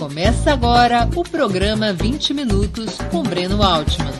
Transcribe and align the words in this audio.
Começa 0.00 0.52
agora 0.54 1.06
o 1.14 1.22
programa 1.22 1.92
20 1.92 2.32
Minutos 2.32 2.96
com 3.10 3.22
Breno 3.22 3.62
Altman. 3.62 4.10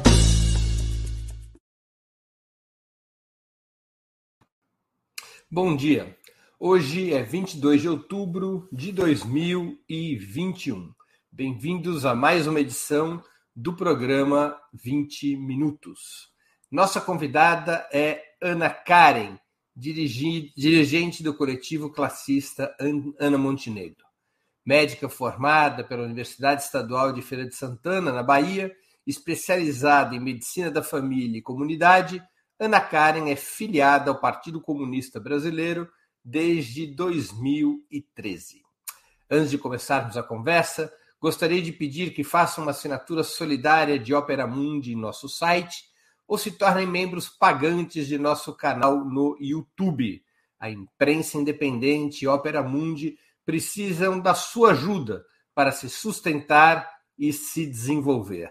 Bom 5.51 5.75
dia. 5.75 6.15
Hoje 6.59 7.15
é 7.15 7.23
22 7.23 7.81
de 7.81 7.89
outubro 7.89 8.69
de 8.71 8.93
2021. 8.93 10.93
Bem-vindos 11.33 12.05
a 12.05 12.15
mais 12.15 12.47
uma 12.47 12.61
edição 12.61 13.25
do 13.57 13.75
programa 13.75 14.61
20 14.75 15.35
Minutos. 15.39 16.29
Nossa 16.71 17.01
convidada 17.01 17.89
é 17.91 18.23
Ana 18.43 18.69
Karen, 18.69 19.39
dirigente 19.75 21.23
do 21.23 21.33
coletivo 21.33 21.91
classista 21.91 22.77
Ana 23.19 23.39
Montenegro 23.39 24.10
médica 24.65 25.09
formada 25.09 25.83
pela 25.83 26.05
Universidade 26.05 26.63
Estadual 26.63 27.13
de 27.13 27.23
Feira 27.23 27.47
de 27.47 27.55
Santana, 27.55 28.13
na 28.13 28.23
Bahia, 28.23 28.75
especializada 29.07 30.15
em 30.15 30.21
medicina 30.21 30.71
da 30.71 30.83
família 30.83 31.39
e 31.39 31.43
comunidade, 31.43 32.23
Ana 32.59 32.81
Karen 32.81 33.31
é 33.31 33.37
filiada 33.37 34.11
ao 34.11 34.21
Partido 34.21 34.61
Comunista 34.61 35.19
Brasileiro 35.19 35.89
desde 36.23 36.87
2013. 36.87 38.61
Antes 39.31 39.51
de 39.51 39.57
começarmos 39.57 40.17
a 40.17 40.23
conversa, 40.23 40.93
gostaria 41.19 41.63
de 41.63 41.73
pedir 41.73 42.13
que 42.13 42.23
façam 42.23 42.65
uma 42.65 42.73
assinatura 42.73 43.23
solidária 43.23 43.99
de 43.99 44.15
Opera 44.15 44.47
Mundi 44.47 44.93
em 44.93 44.97
nosso 44.97 45.29
site 45.29 45.85
ou 46.29 46.37
se 46.37 46.53
tornem 46.53 46.87
membros 46.87 47.29
pagantes 47.29 48.07
de 48.07 48.19
nosso 48.19 48.55
canal 48.55 49.05
no 49.05 49.37
YouTube. 49.41 50.23
A 50.59 50.71
imprensa 50.71 51.39
independente 51.39 52.27
Opera 52.27 52.63
Mundi 52.63 53.17
precisam 53.45 54.21
da 54.21 54.35
sua 54.35 54.73
ajuda 54.73 55.25
para 55.55 55.73
se 55.73 55.89
sustentar 55.89 56.89
e 57.19 57.33
se 57.33 57.67
desenvolver. 57.67 58.51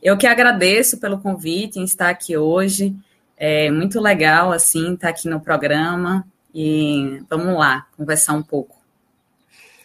Eu 0.00 0.16
que 0.16 0.28
agradeço 0.28 0.98
pelo 0.98 1.18
convite 1.18 1.80
em 1.80 1.84
estar 1.84 2.08
aqui 2.08 2.36
hoje. 2.36 2.94
É 3.36 3.68
muito 3.70 4.00
legal, 4.00 4.52
assim, 4.52 4.94
estar 4.94 5.08
aqui 5.08 5.28
no 5.28 5.40
programa. 5.40 6.24
E 6.54 7.22
vamos 7.28 7.58
lá, 7.58 7.86
conversar 7.96 8.34
um 8.34 8.42
pouco. 8.42 8.76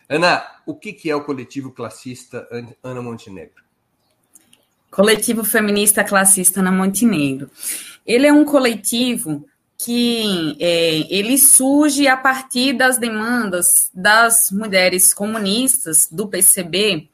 Ana, 0.08 0.44
o 0.66 0.76
que 0.76 1.10
é 1.10 1.16
o 1.16 1.24
coletivo 1.24 1.72
classista 1.72 2.48
Ana 2.84 3.02
Montenegro? 3.02 3.64
Coletivo 4.92 5.44
Feminista 5.44 6.04
Classista 6.04 6.60
Ana 6.60 6.72
Montenegro. 6.72 7.50
Ele 8.06 8.28
é 8.28 8.34
um 8.34 8.46
coletivo 8.46 9.46
que 9.78 10.56
é, 10.60 11.14
ele 11.14 11.38
surge 11.38 12.08
a 12.08 12.16
partir 12.16 12.74
das 12.74 12.98
demandas 12.98 13.90
das 13.94 14.52
mulheres 14.52 15.14
comunistas 15.14 16.08
do 16.12 16.28
PCB 16.28 17.10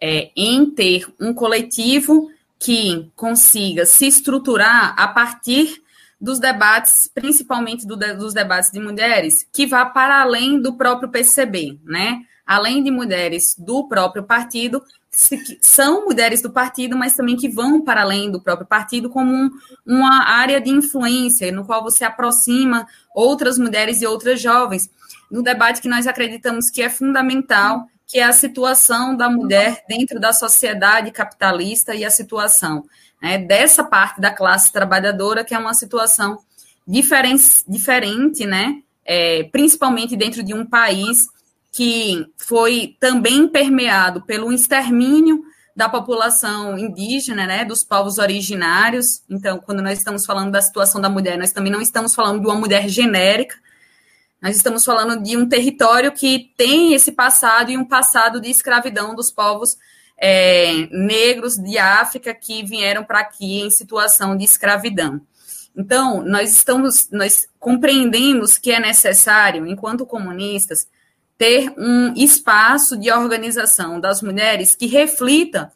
é, 0.00 0.30
em 0.36 0.70
ter 0.70 1.06
um 1.20 1.34
coletivo 1.34 2.30
que 2.58 3.10
consiga 3.14 3.84
se 3.84 4.06
estruturar 4.06 4.94
a 4.96 5.08
partir 5.08 5.82
dos 6.20 6.38
debates, 6.38 7.10
principalmente 7.14 7.86
do, 7.86 7.96
dos 7.96 8.32
debates 8.32 8.70
de 8.70 8.80
mulheres, 8.80 9.46
que 9.52 9.66
vá 9.66 9.84
para 9.84 10.22
além 10.22 10.60
do 10.60 10.76
próprio 10.76 11.10
PCB, 11.10 11.78
né? 11.84 12.20
Além 12.46 12.82
de 12.82 12.90
mulheres 12.90 13.56
do 13.58 13.88
próprio 13.88 14.22
partido, 14.22 14.82
que 15.10 15.58
são 15.60 16.04
mulheres 16.04 16.42
do 16.42 16.50
partido, 16.50 16.96
mas 16.96 17.14
também 17.14 17.36
que 17.36 17.48
vão 17.48 17.80
para 17.82 18.02
além 18.02 18.30
do 18.30 18.40
próprio 18.40 18.66
partido 18.66 19.08
como 19.08 19.32
um, 19.32 19.50
uma 19.84 20.24
área 20.24 20.60
de 20.60 20.70
influência, 20.70 21.50
no 21.50 21.64
qual 21.64 21.82
você 21.82 22.04
aproxima 22.04 22.86
outras 23.14 23.58
mulheres 23.58 24.00
e 24.00 24.06
outras 24.06 24.40
jovens, 24.40 24.90
no 25.30 25.42
debate 25.42 25.80
que 25.80 25.88
nós 25.88 26.06
acreditamos 26.06 26.70
que 26.70 26.82
é 26.82 26.90
fundamental, 26.90 27.88
que 28.06 28.18
é 28.18 28.24
a 28.24 28.32
situação 28.32 29.16
da 29.16 29.28
mulher 29.28 29.84
dentro 29.88 30.20
da 30.20 30.32
sociedade 30.32 31.10
capitalista 31.10 31.94
e 31.94 32.04
a 32.04 32.10
situação 32.10 32.84
né, 33.20 33.38
dessa 33.38 33.82
parte 33.82 34.20
da 34.20 34.30
classe 34.30 34.72
trabalhadora, 34.72 35.44
que 35.44 35.54
é 35.54 35.58
uma 35.58 35.74
situação 35.74 36.38
diferente, 36.86 37.64
diferente 37.66 38.46
né, 38.46 38.80
é, 39.04 39.44
principalmente 39.44 40.16
dentro 40.16 40.42
de 40.42 40.54
um 40.54 40.64
país 40.64 41.26
que 41.72 42.26
foi 42.36 42.96
também 42.98 43.46
permeado 43.48 44.22
pelo 44.22 44.52
extermínio 44.52 45.42
da 45.74 45.90
população 45.90 46.78
indígena, 46.78 47.46
né, 47.46 47.64
dos 47.64 47.84
povos 47.84 48.16
originários. 48.16 49.22
Então, 49.28 49.58
quando 49.58 49.82
nós 49.82 49.98
estamos 49.98 50.24
falando 50.24 50.50
da 50.50 50.62
situação 50.62 51.02
da 51.02 51.10
mulher, 51.10 51.36
nós 51.36 51.52
também 51.52 51.70
não 51.70 51.82
estamos 51.82 52.14
falando 52.14 52.40
de 52.40 52.46
uma 52.46 52.54
mulher 52.54 52.88
genérica, 52.88 53.56
nós 54.46 54.54
estamos 54.54 54.84
falando 54.84 55.20
de 55.20 55.36
um 55.36 55.48
território 55.48 56.12
que 56.12 56.52
tem 56.56 56.94
esse 56.94 57.10
passado 57.10 57.68
e 57.72 57.76
um 57.76 57.84
passado 57.84 58.40
de 58.40 58.48
escravidão 58.48 59.12
dos 59.12 59.28
povos 59.28 59.76
é, 60.16 60.86
negros 60.92 61.56
de 61.56 61.76
África 61.78 62.32
que 62.32 62.62
vieram 62.62 63.02
para 63.02 63.18
aqui 63.18 63.60
em 63.60 63.70
situação 63.70 64.36
de 64.36 64.44
escravidão. 64.44 65.20
Então, 65.76 66.22
nós 66.22 66.52
estamos, 66.52 67.10
nós 67.10 67.48
compreendemos 67.58 68.56
que 68.56 68.70
é 68.70 68.78
necessário, 68.78 69.66
enquanto 69.66 70.06
comunistas, 70.06 70.86
ter 71.36 71.74
um 71.76 72.14
espaço 72.14 72.96
de 72.96 73.10
organização 73.10 73.98
das 73.98 74.22
mulheres 74.22 74.76
que 74.76 74.86
reflita 74.86 75.72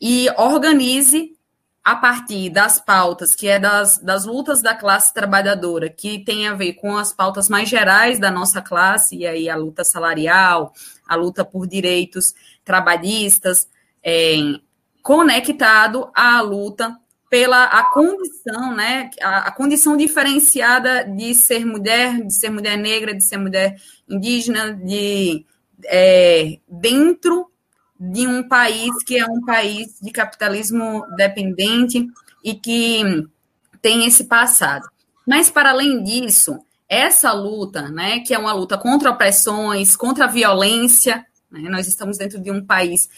e 0.00 0.26
organize 0.38 1.36
a 1.82 1.96
partir 1.96 2.50
das 2.50 2.78
pautas, 2.78 3.34
que 3.34 3.48
é 3.48 3.58
das, 3.58 3.98
das 3.98 4.26
lutas 4.26 4.60
da 4.60 4.74
classe 4.74 5.14
trabalhadora, 5.14 5.88
que 5.88 6.22
tem 6.22 6.46
a 6.46 6.54
ver 6.54 6.74
com 6.74 6.96
as 6.96 7.12
pautas 7.12 7.48
mais 7.48 7.68
gerais 7.68 8.18
da 8.18 8.30
nossa 8.30 8.60
classe, 8.60 9.16
e 9.16 9.26
aí 9.26 9.48
a 9.48 9.56
luta 9.56 9.82
salarial, 9.82 10.72
a 11.08 11.16
luta 11.16 11.44
por 11.44 11.66
direitos 11.66 12.34
trabalhistas, 12.64 13.68
é, 14.02 14.36
conectado 15.02 16.10
à 16.14 16.40
luta 16.42 16.96
pela 17.30 17.64
a 17.64 17.84
condição, 17.84 18.74
né, 18.74 19.08
a, 19.22 19.48
a, 19.48 19.52
condição 19.52 19.96
diferenciada 19.96 21.04
de 21.04 21.32
ser 21.34 21.64
mulher, 21.64 22.20
de 22.26 22.34
ser 22.34 22.50
mulher 22.50 22.76
negra, 22.76 23.14
de 23.14 23.24
ser 23.24 23.38
mulher 23.38 23.76
indígena, 24.08 24.74
de 24.74 25.46
é, 25.84 26.58
dentro 26.68 27.50
de 28.00 28.26
um 28.26 28.42
país 28.42 28.90
que 29.04 29.18
é 29.18 29.26
um 29.26 29.44
país 29.44 29.98
de 30.00 30.10
capitalismo 30.10 31.04
dependente 31.16 32.08
e 32.42 32.54
que 32.54 33.02
tem 33.82 34.06
esse 34.06 34.24
passado. 34.24 34.88
Mas 35.26 35.50
para 35.50 35.70
além 35.70 36.02
disso, 36.02 36.58
essa 36.88 37.30
luta, 37.32 37.90
né, 37.90 38.20
que 38.20 38.32
é 38.32 38.38
uma 38.38 38.54
luta 38.54 38.78
contra 38.78 39.10
opressões, 39.10 39.94
contra 39.96 40.24
a 40.24 40.28
violência, 40.28 41.24
né, 41.50 41.68
nós 41.68 41.86
estamos 41.86 42.16
dentro 42.16 42.40
de 42.40 42.50
um 42.50 42.64
país 42.64 43.10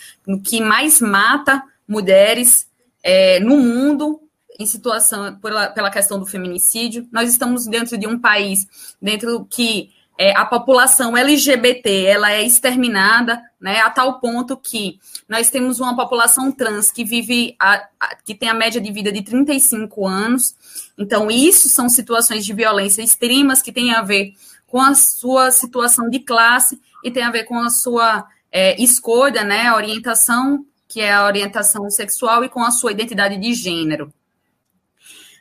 que 0.44 0.60
mais 0.60 1.00
mata 1.00 1.62
mulheres 1.86 2.66
é, 3.04 3.38
no 3.38 3.56
mundo 3.56 4.20
em 4.58 4.66
situação 4.66 5.36
pela, 5.36 5.68
pela 5.68 5.90
questão 5.90 6.18
do 6.18 6.26
feminicídio. 6.26 7.08
Nós 7.12 7.30
estamos 7.30 7.66
dentro 7.66 7.96
de 7.96 8.06
um 8.06 8.18
país 8.18 8.66
dentro 9.00 9.46
que 9.48 9.90
é, 10.18 10.36
a 10.36 10.44
população 10.44 11.16
LGBT 11.16 12.04
ela 12.04 12.30
é 12.30 12.42
exterminada, 12.42 13.42
né, 13.60 13.80
a 13.80 13.90
tal 13.90 14.20
ponto 14.20 14.56
que 14.56 14.98
nós 15.28 15.50
temos 15.50 15.80
uma 15.80 15.96
população 15.96 16.52
trans 16.52 16.90
que 16.90 17.04
vive, 17.04 17.56
a, 17.58 17.86
a, 17.98 18.16
que 18.16 18.34
tem 18.34 18.48
a 18.48 18.54
média 18.54 18.80
de 18.80 18.92
vida 18.92 19.10
de 19.10 19.22
35 19.22 20.06
anos. 20.06 20.54
Então, 20.98 21.30
isso 21.30 21.68
são 21.68 21.88
situações 21.88 22.44
de 22.44 22.52
violência 22.52 23.02
extremas 23.02 23.62
que 23.62 23.72
têm 23.72 23.92
a 23.94 24.02
ver 24.02 24.34
com 24.66 24.80
a 24.80 24.94
sua 24.94 25.50
situação 25.50 26.08
de 26.08 26.20
classe 26.20 26.80
e 27.02 27.10
tem 27.10 27.22
a 27.22 27.30
ver 27.30 27.44
com 27.44 27.58
a 27.58 27.70
sua 27.70 28.26
é, 28.50 28.80
escolha, 28.82 29.44
né, 29.44 29.72
orientação, 29.72 30.64
que 30.86 31.00
é 31.00 31.12
a 31.12 31.24
orientação 31.24 31.88
sexual, 31.90 32.44
e 32.44 32.48
com 32.48 32.62
a 32.62 32.70
sua 32.70 32.92
identidade 32.92 33.38
de 33.38 33.54
gênero. 33.54 34.12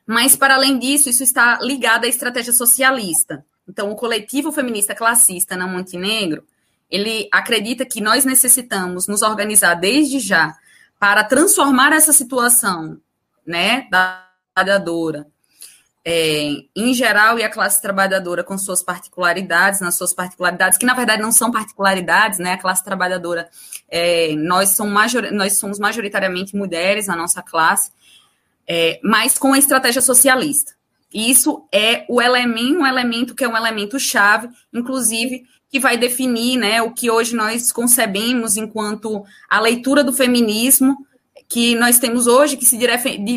Mas, 0.05 0.35
para 0.35 0.55
além 0.55 0.79
disso, 0.79 1.09
isso 1.09 1.23
está 1.23 1.59
ligado 1.61 2.05
à 2.05 2.07
estratégia 2.07 2.53
socialista. 2.53 3.45
Então, 3.67 3.91
o 3.91 3.95
coletivo 3.95 4.51
feminista 4.51 4.95
classista 4.95 5.55
na 5.55 5.67
Montenegro, 5.67 6.43
ele 6.89 7.27
acredita 7.31 7.85
que 7.85 8.01
nós 8.01 8.25
necessitamos 8.25 9.07
nos 9.07 9.21
organizar 9.21 9.75
desde 9.75 10.19
já 10.19 10.55
para 10.99 11.23
transformar 11.23 11.93
essa 11.93 12.13
situação, 12.13 12.99
né, 13.45 13.87
da 13.89 14.27
trabalhadora, 14.53 15.27
é, 16.03 16.51
em 16.75 16.93
geral, 16.93 17.37
e 17.37 17.43
a 17.43 17.49
classe 17.49 17.81
trabalhadora 17.81 18.43
com 18.43 18.57
suas 18.57 18.83
particularidades, 18.83 19.79
nas 19.81 19.95
suas 19.95 20.13
particularidades, 20.13 20.77
que 20.77 20.85
na 20.85 20.95
verdade 20.95 21.21
não 21.21 21.31
são 21.31 21.51
particularidades, 21.51 22.39
né? 22.39 22.53
A 22.53 22.57
classe 22.57 22.83
trabalhadora, 22.83 23.49
é, 23.87 24.33
nós, 24.35 24.75
somos 24.75 24.91
major, 24.91 25.31
nós 25.31 25.57
somos 25.57 25.77
majoritariamente 25.77 26.55
mulheres 26.55 27.07
na 27.07 27.15
nossa 27.15 27.41
classe, 27.43 27.91
é, 28.67 28.99
mas 29.03 29.37
com 29.37 29.53
a 29.53 29.59
estratégia 29.59 30.01
socialista. 30.01 30.73
Isso 31.13 31.67
é 31.71 32.05
o 32.07 32.21
elemento, 32.21 32.79
um 32.79 32.87
elemento 32.87 33.35
que 33.35 33.43
é 33.43 33.47
um 33.47 33.57
elemento 33.57 33.99
chave, 33.99 34.49
inclusive, 34.73 35.43
que 35.69 35.79
vai 35.79 35.97
definir 35.97 36.57
né, 36.57 36.81
o 36.81 36.91
que 36.91 37.09
hoje 37.09 37.35
nós 37.35 37.71
concebemos 37.71 38.57
enquanto 38.57 39.23
a 39.49 39.59
leitura 39.59 40.03
do 40.03 40.13
feminismo 40.13 40.97
que 41.47 41.75
nós 41.75 41.99
temos 41.99 42.27
hoje, 42.27 42.55
que 42.55 42.65
se 42.65 42.77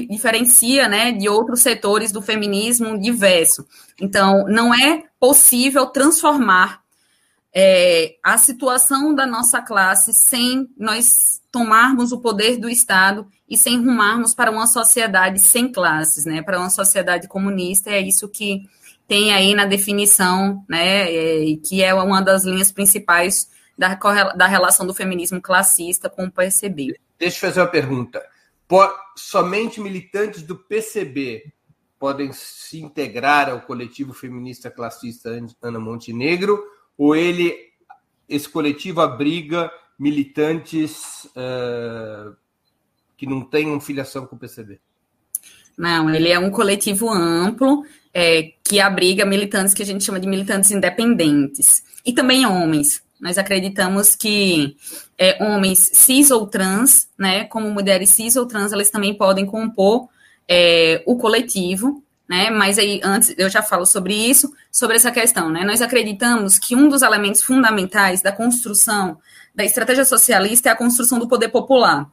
diferencia 0.08 0.86
né, 0.86 1.10
de 1.10 1.28
outros 1.28 1.60
setores 1.60 2.12
do 2.12 2.22
feminismo 2.22 2.96
diverso. 2.96 3.66
Então, 4.00 4.44
não 4.46 4.72
é 4.72 5.02
possível 5.18 5.86
transformar 5.86 6.83
é, 7.54 8.16
a 8.22 8.36
situação 8.36 9.14
da 9.14 9.26
nossa 9.26 9.62
classe 9.62 10.12
sem 10.12 10.68
nós 10.76 11.40
tomarmos 11.52 12.10
o 12.10 12.20
poder 12.20 12.56
do 12.56 12.68
Estado 12.68 13.28
e 13.48 13.56
sem 13.56 13.78
rumarmos 13.78 14.34
para 14.34 14.50
uma 14.50 14.66
sociedade 14.66 15.38
sem 15.38 15.70
classes, 15.70 16.24
né, 16.24 16.42
para 16.42 16.58
uma 16.58 16.68
sociedade 16.68 17.28
comunista, 17.28 17.90
é 17.90 18.00
isso 18.00 18.28
que 18.28 18.62
tem 19.06 19.32
aí 19.32 19.54
na 19.54 19.66
definição, 19.66 20.64
né, 20.68 21.12
é, 21.12 21.56
que 21.64 21.82
é 21.82 21.94
uma 21.94 22.20
das 22.20 22.44
linhas 22.44 22.72
principais 22.72 23.48
da, 23.78 23.94
da 24.34 24.46
relação 24.46 24.84
do 24.84 24.94
feminismo 24.94 25.40
classista 25.40 26.10
com 26.10 26.24
o 26.24 26.32
PCB. 26.32 26.98
Deixa 27.18 27.36
eu 27.36 27.50
fazer 27.50 27.60
uma 27.60 27.68
pergunta. 27.68 28.20
somente 29.14 29.80
militantes 29.80 30.42
do 30.42 30.56
PCB 30.56 31.52
podem 32.00 32.32
se 32.32 32.80
integrar 32.80 33.48
ao 33.48 33.60
coletivo 33.60 34.12
feminista 34.12 34.70
classista 34.70 35.30
Ana 35.62 35.78
Montenegro, 35.78 36.62
ou 36.96 37.14
ele, 37.14 37.54
esse 38.28 38.48
coletivo 38.48 39.00
abriga 39.00 39.70
militantes 39.98 41.24
uh, 41.36 42.36
que 43.16 43.26
não 43.26 43.42
tenham 43.42 43.80
filiação 43.80 44.26
com 44.26 44.36
o 44.36 44.38
PCB? 44.38 44.80
Não, 45.76 46.14
ele 46.14 46.28
é 46.28 46.38
um 46.38 46.50
coletivo 46.50 47.10
amplo 47.10 47.84
é, 48.12 48.52
que 48.62 48.80
abriga 48.80 49.26
militantes 49.26 49.74
que 49.74 49.82
a 49.82 49.86
gente 49.86 50.04
chama 50.04 50.20
de 50.20 50.28
militantes 50.28 50.70
independentes 50.70 51.82
e 52.06 52.12
também 52.12 52.46
homens. 52.46 53.02
Nós 53.20 53.38
acreditamos 53.38 54.14
que 54.14 54.76
é, 55.18 55.42
homens 55.42 55.90
cis 55.92 56.30
ou 56.30 56.46
trans, 56.46 57.08
né, 57.18 57.44
como 57.44 57.70
mulheres 57.70 58.10
cis 58.10 58.36
ou 58.36 58.46
trans, 58.46 58.72
elas 58.72 58.90
também 58.90 59.14
podem 59.14 59.46
compor 59.46 60.08
é, 60.48 61.02
o 61.06 61.16
coletivo, 61.16 62.03
né? 62.28 62.50
Mas 62.50 62.78
aí 62.78 63.00
antes 63.02 63.34
eu 63.36 63.48
já 63.48 63.62
falo 63.62 63.86
sobre 63.86 64.14
isso, 64.14 64.52
sobre 64.70 64.96
essa 64.96 65.10
questão, 65.10 65.50
né? 65.50 65.64
Nós 65.64 65.82
acreditamos 65.82 66.58
que 66.58 66.74
um 66.74 66.88
dos 66.88 67.02
elementos 67.02 67.42
fundamentais 67.42 68.22
da 68.22 68.32
construção 68.32 69.18
da 69.54 69.64
estratégia 69.64 70.04
socialista 70.04 70.68
é 70.68 70.72
a 70.72 70.76
construção 70.76 71.18
do 71.18 71.28
poder 71.28 71.48
popular. 71.48 72.10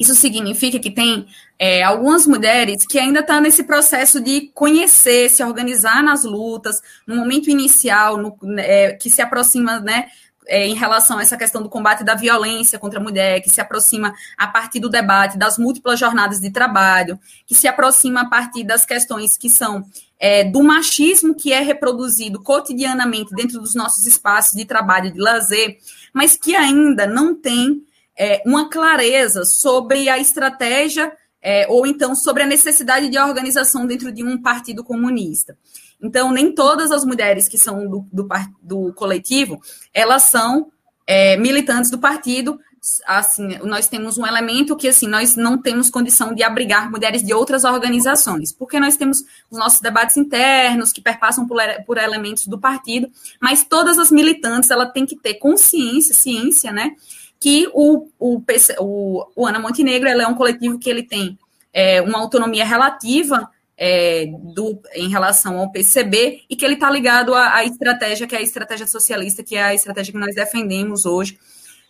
Isso 0.00 0.14
significa 0.14 0.78
que 0.78 0.90
tem 0.90 1.26
é, 1.58 1.82
algumas 1.82 2.26
mulheres 2.26 2.86
que 2.86 2.98
ainda 2.98 3.20
estão 3.20 3.36
tá 3.36 3.40
nesse 3.42 3.64
processo 3.64 4.18
de 4.18 4.50
conhecer, 4.54 5.28
se 5.28 5.44
organizar 5.44 6.02
nas 6.02 6.24
lutas, 6.24 6.80
no 7.06 7.16
momento 7.16 7.50
inicial, 7.50 8.16
no, 8.16 8.34
é, 8.58 8.94
que 8.94 9.10
se 9.10 9.20
aproxima, 9.20 9.78
né, 9.78 10.06
é, 10.46 10.66
em 10.66 10.74
relação 10.74 11.18
a 11.18 11.22
essa 11.22 11.36
questão 11.36 11.62
do 11.62 11.68
combate 11.68 12.02
da 12.02 12.14
violência 12.14 12.78
contra 12.78 12.98
a 12.98 13.02
mulher, 13.02 13.40
que 13.40 13.50
se 13.50 13.60
aproxima 13.60 14.12
a 14.36 14.46
partir 14.46 14.80
do 14.80 14.88
debate 14.88 15.38
das 15.38 15.58
múltiplas 15.58 15.98
jornadas 15.98 16.40
de 16.40 16.50
trabalho, 16.50 17.18
que 17.46 17.54
se 17.54 17.68
aproxima 17.68 18.22
a 18.22 18.28
partir 18.28 18.64
das 18.64 18.84
questões 18.84 19.36
que 19.36 19.48
são 19.48 19.84
é, 20.18 20.44
do 20.44 20.62
machismo 20.62 21.34
que 21.34 21.52
é 21.52 21.60
reproduzido 21.60 22.42
cotidianamente 22.42 23.34
dentro 23.34 23.60
dos 23.60 23.74
nossos 23.74 24.06
espaços 24.06 24.56
de 24.56 24.64
trabalho, 24.64 25.12
de 25.12 25.18
lazer, 25.18 25.78
mas 26.12 26.36
que 26.36 26.54
ainda 26.54 27.06
não 27.06 27.34
tem 27.34 27.82
é, 28.16 28.42
uma 28.44 28.68
clareza 28.68 29.44
sobre 29.44 30.08
a 30.08 30.18
estratégia 30.18 31.12
é, 31.42 31.66
ou 31.68 31.86
então 31.86 32.14
sobre 32.14 32.42
a 32.42 32.46
necessidade 32.46 33.08
de 33.08 33.18
organização 33.18 33.86
dentro 33.86 34.12
de 34.12 34.22
um 34.22 34.40
partido 34.40 34.84
comunista. 34.84 35.56
Então, 36.02 36.32
nem 36.32 36.52
todas 36.54 36.90
as 36.90 37.04
mulheres 37.04 37.48
que 37.48 37.58
são 37.58 37.88
do, 37.88 38.06
do, 38.12 38.28
do 38.62 38.92
coletivo, 38.94 39.60
elas 39.92 40.24
são 40.24 40.70
é, 41.06 41.36
militantes 41.36 41.90
do 41.90 41.98
partido. 41.98 42.58
Assim, 43.06 43.58
nós 43.58 43.88
temos 43.88 44.16
um 44.16 44.26
elemento 44.26 44.74
que 44.74 44.88
assim 44.88 45.06
nós 45.06 45.36
não 45.36 45.60
temos 45.60 45.90
condição 45.90 46.34
de 46.34 46.42
abrigar 46.42 46.90
mulheres 46.90 47.22
de 47.22 47.34
outras 47.34 47.64
organizações, 47.64 48.52
porque 48.52 48.80
nós 48.80 48.96
temos 48.96 49.22
os 49.50 49.58
nossos 49.58 49.80
debates 49.80 50.16
internos 50.16 50.90
que 50.90 51.02
perpassam 51.02 51.46
por, 51.46 51.58
por 51.84 51.98
elementos 51.98 52.46
do 52.46 52.58
partido, 52.58 53.10
mas 53.38 53.64
todas 53.64 53.98
as 53.98 54.10
militantes 54.10 54.70
ela 54.70 54.86
tem 54.86 55.04
que 55.04 55.14
ter 55.14 55.34
consciência, 55.34 56.14
ciência, 56.14 56.72
né, 56.72 56.96
que 57.38 57.68
o, 57.74 58.08
o, 58.18 58.42
o, 58.78 59.26
o 59.36 59.46
Ana 59.46 59.58
Montenegro 59.58 60.08
é 60.08 60.26
um 60.26 60.34
coletivo 60.34 60.78
que 60.78 60.88
ele 60.88 61.02
tem 61.02 61.38
é, 61.74 62.00
uma 62.00 62.18
autonomia 62.18 62.64
relativa 62.64 63.50
é, 63.82 64.26
do, 64.54 64.78
em 64.94 65.08
relação 65.08 65.58
ao 65.58 65.72
PCB 65.72 66.42
e 66.50 66.54
que 66.54 66.66
ele 66.66 66.74
está 66.74 66.90
ligado 66.90 67.34
à, 67.34 67.54
à, 67.54 67.64
estratégia, 67.64 68.26
que 68.26 68.36
é 68.36 68.38
a 68.38 68.42
estratégia 68.42 68.86
socialista, 68.86 69.42
que 69.42 69.56
é 69.56 69.62
a 69.62 69.74
estratégia 69.74 70.12
que 70.12 70.18
nós 70.18 70.34
defendemos 70.34 71.06
hoje 71.06 71.38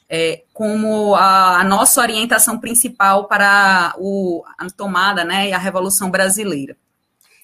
é, 0.08 0.44
como 0.52 1.16
a, 1.16 1.58
a, 1.60 1.64
nossa 1.64 2.00
orientação 2.00 2.60
principal 2.60 3.26
para 3.26 3.92
o, 3.98 4.44
a 4.56 4.70
tomada 4.70 5.24
né, 5.24 5.48
e 5.48 5.52
a 5.52 5.58
Revolução 5.58 6.10
Brasileira. 6.10 6.76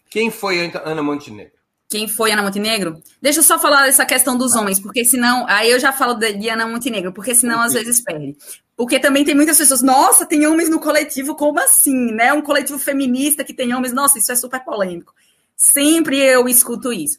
Quem 0.09 0.31
foi 0.31 0.71
Ana 0.85 1.03
Montenegro? 1.03 1.57
quem 1.88 2.09
foi 2.09 2.33
Ana 2.33 2.43
Montenegro? 2.43 3.00
Deixa 3.23 3.38
eu 3.38 3.45
só 3.45 3.59
falar 3.59 3.87
dessa 3.87 4.05
questão 4.05 4.37
dos 4.37 4.55
homens, 4.55 4.81
porque 4.81 5.05
senão. 5.05 5.47
Aí 5.49 5.71
eu 5.71 5.79
já 5.79 5.93
falo 5.93 6.15
de, 6.15 6.33
de 6.35 6.49
Ana 6.49 6.67
Montenegro, 6.67 7.12
porque 7.12 7.35
senão 7.35 7.61
às 7.61 7.73
vezes 7.73 8.00
perde. 8.00 8.37
Porque 8.76 9.00
também 9.00 9.25
tem 9.25 9.35
muitas 9.35 9.56
pessoas, 9.56 9.80
nossa, 9.80 10.26
tem 10.26 10.47
homens 10.47 10.68
no 10.68 10.78
coletivo, 10.78 11.35
como 11.35 11.59
assim? 11.59 12.12
Né? 12.12 12.33
Um 12.33 12.42
coletivo 12.42 12.78
feminista 12.78 13.42
que 13.42 13.54
tem 13.54 13.75
homens, 13.75 13.92
nossa, 13.92 14.18
isso 14.18 14.30
é 14.30 14.37
super 14.37 14.61
polêmico. 14.61 15.14
Sempre 15.56 16.18
eu 16.18 16.47
escuto 16.47 16.92
isso. 16.92 17.18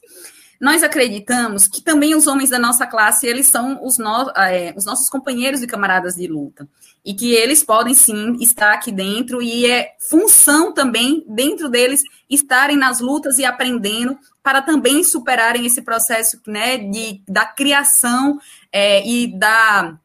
Nós 0.60 0.82
acreditamos 0.82 1.68
que 1.68 1.82
também 1.82 2.16
os 2.16 2.26
homens 2.26 2.50
da 2.50 2.58
nossa 2.58 2.86
classe, 2.86 3.28
eles 3.28 3.48
são 3.48 3.84
os, 3.84 3.98
no, 3.98 4.32
é, 4.36 4.74
os 4.76 4.86
nossos 4.86 5.10
companheiros 5.10 5.62
e 5.62 5.68
camaradas 5.68 6.16
de 6.16 6.28
luta. 6.28 6.68
E 7.06 7.14
que 7.14 7.32
eles 7.32 7.64
podem 7.64 7.94
sim 7.94 8.36
estar 8.40 8.74
aqui 8.74 8.92
dentro, 8.92 9.42
e 9.42 9.66
é 9.66 9.96
função 10.00 10.74
também, 10.74 11.24
dentro 11.28 11.70
deles, 11.70 12.02
estarem 12.30 12.76
nas 12.76 13.00
lutas 13.00 13.38
e 13.38 13.46
aprendendo 13.46 14.18
para 14.44 14.62
também 14.62 15.04
superarem 15.04 15.66
esse 15.66 15.82
processo 15.82 16.40
né, 16.48 16.78
de, 16.78 17.22
da 17.28 17.46
criação 17.46 18.40
é, 18.72 19.08
e 19.08 19.28
da, 19.38 19.98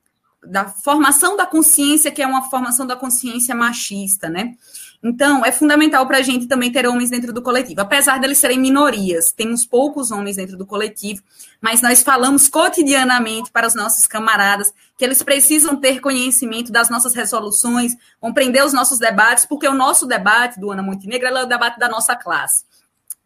da 0.45 0.67
formação 0.67 1.37
da 1.37 1.47
consciência, 1.47 2.11
que 2.11 2.23
é 2.23 2.27
uma 2.27 2.51
formação 2.51 2.87
da 2.87 2.97
consciência 2.97 3.55
machista, 3.55 4.29
né? 4.29 4.55
Então, 5.03 5.45
é 5.45 5.51
fundamental 5.51 6.07
para 6.07 6.19
a 6.19 6.23
gente 6.23 6.47
também 6.47 6.71
ter 6.71 6.87
homens 6.87 7.11
dentro 7.11 7.33
do 7.33 7.43
coletivo, 7.43 7.81
apesar 7.81 8.21
deles 8.21 8.39
serem 8.39 8.59
minorias, 8.59 9.33
temos 9.33 9.67
poucos 9.67 10.13
homens 10.13 10.37
dentro 10.37 10.57
do 10.57 10.65
coletivo, 10.65 11.21
mas 11.61 11.83
nós 11.83 12.03
falamos 12.03 12.49
cotidianamente 12.49 13.51
para 13.51 13.67
os 13.67 13.75
nossos 13.75 14.07
camaradas 14.07 14.73
que 14.97 15.05
eles 15.05 15.21
precisam 15.23 15.75
ter 15.75 16.01
conhecimento 16.01 16.71
das 16.71 16.89
nossas 16.89 17.15
resoluções, 17.15 17.97
compreender 18.21 18.65
os 18.65 18.73
nossos 18.73 19.01
debates, 19.01 19.45
porque 19.45 19.67
o 19.67 19.75
nosso 19.75 20.07
debate 20.07 20.61
do 20.61 20.71
Ana 20.71 20.83
Montenegro 20.83 21.27
é 21.27 21.43
o 21.43 21.47
debate 21.47 21.81
da 21.81 21.89
nossa 21.89 22.15
classe 22.15 22.65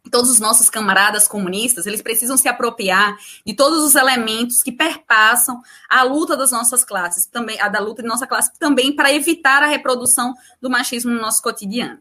todos 0.07 0.29
os 0.29 0.39
nossos 0.39 0.69
camaradas 0.69 1.27
comunistas, 1.27 1.85
eles 1.85 2.01
precisam 2.01 2.37
se 2.37 2.47
apropriar 2.47 3.17
de 3.45 3.53
todos 3.53 3.83
os 3.83 3.95
elementos 3.95 4.61
que 4.61 4.71
perpassam 4.71 5.61
a 5.89 6.03
luta 6.03 6.35
das 6.35 6.51
nossas 6.51 6.83
classes, 6.83 7.25
também 7.25 7.59
a 7.61 7.67
da 7.67 7.79
luta 7.79 8.01
de 8.01 8.07
nossa 8.07 8.27
classe, 8.27 8.51
também 8.59 8.95
para 8.95 9.13
evitar 9.13 9.63
a 9.63 9.67
reprodução 9.67 10.33
do 10.61 10.69
machismo 10.69 11.11
no 11.11 11.21
nosso 11.21 11.41
cotidiano. 11.41 11.99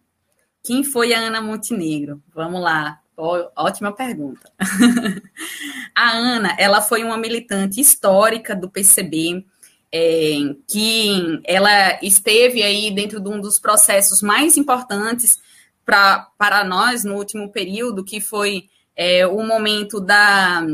Quem 0.63 0.83
foi 0.83 1.15
a 1.15 1.19
Ana 1.21 1.41
Montenegro? 1.41 2.23
Vamos 2.35 2.61
lá. 2.61 3.01
Oh, 3.17 3.49
ótima 3.57 3.93
pergunta. 3.93 4.53
a 5.95 6.11
Ana, 6.11 6.55
ela 6.59 6.83
foi 6.83 7.03
uma 7.03 7.17
militante 7.17 7.81
histórica 7.81 8.55
do 8.55 8.69
PCB, 8.69 9.47
é, 9.93 10.37
que 10.69 11.41
ela 11.45 11.99
esteve 12.03 12.63
aí 12.63 12.91
dentro 12.91 13.21
de 13.21 13.29
um 13.29 13.41
dos 13.41 13.59
processos 13.59 14.21
mais 14.21 14.57
importantes 14.57 15.39
pra, 15.87 16.28
para 16.37 16.64
nós 16.64 17.05
no 17.05 17.14
último 17.14 17.50
período, 17.50 18.05
que 18.05 18.21
foi 18.21 18.69
é, 18.97 19.25
o 19.26 19.43
momento 19.43 20.00
da, 20.00 20.66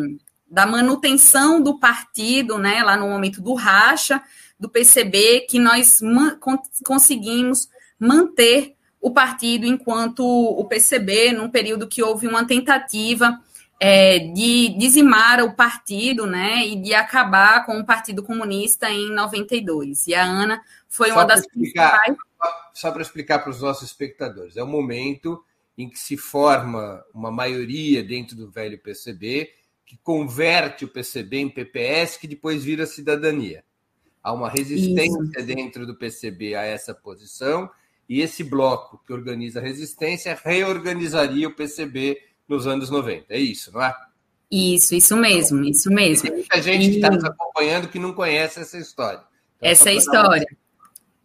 da 0.51 0.67
manutenção 0.67 1.63
do 1.63 1.79
partido, 1.79 2.59
né, 2.59 2.83
lá 2.83 2.97
no 2.97 3.09
momento 3.09 3.43
do 3.43 3.53
racha 3.53 4.23
do 4.59 4.69
PCB, 4.69 5.47
que 5.49 5.59
nós 5.59 6.01
man, 6.01 6.39
conseguimos 6.85 7.69
manter 7.99 8.75
o 9.01 9.11
partido 9.11 9.67
enquanto 9.67 10.25
o 10.25 10.65
PCB, 10.65 11.33
num 11.33 11.51
período 11.51 11.89
que 11.89 12.03
houve 12.03 12.27
uma 12.27 12.47
tentativa 12.47 13.39
é, 13.81 14.21
de 14.21 14.69
dizimar 14.79 15.43
o 15.43 15.55
partido, 15.57 16.25
né, 16.25 16.65
e 16.65 16.77
de 16.77 16.95
acabar 16.95 17.67
com 17.67 17.81
o 17.81 17.85
Partido 17.85 18.23
Comunista 18.23 18.89
em 18.89 19.11
92. 19.11 20.07
E 20.07 20.15
a 20.15 20.23
Ana 20.23 20.63
foi 20.89 21.09
só 21.09 21.15
uma 21.15 21.25
das 21.25 21.41
explicar, 21.41 21.99
principais. 21.99 22.32
Só 22.75 22.91
para 22.91 23.03
explicar 23.03 23.41
para 23.41 23.51
os 23.51 23.61
nossos 23.61 23.89
espectadores, 23.91 24.57
é 24.57 24.63
o 24.63 24.67
momento 24.67 25.43
em 25.77 25.89
que 25.89 25.99
se 25.99 26.17
forma 26.17 27.05
uma 27.15 27.31
maioria 27.31 28.03
dentro 28.03 28.37
do 28.37 28.51
velho 28.51 28.79
PCB 28.79 29.51
que 29.85 29.99
converte 30.03 30.85
o 30.85 30.89
PCB 30.89 31.39
em 31.39 31.49
PPS, 31.49 32.17
que 32.17 32.27
depois 32.27 32.65
vira 32.65 32.87
cidadania. 32.87 33.65
Há 34.23 34.33
uma 34.33 34.49
resistência 34.49 35.19
Isso. 35.23 35.47
dentro 35.47 35.87
do 35.87 35.97
PCB 35.97 36.55
a 36.55 36.63
essa 36.63 36.95
posição 36.95 37.69
e 38.09 38.21
esse 38.21 38.45
bloco 38.45 39.03
que 39.07 39.13
organiza 39.13 39.59
a 39.59 39.63
resistência 39.63 40.39
reorganizaria 40.43 41.49
o 41.49 41.55
PCB 41.55 42.23
nos 42.49 42.67
anos 42.67 42.89
90. 42.89 43.27
É 43.29 43.39
isso, 43.39 43.73
não 43.73 43.83
é? 43.83 43.95
Isso, 44.51 44.95
isso 44.95 45.17
mesmo, 45.17 45.65
isso 45.65 45.91
mesmo. 45.91 46.29
Tem 46.29 46.37
muita 46.37 46.63
gente 46.63 46.91
que 46.91 46.97
está 46.97 47.11
nos 47.11 47.25
acompanhando 47.25 47.89
que 47.89 47.99
não 47.99 48.13
conhece 48.13 48.61
essa 48.61 48.77
história. 48.77 49.23
Então, 49.57 49.71
essa 49.71 49.91
é 49.91 49.95
história. 49.95 50.47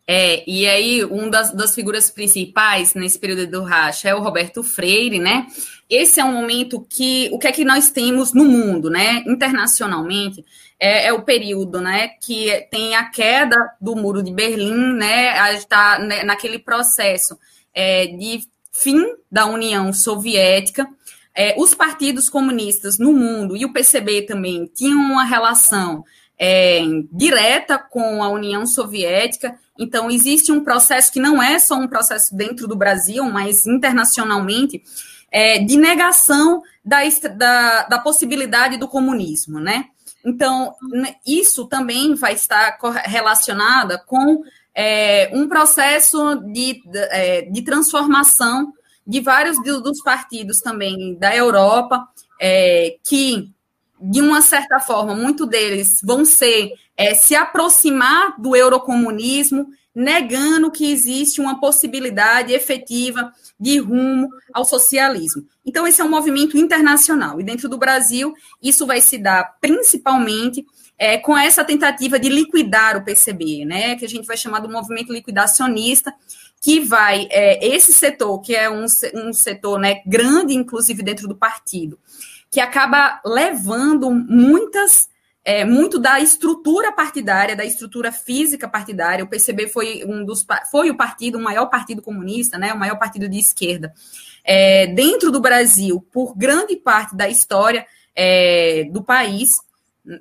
É, 0.10 0.42
e 0.50 0.66
aí, 0.66 1.04
uma 1.04 1.30
das, 1.30 1.52
das, 1.52 1.76
figuras 1.76 2.10
principais 2.10 2.94
nesse 2.94 3.20
período 3.20 3.46
do 3.46 3.62
racha 3.62 4.08
é 4.08 4.16
o 4.16 4.22
Roberto 4.22 4.64
Freire, 4.64 5.20
né? 5.20 5.46
Esse 5.90 6.22
é 6.22 6.24
um 6.24 6.32
momento 6.32 6.80
que 6.90 7.28
o 7.34 7.38
que 7.38 7.46
é 7.46 7.52
que 7.52 7.66
nós 7.66 7.92
temos 7.92 8.34
no 8.34 8.46
mundo, 8.46 8.90
né? 8.90 9.22
Internacionalmente, 9.28 10.46
é, 10.80 11.08
é 11.08 11.14
o 11.14 11.24
período, 11.24 11.82
né? 11.82 12.08
Que 12.22 12.68
tem 12.72 12.96
a 12.96 13.10
queda 13.10 13.58
do 13.82 13.98
muro 13.98 14.24
de 14.24 14.32
Berlim, 14.32 14.94
né? 14.94 15.38
A 15.40 15.54
está 15.54 16.00
né, 16.00 16.24
naquele 16.24 16.60
processo 16.60 17.38
é, 17.74 18.08
de 18.08 18.48
fim 18.72 19.04
da 19.30 19.46
União 19.46 19.92
Soviética. 19.92 20.88
É, 21.36 21.54
os 21.58 21.76
partidos 21.76 22.30
comunistas 22.30 22.98
no 22.98 23.12
mundo 23.12 23.58
e 23.58 23.66
o 23.66 23.74
PCB 23.74 24.22
também 24.24 24.72
tinham 24.74 25.00
uma 25.00 25.26
relação 25.26 26.04
é, 26.40 26.82
direta 27.12 27.78
com 27.78 28.22
a 28.22 28.30
União 28.30 28.66
Soviética. 28.66 29.58
Então, 29.78 30.10
existe 30.10 30.52
um 30.52 30.64
processo 30.64 31.12
que 31.12 31.20
não 31.20 31.42
é 31.42 31.58
só 31.60 31.76
um 31.76 31.88
processo 31.88 32.36
dentro 32.36 32.68
do 32.68 32.76
Brasil, 32.76 33.24
mas 33.26 33.66
internacionalmente, 33.66 34.84
é, 35.32 35.60
de 35.60 35.78
negação 35.78 36.62
da, 36.84 37.00
da, 37.36 37.84
da, 37.84 38.00
possibilidade 38.00 38.78
do 38.78 38.88
comunismo, 38.88 39.60
né? 39.60 39.86
Então, 40.26 40.74
isso 41.26 41.66
também 41.66 42.16
vai 42.16 42.34
estar 42.34 42.78
relacionada 43.06 43.98
com 43.98 44.44
é, 44.74 45.30
um 45.34 45.48
processo 45.48 46.36
de, 46.36 46.82
de, 46.86 47.00
é, 47.12 47.42
de, 47.44 47.62
transformação 47.62 48.74
de 49.06 49.22
vários 49.22 49.62
dos 49.64 50.02
partidos 50.02 50.60
também 50.60 51.18
da 51.18 51.36
Europa, 51.36 52.08
é, 52.40 52.98
que 53.04 53.52
de 54.00 54.22
uma 54.22 54.42
certa 54.42 54.80
forma, 54.80 55.16
muito 55.16 55.46
deles 55.46 56.00
vão 56.04 56.24
ser 56.24 56.72
é, 56.96 57.14
se 57.14 57.36
aproximar 57.36 58.40
do 58.40 58.56
eurocomunismo, 58.56 59.68
negando 59.94 60.72
que 60.72 60.92
existe 60.92 61.42
uma 61.42 61.60
possibilidade 61.60 62.54
efetiva 62.54 63.32
de 63.60 63.80
rumo 63.80 64.30
ao 64.54 64.64
socialismo. 64.64 65.46
Então, 65.66 65.88
esse 65.88 66.02
é 66.02 66.04
um 66.04 66.10
movimento 66.10 66.58
internacional. 66.58 67.40
E 67.40 67.44
dentro 67.44 67.68
do 67.68 67.78
Brasil, 67.78 68.34
isso 68.62 68.86
vai 68.86 69.02
se 69.02 69.18
dar 69.18 69.58
principalmente 69.60 70.66
é, 70.98 71.18
com 71.18 71.38
essa 71.38 71.64
tentativa 71.64 72.20
de 72.20 72.30
liquidar 72.30 72.98
o 72.98 73.04
PCB, 73.04 73.66
né? 73.66 73.96
Que 73.96 74.06
a 74.06 74.10
gente 74.10 74.26
vai 74.26 74.38
chamar 74.38 74.60
do 74.60 74.70
movimento 74.70 75.14
liquidacionista, 75.14 76.14
que 76.62 76.80
vai, 76.80 77.28
é, 77.30 77.66
esse 77.68 77.94
setor, 77.94 78.42
que 78.42 78.56
é 78.56 78.70
um, 78.70 78.86
um 79.14 79.34
setor 79.34 79.80
né, 79.80 80.02
grande, 80.06 80.56
inclusive, 80.56 81.04
dentro 81.04 81.28
do 81.28 81.36
partido, 81.36 82.00
que 82.52 82.60
acaba 82.60 83.22
levando 83.26 84.12
muitas 84.12 85.10
é, 85.48 85.64
muito 85.64 85.98
da 85.98 86.20
estrutura 86.20 86.92
partidária, 86.92 87.56
da 87.56 87.64
estrutura 87.64 88.12
física 88.12 88.68
partidária. 88.68 89.24
O 89.24 89.30
PCB 89.30 89.70
foi 89.70 90.04
um 90.06 90.26
dos 90.26 90.46
foi 90.70 90.90
o 90.90 90.98
partido, 90.98 91.38
o 91.38 91.42
maior 91.42 91.68
partido 91.68 92.02
comunista, 92.02 92.58
né, 92.58 92.74
o 92.74 92.78
maior 92.78 93.00
partido 93.00 93.30
de 93.30 93.40
esquerda 93.40 93.94
é, 94.44 94.88
dentro 94.88 95.32
do 95.32 95.40
Brasil 95.40 96.06
por 96.12 96.38
grande 96.38 96.76
parte 96.76 97.16
da 97.16 97.30
história 97.30 97.88
é, 98.14 98.90
do 98.92 99.02
país. 99.02 99.56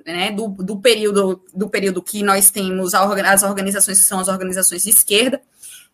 Né, 0.05 0.31
do, 0.31 0.49
do, 0.49 0.81
período 0.81 1.41
do 1.53 1.69
período 1.69 2.03
que 2.03 2.21
nós 2.21 2.51
temos 2.51 2.93
as 2.93 3.41
organizações 3.43 4.01
que 4.01 4.05
são 4.05 4.19
as 4.19 4.27
organizações 4.27 4.83
de 4.83 4.89
esquerda 4.89 5.41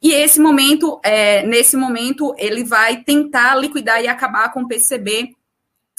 e 0.02 0.12
esse 0.12 0.40
momento 0.40 1.00
é, 1.04 1.46
nesse 1.46 1.78
momento 1.78 2.34
ele 2.40 2.64
vai 2.64 3.04
tentar 3.04 3.54
liquidar 3.54 4.02
e 4.02 4.08
acabar 4.08 4.52
com 4.52 4.64
o 4.64 4.68
PCB 4.68 5.36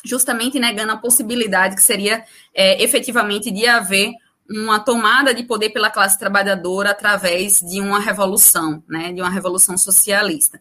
justamente 0.04 0.58
negando 0.58 0.92
a 0.92 0.96
possibilidade 0.96 1.74
que 1.74 1.82
seria 1.82 2.24
é, 2.54 2.82
efetivamente 2.82 3.50
de 3.50 3.66
haver 3.66 4.12
uma 4.48 4.78
tomada 4.78 5.32
de 5.32 5.42
poder 5.42 5.70
pela 5.70 5.90
classe 5.90 6.18
trabalhadora 6.18 6.90
através 6.90 7.60
de 7.60 7.80
uma 7.80 7.98
revolução, 7.98 8.82
né, 8.88 9.12
de 9.12 9.20
uma 9.20 9.30
revolução 9.30 9.76
socialista. 9.78 10.60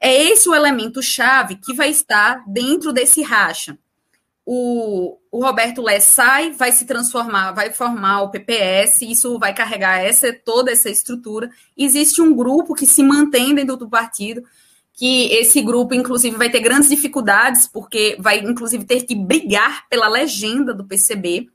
É 0.00 0.24
esse 0.24 0.48
o 0.48 0.54
elemento 0.54 1.02
chave 1.02 1.56
que 1.56 1.74
vai 1.74 1.90
estar 1.90 2.42
dentro 2.46 2.92
desse 2.92 3.22
racha. 3.22 3.78
O, 4.44 5.18
o 5.30 5.44
Roberto 5.44 5.84
sai, 6.00 6.50
vai 6.50 6.72
se 6.72 6.84
transformar, 6.84 7.52
vai 7.52 7.72
formar 7.72 8.22
o 8.22 8.30
PPS, 8.30 9.02
isso 9.02 9.38
vai 9.38 9.54
carregar 9.54 10.00
essa 10.00 10.32
toda 10.32 10.72
essa 10.72 10.90
estrutura. 10.90 11.48
Existe 11.76 12.20
um 12.20 12.34
grupo 12.34 12.74
que 12.74 12.86
se 12.86 13.04
mantém 13.04 13.54
dentro 13.54 13.76
do 13.76 13.88
partido, 13.88 14.42
que 15.02 15.32
esse 15.32 15.60
grupo, 15.60 15.94
inclusive, 15.94 16.36
vai 16.36 16.48
ter 16.48 16.60
grandes 16.60 16.88
dificuldades, 16.88 17.66
porque 17.66 18.16
vai, 18.20 18.38
inclusive, 18.38 18.84
ter 18.84 19.02
que 19.02 19.16
brigar 19.16 19.88
pela 19.88 20.06
legenda 20.06 20.72
do 20.72 20.84
PCB, 20.84 21.48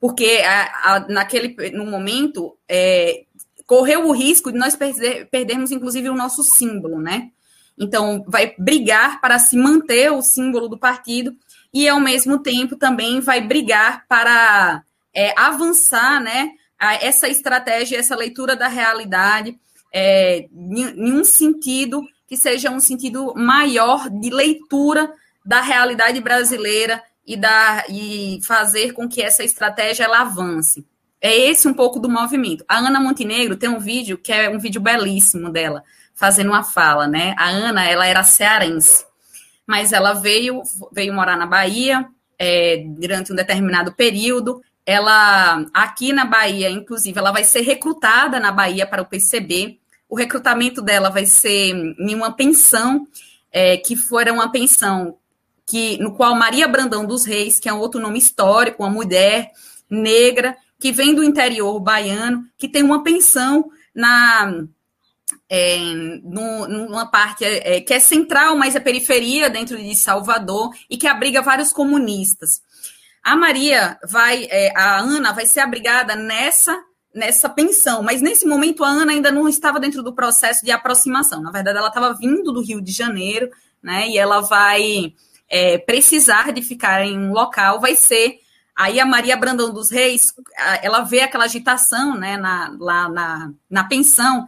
porque 0.00 0.42
a, 0.44 0.96
a, 0.96 1.00
naquele 1.08 1.54
no 1.70 1.86
momento 1.86 2.58
é, 2.68 3.26
correu 3.64 4.08
o 4.08 4.12
risco 4.12 4.50
de 4.50 4.58
nós 4.58 4.74
perder, 4.74 5.28
perdermos, 5.30 5.70
inclusive, 5.70 6.08
o 6.08 6.16
nosso 6.16 6.42
símbolo, 6.42 7.00
né? 7.00 7.30
Então, 7.78 8.24
vai 8.26 8.56
brigar 8.58 9.20
para 9.20 9.38
se 9.38 9.56
manter 9.56 10.10
o 10.10 10.20
símbolo 10.20 10.66
do 10.66 10.76
partido 10.76 11.36
e, 11.72 11.88
ao 11.88 12.00
mesmo 12.00 12.40
tempo, 12.40 12.74
também 12.74 13.20
vai 13.20 13.40
brigar 13.40 14.04
para 14.08 14.82
é, 15.14 15.32
avançar, 15.38 16.20
né? 16.20 16.50
essa 17.00 17.28
estratégia, 17.28 17.98
essa 17.98 18.16
leitura 18.16 18.56
da 18.56 18.66
realidade, 18.66 19.56
é, 19.92 20.48
em 20.52 21.12
um 21.12 21.22
sentido 21.22 22.04
que 22.28 22.36
seja 22.36 22.70
um 22.70 22.78
sentido 22.78 23.32
maior 23.34 24.10
de 24.10 24.28
leitura 24.28 25.10
da 25.44 25.62
realidade 25.62 26.20
brasileira 26.20 27.02
e, 27.26 27.36
da, 27.36 27.84
e 27.88 28.38
fazer 28.42 28.92
com 28.92 29.08
que 29.08 29.22
essa 29.22 29.42
estratégia 29.42 30.04
ela 30.04 30.20
avance. 30.20 30.86
É 31.20 31.34
esse 31.34 31.66
um 31.66 31.72
pouco 31.72 31.98
do 31.98 32.08
movimento. 32.08 32.64
A 32.68 32.78
Ana 32.78 33.00
Montenegro 33.00 33.56
tem 33.56 33.70
um 33.70 33.80
vídeo 33.80 34.18
que 34.18 34.30
é 34.30 34.48
um 34.50 34.58
vídeo 34.58 34.80
belíssimo 34.80 35.50
dela, 35.50 35.82
fazendo 36.14 36.50
uma 36.50 36.62
fala, 36.62 37.08
né? 37.08 37.34
A 37.38 37.48
Ana, 37.48 37.84
ela 37.84 38.06
era 38.06 38.22
cearense, 38.22 39.06
mas 39.66 39.92
ela 39.92 40.12
veio, 40.12 40.62
veio 40.92 41.14
morar 41.14 41.36
na 41.36 41.46
Bahia 41.46 42.06
é, 42.38 42.84
durante 42.86 43.32
um 43.32 43.36
determinado 43.36 43.92
período. 43.94 44.62
Ela, 44.84 45.64
aqui 45.72 46.12
na 46.12 46.26
Bahia, 46.26 46.70
inclusive, 46.70 47.18
ela 47.18 47.32
vai 47.32 47.42
ser 47.42 47.62
recrutada 47.62 48.38
na 48.38 48.52
Bahia 48.52 48.86
para 48.86 49.02
o 49.02 49.06
PCB, 49.06 49.80
o 50.08 50.16
recrutamento 50.16 50.80
dela 50.80 51.10
vai 51.10 51.26
ser 51.26 51.74
em 51.98 52.14
uma 52.14 52.32
pensão, 52.32 53.06
é, 53.52 53.76
que 53.76 53.96
fora 53.96 54.32
uma 54.32 54.50
pensão 54.50 55.18
que 55.66 55.98
no 55.98 56.14
qual 56.14 56.34
Maria 56.34 56.66
Brandão 56.66 57.04
dos 57.04 57.26
Reis, 57.26 57.60
que 57.60 57.68
é 57.68 57.72
um 57.72 57.78
outro 57.78 58.00
nome 58.00 58.18
histórico, 58.18 58.82
uma 58.82 58.90
mulher 58.90 59.52
negra, 59.88 60.56
que 60.80 60.90
vem 60.90 61.14
do 61.14 61.22
interior 61.22 61.78
baiano, 61.78 62.44
que 62.56 62.68
tem 62.68 62.82
uma 62.82 63.02
pensão 63.02 63.70
na 63.94 64.64
é, 65.50 65.78
numa 66.22 67.06
parte 67.06 67.44
é, 67.44 67.80
que 67.82 67.92
é 67.92 68.00
central, 68.00 68.56
mas 68.56 68.74
é 68.74 68.80
periferia 68.80 69.50
dentro 69.50 69.76
de 69.76 69.94
Salvador 69.94 70.74
e 70.88 70.96
que 70.96 71.06
abriga 71.06 71.42
vários 71.42 71.72
comunistas. 71.72 72.62
A 73.22 73.36
Maria 73.36 73.98
vai, 74.08 74.46
é, 74.50 74.72
a 74.74 74.98
Ana 74.98 75.32
vai 75.32 75.44
ser 75.44 75.60
abrigada 75.60 76.16
nessa 76.16 76.82
nessa 77.18 77.48
pensão. 77.48 78.02
Mas 78.02 78.22
nesse 78.22 78.46
momento 78.46 78.84
a 78.84 78.88
Ana 78.88 79.12
ainda 79.12 79.30
não 79.30 79.48
estava 79.48 79.78
dentro 79.78 80.02
do 80.02 80.14
processo 80.14 80.64
de 80.64 80.70
aproximação. 80.70 81.42
Na 81.42 81.50
verdade, 81.50 81.76
ela 81.76 81.88
estava 81.88 82.14
vindo 82.14 82.52
do 82.52 82.62
Rio 82.62 82.80
de 82.80 82.92
Janeiro, 82.92 83.50
né? 83.82 84.08
E 84.08 84.16
ela 84.16 84.40
vai 84.40 85.12
é, 85.50 85.78
precisar 85.78 86.52
de 86.52 86.62
ficar 86.62 87.04
em 87.04 87.18
um 87.18 87.32
local, 87.32 87.80
vai 87.80 87.94
ser. 87.94 88.38
Aí 88.76 89.00
a 89.00 89.04
Maria 89.04 89.36
Brandão 89.36 89.72
dos 89.72 89.90
Reis, 89.90 90.32
ela 90.82 91.00
vê 91.00 91.20
aquela 91.20 91.44
agitação, 91.44 92.14
né, 92.14 92.36
na, 92.36 92.72
lá 92.78 93.08
na, 93.08 93.52
na 93.68 93.82
pensão, 93.82 94.46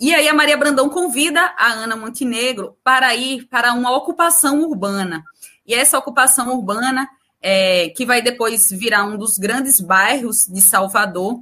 e 0.00 0.12
aí 0.12 0.28
a 0.28 0.34
Maria 0.34 0.56
Brandão 0.56 0.88
convida 0.88 1.54
a 1.56 1.72
Ana 1.72 1.94
Montenegro 1.94 2.76
para 2.82 3.14
ir 3.14 3.46
para 3.46 3.72
uma 3.72 3.94
ocupação 3.96 4.62
urbana. 4.62 5.22
E 5.64 5.74
essa 5.74 5.98
ocupação 5.98 6.56
urbana, 6.56 7.08
é, 7.40 7.90
que 7.90 8.04
vai 8.04 8.22
depois 8.22 8.68
virar 8.68 9.04
um 9.04 9.16
dos 9.16 9.38
grandes 9.38 9.80
bairros 9.80 10.46
de 10.46 10.60
Salvador, 10.60 11.40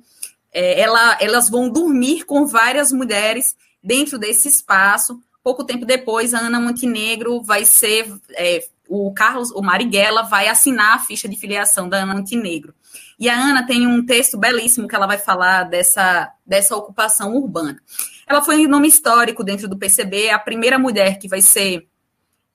é, 0.56 0.80
ela, 0.80 1.18
elas 1.20 1.50
vão 1.50 1.68
dormir 1.68 2.24
com 2.24 2.46
várias 2.46 2.90
mulheres 2.90 3.54
dentro 3.84 4.18
desse 4.18 4.48
espaço. 4.48 5.20
Pouco 5.44 5.62
tempo 5.62 5.84
depois, 5.84 6.32
a 6.32 6.38
Ana 6.38 6.58
Montenegro 6.58 7.42
vai 7.42 7.66
ser. 7.66 8.10
É, 8.30 8.66
o 8.88 9.12
Carlos, 9.12 9.50
o 9.50 9.60
Marighella, 9.60 10.22
vai 10.22 10.48
assinar 10.48 10.94
a 10.94 10.98
ficha 10.98 11.28
de 11.28 11.36
filiação 11.36 11.90
da 11.90 11.98
Ana 11.98 12.14
Montenegro. 12.14 12.74
E 13.18 13.28
a 13.28 13.38
Ana 13.38 13.66
tem 13.66 13.86
um 13.86 14.06
texto 14.06 14.38
belíssimo 14.38 14.88
que 14.88 14.94
ela 14.94 15.06
vai 15.06 15.18
falar 15.18 15.64
dessa, 15.64 16.32
dessa 16.46 16.74
ocupação 16.74 17.34
urbana. 17.34 17.78
Ela 18.26 18.42
foi 18.42 18.66
um 18.66 18.70
nome 18.70 18.88
histórico 18.88 19.44
dentro 19.44 19.68
do 19.68 19.76
PCB, 19.76 20.30
a 20.30 20.38
primeira 20.38 20.78
mulher 20.78 21.18
que 21.18 21.28
vai 21.28 21.42
ser 21.42 21.86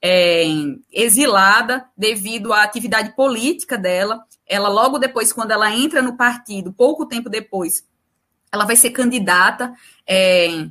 é, 0.02 0.46
exilada 0.92 1.86
devido 1.96 2.52
à 2.52 2.64
atividade 2.64 3.16
política 3.16 3.78
dela. 3.78 4.24
Ela, 4.48 4.70
logo 4.70 4.98
depois, 4.98 5.32
quando 5.32 5.52
ela 5.52 5.72
entra 5.72 6.02
no 6.02 6.18
partido, 6.18 6.74
pouco 6.74 7.06
tempo 7.06 7.30
depois, 7.30 7.86
ela 8.52 8.66
vai 8.66 8.76
ser 8.76 8.92
candidata. 8.92 9.74
É, 10.08 10.68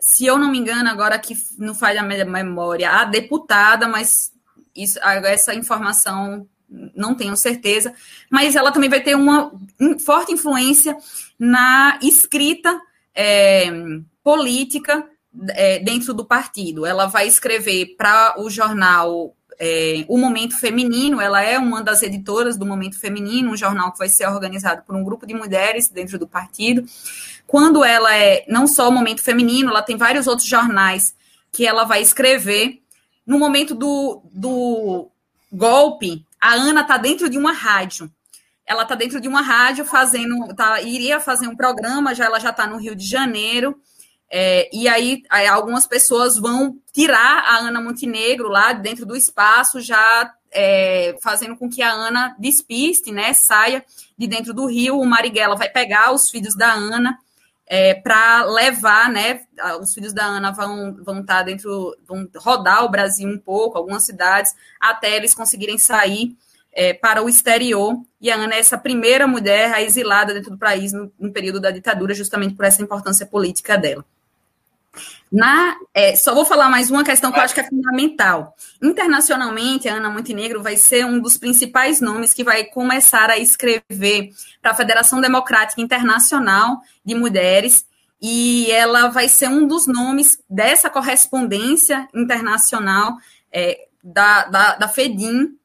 se 0.00 0.26
eu 0.26 0.38
não 0.38 0.50
me 0.50 0.58
engano, 0.58 0.88
agora 0.88 1.18
que 1.18 1.36
não 1.58 1.74
faz 1.74 1.98
a 1.98 2.02
minha 2.02 2.24
memória, 2.24 2.90
a 2.90 3.04
deputada, 3.04 3.88
mas 3.88 4.32
isso, 4.74 4.98
essa 5.00 5.54
informação 5.54 6.46
não 6.94 7.14
tenho 7.14 7.36
certeza, 7.36 7.94
mas 8.30 8.56
ela 8.56 8.72
também 8.72 8.88
vai 8.88 9.00
ter 9.00 9.14
uma 9.14 9.52
forte 10.04 10.32
influência 10.32 10.96
na 11.38 11.98
escrita 12.02 12.80
é, 13.14 13.70
política 14.24 15.06
é, 15.50 15.78
dentro 15.80 16.14
do 16.14 16.24
partido. 16.24 16.86
Ela 16.86 17.06
vai 17.06 17.26
escrever 17.26 17.94
para 17.96 18.34
o 18.38 18.48
jornal 18.48 19.36
é, 19.58 20.04
O 20.08 20.18
Momento 20.18 20.58
Feminino, 20.58 21.20
ela 21.20 21.42
é 21.42 21.58
uma 21.58 21.82
das 21.82 22.02
editoras 22.02 22.56
do 22.56 22.66
Momento 22.66 22.98
Feminino, 22.98 23.52
um 23.52 23.56
jornal 23.56 23.92
que 23.92 23.98
vai 23.98 24.08
ser 24.08 24.26
organizado 24.26 24.82
por 24.82 24.94
um 24.94 25.04
grupo 25.04 25.26
de 25.26 25.34
mulheres 25.34 25.88
dentro 25.88 26.18
do 26.18 26.26
partido. 26.26 26.84
Quando 27.46 27.84
ela 27.84 28.14
é 28.16 28.44
não 28.48 28.66
só 28.66 28.88
o 28.88 28.92
Momento 28.92 29.22
Feminino, 29.22 29.70
ela 29.70 29.82
tem 29.82 29.96
vários 29.96 30.26
outros 30.26 30.48
jornais 30.48 31.14
que 31.50 31.66
ela 31.66 31.84
vai 31.84 32.02
escrever. 32.02 32.80
No 33.26 33.38
momento 33.38 33.74
do, 33.74 34.22
do 34.32 35.10
golpe, 35.52 36.24
a 36.40 36.54
Ana 36.54 36.80
está 36.82 36.96
dentro 36.96 37.28
de 37.28 37.38
uma 37.38 37.52
rádio 37.52 38.10
ela 38.66 38.82
está 38.82 38.94
dentro 38.94 39.20
de 39.20 39.28
uma 39.28 39.42
rádio 39.42 39.84
fazendo, 39.84 40.54
tá, 40.54 40.80
iria 40.80 41.20
fazer 41.20 41.48
um 41.48 41.56
programa, 41.56 42.14
já 42.14 42.24
ela 42.24 42.38
já 42.38 42.50
está 42.50 42.66
no 42.66 42.78
Rio 42.78 42.94
de 42.94 43.04
Janeiro, 43.04 43.78
é, 44.34 44.70
e 44.72 44.88
aí, 44.88 45.22
aí, 45.28 45.46
algumas 45.46 45.86
pessoas 45.86 46.38
vão 46.38 46.78
tirar 46.90 47.44
a 47.46 47.58
Ana 47.58 47.82
Montenegro 47.82 48.48
lá 48.48 48.72
dentro 48.72 49.04
do 49.04 49.14
espaço, 49.14 49.78
já 49.78 50.32
é, 50.50 51.14
fazendo 51.22 51.54
com 51.54 51.68
que 51.68 51.82
a 51.82 51.92
Ana 51.92 52.34
despiste, 52.38 53.12
né, 53.12 53.34
saia 53.34 53.84
de 54.16 54.26
dentro 54.26 54.54
do 54.54 54.64
rio. 54.64 54.98
O 54.98 55.04
Marighella 55.04 55.54
vai 55.54 55.68
pegar 55.68 56.14
os 56.14 56.30
filhos 56.30 56.56
da 56.56 56.72
Ana 56.72 57.18
é, 57.66 57.92
para 57.92 58.44
levar, 58.46 59.10
né, 59.10 59.42
os 59.78 59.92
filhos 59.92 60.14
da 60.14 60.24
Ana 60.24 60.50
vão 60.50 60.94
vão 61.04 61.20
estar 61.20 61.38
tá 61.38 61.42
dentro, 61.42 61.94
vão 62.08 62.26
rodar 62.36 62.86
o 62.86 62.88
Brasil 62.88 63.28
um 63.28 63.38
pouco, 63.38 63.76
algumas 63.76 64.06
cidades, 64.06 64.54
até 64.80 65.14
eles 65.14 65.34
conseguirem 65.34 65.76
sair 65.76 66.34
é, 66.72 66.94
para 66.94 67.22
o 67.22 67.28
exterior. 67.28 68.02
E 68.18 68.30
a 68.30 68.36
Ana 68.36 68.54
é 68.54 68.60
essa 68.60 68.78
primeira 68.78 69.26
mulher 69.26 69.78
exilada 69.82 70.32
dentro 70.32 70.52
do 70.52 70.58
país 70.58 70.90
no, 70.90 71.12
no 71.18 71.30
período 71.30 71.60
da 71.60 71.70
ditadura, 71.70 72.14
justamente 72.14 72.54
por 72.54 72.64
essa 72.64 72.80
importância 72.80 73.26
política 73.26 73.76
dela. 73.76 74.02
Na, 75.32 75.76
é, 75.94 76.14
só 76.14 76.34
vou 76.34 76.44
falar 76.44 76.68
mais 76.68 76.90
uma 76.90 77.02
questão 77.02 77.32
que 77.32 77.38
eu 77.38 77.42
acho 77.42 77.54
que 77.54 77.60
é 77.60 77.66
fundamental. 77.66 78.54
Internacionalmente, 78.82 79.88
a 79.88 79.94
Ana 79.94 80.10
Montenegro 80.10 80.62
vai 80.62 80.76
ser 80.76 81.06
um 81.06 81.18
dos 81.18 81.38
principais 81.38 82.02
nomes 82.02 82.34
que 82.34 82.44
vai 82.44 82.64
começar 82.64 83.30
a 83.30 83.38
escrever 83.38 84.28
para 84.60 84.72
a 84.72 84.74
Federação 84.74 85.22
Democrática 85.22 85.80
Internacional 85.80 86.82
de 87.02 87.14
Mulheres, 87.14 87.86
e 88.20 88.70
ela 88.70 89.08
vai 89.08 89.26
ser 89.26 89.48
um 89.48 89.66
dos 89.66 89.86
nomes 89.86 90.38
dessa 90.48 90.90
correspondência 90.90 92.06
internacional 92.14 93.16
é, 93.50 93.88
da, 94.04 94.44
da, 94.44 94.76
da 94.76 94.88
FEDIM, 94.88 95.56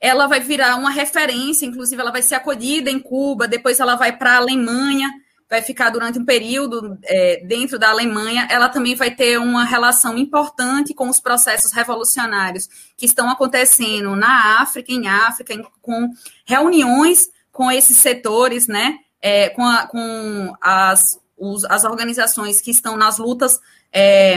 ela 0.00 0.28
vai 0.28 0.38
virar 0.38 0.76
uma 0.76 0.90
referência, 0.90 1.66
inclusive 1.66 2.00
ela 2.00 2.12
vai 2.12 2.22
ser 2.22 2.36
acolhida 2.36 2.88
em 2.88 3.00
Cuba, 3.00 3.48
depois 3.48 3.80
ela 3.80 3.96
vai 3.96 4.16
para 4.16 4.34
a 4.34 4.36
Alemanha, 4.36 5.10
vai 5.48 5.62
ficar 5.62 5.90
durante 5.90 6.18
um 6.18 6.24
período 6.24 6.98
é, 7.04 7.42
dentro 7.46 7.78
da 7.78 7.90
Alemanha, 7.90 8.48
ela 8.50 8.68
também 8.68 8.94
vai 8.94 9.12
ter 9.14 9.38
uma 9.38 9.64
relação 9.64 10.18
importante 10.18 10.92
com 10.92 11.08
os 11.08 11.20
processos 11.20 11.72
revolucionários 11.72 12.68
que 12.96 13.06
estão 13.06 13.30
acontecendo 13.30 14.16
na 14.16 14.60
África, 14.60 14.92
em 14.92 15.06
África, 15.06 15.54
em, 15.54 15.64
com 15.80 16.10
reuniões 16.44 17.30
com 17.52 17.70
esses 17.70 17.96
setores, 17.96 18.66
né, 18.66 18.98
é, 19.22 19.48
com, 19.50 19.64
a, 19.64 19.86
com 19.86 20.54
as, 20.60 21.18
os, 21.38 21.64
as 21.64 21.84
organizações 21.84 22.60
que 22.60 22.70
estão 22.70 22.96
nas 22.96 23.18
lutas, 23.18 23.58
é, 23.92 24.36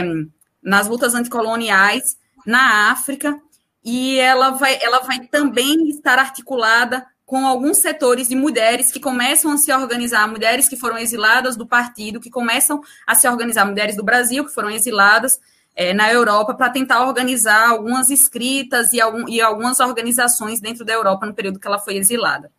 nas 0.62 0.86
lutas 0.86 1.14
anticoloniais 1.14 2.16
na 2.46 2.90
África, 2.90 3.38
e 3.84 4.18
ela 4.18 4.50
vai, 4.50 4.78
ela 4.80 5.00
vai 5.00 5.20
também 5.26 5.88
estar 5.88 6.18
articulada 6.18 7.06
com 7.30 7.46
alguns 7.46 7.76
setores 7.76 8.28
de 8.28 8.34
mulheres 8.34 8.90
que 8.90 8.98
começam 8.98 9.52
a 9.52 9.56
se 9.56 9.72
organizar, 9.72 10.26
mulheres 10.26 10.68
que 10.68 10.76
foram 10.76 10.98
exiladas 10.98 11.56
do 11.56 11.64
partido, 11.64 12.18
que 12.18 12.28
começam 12.28 12.80
a 13.06 13.14
se 13.14 13.28
organizar, 13.28 13.64
mulheres 13.64 13.94
do 13.94 14.02
Brasil 14.02 14.44
que 14.44 14.52
foram 14.52 14.68
exiladas 14.68 15.40
é, 15.76 15.94
na 15.94 16.12
Europa, 16.12 16.54
para 16.54 16.70
tentar 16.70 17.06
organizar 17.06 17.68
algumas 17.68 18.10
escritas 18.10 18.92
e, 18.92 19.00
algum, 19.00 19.28
e 19.28 19.40
algumas 19.40 19.78
organizações 19.78 20.60
dentro 20.60 20.84
da 20.84 20.92
Europa 20.92 21.24
no 21.24 21.32
período 21.32 21.60
que 21.60 21.68
ela 21.68 21.78
foi 21.78 21.94
exilada. 21.94 22.50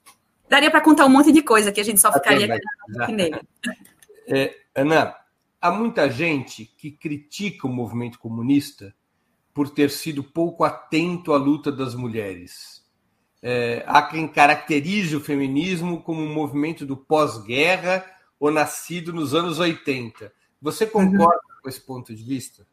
Daria 0.48 0.72
para 0.72 0.80
contar 0.80 1.06
um 1.06 1.10
monte 1.10 1.34
de 1.34 1.42
coisa 1.42 1.70
que 1.70 1.82
a 1.82 1.84
gente 1.84 2.00
só 2.00 2.10
ficaria 2.14 2.58
aqui 2.98 3.12
nele. 3.12 3.42
É, 4.26 4.56
Ana, 4.74 5.14
há 5.60 5.70
muita 5.70 6.10
gente 6.10 6.64
que 6.78 6.92
critica 6.92 7.68
o 7.68 7.70
movimento 7.70 8.18
comunista 8.18 8.96
por 9.54 9.70
ter 9.70 9.90
sido 9.90 10.24
pouco 10.24 10.64
atento 10.64 11.34
à 11.34 11.38
luta 11.38 11.70
das 11.70 11.94
mulheres. 11.94 12.71
É, 13.44 13.84
há 13.88 14.02
quem 14.04 14.28
caracterize 14.28 15.16
o 15.16 15.22
feminismo 15.22 16.02
como 16.02 16.22
um 16.22 16.34
movimento 16.34 16.86
do 16.86 16.96
pós-guerra 16.96 18.06
ou 18.40 18.52
nascido 18.52 19.12
nos 19.12 19.34
anos 19.34 19.60
80. 19.60 20.32
Você 20.62 20.86
concorda 20.86 21.36
uhum. 21.36 21.62
com 21.64 21.70
esse 21.70 21.82
ponto 21.82 22.14
de 22.14 22.24
vista? 22.24 22.66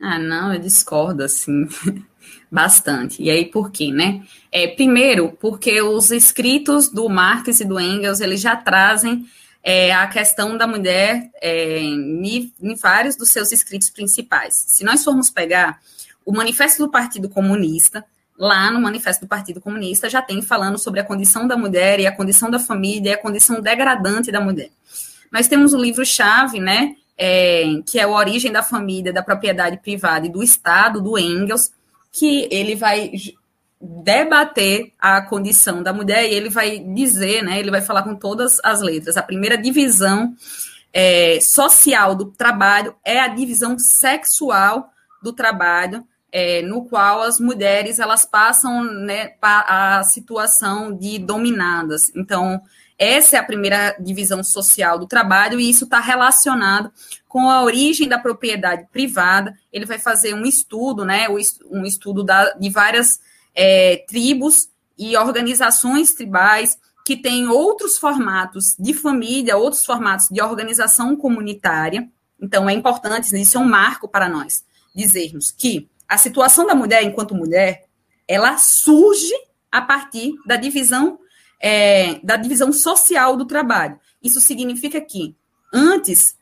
Ah, 0.00 0.18
não, 0.18 0.52
eu 0.52 0.58
discordo, 0.58 1.22
assim, 1.22 1.68
bastante. 2.50 3.22
E 3.22 3.30
aí, 3.30 3.44
por 3.44 3.70
quê, 3.70 3.92
né? 3.92 4.24
É, 4.50 4.66
primeiro, 4.66 5.36
porque 5.40 5.80
os 5.80 6.10
escritos 6.10 6.88
do 6.88 7.08
Marx 7.08 7.60
e 7.60 7.64
do 7.64 7.78
Engels, 7.78 8.20
eles 8.20 8.40
já 8.40 8.56
trazem 8.56 9.24
é, 9.62 9.94
a 9.94 10.06
questão 10.08 10.56
da 10.56 10.66
mulher 10.66 11.30
é, 11.40 11.78
em, 11.78 12.52
em 12.60 12.74
vários 12.74 13.14
dos 13.14 13.30
seus 13.30 13.52
escritos 13.52 13.90
principais. 13.90 14.64
Se 14.66 14.84
nós 14.84 15.04
formos 15.04 15.30
pegar 15.30 15.80
o 16.24 16.32
Manifesto 16.32 16.84
do 16.84 16.90
Partido 16.90 17.28
Comunista, 17.28 18.04
lá 18.38 18.70
no 18.70 18.80
Manifesto 18.80 19.24
do 19.24 19.28
Partido 19.28 19.60
Comunista 19.60 20.08
já 20.08 20.22
tem 20.22 20.42
falando 20.42 20.78
sobre 20.78 21.00
a 21.00 21.04
condição 21.04 21.46
da 21.46 21.56
mulher 21.56 22.00
e 22.00 22.06
a 22.06 22.12
condição 22.14 22.50
da 22.50 22.58
família 22.58 23.10
e 23.10 23.12
a 23.14 23.18
condição 23.18 23.60
degradante 23.60 24.32
da 24.32 24.40
mulher. 24.40 24.70
Nós 25.30 25.48
temos 25.48 25.72
o 25.72 25.78
livro-chave, 25.78 26.60
né, 26.60 26.96
é, 27.16 27.64
que 27.86 27.98
é 27.98 28.02
a 28.02 28.08
Origem 28.08 28.52
da 28.52 28.62
Família, 28.62 29.12
da 29.12 29.22
Propriedade 29.22 29.78
Privada 29.78 30.26
e 30.26 30.30
do 30.30 30.42
Estado, 30.42 31.00
do 31.00 31.18
Engels, 31.18 31.70
que 32.12 32.48
ele 32.50 32.74
vai 32.74 33.12
debater 33.80 34.92
a 34.98 35.20
condição 35.22 35.82
da 35.82 35.92
mulher 35.92 36.24
e 36.24 36.34
ele 36.34 36.48
vai 36.48 36.78
dizer, 36.78 37.42
né, 37.42 37.58
ele 37.58 37.70
vai 37.70 37.80
falar 37.80 38.02
com 38.02 38.14
todas 38.14 38.58
as 38.62 38.80
letras. 38.80 39.16
A 39.16 39.22
primeira 39.22 39.56
divisão 39.56 40.34
é, 40.92 41.40
social 41.40 42.14
do 42.14 42.26
trabalho 42.26 42.94
é 43.04 43.18
a 43.18 43.28
divisão 43.28 43.78
sexual 43.78 44.90
do 45.22 45.32
trabalho, 45.32 46.06
é, 46.32 46.62
no 46.62 46.86
qual 46.86 47.20
as 47.20 47.38
mulheres 47.38 47.98
elas 47.98 48.24
passam 48.24 48.82
né, 48.82 49.34
a 49.42 50.02
situação 50.02 50.96
de 50.96 51.18
dominadas. 51.18 52.10
Então, 52.16 52.62
essa 52.98 53.36
é 53.36 53.38
a 53.38 53.44
primeira 53.44 53.94
divisão 54.00 54.42
social 54.42 54.98
do 54.98 55.06
trabalho, 55.06 55.60
e 55.60 55.68
isso 55.68 55.84
está 55.84 56.00
relacionado 56.00 56.90
com 57.28 57.50
a 57.50 57.62
origem 57.62 58.08
da 58.08 58.18
propriedade 58.18 58.86
privada. 58.90 59.54
Ele 59.72 59.84
vai 59.84 59.98
fazer 59.98 60.34
um 60.34 60.46
estudo, 60.46 61.04
né, 61.04 61.26
um 61.28 61.84
estudo 61.84 62.24
da, 62.24 62.52
de 62.52 62.70
várias 62.70 63.20
é, 63.54 64.04
tribos 64.08 64.68
e 64.96 65.16
organizações 65.16 66.12
tribais 66.12 66.78
que 67.04 67.16
têm 67.16 67.48
outros 67.48 67.98
formatos 67.98 68.76
de 68.78 68.94
família, 68.94 69.56
outros 69.56 69.84
formatos 69.84 70.28
de 70.30 70.40
organização 70.40 71.16
comunitária. 71.16 72.08
Então, 72.40 72.70
é 72.70 72.72
importante, 72.72 73.34
isso 73.38 73.58
é 73.58 73.60
um 73.60 73.68
marco 73.68 74.08
para 74.08 74.28
nós, 74.28 74.64
dizermos 74.94 75.50
que 75.50 75.90
a 76.12 76.18
situação 76.18 76.66
da 76.66 76.74
mulher 76.74 77.02
enquanto 77.02 77.34
mulher, 77.34 77.86
ela 78.28 78.58
surge 78.58 79.32
a 79.70 79.80
partir 79.80 80.34
da 80.44 80.56
divisão 80.56 81.18
é, 81.58 82.20
da 82.22 82.36
divisão 82.36 82.70
social 82.70 83.34
do 83.34 83.46
trabalho. 83.46 83.98
Isso 84.22 84.38
significa 84.38 85.00
que 85.00 85.34
antes 85.72 86.36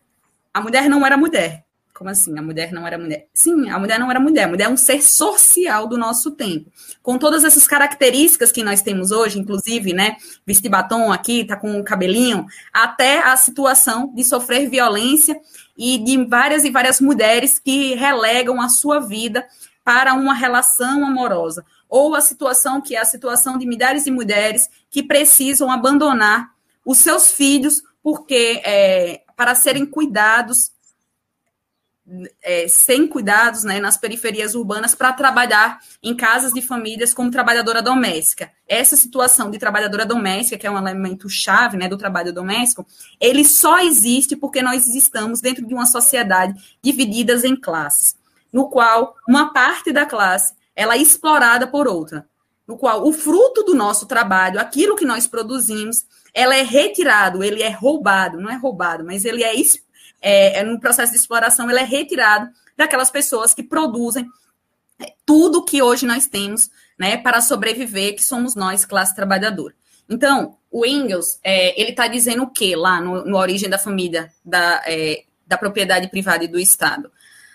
a 0.52 0.60
mulher 0.60 0.88
não 0.88 1.06
era 1.06 1.16
mulher. 1.16 1.64
Como 2.00 2.08
assim? 2.08 2.38
A 2.38 2.40
mulher 2.40 2.72
não 2.72 2.86
era 2.86 2.96
mulher? 2.96 3.26
Sim, 3.34 3.68
a 3.68 3.78
mulher 3.78 4.00
não 4.00 4.10
era 4.10 4.18
mulher. 4.18 4.44
A 4.44 4.48
mulher 4.48 4.64
é 4.64 4.68
um 4.70 4.76
ser 4.76 5.02
social 5.02 5.86
do 5.86 5.98
nosso 5.98 6.30
tempo. 6.30 6.72
Com 7.02 7.18
todas 7.18 7.44
essas 7.44 7.68
características 7.68 8.50
que 8.50 8.62
nós 8.62 8.80
temos 8.80 9.10
hoje, 9.10 9.38
inclusive, 9.38 9.92
né? 9.92 10.16
Vestir 10.46 10.70
batom 10.70 11.12
aqui, 11.12 11.44
tá 11.44 11.56
com 11.56 11.78
o 11.78 11.84
cabelinho, 11.84 12.46
até 12.72 13.18
a 13.18 13.36
situação 13.36 14.14
de 14.14 14.24
sofrer 14.24 14.70
violência 14.70 15.38
e 15.76 15.98
de 15.98 16.24
várias 16.24 16.64
e 16.64 16.70
várias 16.70 17.02
mulheres 17.02 17.58
que 17.58 17.94
relegam 17.96 18.62
a 18.62 18.70
sua 18.70 19.00
vida 19.00 19.46
para 19.84 20.14
uma 20.14 20.32
relação 20.32 21.04
amorosa 21.04 21.66
ou 21.86 22.14
a 22.14 22.22
situação 22.22 22.80
que 22.80 22.96
é 22.96 23.00
a 23.00 23.04
situação 23.04 23.58
de 23.58 23.66
milhares 23.66 24.04
de 24.04 24.10
mulheres 24.10 24.70
que 24.90 25.02
precisam 25.02 25.70
abandonar 25.70 26.48
os 26.82 26.96
seus 26.96 27.30
filhos 27.30 27.82
porque 28.02 28.62
é, 28.64 29.20
para 29.36 29.54
serem 29.54 29.84
cuidados 29.84 30.72
é, 32.42 32.66
sem 32.68 33.06
cuidados 33.06 33.62
né, 33.62 33.78
nas 33.78 33.96
periferias 33.96 34.54
urbanas 34.54 34.94
para 34.94 35.12
trabalhar 35.12 35.78
em 36.02 36.14
casas 36.16 36.52
de 36.52 36.60
famílias 36.60 37.14
como 37.14 37.30
trabalhadora 37.30 37.80
doméstica. 37.80 38.50
Essa 38.66 38.96
situação 38.96 39.50
de 39.50 39.58
trabalhadora 39.58 40.04
doméstica, 40.04 40.58
que 40.58 40.66
é 40.66 40.70
um 40.70 40.78
elemento 40.78 41.28
chave 41.28 41.76
né, 41.76 41.88
do 41.88 41.98
trabalho 41.98 42.32
doméstico, 42.32 42.86
ele 43.20 43.44
só 43.44 43.80
existe 43.80 44.34
porque 44.34 44.62
nós 44.62 44.86
estamos 44.88 45.40
dentro 45.40 45.66
de 45.66 45.74
uma 45.74 45.86
sociedade 45.86 46.54
divididas 46.82 47.44
em 47.44 47.54
classes, 47.54 48.16
no 48.52 48.68
qual 48.68 49.14
uma 49.28 49.52
parte 49.52 49.92
da 49.92 50.04
classe 50.04 50.54
ela 50.74 50.94
é 50.94 50.98
explorada 50.98 51.66
por 51.66 51.86
outra, 51.86 52.26
no 52.66 52.76
qual 52.76 53.06
o 53.06 53.12
fruto 53.12 53.64
do 53.64 53.74
nosso 53.74 54.06
trabalho, 54.06 54.60
aquilo 54.60 54.96
que 54.96 55.04
nós 55.04 55.26
produzimos, 55.26 56.04
ela 56.32 56.56
é 56.56 56.62
retirado, 56.62 57.42
ele 57.42 57.62
é 57.62 57.70
roubado, 57.70 58.40
não 58.40 58.50
é 58.50 58.56
roubado, 58.56 59.04
mas 59.04 59.24
ele 59.24 59.42
é, 59.42 59.52
é 60.20 60.62
no 60.62 60.78
processo 60.80 61.12
de 61.12 61.18
exploração, 61.18 61.70
ele 61.70 61.80
é 61.80 61.84
retirado 61.84 62.50
daquelas 62.76 63.10
pessoas 63.10 63.54
que 63.54 63.62
produzem 63.62 64.26
tudo 65.24 65.64
que 65.64 65.82
hoje 65.82 66.06
nós 66.06 66.26
temos, 66.26 66.70
né, 66.98 67.16
para 67.16 67.40
sobreviver, 67.40 68.14
que 68.14 68.24
somos 68.24 68.54
nós, 68.54 68.84
classe 68.84 69.14
trabalhadora. 69.14 69.74
Então, 70.08 70.56
o 70.70 70.84
Engels, 70.84 71.38
é, 71.42 71.80
ele 71.80 71.90
está 71.90 72.06
dizendo 72.06 72.42
o 72.42 72.50
que 72.50 72.74
lá 72.76 73.00
no, 73.00 73.24
no, 73.24 73.36
Origem 73.38 73.68
da 73.68 73.78
Família, 73.78 74.30
da, 74.44 74.82
é, 74.86 75.24
da 75.46 75.56
propriedade 75.56 76.08
privada 76.08 76.44
e 76.44 76.48
do 76.48 76.58
Estado? 76.58 77.10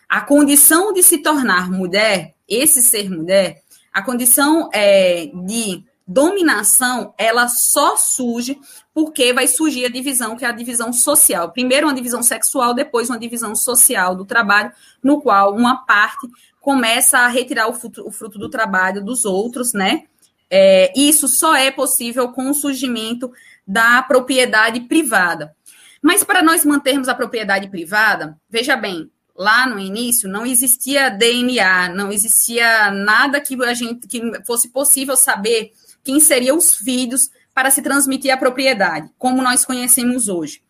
A 0.08 0.22
condição 0.22 0.94
de 0.94 1.04
se 1.04 1.20
tornar 1.20 1.70
mulher 1.70 2.36
esse 2.48 2.82
ser 2.82 3.10
mulher, 3.10 3.64
a 3.92 4.02
condição 4.02 4.70
é, 4.74 5.32
de 5.46 5.84
dominação, 6.08 7.14
ela 7.18 7.48
só 7.48 7.98
surge 7.98 8.60
porque 8.96 9.34
vai 9.34 9.46
surgir 9.46 9.84
a 9.84 9.90
divisão, 9.90 10.38
que 10.38 10.46
é 10.46 10.48
a 10.48 10.54
divisão 10.54 10.94
social. 10.94 11.52
Primeiro 11.52 11.86
uma 11.86 11.94
divisão 11.94 12.24
sexual, 12.24 12.74
depois 12.74 13.10
uma 13.10 13.20
divisão 13.20 13.54
social 13.54 14.16
do 14.16 14.24
trabalho, 14.24 14.72
no 15.04 15.20
qual 15.22 15.54
uma 15.54 15.86
parte 15.86 16.26
começa 16.62 17.20
a 17.20 17.28
retirar 17.28 17.68
o 17.68 17.74
fruto, 17.74 18.08
o 18.08 18.10
fruto 18.10 18.40
do 18.40 18.50
trabalho 18.50 19.04
dos 19.04 19.26
outros, 19.26 19.74
né? 19.74 20.06
É, 20.50 20.94
isso 20.96 21.28
só 21.28 21.58
é 21.58 21.70
possível 21.72 22.30
com 22.30 22.50
o 22.50 22.54
surgimento 22.54 23.30
da 23.68 24.02
propriedade 24.02 24.80
privada. 24.80 25.54
Mas 26.02 26.24
para 26.24 26.42
nós 26.42 26.64
mantermos 26.64 27.10
a 27.10 27.16
propriedade 27.16 27.68
privada, 27.68 28.40
veja 28.50 28.78
bem, 28.78 29.12
lá 29.36 29.68
no 29.68 29.78
início 29.78 30.30
não 30.30 30.46
existia 30.46 31.10
DNA, 31.10 31.90
não 31.90 32.14
existia 32.14 32.92
nada 32.92 33.42
que 33.42 33.62
a 33.62 33.74
gente 33.74 34.08
que 34.08 34.22
fosse 34.46 34.70
possível 34.70 35.18
saber 35.18 35.74
quem 36.02 36.22
seriam 36.22 36.56
os 36.56 36.74
filhos 36.74 37.30
para 37.56 37.72
se 37.72 37.82
transmitir 37.82 38.32
a 38.32 38.38
propriedade, 38.38 39.10
como 39.18 39.42
nós 39.42 39.64
conhecemos 39.64 40.28
hoje. 40.28 40.62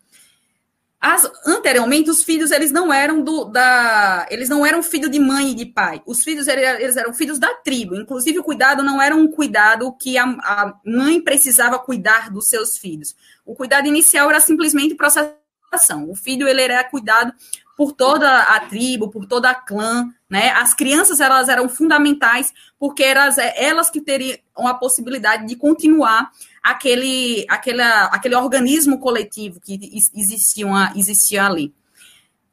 As, 1.01 1.29
anteriormente, 1.45 2.09
os 2.09 2.23
filhos 2.23 2.51
eles 2.51 2.71
não 2.71 2.93
eram 2.93 3.21
do 3.21 3.45
da 3.45 4.25
eles 4.29 4.49
não 4.49 4.65
eram 4.65 4.81
filho 4.81 5.09
de 5.09 5.19
mãe 5.19 5.51
e 5.51 5.55
de 5.55 5.65
pai. 5.65 6.01
Os 6.05 6.23
filhos 6.23 6.47
eles 6.47 6.95
eram 6.95 7.13
filhos 7.13 7.37
da 7.37 7.53
tribo. 7.55 7.95
Inclusive, 7.95 8.39
o 8.39 8.43
cuidado 8.43 8.81
não 8.83 9.01
era 9.01 9.15
um 9.15 9.27
cuidado 9.27 9.91
que 9.97 10.17
a, 10.17 10.23
a 10.23 10.73
mãe 10.85 11.19
precisava 11.21 11.77
cuidar 11.77 12.31
dos 12.31 12.47
seus 12.47 12.77
filhos. 12.77 13.15
O 13.45 13.55
cuidado 13.55 13.87
inicial 13.87 14.29
era 14.29 14.39
simplesmente 14.39 14.95
processação. 14.95 16.09
O 16.09 16.15
filho 16.15 16.47
ele 16.47 16.61
era 16.61 16.83
cuidado 16.83 17.33
por 17.75 17.91
toda 17.91 18.43
a 18.43 18.59
tribo, 18.61 19.09
por 19.09 19.25
toda 19.25 19.49
a 19.49 19.55
clã, 19.55 20.09
né? 20.29 20.49
As 20.51 20.73
crianças 20.73 21.19
elas 21.19 21.49
eram 21.49 21.67
fundamentais 21.67 22.53
porque 22.79 23.03
elas, 23.03 23.37
elas 23.37 23.89
que 23.89 24.01
teriam 24.01 24.39
a 24.57 24.73
possibilidade 24.73 25.47
de 25.47 25.55
continuar 25.55 26.31
aquele, 26.63 27.45
aquele, 27.49 27.81
aquele 27.81 28.35
organismo 28.35 28.99
coletivo 28.99 29.59
que 29.59 29.79
existia, 30.13 30.91
existia 30.95 31.45
ali. 31.45 31.73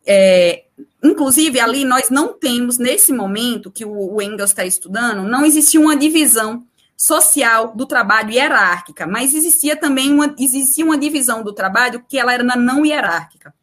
É, 0.05 0.65
inclusive, 1.03 1.61
ali 1.61 1.85
nós 1.85 2.11
não 2.11 2.33
temos, 2.33 2.79
nesse 2.79 3.13
momento 3.13 3.71
que 3.71 3.85
o, 3.85 4.15
o 4.15 4.21
Engels 4.21 4.51
está 4.51 4.65
estudando, 4.65 5.23
não 5.23 5.45
existia 5.45 5.81
uma 5.81 5.97
divisão 5.97 6.67
social 6.97 7.75
do 7.75 7.87
trabalho 7.87 8.33
hierárquica, 8.33 9.07
mas 9.07 9.35
existia 9.35 9.77
também 9.77 10.13
uma, 10.13 10.35
existia 10.39 10.85
uma 10.85 10.99
divisão 10.99 11.43
do 11.43 11.53
trabalho 11.53 12.05
que 12.09 12.19
ela 12.19 12.33
era 12.33 12.45
não 12.45 12.85
hierárquica. 12.85 13.55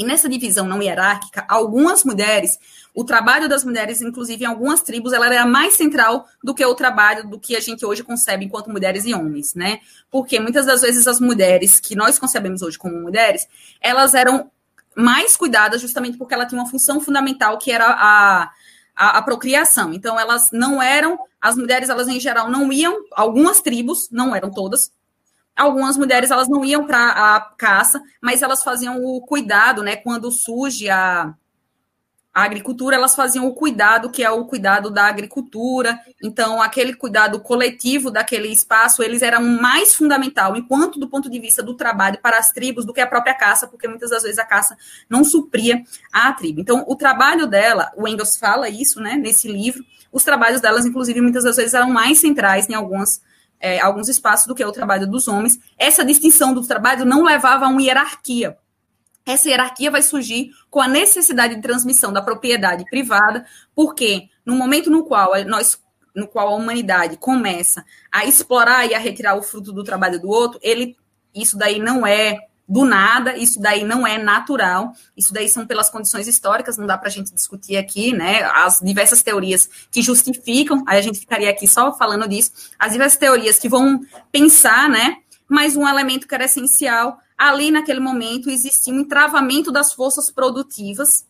E 0.00 0.04
nessa 0.04 0.30
divisão 0.30 0.66
não 0.66 0.82
hierárquica, 0.82 1.44
algumas 1.46 2.04
mulheres, 2.04 2.58
o 2.94 3.04
trabalho 3.04 3.50
das 3.50 3.62
mulheres, 3.62 4.00
inclusive 4.00 4.44
em 4.44 4.46
algumas 4.46 4.80
tribos, 4.80 5.12
ela 5.12 5.26
era 5.26 5.44
mais 5.44 5.74
central 5.74 6.26
do 6.42 6.54
que 6.54 6.64
o 6.64 6.74
trabalho 6.74 7.28
do 7.28 7.38
que 7.38 7.54
a 7.54 7.60
gente 7.60 7.84
hoje 7.84 8.02
concebe 8.02 8.46
enquanto 8.46 8.70
mulheres 8.70 9.04
e 9.04 9.12
homens, 9.12 9.54
né? 9.54 9.80
Porque 10.10 10.40
muitas 10.40 10.64
das 10.64 10.80
vezes 10.80 11.06
as 11.06 11.20
mulheres 11.20 11.78
que 11.78 11.94
nós 11.94 12.18
concebemos 12.18 12.62
hoje 12.62 12.78
como 12.78 12.98
mulheres, 12.98 13.46
elas 13.78 14.14
eram 14.14 14.50
mais 14.96 15.36
cuidadas 15.36 15.82
justamente 15.82 16.16
porque 16.16 16.32
ela 16.32 16.46
tinha 16.46 16.58
uma 16.58 16.70
função 16.70 16.98
fundamental 16.98 17.58
que 17.58 17.70
era 17.70 17.84
a, 17.84 18.50
a, 18.96 19.18
a, 19.18 19.22
procriação. 19.22 19.92
Então, 19.92 20.18
elas 20.18 20.48
não 20.50 20.82
eram, 20.82 21.18
as 21.38 21.56
mulheres, 21.56 21.90
elas 21.90 22.08
em 22.08 22.18
geral 22.18 22.50
não 22.50 22.72
iam, 22.72 23.04
algumas 23.12 23.60
tribos, 23.60 24.08
não 24.10 24.34
eram 24.34 24.50
todas, 24.50 24.92
algumas 25.60 25.96
mulheres 25.96 26.30
elas 26.30 26.48
não 26.48 26.64
iam 26.64 26.86
para 26.86 27.36
a 27.36 27.40
caça, 27.40 28.02
mas 28.20 28.42
elas 28.42 28.62
faziam 28.62 29.04
o 29.04 29.20
cuidado, 29.20 29.82
né? 29.82 29.96
Quando 29.96 30.30
surge 30.30 30.88
a, 30.88 31.34
a 32.32 32.42
agricultura, 32.42 32.96
elas 32.96 33.14
faziam 33.14 33.46
o 33.46 33.54
cuidado, 33.54 34.10
que 34.10 34.22
é 34.22 34.30
o 34.30 34.46
cuidado 34.46 34.90
da 34.90 35.04
agricultura. 35.04 36.00
Então, 36.22 36.62
aquele 36.62 36.94
cuidado 36.94 37.40
coletivo 37.40 38.10
daquele 38.10 38.48
espaço, 38.48 39.02
eles 39.02 39.20
eram 39.20 39.42
mais 39.42 39.94
fundamental, 39.94 40.56
enquanto 40.56 40.98
do 40.98 41.08
ponto 41.08 41.28
de 41.28 41.38
vista 41.38 41.62
do 41.62 41.74
trabalho 41.74 42.18
para 42.22 42.38
as 42.38 42.50
tribos, 42.52 42.86
do 42.86 42.94
que 42.94 43.00
a 43.00 43.06
própria 43.06 43.34
caça, 43.34 43.66
porque 43.66 43.86
muitas 43.86 44.10
das 44.10 44.22
vezes 44.22 44.38
a 44.38 44.44
caça 44.46 44.76
não 45.08 45.22
supria 45.22 45.84
a 46.10 46.32
tribo. 46.32 46.60
Então, 46.60 46.84
o 46.88 46.96
trabalho 46.96 47.46
dela, 47.46 47.92
o 47.96 48.08
Engels 48.08 48.38
fala 48.38 48.68
isso, 48.70 49.00
né, 49.00 49.14
nesse 49.14 49.46
livro, 49.46 49.84
os 50.10 50.24
trabalhos 50.24 50.60
delas, 50.60 50.86
inclusive, 50.86 51.20
muitas 51.20 51.44
das 51.44 51.56
vezes 51.56 51.74
eram 51.74 51.90
mais 51.90 52.18
centrais 52.18 52.68
em 52.68 52.74
algumas 52.74 53.20
é, 53.60 53.78
alguns 53.78 54.08
espaços 54.08 54.46
do 54.46 54.54
que 54.54 54.62
é 54.62 54.66
o 54.66 54.72
trabalho 54.72 55.06
dos 55.06 55.28
homens. 55.28 55.60
Essa 55.78 56.04
distinção 56.04 56.54
do 56.54 56.66
trabalho 56.66 57.04
não 57.04 57.22
levava 57.22 57.66
a 57.66 57.68
uma 57.68 57.82
hierarquia. 57.82 58.56
Essa 59.26 59.50
hierarquia 59.50 59.90
vai 59.90 60.02
surgir 60.02 60.50
com 60.70 60.80
a 60.80 60.88
necessidade 60.88 61.54
de 61.54 61.62
transmissão 61.62 62.12
da 62.12 62.22
propriedade 62.22 62.84
privada, 62.86 63.44
porque 63.74 64.28
no 64.44 64.56
momento 64.56 64.90
no 64.90 65.04
qual 65.04 65.32
nós 65.44 65.78
no 66.12 66.26
qual 66.26 66.48
a 66.48 66.56
humanidade 66.56 67.16
começa 67.16 67.84
a 68.10 68.24
explorar 68.24 68.84
e 68.84 68.94
a 68.94 68.98
retirar 68.98 69.36
o 69.36 69.42
fruto 69.42 69.72
do 69.72 69.84
trabalho 69.84 70.20
do 70.20 70.28
outro, 70.28 70.58
ele 70.60 70.96
isso 71.32 71.56
daí 71.56 71.78
não 71.78 72.04
é 72.04 72.49
do 72.70 72.84
nada, 72.84 73.36
isso 73.36 73.60
daí 73.60 73.82
não 73.82 74.06
é 74.06 74.16
natural, 74.16 74.92
isso 75.16 75.34
daí 75.34 75.48
são 75.48 75.66
pelas 75.66 75.90
condições 75.90 76.28
históricas, 76.28 76.78
não 76.78 76.86
dá 76.86 76.96
para 76.96 77.08
a 77.08 77.10
gente 77.10 77.34
discutir 77.34 77.76
aqui, 77.76 78.12
né? 78.12 78.44
As 78.44 78.78
diversas 78.78 79.24
teorias 79.24 79.68
que 79.90 80.00
justificam, 80.00 80.84
aí 80.86 80.96
a 80.96 81.02
gente 81.02 81.18
ficaria 81.18 81.50
aqui 81.50 81.66
só 81.66 81.92
falando 81.92 82.28
disso, 82.28 82.52
as 82.78 82.92
diversas 82.92 83.18
teorias 83.18 83.58
que 83.58 83.68
vão 83.68 84.00
pensar, 84.30 84.88
né? 84.88 85.16
Mas 85.48 85.74
um 85.74 85.86
elemento 85.86 86.28
que 86.28 86.34
era 86.34 86.44
essencial, 86.44 87.18
ali 87.36 87.72
naquele 87.72 87.98
momento 87.98 88.48
existia 88.48 88.94
um 88.94 89.00
entravamento 89.00 89.72
das 89.72 89.92
forças 89.92 90.30
produtivas, 90.30 91.26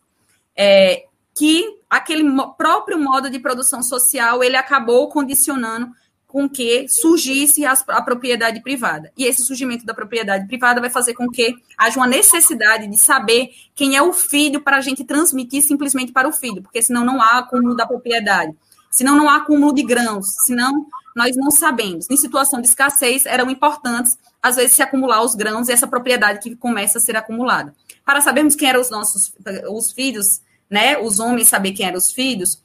é, 0.55 1.05
que 1.35 1.64
aquele 1.88 2.22
próprio 2.59 2.98
modo 2.98 3.31
de 3.31 3.38
produção 3.38 3.83
social 3.83 4.44
ele 4.44 4.57
acabou 4.57 5.09
condicionando 5.09 5.90
com 6.30 6.48
que 6.48 6.86
surgisse 6.88 7.64
a, 7.64 7.72
a, 7.88 8.02
propriedade 8.02 8.62
privada. 8.62 9.12
E 9.16 9.24
esse 9.24 9.44
surgimento 9.44 9.84
da 9.84 9.92
propriedade 9.92 10.46
privada 10.46 10.80
vai 10.80 10.88
fazer 10.88 11.14
com 11.14 11.28
que 11.28 11.56
haja 11.76 11.98
uma 11.98 12.06
necessidade 12.06 12.86
de 12.86 12.96
saber 12.96 13.50
quem 13.74 13.96
é 13.96 14.02
o 14.02 14.12
filho 14.12 14.60
para 14.60 14.76
a 14.76 14.80
gente 14.80 15.04
transmitir 15.04 15.62
simplesmente 15.62 16.12
para 16.12 16.28
o 16.28 16.32
filho, 16.32 16.62
porque 16.62 16.80
senão 16.80 17.04
não 17.04 17.20
há 17.20 17.38
acúmulo 17.38 17.74
da 17.74 17.86
propriedade, 17.86 18.54
senão 18.90 19.16
não 19.16 19.28
há 19.28 19.36
acúmulo 19.36 19.74
de 19.74 19.82
grãos, 19.82 20.26
senão 20.46 20.86
nós 21.16 21.36
não 21.36 21.50
sabemos. 21.50 22.08
Em 22.08 22.16
situação 22.16 22.60
de 22.60 22.68
escassez, 22.68 23.26
eram 23.26 23.50
importantes, 23.50 24.16
às 24.40 24.56
vezes, 24.56 24.72
se 24.72 24.82
acumular 24.82 25.22
os 25.22 25.34
grãos 25.34 25.68
e 25.68 25.72
essa 25.72 25.86
propriedade 25.86 26.38
que 26.38 26.54
começa 26.54 26.98
a 26.98 27.00
ser 27.00 27.16
acumulada. 27.16 27.74
Para 28.04 28.20
sabermos 28.20 28.54
quem 28.54 28.68
eram 28.68 28.80
os 28.80 28.90
nossos 28.90 29.32
os 29.68 29.90
filhos, 29.90 30.40
né, 30.70 30.96
os 30.96 31.18
homens 31.18 31.48
saber 31.48 31.72
quem 31.72 31.86
eram 31.86 31.98
os 31.98 32.12
filhos, 32.12 32.62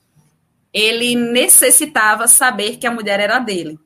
ele 0.75 1.15
necessitava 1.15 2.27
saber 2.27 2.75
que 2.75 2.85
a 2.85 2.91
mulher 2.91 3.21
era 3.21 3.39
dele. 3.39 3.79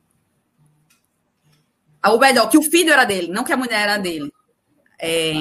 Ou 2.04 2.18
melhor, 2.18 2.48
que 2.50 2.58
o 2.58 2.62
filho 2.62 2.92
era 2.92 3.04
dele, 3.04 3.28
não 3.28 3.44
que 3.44 3.52
a 3.52 3.56
mulher 3.56 3.82
era 3.82 3.96
dele. 3.96 4.32
É, 4.98 5.32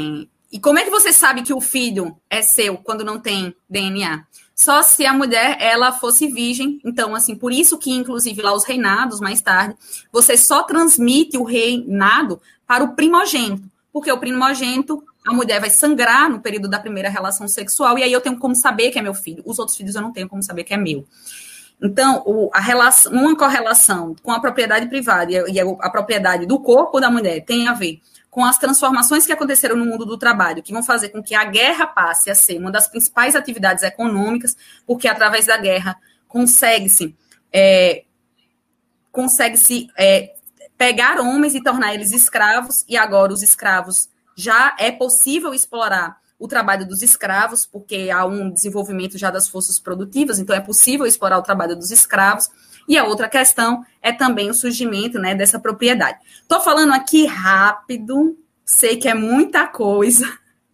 e 0.52 0.60
como 0.60 0.78
é 0.78 0.84
que 0.84 0.92
você 0.92 1.12
sabe 1.12 1.42
que 1.42 1.52
o 1.52 1.60
filho 1.60 2.16
é 2.30 2.44
seu 2.44 2.78
quando 2.78 3.04
não 3.04 3.20
tem 3.20 3.56
DNA? 3.68 4.28
Só 4.54 4.84
se 4.84 5.08
a 5.08 5.14
mulher 5.14 5.58
ela 5.60 5.92
fosse 5.92 6.28
virgem. 6.28 6.80
Então, 6.86 7.16
assim, 7.16 7.36
por 7.36 7.52
isso 7.52 7.80
que 7.80 7.92
inclusive 7.92 8.44
lá 8.44 8.54
os 8.54 8.66
reinados 8.66 9.20
mais 9.20 9.42
tarde, 9.42 9.76
você 10.12 10.38
só 10.38 10.62
transmite 10.62 11.36
o 11.36 11.44
reinado 11.44 12.40
para 12.68 12.84
o 12.84 12.94
primogênito, 12.96 13.64
porque 13.92 14.12
o 14.12 14.20
primogênito 14.20 15.04
a 15.30 15.34
mulher 15.34 15.60
vai 15.60 15.70
sangrar 15.70 16.30
no 16.30 16.40
período 16.40 16.68
da 16.68 16.80
primeira 16.80 17.10
relação 17.10 17.48
sexual 17.48 17.98
e 17.98 18.04
aí 18.04 18.12
eu 18.12 18.20
tenho 18.20 18.38
como 18.38 18.56
saber 18.56 18.90
que 18.90 18.98
é 18.98 19.02
meu 19.02 19.14
filho. 19.14 19.44
Os 19.46 19.60
outros 19.60 19.78
filhos 19.78 19.96
eu 19.96 20.02
não 20.02 20.12
tenho 20.12 20.28
como 20.28 20.42
saber 20.42 20.64
que 20.64 20.74
é 20.74 20.78
meu. 20.78 21.06
Então, 21.82 22.24
o, 22.26 22.50
a 22.54 22.60
relação, 22.60 23.12
uma 23.14 23.38
correlação 23.38 24.16
com 24.22 24.32
a 24.32 24.40
propriedade 24.40 24.88
privada 24.88 25.32
e 25.32 25.60
a, 25.60 25.64
a 25.64 25.90
propriedade 25.90 26.46
do 26.46 26.60
corpo 26.60 27.00
da 27.00 27.10
mulher 27.10 27.46
tem 27.46 27.68
a 27.68 27.74
ver 27.74 28.02
com 28.30 28.44
as 28.44 28.58
transformações 28.58 29.26
que 29.26 29.32
aconteceram 29.32 29.76
no 29.76 29.86
mundo 29.86 30.06
do 30.06 30.18
trabalho, 30.18 30.62
que 30.62 30.74
vão 30.74 30.84
fazer 30.84 31.10
com 31.10 31.22
que 31.22 31.34
a 31.34 31.46
guerra 31.46 31.88
passe 31.88 32.30
a 32.30 32.36
ser 32.36 32.60
uma 32.60 32.72
das 32.72 32.88
principais 32.88 33.36
atividades 33.36 33.84
econômicas, 33.84 34.58
porque 34.86 35.08
através 35.08 35.46
da 35.46 35.58
guerra 35.58 35.96
consegue-se 36.28 37.16
é, 37.52 38.04
consegue-se 39.12 39.88
é, 39.98 40.34
pegar 40.78 41.20
homens 41.20 41.56
e 41.56 41.64
tornar 41.64 41.94
eles 41.94 42.12
escravos, 42.12 42.86
e 42.88 42.96
agora 42.96 43.34
os 43.34 43.44
escravos 43.44 44.10
já 44.40 44.74
é 44.80 44.90
possível 44.90 45.54
explorar 45.54 46.18
o 46.40 46.48
trabalho 46.48 46.88
dos 46.88 47.02
escravos, 47.02 47.66
porque 47.66 48.10
há 48.10 48.26
um 48.26 48.50
desenvolvimento 48.50 49.18
já 49.18 49.30
das 49.30 49.50
forças 49.50 49.78
produtivas, 49.78 50.40
então 50.40 50.56
é 50.56 50.62
possível 50.62 51.06
explorar 51.06 51.38
o 51.38 51.42
trabalho 51.44 51.76
dos 51.76 51.92
escravos. 51.92 52.50
E 52.88 52.98
a 52.98 53.04
outra 53.04 53.28
questão 53.28 53.86
é 54.02 54.14
também 54.14 54.50
o 54.50 54.54
surgimento 54.54 55.20
né, 55.20 55.36
dessa 55.36 55.60
propriedade. 55.60 56.20
Estou 56.42 56.62
falando 56.62 56.94
aqui 56.94 57.26
rápido, 57.26 58.38
sei 58.64 58.96
que 58.96 59.10
é 59.10 59.14
muita 59.14 59.68
coisa, 59.68 60.26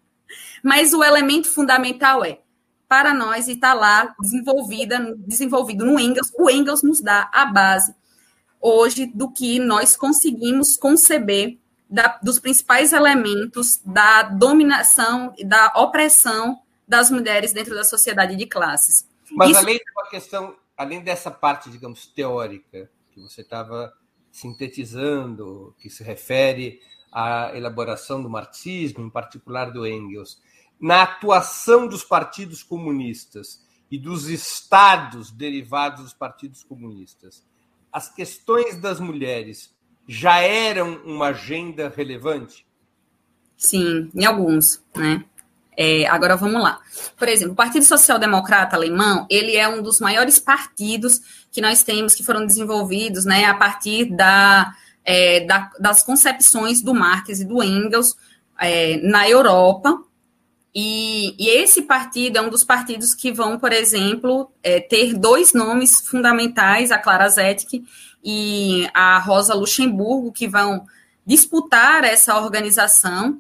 mas 0.64 0.94
o 0.94 1.04
elemento 1.04 1.50
fundamental 1.50 2.24
é, 2.24 2.42
para 2.88 3.16
nós, 3.16 3.48
e 3.48 3.54
está 3.54 3.74
lá 3.74 4.14
desenvolvida, 4.20 5.16
desenvolvido 5.18 5.84
no 5.84 6.00
Engels, 6.00 6.32
o 6.38 6.48
Engels 6.52 6.84
nos 6.84 7.02
dá 7.02 7.32
a 7.34 7.46
base 7.46 7.96
hoje 8.62 9.08
do 9.08 9.32
que 9.32 9.58
nós 9.58 9.98
conseguimos 9.98 10.78
conceber 10.78 11.58
da, 11.90 12.20
dos 12.22 12.40
principais 12.40 12.94
elementos 12.94 13.80
da 13.86 14.24
dominação 14.24 15.34
e 15.38 15.46
da 15.46 15.74
opressão 15.76 16.62
das 16.88 17.10
mulheres 17.10 17.54
dentro 17.54 17.76
da 17.76 17.84
sociedade 17.84 18.36
de 18.36 18.46
classes. 18.46 19.08
Mas 19.32 19.52
Isso... 19.52 19.60
além 19.60 19.78
da 19.78 20.10
questão 20.10 20.56
além 20.78 21.02
dessa 21.02 21.32
parte, 21.32 21.70
digamos, 21.70 22.06
teórica 22.08 22.90
que 23.12 23.22
você 23.22 23.42
estava 23.42 23.94
sintetizando, 24.32 25.74
que 25.80 25.90
se 25.90 26.04
refere 26.04 26.82
à 27.12 27.56
elaboração 27.56 28.22
do 28.22 28.30
marxismo, 28.30 29.06
em 29.06 29.10
particular 29.10 29.72
do 29.72 29.88
Engels, 29.88 30.42
na 30.80 31.04
atuação 31.04 31.88
dos 31.88 32.04
partidos 32.04 32.62
comunistas 32.62 33.66
e 33.90 33.98
dos 33.98 34.28
estados 34.28 35.32
derivados 35.32 36.04
dos 36.04 36.14
partidos 36.14 36.64
comunistas, 36.64 37.46
as 37.92 38.14
questões 38.14 38.78
das 38.78 39.00
mulheres 39.00 39.74
já 40.08 40.40
eram 40.40 41.00
uma 41.06 41.28
agenda 41.28 41.92
relevante? 41.96 42.66
Sim, 43.58 44.10
em 44.14 44.26
alguns, 44.26 44.82
né? 44.96 45.24
É, 45.78 46.08
agora 46.08 46.38
vamos 46.38 46.62
lá. 46.62 46.80
Por 47.18 47.28
exemplo, 47.28 47.54
o 47.54 47.56
Partido 47.56 47.84
Social 47.84 48.18
Democrata 48.18 48.76
Alemão, 48.76 49.28
ele 49.30 49.56
é 49.56 49.68
um 49.68 49.82
dos 49.82 50.00
maiores 50.00 50.40
partidos 50.40 51.20
que 51.52 51.60
nós 51.60 51.84
temos 51.84 52.16
que 52.16 52.24
foram 52.24 52.46
desenvolvidos 52.46 53.26
né, 53.26 53.46
a 53.46 53.54
partir 53.54 54.06
da, 54.06 54.74
é, 55.04 55.42
da, 55.42 55.70
das 55.80 56.02
concepções 56.02 56.82
do 56.82 56.94
Marx 56.94 57.42
e 57.42 57.46
do 57.46 57.62
Engels 57.62 58.16
é, 58.58 58.98
na 58.98 59.30
Europa. 59.30 60.02
E, 60.74 61.36
e, 61.40 61.50
esse 61.50 61.84
partido 61.84 62.38
é 62.38 62.42
um 62.42 62.50
dos 62.50 62.64
partidos 62.64 63.14
que 63.14 63.32
vão, 63.32 63.58
por 63.58 63.72
exemplo, 63.72 64.52
é, 64.62 64.80
ter 64.82 65.14
dois 65.14 65.54
nomes 65.54 66.02
fundamentais, 66.02 66.92
a 66.92 66.98
Clara 66.98 67.30
Zetkin 67.30 67.86
e 68.26 68.90
a 68.92 69.20
Rosa 69.20 69.54
Luxemburgo, 69.54 70.32
que 70.32 70.48
vão 70.48 70.84
disputar 71.24 72.04
essa 72.04 72.36
organização 72.40 73.40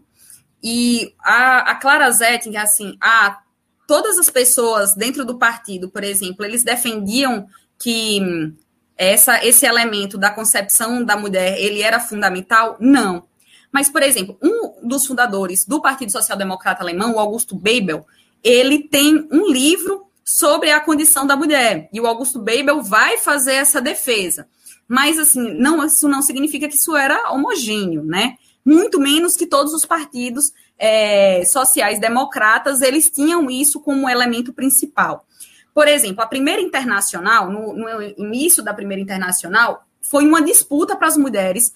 e 0.63 1.13
a, 1.19 1.71
a 1.71 1.75
Clara 1.75 2.09
Zetkin, 2.11 2.55
assim, 2.57 2.95
a, 3.01 3.39
todas 3.87 4.17
as 4.19 4.29
pessoas 4.29 4.95
dentro 4.95 5.25
do 5.25 5.37
partido, 5.37 5.89
por 5.89 6.03
exemplo, 6.03 6.45
eles 6.45 6.63
defendiam 6.63 7.47
que 7.79 8.53
essa, 8.97 9.43
esse 9.45 9.65
elemento 9.65 10.17
da 10.17 10.29
concepção 10.29 11.03
da 11.03 11.17
mulher, 11.17 11.59
ele 11.59 11.81
era 11.81 11.99
fundamental? 11.99 12.77
Não. 12.79 13.25
Mas, 13.71 13.89
por 13.89 14.01
exemplo, 14.01 14.37
um 14.41 14.87
dos 14.87 15.05
fundadores 15.05 15.65
do 15.65 15.81
Partido 15.81 16.11
Social 16.11 16.37
Democrata 16.37 16.81
Alemão, 16.81 17.15
o 17.15 17.19
Augusto 17.19 17.55
Bebel, 17.55 18.05
ele 18.43 18.87
tem 18.87 19.27
um 19.31 19.51
livro 19.51 20.05
sobre 20.23 20.71
a 20.71 20.79
condição 20.79 21.27
da 21.27 21.35
mulher. 21.35 21.89
E 21.91 21.99
o 21.99 22.07
Augusto 22.07 22.39
Bebel 22.39 22.81
vai 22.81 23.17
fazer 23.17 23.53
essa 23.53 23.81
defesa. 23.81 24.47
Mas, 24.87 25.17
assim, 25.17 25.53
não, 25.53 25.83
isso 25.83 26.07
não 26.07 26.21
significa 26.21 26.67
que 26.67 26.75
isso 26.75 26.95
era 26.95 27.31
homogêneo, 27.31 28.03
né? 28.03 28.37
muito 28.65 28.99
menos 28.99 29.37
que 29.37 29.45
todos 29.45 29.73
os 29.73 29.85
partidos 29.85 30.51
é, 30.77 31.45
sociais 31.45 31.99
democratas, 31.99 32.81
eles 32.81 33.09
tinham 33.11 33.49
isso 33.49 33.79
como 33.79 34.09
elemento 34.09 34.51
principal. 34.51 35.25
Por 35.71 35.87
exemplo, 35.87 36.23
a 36.23 36.27
primeira 36.27 36.61
internacional, 36.61 37.49
no, 37.49 37.73
no 37.73 38.01
início 38.17 38.63
da 38.63 38.73
primeira 38.73 39.01
internacional, 39.01 39.85
foi 40.01 40.25
uma 40.25 40.41
disputa 40.41 40.95
para 40.95 41.07
as 41.07 41.17
mulheres, 41.17 41.73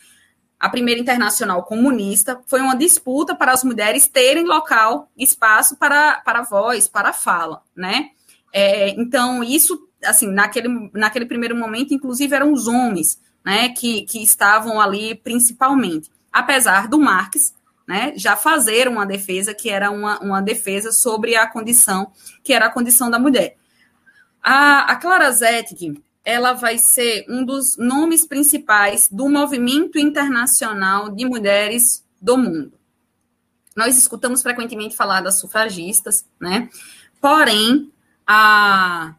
a 0.60 0.68
primeira 0.68 1.00
internacional 1.00 1.64
comunista, 1.64 2.42
foi 2.48 2.60
uma 2.60 2.76
disputa 2.76 3.36
para 3.36 3.52
as 3.52 3.64
mulheres 3.64 4.08
terem 4.08 4.46
local, 4.46 5.12
espaço 5.16 5.78
para, 5.78 6.22
para 6.22 6.42
voz, 6.42 6.88
para 6.88 7.14
fala, 7.14 7.62
né? 7.76 8.10
É, 8.52 8.90
então, 9.00 9.44
isso, 9.44 9.88
assim, 10.04 10.28
naquele, 10.32 10.90
naquele 10.94 11.26
primeiro 11.26 11.56
momento, 11.56 11.94
inclusive, 11.94 12.36
eram 12.36 12.54
os 12.54 12.68
homens, 12.68 13.20
né, 13.46 13.70
que, 13.70 14.04
que 14.04 14.24
estavam 14.24 14.80
ali 14.80 15.16
principalmente 15.16 16.10
apesar 16.32 16.88
do 16.88 17.00
Marx 17.00 17.54
né, 17.88 18.14
já 18.16 18.36
fazer 18.36 18.88
uma 18.88 19.06
defesa 19.06 19.54
que 19.54 19.70
era 19.70 19.90
uma, 19.90 20.20
uma 20.20 20.42
defesa 20.42 20.92
sobre 20.92 21.36
a 21.36 21.48
condição, 21.48 22.12
que 22.44 22.54
era 22.54 22.68
a 22.68 22.72
condição 22.72 23.10
da 23.10 23.18
mulher. 23.18 23.58
A, 24.44 24.92
a 24.92 24.96
Clara 24.96 25.32
Zetkin, 25.32 26.02
ela 26.24 26.54
vai 26.54 26.78
ser 26.78 27.26
um 27.28 27.44
dos 27.44 27.78
nomes 27.78 28.28
principais 28.28 29.10
do 29.12 29.28
movimento 29.28 29.98
internacional 29.98 31.10
de 31.10 31.26
mulheres 31.26 32.06
do 32.22 32.38
mundo. 32.38 32.74
Nós 33.76 33.98
escutamos 33.98 34.44
frequentemente 34.44 34.96
falar 34.96 35.22
das 35.22 35.40
sufragistas, 35.40 36.26
né? 36.40 36.70
Porém, 37.20 37.92
a, 38.28 39.16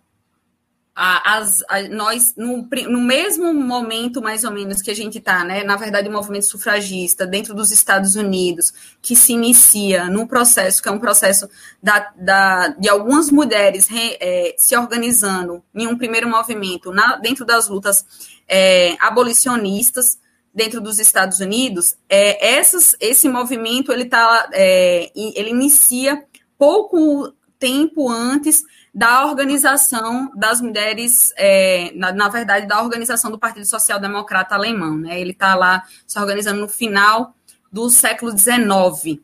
as, 1.02 1.64
a, 1.66 1.80
nós, 1.88 2.34
no, 2.36 2.68
no, 2.88 3.00
mesmo 3.00 3.54
momento, 3.54 4.20
mais 4.20 4.44
ou 4.44 4.50
menos, 4.50 4.82
que 4.82 4.90
a 4.90 4.94
gente 4.94 5.16
está, 5.16 5.42
né, 5.42 5.64
na 5.64 5.74
verdade, 5.74 6.10
o 6.10 6.12
movimento 6.12 6.44
sufragista 6.44 7.26
dentro 7.26 7.54
dos 7.54 7.70
Estados 7.70 8.16
Unidos, 8.16 8.70
que 9.00 9.16
se 9.16 9.32
inicia 9.32 10.10
num 10.10 10.26
processo 10.26 10.82
que 10.82 10.90
é 10.90 10.92
um 10.92 10.98
processo 10.98 11.48
da, 11.82 12.12
da 12.14 12.68
de 12.68 12.86
algumas 12.90 13.30
mulheres 13.30 13.88
re, 13.88 14.18
é, 14.20 14.54
se 14.58 14.76
organizando 14.76 15.64
em 15.74 15.86
um 15.86 15.96
primeiro 15.96 16.28
movimento 16.28 16.92
na, 16.92 17.16
dentro 17.16 17.46
das 17.46 17.66
lutas 17.66 18.04
é, 18.46 18.94
abolicionistas 19.00 20.18
dentro 20.54 20.82
dos 20.82 20.98
Estados 20.98 21.40
Unidos, 21.40 21.96
é, 22.10 22.56
essas, 22.56 22.94
esse 23.00 23.26
movimento 23.26 23.90
ele 23.90 24.04
tá, 24.04 24.50
é, 24.52 25.10
ele 25.14 25.48
inicia 25.48 26.22
pouco 26.58 27.32
tempo 27.58 28.10
antes 28.10 28.62
da 28.92 29.24
organização 29.26 30.30
das 30.34 30.60
mulheres, 30.60 31.32
é, 31.36 31.92
na, 31.94 32.12
na, 32.12 32.28
verdade, 32.28 32.66
da 32.66 32.82
organização 32.82 33.30
do 33.30 33.38
Partido 33.38 33.64
Social 33.64 34.00
Democrata 34.00 34.54
Alemão. 34.54 34.98
Né? 34.98 35.20
Ele 35.20 35.30
está 35.30 35.54
lá 35.54 35.84
se 36.06 36.18
organizando 36.18 36.60
no 36.60 36.68
final 36.68 37.34
do 37.72 37.88
século 37.88 38.36
XIX. 38.36 39.20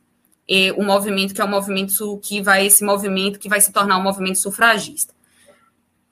E 0.49 0.71
o 0.73 0.85
movimento 0.85 1.35
que 1.35 1.41
é 1.41 1.45
o 1.45 1.49
movimento 1.49 2.19
que 2.23 2.41
vai 2.41 2.67
esse 2.67 2.85
movimento 2.85 3.39
que 3.39 3.49
vai 3.49 3.61
se 3.61 3.73
tornar 3.73 3.99
um 3.99 4.03
movimento 4.03 4.39
sufragista. 4.39 5.13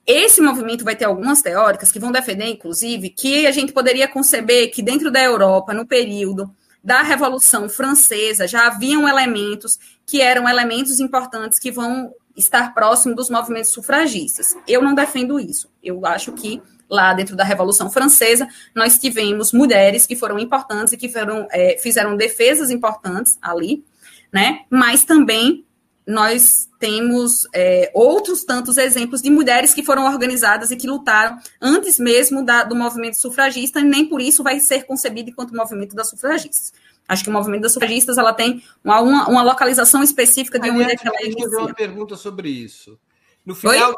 Esse 0.05 0.41
movimento 0.41 0.83
vai 0.83 0.95
ter 0.95 1.05
algumas 1.05 1.41
teóricas 1.41 1.91
que 1.91 1.99
vão 1.99 2.11
defender, 2.11 2.45
inclusive, 2.45 3.09
que 3.09 3.47
a 3.47 3.51
gente 3.51 3.71
poderia 3.71 4.07
conceber 4.07 4.71
que 4.71 4.83
dentro 4.83 5.09
da 5.09 5.23
Europa, 5.23 5.73
no 5.73 5.87
período 5.87 6.53
da 6.83 7.01
Revolução 7.01 7.67
Francesa, 7.67 8.47
já 8.47 8.67
haviam 8.67 9.09
elementos 9.09 9.79
que 10.05 10.21
eram 10.21 10.47
elementos 10.47 10.99
importantes 10.99 11.57
que 11.57 11.71
vão 11.71 12.13
estar 12.35 12.73
próximo 12.73 13.15
dos 13.15 13.29
movimentos 13.29 13.71
sufragistas. 13.71 14.55
Eu 14.67 14.81
não 14.81 14.93
defendo 14.93 15.39
isso. 15.39 15.69
Eu 15.81 16.05
acho 16.05 16.33
que 16.33 16.61
lá 16.89 17.13
dentro 17.13 17.35
da 17.35 17.43
Revolução 17.43 17.89
Francesa 17.89 18.47
nós 18.73 18.97
tivemos 18.97 19.51
mulheres 19.51 20.05
que 20.05 20.15
foram 20.15 20.37
importantes 20.37 20.93
e 20.93 20.97
que 20.97 21.09
foram, 21.09 21.47
é, 21.51 21.77
fizeram 21.77 22.15
defesas 22.15 22.69
importantes 22.69 23.37
ali, 23.41 23.83
né? 24.31 24.61
Mas 24.69 25.03
também 25.03 25.65
nós 26.07 26.69
temos 26.79 27.47
é, 27.53 27.89
outros 27.93 28.43
tantos 28.43 28.77
exemplos 28.77 29.21
de 29.21 29.29
mulheres 29.31 29.73
que 29.73 29.83
foram 29.83 30.05
organizadas 30.05 30.69
e 30.69 30.75
que 30.75 30.87
lutaram 30.87 31.39
antes 31.59 31.97
mesmo 31.97 32.45
da, 32.45 32.63
do 32.63 32.75
movimento 32.75 33.17
sufragista, 33.17 33.79
e 33.79 33.83
nem 33.83 34.07
por 34.07 34.21
isso 34.21 34.43
vai 34.43 34.59
ser 34.59 34.85
concebido 34.85 35.31
enquanto 35.31 35.55
movimento 35.55 35.95
das 35.95 36.09
sufragistas. 36.09 36.71
Acho 37.07 37.23
que 37.23 37.29
o 37.29 37.33
movimento 37.33 37.61
das 37.61 37.73
sufragistas 37.73 38.17
ela 38.17 38.33
tem 38.33 38.63
uma, 38.83 38.99
uma, 38.99 39.29
uma 39.29 39.43
localização 39.43 40.01
específica 40.01 40.59
de 40.59 40.69
onde 40.69 40.83
é 40.83 40.95
que 40.95 41.07
ela 41.07 41.17
Eu 41.21 41.39
fazer 41.39 41.57
uma 41.57 41.73
pergunta 41.73 42.15
sobre 42.15 42.49
isso. 42.49 42.99
No 43.45 43.53
final, 43.53 43.89
Oi? 43.89 43.95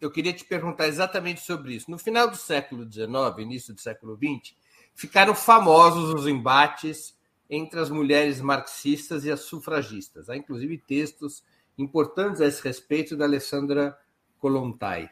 eu 0.00 0.10
queria 0.10 0.32
te 0.32 0.44
perguntar 0.44 0.88
exatamente 0.88 1.40
sobre 1.40 1.74
isso. 1.74 1.90
No 1.90 1.98
final 1.98 2.28
do 2.28 2.36
século 2.36 2.84
XIX, 2.90 3.08
início 3.38 3.72
do 3.72 3.80
século 3.80 4.16
XX, 4.16 4.54
ficaram 4.94 5.34
famosos 5.34 6.12
os 6.12 6.26
embates 6.26 7.16
entre 7.48 7.78
as 7.78 7.88
mulheres 7.88 8.40
marxistas 8.40 9.24
e 9.24 9.30
as 9.30 9.40
sufragistas. 9.40 10.28
Há 10.28 10.36
inclusive 10.36 10.76
textos 10.78 11.44
importantes 11.78 12.40
a 12.40 12.46
esse 12.46 12.62
respeito 12.62 13.16
da 13.16 13.24
Alessandra 13.24 13.96
Kolontai. 14.38 15.10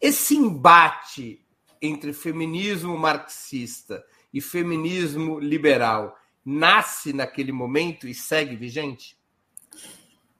Esse 0.00 0.36
embate 0.36 1.44
entre 1.80 2.12
feminismo 2.12 2.96
marxista 2.96 4.04
e 4.32 4.40
feminismo 4.40 5.38
liberal 5.40 6.16
nasce 6.44 7.12
naquele 7.12 7.52
momento 7.52 8.06
e 8.06 8.14
segue 8.14 8.56
vigente? 8.56 9.16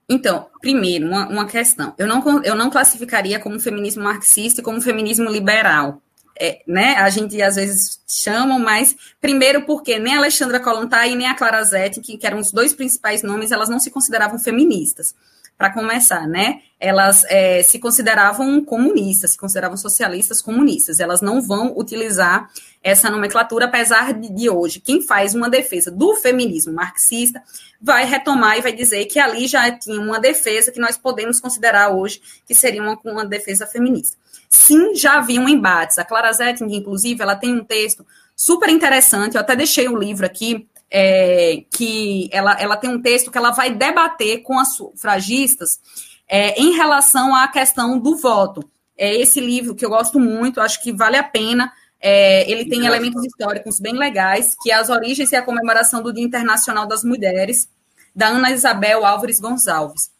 Então, 0.08 0.48
primeiro, 0.60 1.06
uma, 1.06 1.28
uma, 1.28 1.46
questão. 1.46 1.94
Eu 1.96 2.06
não, 2.06 2.42
eu 2.42 2.54
não 2.54 2.70
classificaria 2.70 3.38
como 3.38 3.58
feminismo 3.60 4.02
marxista 4.02 4.60
e 4.60 4.64
como 4.64 4.80
feminismo 4.80 5.30
liberal. 5.30 6.02
É, 6.38 6.62
né? 6.66 6.94
A 6.96 7.08
gente 7.08 7.40
às 7.40 7.56
vezes 7.56 8.00
chama, 8.08 8.58
mas 8.58 8.96
primeiro 9.20 9.62
porque 9.64 9.98
nem 9.98 10.14
a 10.14 10.18
Alexandra 10.18 10.58
Kollontai 10.58 11.12
e 11.12 11.14
nem 11.14 11.26
a 11.26 11.34
Clara 11.34 11.62
Zetkin, 11.62 12.00
que, 12.00 12.18
que 12.18 12.26
eram 12.26 12.40
os 12.40 12.50
dois 12.50 12.74
principais 12.74 13.22
nomes, 13.22 13.52
elas 13.52 13.68
não 13.68 13.78
se 13.78 13.90
consideravam 13.90 14.38
feministas 14.38 15.14
para 15.62 15.70
começar, 15.70 16.26
né? 16.26 16.60
Elas 16.80 17.24
é, 17.28 17.62
se 17.62 17.78
consideravam 17.78 18.64
comunistas, 18.64 19.30
se 19.30 19.38
consideravam 19.38 19.76
socialistas 19.76 20.42
comunistas. 20.42 20.98
Elas 20.98 21.20
não 21.20 21.40
vão 21.40 21.72
utilizar 21.78 22.50
essa 22.82 23.08
nomenclatura, 23.08 23.66
apesar 23.66 24.12
de, 24.12 24.50
hoje, 24.50 24.80
quem 24.80 25.00
faz 25.00 25.36
uma 25.36 25.48
defesa 25.48 25.88
do 25.88 26.16
feminismo 26.16 26.72
marxista 26.72 27.40
vai 27.80 28.04
retomar 28.04 28.58
e 28.58 28.60
vai 28.60 28.72
dizer 28.72 29.04
que 29.04 29.20
ali 29.20 29.46
já 29.46 29.70
tinha 29.70 30.00
uma 30.00 30.18
defesa 30.18 30.72
que 30.72 30.80
nós 30.80 30.96
podemos 30.96 31.38
considerar 31.38 31.90
hoje 31.90 32.20
que 32.44 32.56
seria 32.56 32.82
uma, 32.82 32.98
uma 33.04 33.24
defesa 33.24 33.64
feminista. 33.64 34.16
Sim, 34.48 34.96
já 34.96 35.18
haviam 35.18 35.48
embates. 35.48 35.96
A 35.96 36.04
Clara 36.04 36.32
Zetkin, 36.32 36.74
inclusive, 36.74 37.22
ela 37.22 37.36
tem 37.36 37.54
um 37.54 37.62
texto 37.62 38.04
super 38.34 38.68
interessante, 38.68 39.36
eu 39.36 39.40
até 39.40 39.54
deixei 39.54 39.88
o 39.88 39.96
livro 39.96 40.26
aqui, 40.26 40.66
é, 40.94 41.64
que 41.70 42.28
ela, 42.30 42.54
ela 42.60 42.76
tem 42.76 42.90
um 42.90 43.00
texto 43.00 43.30
que 43.30 43.38
ela 43.38 43.50
vai 43.50 43.70
debater 43.74 44.42
com 44.42 44.58
as 44.58 44.76
sufragistas 44.76 45.80
é, 46.28 46.60
em 46.60 46.76
relação 46.76 47.34
à 47.34 47.48
questão 47.48 47.98
do 47.98 48.18
voto. 48.18 48.62
É 48.96 49.16
esse 49.16 49.40
livro 49.40 49.74
que 49.74 49.86
eu 49.86 49.88
gosto 49.88 50.20
muito, 50.20 50.60
acho 50.60 50.82
que 50.82 50.92
vale 50.92 51.16
a 51.16 51.22
pena. 51.22 51.72
É, 51.98 52.48
ele 52.50 52.68
tem 52.68 52.84
elementos 52.84 53.24
históricos 53.24 53.80
bem 53.80 53.96
legais, 53.96 54.54
que 54.62 54.70
é 54.70 54.74
as 54.74 54.90
origens 54.90 55.32
e 55.32 55.36
a 55.36 55.42
comemoração 55.42 56.02
do 56.02 56.12
Dia 56.12 56.24
Internacional 56.24 56.86
das 56.86 57.02
Mulheres, 57.02 57.70
da 58.14 58.26
Ana 58.26 58.50
Isabel 58.50 59.06
Álvares 59.06 59.40
Gonçalves. 59.40 60.10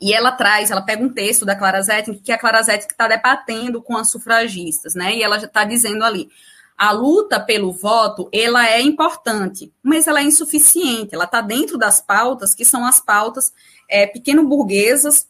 E 0.00 0.12
ela 0.12 0.32
traz, 0.32 0.70
ela 0.72 0.82
pega 0.82 1.04
um 1.04 1.10
texto 1.10 1.44
da 1.44 1.54
Clara 1.54 1.80
Zetkin, 1.80 2.18
que 2.18 2.32
a 2.32 2.38
Clara 2.38 2.62
Zetkin 2.62 2.88
está 2.90 3.06
debatendo 3.06 3.80
com 3.80 3.96
as 3.96 4.10
sufragistas, 4.10 4.94
né? 4.94 5.14
E 5.14 5.22
ela 5.22 5.38
já 5.38 5.46
está 5.46 5.62
dizendo 5.62 6.02
ali, 6.02 6.28
a 6.80 6.92
luta 6.92 7.38
pelo 7.38 7.72
voto, 7.72 8.26
ela 8.32 8.66
é 8.66 8.80
importante, 8.80 9.70
mas 9.82 10.06
ela 10.06 10.20
é 10.20 10.22
insuficiente. 10.22 11.14
Ela 11.14 11.24
está 11.24 11.42
dentro 11.42 11.76
das 11.76 12.00
pautas, 12.00 12.54
que 12.54 12.64
são 12.64 12.86
as 12.86 12.98
pautas 12.98 13.52
é, 13.86 14.06
pequeno-burguesas, 14.06 15.28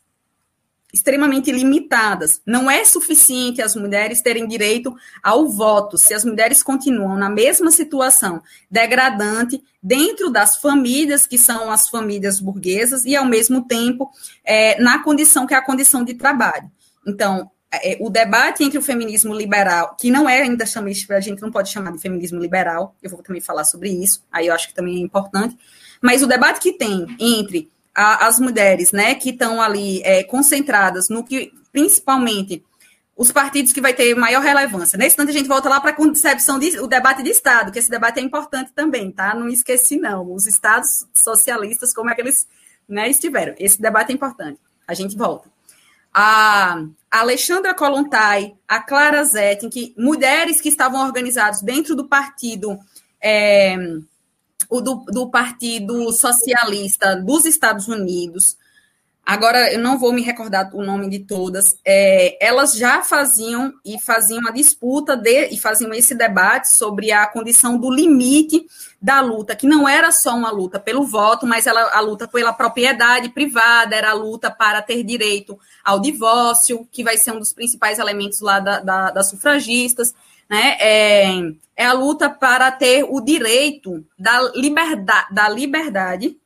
extremamente 0.94 1.50
limitadas. 1.50 2.40
Não 2.46 2.70
é 2.70 2.84
suficiente 2.84 3.60
as 3.60 3.74
mulheres 3.74 4.22
terem 4.22 4.46
direito 4.46 4.94
ao 5.20 5.48
voto 5.48 5.98
se 5.98 6.14
as 6.14 6.24
mulheres 6.24 6.62
continuam 6.62 7.16
na 7.16 7.28
mesma 7.28 7.72
situação 7.72 8.40
degradante 8.70 9.60
dentro 9.82 10.30
das 10.30 10.56
famílias, 10.56 11.26
que 11.26 11.36
são 11.36 11.72
as 11.72 11.88
famílias 11.88 12.38
burguesas, 12.38 13.04
e, 13.04 13.16
ao 13.16 13.24
mesmo 13.24 13.66
tempo, 13.66 14.08
é, 14.44 14.80
na 14.80 15.02
condição 15.02 15.48
que 15.48 15.54
é 15.54 15.56
a 15.56 15.64
condição 15.64 16.04
de 16.04 16.14
trabalho. 16.14 16.70
Então, 17.04 17.50
o 18.00 18.10
debate 18.10 18.64
entre 18.64 18.78
o 18.78 18.82
feminismo 18.82 19.32
liberal, 19.32 19.96
que 19.98 20.10
não 20.10 20.28
é 20.28 20.42
ainda 20.42 20.66
chamado, 20.66 20.92
a 21.10 21.20
gente 21.20 21.40
não 21.40 21.52
pode 21.52 21.70
chamar 21.70 21.92
de 21.92 21.98
feminismo 21.98 22.40
liberal, 22.40 22.96
eu 23.00 23.10
vou 23.10 23.22
também 23.22 23.40
falar 23.40 23.64
sobre 23.64 23.90
isso, 23.90 24.24
aí 24.32 24.48
eu 24.48 24.54
acho 24.54 24.68
que 24.68 24.74
também 24.74 24.96
é 24.96 25.00
importante, 25.00 25.56
mas 26.02 26.22
o 26.22 26.26
debate 26.26 26.60
que 26.60 26.72
tem 26.72 27.06
entre 27.18 27.70
a, 27.94 28.26
as 28.26 28.40
mulheres, 28.40 28.90
né, 28.90 29.14
que 29.14 29.30
estão 29.30 29.62
ali 29.62 30.02
é, 30.02 30.24
concentradas 30.24 31.08
no 31.08 31.22
que, 31.22 31.52
principalmente, 31.72 32.64
os 33.16 33.30
partidos 33.30 33.72
que 33.72 33.80
vai 33.80 33.92
ter 33.92 34.14
maior 34.14 34.42
relevância. 34.42 34.96
Nesse 34.96 35.10
instante, 35.10 35.28
a 35.28 35.32
gente 35.32 35.48
volta 35.48 35.68
lá 35.68 35.78
para 35.78 35.90
a 35.90 35.94
concepção 35.94 36.58
do 36.58 36.88
debate 36.88 37.22
de 37.22 37.28
Estado, 37.28 37.70
que 37.70 37.78
esse 37.78 37.90
debate 37.90 38.18
é 38.18 38.22
importante 38.22 38.72
também, 38.74 39.12
tá? 39.12 39.34
Não 39.34 39.46
esqueci, 39.46 39.98
não. 39.98 40.32
Os 40.32 40.46
Estados 40.46 41.06
socialistas, 41.14 41.92
como 41.92 42.08
é 42.08 42.14
que 42.14 42.22
eles 42.22 42.48
né, 42.88 43.10
estiveram. 43.10 43.54
Esse 43.58 43.80
debate 43.80 44.10
é 44.10 44.14
importante. 44.14 44.58
A 44.88 44.94
gente 44.94 45.16
volta 45.16 45.50
a 46.12 46.84
Alexandra 47.10 47.74
Kolontai, 47.74 48.54
a 48.68 48.80
Clara 48.80 49.24
Zetkin, 49.24 49.70
que, 49.70 49.94
mulheres 49.96 50.60
que 50.60 50.68
estavam 50.68 51.04
organizadas 51.04 51.62
dentro 51.62 51.94
do 51.94 52.08
partido 52.08 52.78
é, 53.20 53.76
do, 54.70 55.04
do 55.06 55.30
Partido 55.30 56.12
Socialista 56.12 57.16
dos 57.16 57.44
Estados 57.44 57.88
Unidos, 57.88 58.56
agora 59.24 59.72
eu 59.72 59.78
não 59.78 59.98
vou 59.98 60.12
me 60.12 60.22
recordar 60.22 60.74
o 60.74 60.82
nome 60.82 61.08
de 61.08 61.20
todas, 61.20 61.76
é, 61.84 62.36
elas 62.44 62.74
já 62.74 63.02
faziam 63.02 63.72
e 63.84 64.00
faziam 64.00 64.46
a 64.48 64.52
disputa 64.52 65.16
de, 65.16 65.46
e 65.48 65.58
faziam 65.58 65.92
esse 65.92 66.14
debate 66.14 66.70
sobre 66.70 67.12
a 67.12 67.26
condição 67.26 67.78
do 67.78 67.90
limite 67.90 68.66
da 69.00 69.20
luta, 69.22 69.56
que 69.56 69.66
não 69.66 69.88
era 69.88 70.12
só 70.12 70.34
uma 70.34 70.50
luta 70.50 70.78
pelo 70.78 71.04
voto, 71.04 71.46
mas 71.46 71.66
ela, 71.66 71.80
a 71.94 72.00
luta 72.00 72.28
pela 72.28 72.52
propriedade 72.52 73.30
privada, 73.30 73.96
era 73.96 74.10
a 74.10 74.14
luta 74.14 74.50
para 74.50 74.82
ter 74.82 75.02
direito 75.02 75.58
ao 75.82 75.98
divórcio, 75.98 76.86
que 76.92 77.02
vai 77.02 77.16
ser 77.16 77.32
um 77.32 77.38
dos 77.38 77.52
principais 77.52 77.98
elementos 77.98 78.40
lá 78.40 78.60
da, 78.60 78.80
da, 78.80 79.10
das 79.10 79.30
sufragistas, 79.30 80.14
né? 80.48 80.76
É, 80.80 81.24
é 81.76 81.86
a 81.86 81.94
luta 81.94 82.28
para 82.28 82.70
ter 82.70 83.04
o 83.08 83.20
direito 83.20 84.04
da 84.18 84.52
liberdade, 84.54 85.32
da 85.32 85.48
liberdade 85.48 86.36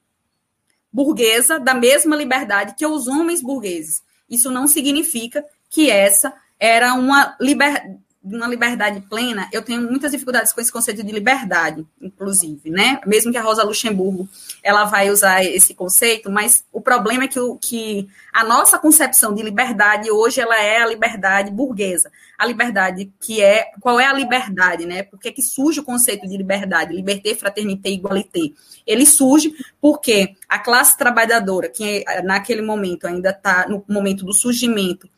burguesa, 0.93 1.59
da 1.59 1.75
mesma 1.75 2.15
liberdade 2.15 2.77
que 2.77 2.87
os 2.87 3.09
homens 3.09 3.43
burgueses. 3.43 4.01
Isso 4.31 4.49
não 4.51 4.69
significa 4.69 5.45
que 5.69 5.91
essa 5.91 6.33
era 6.61 6.95
uma 6.95 7.37
liberdade 7.41 8.04
uma 8.25 8.49
liberdade 8.49 9.03
plena, 9.03 9.49
eu 9.53 9.61
tenho 9.61 9.83
muitas 9.83 10.11
dificuldades 10.11 10.51
com 10.53 10.61
esse 10.61 10.73
conceito 10.73 11.05
de 11.05 11.13
liberdade, 11.13 11.87
inclusive, 12.01 12.71
né? 12.71 12.99
Mesmo 13.07 13.31
que 13.31 13.37
a 13.37 13.43
Rosa 13.43 13.63
Luxemburgo 13.63 14.27
ela 14.63 14.85
vai 14.85 15.11
usar 15.11 15.45
esse 15.45 15.75
conceito, 15.75 16.31
mas 16.31 16.65
o 16.73 16.81
problema 16.81 17.25
é 17.25 17.29
que, 17.29 17.39
o, 17.39 17.57
que 17.57 18.09
a 18.33 18.43
nossa 18.43 18.79
concepção 18.79 19.35
de 19.35 19.43
liberdade 19.43 20.11
hoje 20.11 20.41
ela 20.41 20.59
é 20.59 20.79
a 20.79 20.87
liberdade 20.87 21.51
burguesa. 21.51 22.11
A 22.39 22.47
liberdade 22.47 23.13
que 23.21 23.43
é 23.43 23.67
qual 23.79 24.01
é 24.01 24.07
a 24.07 24.13
liberdade, 24.13 24.87
né? 24.87 25.03
Por 25.03 25.21
que, 25.21 25.31
que 25.31 25.43
surge 25.43 25.81
o 25.81 25.85
conceito 25.85 26.27
de 26.27 26.37
liberdade? 26.37 26.95
Liberté, 26.95 27.35
fraternité, 27.35 27.91
igualité. 27.91 28.53
Ele 28.87 29.05
surge 29.05 29.53
porque 29.81 30.35
a 30.49 30.59
classe 30.59 30.97
trabalhadora, 30.97 31.69
que 31.69 32.05
naquele 32.25 32.63
momento 32.63 33.07
ainda 33.07 33.31
está 33.31 33.67
no 33.69 33.85
momento 33.87 34.25
do 34.25 34.33
surgimento 34.33 35.09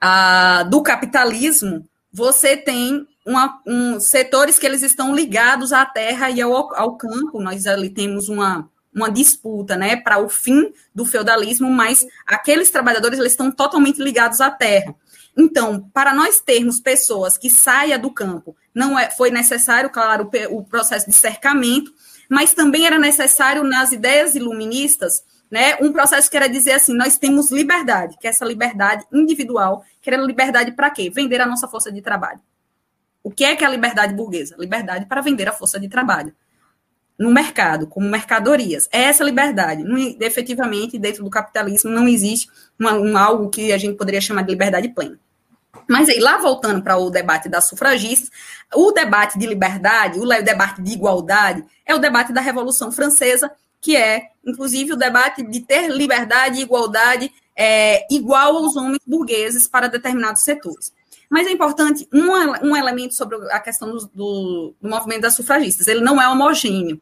a, 0.00 0.64
do 0.64 0.82
capitalismo, 0.82 1.86
você 2.12 2.56
tem 2.56 3.06
uma, 3.26 3.60
um, 3.66 3.98
setores 3.98 4.58
que 4.58 4.66
eles 4.66 4.82
estão 4.82 5.14
ligados 5.14 5.72
à 5.72 5.86
terra 5.86 6.30
e 6.30 6.40
ao, 6.40 6.52
ao 6.74 6.96
campo. 6.96 7.40
Nós 7.40 7.66
ali 7.66 7.88
temos 7.88 8.28
uma, 8.28 8.68
uma 8.94 9.10
disputa, 9.10 9.76
né, 9.76 9.96
para 9.96 10.18
o 10.18 10.28
fim 10.28 10.72
do 10.94 11.04
feudalismo, 11.04 11.70
mas 11.70 12.06
aqueles 12.26 12.70
trabalhadores 12.70 13.18
eles 13.18 13.32
estão 13.32 13.50
totalmente 13.50 14.02
ligados 14.02 14.40
à 14.40 14.50
terra. 14.50 14.94
Então, 15.36 15.88
para 15.94 16.14
nós 16.14 16.40
termos 16.40 16.78
pessoas 16.78 17.38
que 17.38 17.48
saiam 17.48 17.98
do 17.98 18.10
campo, 18.10 18.54
não 18.74 18.98
é, 18.98 19.10
foi 19.10 19.30
necessário, 19.30 19.88
claro, 19.88 20.30
o 20.50 20.62
processo 20.62 21.08
de 21.08 21.16
cercamento, 21.16 21.90
mas 22.28 22.52
também 22.52 22.86
era 22.86 22.98
necessário 22.98 23.64
nas 23.64 23.92
ideias 23.92 24.34
iluministas, 24.34 25.24
né, 25.52 25.76
um 25.80 25.92
processo 25.92 26.28
que 26.28 26.36
era 26.36 26.48
dizer 26.48 26.72
assim, 26.72 26.96
nós 26.96 27.16
temos 27.16 27.52
liberdade, 27.52 28.16
que 28.18 28.26
é 28.26 28.30
essa 28.30 28.44
liberdade 28.44 29.04
individual 29.12 29.84
Querendo 30.02 30.26
liberdade 30.26 30.72
para 30.72 30.90
quê? 30.90 31.08
Vender 31.08 31.40
a 31.40 31.46
nossa 31.46 31.68
força 31.68 31.90
de 31.90 32.02
trabalho. 32.02 32.40
O 33.22 33.30
que 33.30 33.44
é 33.44 33.54
que 33.54 33.62
é 33.62 33.66
a 33.66 33.70
liberdade 33.70 34.12
burguesa? 34.12 34.56
Liberdade 34.58 35.06
para 35.06 35.20
vender 35.20 35.48
a 35.48 35.52
força 35.52 35.78
de 35.78 35.88
trabalho 35.88 36.34
no 37.16 37.30
mercado, 37.30 37.86
como 37.86 38.08
mercadorias. 38.08 38.88
É 38.90 39.02
essa 39.02 39.22
liberdade. 39.22 39.84
Não, 39.84 39.96
efetivamente, 40.20 40.98
dentro 40.98 41.22
do 41.22 41.30
capitalismo, 41.30 41.88
não 41.88 42.08
existe 42.08 42.50
uma, 42.76 42.94
um, 42.94 43.16
algo 43.16 43.48
que 43.48 43.72
a 43.72 43.78
gente 43.78 43.96
poderia 43.96 44.20
chamar 44.20 44.42
de 44.42 44.50
liberdade 44.50 44.88
plena. 44.88 45.16
Mas 45.88 46.08
aí, 46.08 46.18
lá 46.18 46.38
voltando 46.38 46.82
para 46.82 46.96
o 46.96 47.08
debate 47.08 47.48
das 47.48 47.66
sufragistas, 47.66 48.28
o 48.74 48.90
debate 48.90 49.38
de 49.38 49.46
liberdade, 49.46 50.18
o 50.18 50.26
debate 50.26 50.82
de 50.82 50.92
igualdade, 50.92 51.64
é 51.86 51.94
o 51.94 51.98
debate 51.98 52.32
da 52.32 52.40
Revolução 52.40 52.90
Francesa 52.90 53.52
que 53.82 53.96
é, 53.96 54.30
inclusive, 54.46 54.92
o 54.92 54.96
debate 54.96 55.42
de 55.42 55.60
ter 55.60 55.88
liberdade 55.90 56.60
e 56.60 56.62
igualdade 56.62 57.30
é, 57.54 58.06
igual 58.14 58.56
aos 58.56 58.76
homens 58.76 59.00
burgueses 59.04 59.66
para 59.66 59.88
determinados 59.88 60.42
setores. 60.42 60.92
Mas 61.28 61.48
é 61.48 61.50
importante 61.50 62.08
um, 62.12 62.30
um 62.68 62.76
elemento 62.76 63.14
sobre 63.14 63.36
a 63.50 63.58
questão 63.58 63.90
do, 63.90 64.06
do, 64.14 64.74
do 64.80 64.88
movimento 64.88 65.22
das 65.22 65.34
sufragistas. 65.34 65.88
Ele 65.88 66.00
não 66.00 66.22
é 66.22 66.28
homogêneo. 66.28 67.00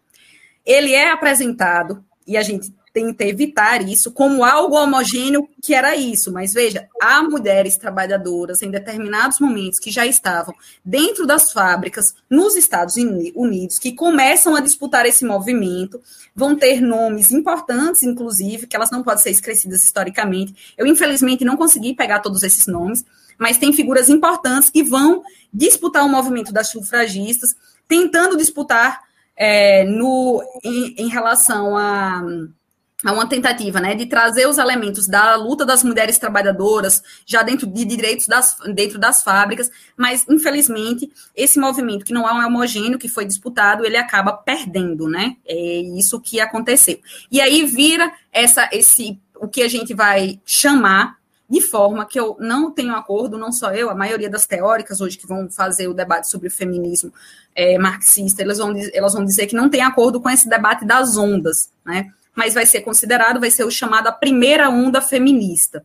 Ele 0.64 0.94
é 0.94 1.10
apresentado, 1.10 2.02
e 2.26 2.36
a 2.36 2.42
gente 2.42 2.72
tenta 2.92 3.24
evitar 3.24 3.86
isso 3.88 4.10
como 4.10 4.44
algo 4.44 4.76
homogêneo 4.76 5.48
que 5.62 5.74
era 5.74 5.94
isso. 5.96 6.32
Mas 6.32 6.52
veja, 6.52 6.88
há 7.00 7.22
mulheres 7.22 7.76
trabalhadoras 7.76 8.62
em 8.62 8.70
determinados 8.70 9.38
momentos 9.38 9.78
que 9.78 9.90
já 9.90 10.06
estavam 10.06 10.54
dentro 10.84 11.26
das 11.26 11.52
fábricas 11.52 12.14
nos 12.28 12.56
Estados 12.56 12.96
Unidos 12.96 13.78
que 13.78 13.92
começam 13.92 14.56
a 14.56 14.60
disputar 14.60 15.06
esse 15.06 15.24
movimento, 15.24 16.00
vão 16.34 16.56
ter 16.56 16.80
nomes 16.80 17.30
importantes, 17.30 18.02
inclusive, 18.02 18.66
que 18.66 18.76
elas 18.76 18.90
não 18.90 19.02
podem 19.02 19.22
ser 19.22 19.30
esquecidas 19.30 19.84
historicamente. 19.84 20.74
Eu, 20.76 20.86
infelizmente, 20.86 21.44
não 21.44 21.56
consegui 21.56 21.94
pegar 21.94 22.20
todos 22.20 22.42
esses 22.42 22.66
nomes, 22.66 23.04
mas 23.38 23.58
tem 23.58 23.72
figuras 23.72 24.08
importantes 24.08 24.70
que 24.70 24.82
vão 24.82 25.22
disputar 25.52 26.04
o 26.04 26.08
movimento 26.08 26.52
das 26.52 26.68
sufragistas, 26.68 27.56
tentando 27.88 28.36
disputar 28.36 29.02
é, 29.36 29.84
no, 29.84 30.42
em, 30.62 30.94
em 30.98 31.08
relação 31.08 31.76
a 31.76 32.22
há 33.04 33.12
uma 33.12 33.28
tentativa 33.28 33.80
né, 33.80 33.94
de 33.94 34.06
trazer 34.06 34.46
os 34.46 34.58
elementos 34.58 35.06
da 35.06 35.34
luta 35.36 35.64
das 35.64 35.82
mulheres 35.82 36.18
trabalhadoras 36.18 37.02
já 37.24 37.42
dentro 37.42 37.66
de 37.66 37.84
direitos 37.84 38.26
das, 38.26 38.56
dentro 38.74 38.98
das 38.98 39.22
fábricas, 39.22 39.70
mas 39.96 40.26
infelizmente 40.28 41.10
esse 41.34 41.58
movimento 41.58 42.04
que 42.04 42.12
não 42.12 42.28
é 42.28 42.32
um 42.32 42.46
homogêneo 42.46 42.98
que 42.98 43.08
foi 43.08 43.24
disputado, 43.24 43.84
ele 43.84 43.96
acaba 43.96 44.32
perdendo, 44.32 45.08
né? 45.08 45.36
É 45.46 45.80
isso 45.96 46.20
que 46.20 46.40
aconteceu. 46.40 47.00
E 47.30 47.40
aí 47.40 47.64
vira 47.64 48.12
essa 48.32 48.68
esse 48.72 49.18
o 49.36 49.48
que 49.48 49.62
a 49.62 49.68
gente 49.68 49.94
vai 49.94 50.38
chamar 50.44 51.18
de 51.48 51.60
forma 51.60 52.06
que 52.06 52.20
eu 52.20 52.36
não 52.38 52.70
tenho 52.70 52.94
acordo, 52.94 53.36
não 53.36 53.50
só 53.50 53.72
eu, 53.72 53.90
a 53.90 53.94
maioria 53.94 54.30
das 54.30 54.46
teóricas 54.46 55.00
hoje 55.00 55.18
que 55.18 55.26
vão 55.26 55.50
fazer 55.50 55.88
o 55.88 55.94
debate 55.94 56.30
sobre 56.30 56.46
o 56.46 56.50
feminismo 56.50 57.12
é, 57.56 57.76
marxista, 57.76 58.40
elas 58.40 58.58
vão, 58.58 58.72
elas 58.92 59.14
vão 59.14 59.24
dizer 59.24 59.48
que 59.48 59.56
não 59.56 59.68
tem 59.68 59.80
acordo 59.80 60.20
com 60.20 60.30
esse 60.30 60.48
debate 60.48 60.84
das 60.84 61.16
ondas, 61.16 61.72
né? 61.84 62.12
Mas 62.34 62.54
vai 62.54 62.66
ser 62.66 62.80
considerado, 62.82 63.40
vai 63.40 63.50
ser 63.50 63.64
o 63.64 63.70
chamado 63.70 64.06
a 64.06 64.12
primeira 64.12 64.68
onda 64.68 65.00
feminista. 65.00 65.84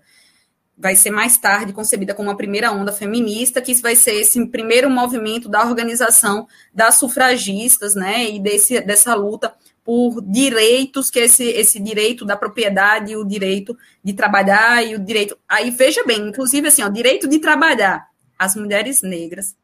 Vai 0.78 0.96
ser 0.96 1.10
mais 1.10 1.38
tarde 1.38 1.72
concebida 1.72 2.14
como 2.14 2.30
a 2.30 2.36
primeira 2.36 2.72
onda 2.72 2.92
feminista, 2.92 3.62
que 3.62 3.74
vai 3.76 3.96
ser 3.96 4.16
esse 4.16 4.46
primeiro 4.48 4.90
movimento 4.90 5.48
da 5.48 5.66
organização 5.66 6.48
das 6.74 6.96
sufragistas, 6.96 7.96
né, 7.96 8.30
e 8.30 8.40
desse, 8.40 8.82
dessa 8.82 9.16
luta 9.16 9.54
por 9.86 10.20
direitos, 10.22 11.12
que 11.12 11.20
esse, 11.20 11.44
esse 11.44 11.80
direito 11.80 12.26
da 12.26 12.36
propriedade, 12.36 13.16
o 13.16 13.24
direito 13.24 13.78
de 14.04 14.14
trabalhar 14.14 14.84
e 14.84 14.96
o 14.96 15.00
direito. 15.00 15.38
Aí 15.48 15.70
veja 15.70 16.04
bem, 16.04 16.28
inclusive 16.28 16.68
assim, 16.68 16.84
o 16.84 16.90
direito 16.90 17.28
de 17.28 17.40
trabalhar. 17.40 18.08
As 18.38 18.56
mulheres 18.56 19.02
negras 19.02 19.56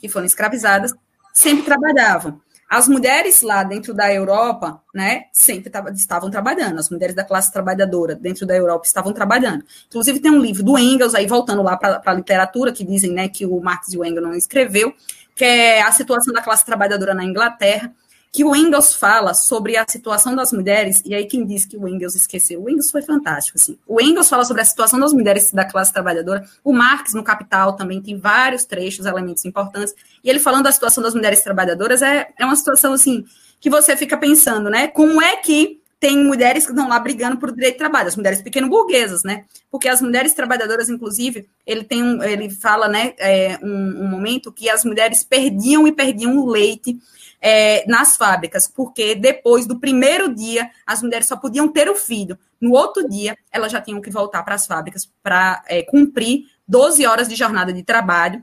que 0.00 0.08
foram 0.08 0.26
escravizadas 0.26 0.92
sempre 1.32 1.64
trabalhavam. 1.64 2.40
As 2.72 2.88
mulheres 2.88 3.42
lá 3.42 3.62
dentro 3.62 3.92
da 3.92 4.10
Europa, 4.10 4.80
né, 4.94 5.24
sempre 5.30 5.70
estavam 5.94 6.30
trabalhando. 6.30 6.78
As 6.78 6.88
mulheres 6.88 7.14
da 7.14 7.22
classe 7.22 7.52
trabalhadora 7.52 8.14
dentro 8.14 8.46
da 8.46 8.56
Europa 8.56 8.86
estavam 8.86 9.12
trabalhando. 9.12 9.62
Inclusive 9.88 10.20
tem 10.20 10.30
um 10.30 10.40
livro 10.40 10.62
do 10.62 10.78
Engels, 10.78 11.14
aí 11.14 11.26
voltando 11.26 11.62
lá 11.62 11.76
para 11.76 12.00
a 12.02 12.14
literatura, 12.14 12.72
que 12.72 12.82
dizem, 12.82 13.12
né, 13.12 13.28
que 13.28 13.44
o 13.44 13.60
Marx 13.60 13.92
e 13.92 13.98
o 13.98 14.04
Engels 14.06 14.22
não 14.22 14.34
escreveu, 14.34 14.94
que 15.36 15.44
é 15.44 15.82
a 15.82 15.92
situação 15.92 16.32
da 16.32 16.40
classe 16.40 16.64
trabalhadora 16.64 17.12
na 17.12 17.22
Inglaterra, 17.22 17.92
que 18.32 18.44
o 18.44 18.56
Engels 18.56 18.94
fala 18.94 19.34
sobre 19.34 19.76
a 19.76 19.84
situação 19.86 20.34
das 20.34 20.52
mulheres, 20.52 21.02
e 21.04 21.14
aí 21.14 21.26
quem 21.26 21.44
diz 21.44 21.66
que 21.66 21.76
o 21.76 21.86
Engels 21.86 22.14
esqueceu, 22.14 22.62
o 22.62 22.70
Engels 22.70 22.90
foi 22.90 23.02
fantástico, 23.02 23.58
assim. 23.58 23.78
O 23.86 24.00
Engels 24.00 24.30
fala 24.30 24.42
sobre 24.46 24.62
a 24.62 24.64
situação 24.64 24.98
das 24.98 25.12
mulheres 25.12 25.52
da 25.52 25.66
classe 25.66 25.92
trabalhadora, 25.92 26.42
o 26.64 26.72
Marx 26.72 27.12
no 27.12 27.22
Capital 27.22 27.74
também 27.76 28.00
tem 28.00 28.18
vários 28.18 28.64
trechos, 28.64 29.04
elementos 29.04 29.44
importantes, 29.44 29.94
e 30.24 30.30
ele 30.30 30.40
falando 30.40 30.64
da 30.64 30.72
situação 30.72 31.02
das 31.02 31.14
mulheres 31.14 31.42
trabalhadoras 31.42 32.00
é, 32.00 32.30
é 32.38 32.46
uma 32.46 32.56
situação, 32.56 32.94
assim, 32.94 33.22
que 33.60 33.68
você 33.68 33.94
fica 33.98 34.16
pensando, 34.16 34.70
né, 34.70 34.88
como 34.88 35.20
é 35.20 35.36
que 35.36 35.81
tem 36.02 36.18
mulheres 36.18 36.64
que 36.64 36.72
estão 36.72 36.88
lá 36.88 36.98
brigando 36.98 37.36
por 37.36 37.52
direito 37.52 37.74
de 37.74 37.78
trabalho, 37.78 38.08
as 38.08 38.16
mulheres 38.16 38.42
pequeno-burguesas, 38.42 39.22
né? 39.22 39.44
Porque 39.70 39.88
as 39.88 40.02
mulheres 40.02 40.34
trabalhadoras, 40.34 40.90
inclusive, 40.90 41.48
ele 41.64 41.84
tem 41.84 42.02
um, 42.02 42.20
ele 42.20 42.50
fala, 42.50 42.88
né, 42.88 43.14
é, 43.18 43.56
um, 43.62 44.02
um 44.02 44.08
momento 44.08 44.50
que 44.50 44.68
as 44.68 44.84
mulheres 44.84 45.22
perdiam 45.22 45.86
e 45.86 45.92
perdiam 45.92 46.36
o 46.36 46.50
leite 46.50 46.98
é, 47.40 47.84
nas 47.86 48.16
fábricas, 48.16 48.66
porque 48.66 49.14
depois 49.14 49.64
do 49.64 49.78
primeiro 49.78 50.34
dia, 50.34 50.68
as 50.84 51.00
mulheres 51.04 51.28
só 51.28 51.36
podiam 51.36 51.68
ter 51.68 51.88
o 51.88 51.94
filho. 51.94 52.36
No 52.60 52.72
outro 52.72 53.08
dia, 53.08 53.38
elas 53.52 53.70
já 53.70 53.80
tinham 53.80 54.00
que 54.00 54.10
voltar 54.10 54.42
para 54.42 54.56
as 54.56 54.66
fábricas 54.66 55.08
para 55.22 55.62
é, 55.68 55.84
cumprir 55.84 56.46
12 56.66 57.06
horas 57.06 57.28
de 57.28 57.36
jornada 57.36 57.72
de 57.72 57.84
trabalho 57.84 58.42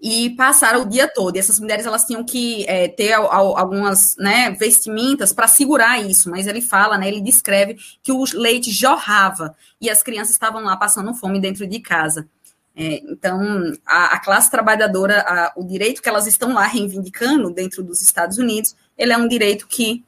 e 0.00 0.30
passaram 0.30 0.82
o 0.82 0.88
dia 0.88 1.06
todo. 1.06 1.36
E 1.36 1.38
essas 1.38 1.60
mulheres 1.60 1.84
elas 1.84 2.04
tinham 2.04 2.24
que 2.24 2.64
é, 2.66 2.88
ter 2.88 3.12
algumas 3.12 4.16
né, 4.16 4.50
vestimentas 4.52 5.32
para 5.32 5.46
segurar 5.46 6.00
isso, 6.00 6.30
mas 6.30 6.46
ele 6.46 6.62
fala, 6.62 6.96
né, 6.96 7.08
ele 7.08 7.20
descreve 7.20 7.76
que 8.02 8.10
o 8.10 8.24
leite 8.34 8.70
jorrava 8.70 9.54
e 9.80 9.90
as 9.90 10.02
crianças 10.02 10.32
estavam 10.32 10.62
lá 10.62 10.76
passando 10.76 11.14
fome 11.14 11.38
dentro 11.38 11.66
de 11.66 11.80
casa. 11.80 12.26
É, 12.74 13.02
então, 13.10 13.72
a, 13.84 14.14
a, 14.14 14.20
classe 14.20 14.50
trabalhadora, 14.50 15.20
a, 15.20 15.52
o 15.56 15.64
direito 15.64 16.00
que 16.00 16.08
elas 16.08 16.26
estão 16.26 16.54
lá 16.54 16.64
reivindicando 16.64 17.50
dentro 17.50 17.82
dos 17.82 18.00
Estados 18.00 18.38
Unidos, 18.38 18.74
ele 18.96 19.12
é 19.12 19.18
um 19.18 19.28
direito 19.28 19.66
que, 19.66 20.02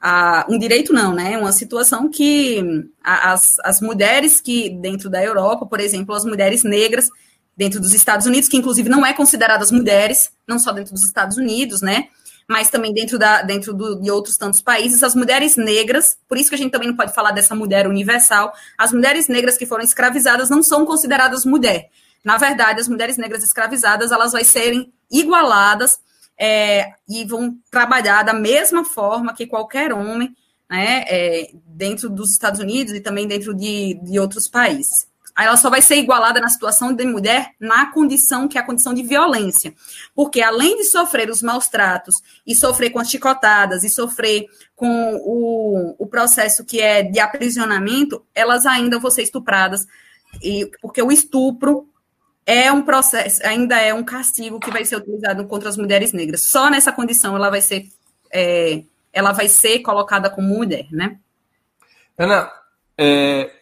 a, 0.00 0.44
um 0.48 0.58
direito 0.58 0.92
não, 0.92 1.14
né? 1.14 1.38
Uma 1.38 1.52
situação 1.52 2.08
que 2.08 2.88
as, 3.04 3.56
as 3.60 3.80
mulheres 3.80 4.40
que 4.40 4.70
dentro 4.70 5.08
da 5.08 5.22
Europa, 5.22 5.66
por 5.66 5.78
exemplo, 5.78 6.14
as 6.14 6.24
mulheres 6.24 6.64
negras 6.64 7.08
dentro 7.58 7.80
dos 7.80 7.92
Estados 7.92 8.24
Unidos, 8.24 8.48
que 8.48 8.56
inclusive 8.56 8.88
não 8.88 9.04
é 9.04 9.12
consideradas 9.12 9.72
mulheres, 9.72 10.30
não 10.46 10.60
só 10.60 10.70
dentro 10.70 10.94
dos 10.94 11.04
Estados 11.04 11.36
Unidos, 11.36 11.82
né? 11.82 12.08
Mas 12.48 12.70
também 12.70 12.94
dentro, 12.94 13.18
da, 13.18 13.42
dentro 13.42 13.74
do, 13.74 14.00
de 14.00 14.12
outros 14.12 14.36
tantos 14.36 14.62
países, 14.62 15.02
as 15.02 15.16
mulheres 15.16 15.56
negras, 15.56 16.16
por 16.28 16.38
isso 16.38 16.48
que 16.48 16.54
a 16.54 16.58
gente 16.58 16.70
também 16.70 16.88
não 16.88 16.96
pode 16.96 17.12
falar 17.12 17.32
dessa 17.32 17.56
mulher 17.56 17.88
universal, 17.88 18.54
as 18.78 18.92
mulheres 18.92 19.26
negras 19.26 19.58
que 19.58 19.66
foram 19.66 19.82
escravizadas 19.82 20.48
não 20.48 20.62
são 20.62 20.86
consideradas 20.86 21.44
mulher. 21.44 21.90
Na 22.24 22.36
verdade, 22.36 22.80
as 22.80 22.88
mulheres 22.88 23.16
negras 23.16 23.42
escravizadas 23.42 24.12
elas 24.12 24.32
vão 24.32 24.44
serem 24.44 24.92
igualadas 25.10 25.98
é, 26.38 26.92
e 27.08 27.24
vão 27.24 27.58
trabalhar 27.72 28.22
da 28.22 28.32
mesma 28.32 28.84
forma 28.84 29.34
que 29.34 29.48
qualquer 29.48 29.92
homem, 29.92 30.32
né, 30.70 31.02
é, 31.08 31.50
dentro 31.66 32.08
dos 32.08 32.30
Estados 32.30 32.60
Unidos 32.60 32.94
e 32.94 33.00
também 33.00 33.26
dentro 33.26 33.52
de, 33.52 33.98
de 34.00 34.18
outros 34.20 34.46
países. 34.46 35.07
Ela 35.38 35.56
só 35.56 35.70
vai 35.70 35.80
ser 35.80 35.96
igualada 35.96 36.40
na 36.40 36.48
situação 36.48 36.92
de 36.92 37.04
mulher 37.04 37.52
na 37.60 37.92
condição 37.92 38.48
que 38.48 38.58
é 38.58 38.60
a 38.60 38.64
condição 38.64 38.92
de 38.92 39.02
violência. 39.02 39.72
Porque 40.14 40.42
além 40.42 40.76
de 40.76 40.84
sofrer 40.84 41.30
os 41.30 41.42
maus 41.42 41.68
tratos 41.68 42.16
e 42.46 42.54
sofrer 42.54 42.90
com 42.90 42.98
as 42.98 43.10
chicotadas 43.10 43.84
e 43.84 43.88
sofrer 43.88 44.46
com 44.74 45.16
o, 45.24 45.94
o 45.98 46.06
processo 46.06 46.64
que 46.64 46.80
é 46.80 47.02
de 47.02 47.20
aprisionamento, 47.20 48.24
elas 48.34 48.66
ainda 48.66 48.98
vão 48.98 49.10
ser 49.10 49.22
estupradas. 49.22 49.86
E, 50.42 50.70
porque 50.82 51.00
o 51.00 51.12
estupro 51.12 51.88
é 52.44 52.72
um 52.72 52.82
processo, 52.82 53.46
ainda 53.46 53.78
é 53.78 53.92
um 53.92 54.02
castigo 54.02 54.58
que 54.58 54.70
vai 54.70 54.84
ser 54.84 54.96
utilizado 54.96 55.46
contra 55.46 55.68
as 55.68 55.76
mulheres 55.76 56.12
negras. 56.12 56.42
Só 56.42 56.70
nessa 56.70 56.90
condição 56.90 57.36
ela 57.36 57.50
vai 57.50 57.60
ser, 57.60 57.86
é, 58.32 58.82
ela 59.12 59.32
vai 59.32 59.48
ser 59.48 59.80
colocada 59.80 60.30
como 60.30 60.48
mulher, 60.48 60.86
né? 60.90 61.18
Ana, 62.16 62.50
é, 62.96 63.57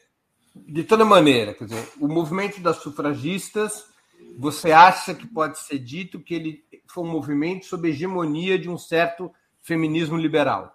de 0.66 0.84
toda 0.84 1.04
maneira, 1.04 1.54
quer 1.54 1.64
dizer, 1.64 1.88
o 2.00 2.08
movimento 2.08 2.60
das 2.60 2.78
sufragistas, 2.78 3.84
você 4.38 4.72
acha 4.72 5.14
que 5.14 5.26
pode 5.26 5.58
ser 5.58 5.78
dito 5.78 6.20
que 6.20 6.34
ele 6.34 6.64
foi 6.88 7.04
um 7.04 7.10
movimento 7.10 7.66
sob 7.66 7.88
hegemonia 7.88 8.58
de 8.58 8.68
um 8.68 8.78
certo 8.78 9.30
feminismo 9.60 10.16
liberal? 10.16 10.74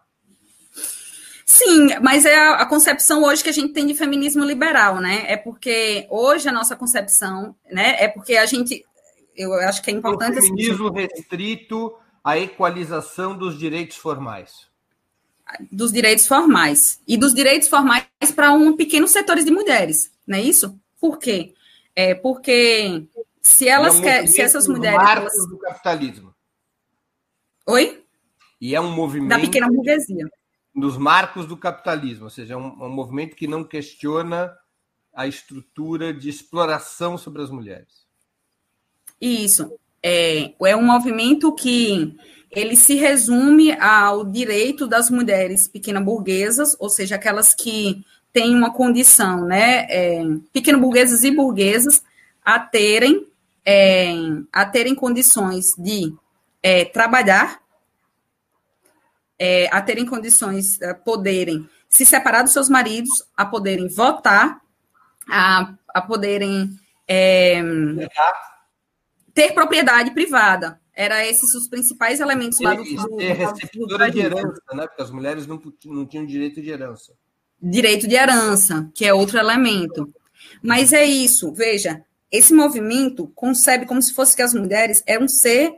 Sim, 1.46 1.90
mas 2.02 2.26
é 2.26 2.38
a, 2.38 2.66
concepção 2.66 3.24
hoje 3.24 3.44
que 3.44 3.50
a 3.50 3.54
gente 3.54 3.74
tem 3.74 3.86
de 3.86 3.94
feminismo 3.94 4.44
liberal, 4.44 5.02
né? 5.02 5.26
É 5.28 5.36
porque 5.36 6.08
hoje 6.10 6.48
a 6.48 6.52
nossa 6.52 6.78
concepção, 6.78 7.56
né? 7.70 7.96
É 8.00 8.08
porque 8.08 8.38
a 8.38 8.46
gente, 8.46 8.86
eu 9.36 9.54
acho 9.56 9.82
que 9.82 9.92
é 9.92 9.94
importante. 9.94 10.40
O 10.40 10.42
feminismo 10.42 10.90
restrito 10.92 11.94
à 12.24 12.38
equalização 12.38 13.38
dos 13.38 13.60
direitos 13.60 13.98
formais. 13.98 14.71
Dos 15.72 15.92
direitos 15.92 16.28
formais. 16.28 17.02
E 17.08 17.18
dos 17.18 17.34
direitos 17.34 17.68
formais 17.68 18.06
para 18.36 18.54
um 18.54 18.76
pequenos 18.76 19.12
setores 19.12 19.46
de 19.46 19.52
mulheres, 19.52 20.12
não 20.26 20.38
é 20.38 20.42
isso? 20.42 20.80
Por 21.00 21.18
quê? 21.18 21.54
É 21.96 22.14
porque 22.16 23.04
se 23.42 23.68
elas 23.68 23.96
é 23.96 23.98
um 23.98 24.02
querem, 24.02 24.28
se 24.28 24.42
essas 24.42 24.68
mulheres. 24.68 25.00
Elas... 25.00 25.50
do 25.50 25.58
capitalismo. 25.58 26.34
Oi? 27.68 28.04
E 28.60 28.76
é 28.76 28.82
um 28.82 28.92
movimento. 28.92 29.30
Da 29.30 29.40
pequena 29.40 29.68
burguesia 29.68 30.30
nos 30.74 30.98
marcos 30.98 31.46
do 31.46 31.58
capitalismo, 31.58 32.26
ou 32.26 32.30
seja, 32.30 32.54
é 32.54 32.58
um, 32.58 32.86
um 32.86 32.90
movimento 32.90 33.36
que 33.36 33.48
não 33.48 33.64
questiona 33.64 34.56
a 35.14 35.28
estrutura 35.28 36.14
de 36.14 36.30
exploração 36.30 37.18
sobre 37.18 37.42
as 37.42 37.50
mulheres. 37.50 38.08
Isso. 39.20 39.78
é, 40.02 40.54
é 40.66 40.76
um 40.76 40.84
movimento 40.84 41.54
que 41.54 42.16
ele 42.52 42.76
se 42.76 42.96
resume 42.96 43.72
ao 43.80 44.26
direito 44.26 44.86
das 44.86 45.10
mulheres 45.10 45.68
pequena 45.68 46.02
burguesas, 46.02 46.76
ou 46.80 46.90
seja, 46.90 47.16
aquelas 47.16 47.54
que 47.54 48.04
têm 48.34 48.54
uma 48.54 48.74
condição, 48.74 49.46
né, 49.46 49.86
é, 49.90 50.22
pequeno 50.52 50.80
burguesas 50.80 51.24
e 51.24 51.32
burguesas, 51.32 52.04
a 52.44 52.60
terem, 52.60 53.28
é, 53.66 54.14
a 54.52 54.66
terem 54.66 54.94
condições 54.94 55.74
de 55.78 56.14
é, 56.62 56.86
trabalhar, 56.86 57.62
é, 59.40 59.68
a 59.72 59.82
terem 59.82 60.06
condições, 60.06 60.82
a 60.82 60.94
poderem 60.94 61.68
se 61.90 62.06
separar 62.06 62.44
dos 62.44 62.54
seus 62.54 62.70
maridos, 62.70 63.24
a 63.36 63.46
poderem 63.46 63.88
votar, 63.88 64.62
a, 65.30 65.74
a 65.94 66.02
poderem 66.02 66.70
é, 67.08 67.62
ter 69.34 69.54
propriedade 69.54 70.12
privada. 70.12 70.80
Era 71.02 71.26
esses 71.26 71.56
os 71.56 71.68
principais 71.68 72.20
elementos 72.20 72.60
lá 72.60 72.76
do. 72.76 72.84
E 72.84 72.96
ser 72.96 73.34
receptora 73.34 74.06
do 74.06 74.12
de 74.12 74.20
herança, 74.20 74.62
né? 74.72 74.86
Porque 74.86 75.02
as 75.02 75.10
mulheres 75.10 75.48
não, 75.48 75.60
não 75.86 76.06
tinham 76.06 76.28
direito 76.28 76.62
de 76.62 76.70
herança. 76.70 77.14
Direito 77.60 78.08
de 78.08 78.14
herança, 78.14 78.88
que 78.94 79.04
é 79.04 79.12
outro 79.12 79.40
elemento. 79.40 80.14
Mas 80.62 80.94
é 80.94 81.04
isso, 81.04 81.52
veja, 81.54 82.04
esse 82.32 82.54
movimento 82.54 83.32
concebe 83.34 83.88
como 83.88 84.00
se 84.00 84.14
fosse 84.14 84.36
que 84.36 84.44
as 84.44 84.54
mulheres 84.54 85.02
eram 85.08 85.26
um 85.26 85.28
ser 85.28 85.74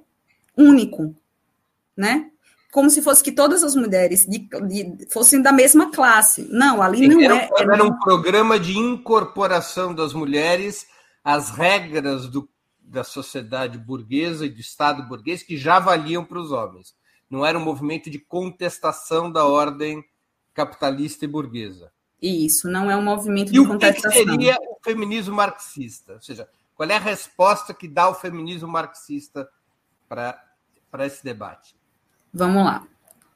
único, 0.57 1.15
né? 1.95 2.29
Como 2.69 2.89
se 2.89 3.01
fosse 3.01 3.23
que 3.23 3.31
todas 3.31 3.63
as 3.63 3.77
mulheres 3.77 4.25
de, 4.25 4.39
de, 4.39 5.07
fossem 5.09 5.41
da 5.41 5.53
mesma 5.53 5.89
classe. 5.89 6.45
Não, 6.51 6.81
ali 6.81 7.07
não 7.07 7.21
era, 7.21 7.37
é. 7.37 7.49
Era, 7.59 7.75
era 7.75 7.83
um 7.85 7.97
programa 7.97 8.59
de 8.59 8.77
incorporação 8.77 9.95
das 9.95 10.13
mulheres 10.13 10.85
às 11.23 11.49
regras 11.49 12.27
do 12.27 12.49
da 12.93 13.03
sociedade 13.03 13.77
burguesa 13.77 14.45
e 14.45 14.49
do 14.49 14.61
Estado 14.61 15.03
burguês 15.03 15.41
que 15.41 15.57
já 15.57 15.79
valiam 15.79 16.23
para 16.23 16.39
os 16.39 16.51
homens. 16.51 16.95
Não 17.27 17.43
era 17.43 17.57
um 17.57 17.63
movimento 17.63 18.09
de 18.09 18.19
contestação 18.19 19.31
da 19.31 19.45
ordem 19.45 20.05
capitalista 20.53 21.25
e 21.25 21.27
burguesa. 21.27 21.91
Isso, 22.21 22.69
não 22.69 22.89
é 22.89 22.95
um 22.95 23.01
movimento 23.01 23.51
de 23.51 23.59
e 23.59 23.65
contestação. 23.65 24.11
E 24.11 24.21
o 24.21 24.25
que 24.25 24.31
seria 24.31 24.57
o 24.61 24.77
feminismo 24.83 25.35
marxista? 25.35 26.13
Ou 26.13 26.21
seja, 26.21 26.47
qual 26.75 26.87
é 26.87 26.95
a 26.95 26.99
resposta 26.99 27.73
que 27.73 27.87
dá 27.87 28.07
o 28.07 28.13
feminismo 28.13 28.67
marxista 28.67 29.49
para 30.07 31.05
esse 31.05 31.23
debate? 31.23 31.75
Vamos 32.31 32.63
lá. 32.63 32.87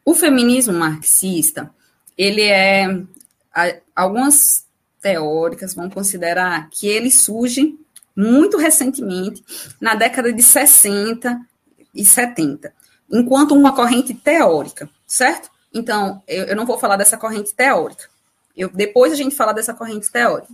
O 0.06 0.14
feminismo 0.14 0.74
marxista, 0.74 1.74
ele 2.16 2.44
é 2.44 3.04
algumas 3.96 4.68
teóricas 5.02 5.74
vão 5.74 5.90
considerar 5.90 6.70
que 6.70 6.88
ele 6.88 7.10
surge 7.10 7.78
muito 8.18 8.58
recentemente, 8.58 9.44
na 9.80 9.94
década 9.94 10.34
de 10.34 10.42
60 10.42 11.40
e 11.94 12.04
70, 12.04 12.74
enquanto 13.12 13.54
uma 13.54 13.76
corrente 13.76 14.16
teórica, 14.16 14.90
certo? 15.06 15.52
Então, 15.72 16.24
eu, 16.28 16.46
eu 16.46 16.56
não 16.56 16.66
vou 16.66 16.80
falar 16.80 16.98
dessa 16.98 17.16
corrente 17.16 17.54
teórica. 17.54 18.10
Eu, 18.56 18.70
depois 18.70 19.14
a 19.14 19.16
gente 19.16 19.36
fala 19.36 19.54
dessa 19.54 19.74
corrente 19.74 20.12
teórica. 20.12 20.52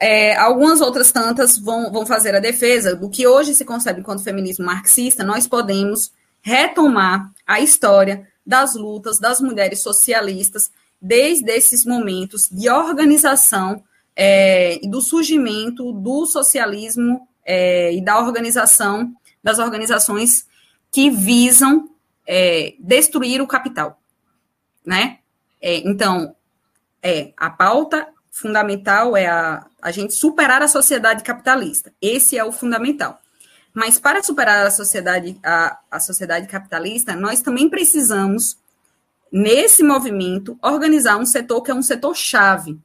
É, 0.00 0.36
algumas 0.36 0.80
outras 0.80 1.10
tantas 1.10 1.58
vão, 1.58 1.90
vão 1.90 2.06
fazer 2.06 2.34
a 2.34 2.40
defesa 2.40 2.94
do 2.94 3.10
que 3.10 3.26
hoje 3.26 3.54
se 3.54 3.64
concebe 3.64 4.00
enquanto 4.00 4.22
feminismo 4.22 4.64
marxista, 4.64 5.24
nós 5.24 5.48
podemos 5.48 6.12
retomar 6.42 7.32
a 7.46 7.60
história 7.60 8.28
das 8.46 8.74
lutas 8.74 9.18
das 9.18 9.40
mulheres 9.40 9.80
socialistas 9.80 10.70
desde 11.00 11.50
esses 11.50 11.84
momentos 11.84 12.48
de 12.50 12.68
organização 12.68 13.82
é, 14.16 14.78
do 14.84 15.00
surgimento 15.00 15.92
do 15.92 16.26
socialismo 16.26 17.28
é, 17.44 17.92
e 17.94 18.00
da 18.00 18.18
organização 18.18 19.14
das 19.42 19.58
organizações 19.58 20.46
que 20.90 21.10
visam 21.10 21.90
é, 22.26 22.74
destruir 22.78 23.42
o 23.42 23.46
capital, 23.46 24.00
né? 24.84 25.18
É, 25.60 25.76
então, 25.78 26.34
é 27.02 27.32
a 27.36 27.50
pauta 27.50 28.08
fundamental 28.34 29.16
é 29.16 29.26
a, 29.26 29.64
a 29.80 29.90
gente 29.92 30.12
superar 30.12 30.60
a 30.60 30.66
sociedade 30.66 31.22
capitalista. 31.22 31.92
Esse 32.02 32.36
é 32.36 32.44
o 32.44 32.50
fundamental. 32.50 33.20
Mas 33.72 33.98
para 33.98 34.22
superar 34.22 34.66
a 34.66 34.70
sociedade, 34.70 35.38
a, 35.44 35.78
a 35.88 36.00
sociedade 36.00 36.48
capitalista, 36.48 37.14
nós 37.14 37.42
também 37.42 37.68
precisamos, 37.68 38.56
nesse 39.30 39.84
movimento, 39.84 40.58
organizar 40.60 41.16
um 41.16 41.26
setor 41.26 41.62
que 41.62 41.70
é 41.70 41.74
um 41.74 41.82
setor 41.82 42.16
chave, 42.16 42.76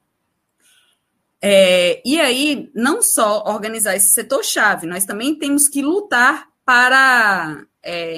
é, 1.42 2.02
e 2.06 2.20
aí, 2.20 2.70
não 2.76 3.02
só 3.02 3.44
organizar 3.46 3.96
esse 3.96 4.10
setor-chave, 4.10 4.86
nós 4.86 5.06
também 5.06 5.36
temos 5.36 5.68
que 5.68 5.82
lutar 5.82 6.50
para, 6.66 7.66
é, 7.82 8.18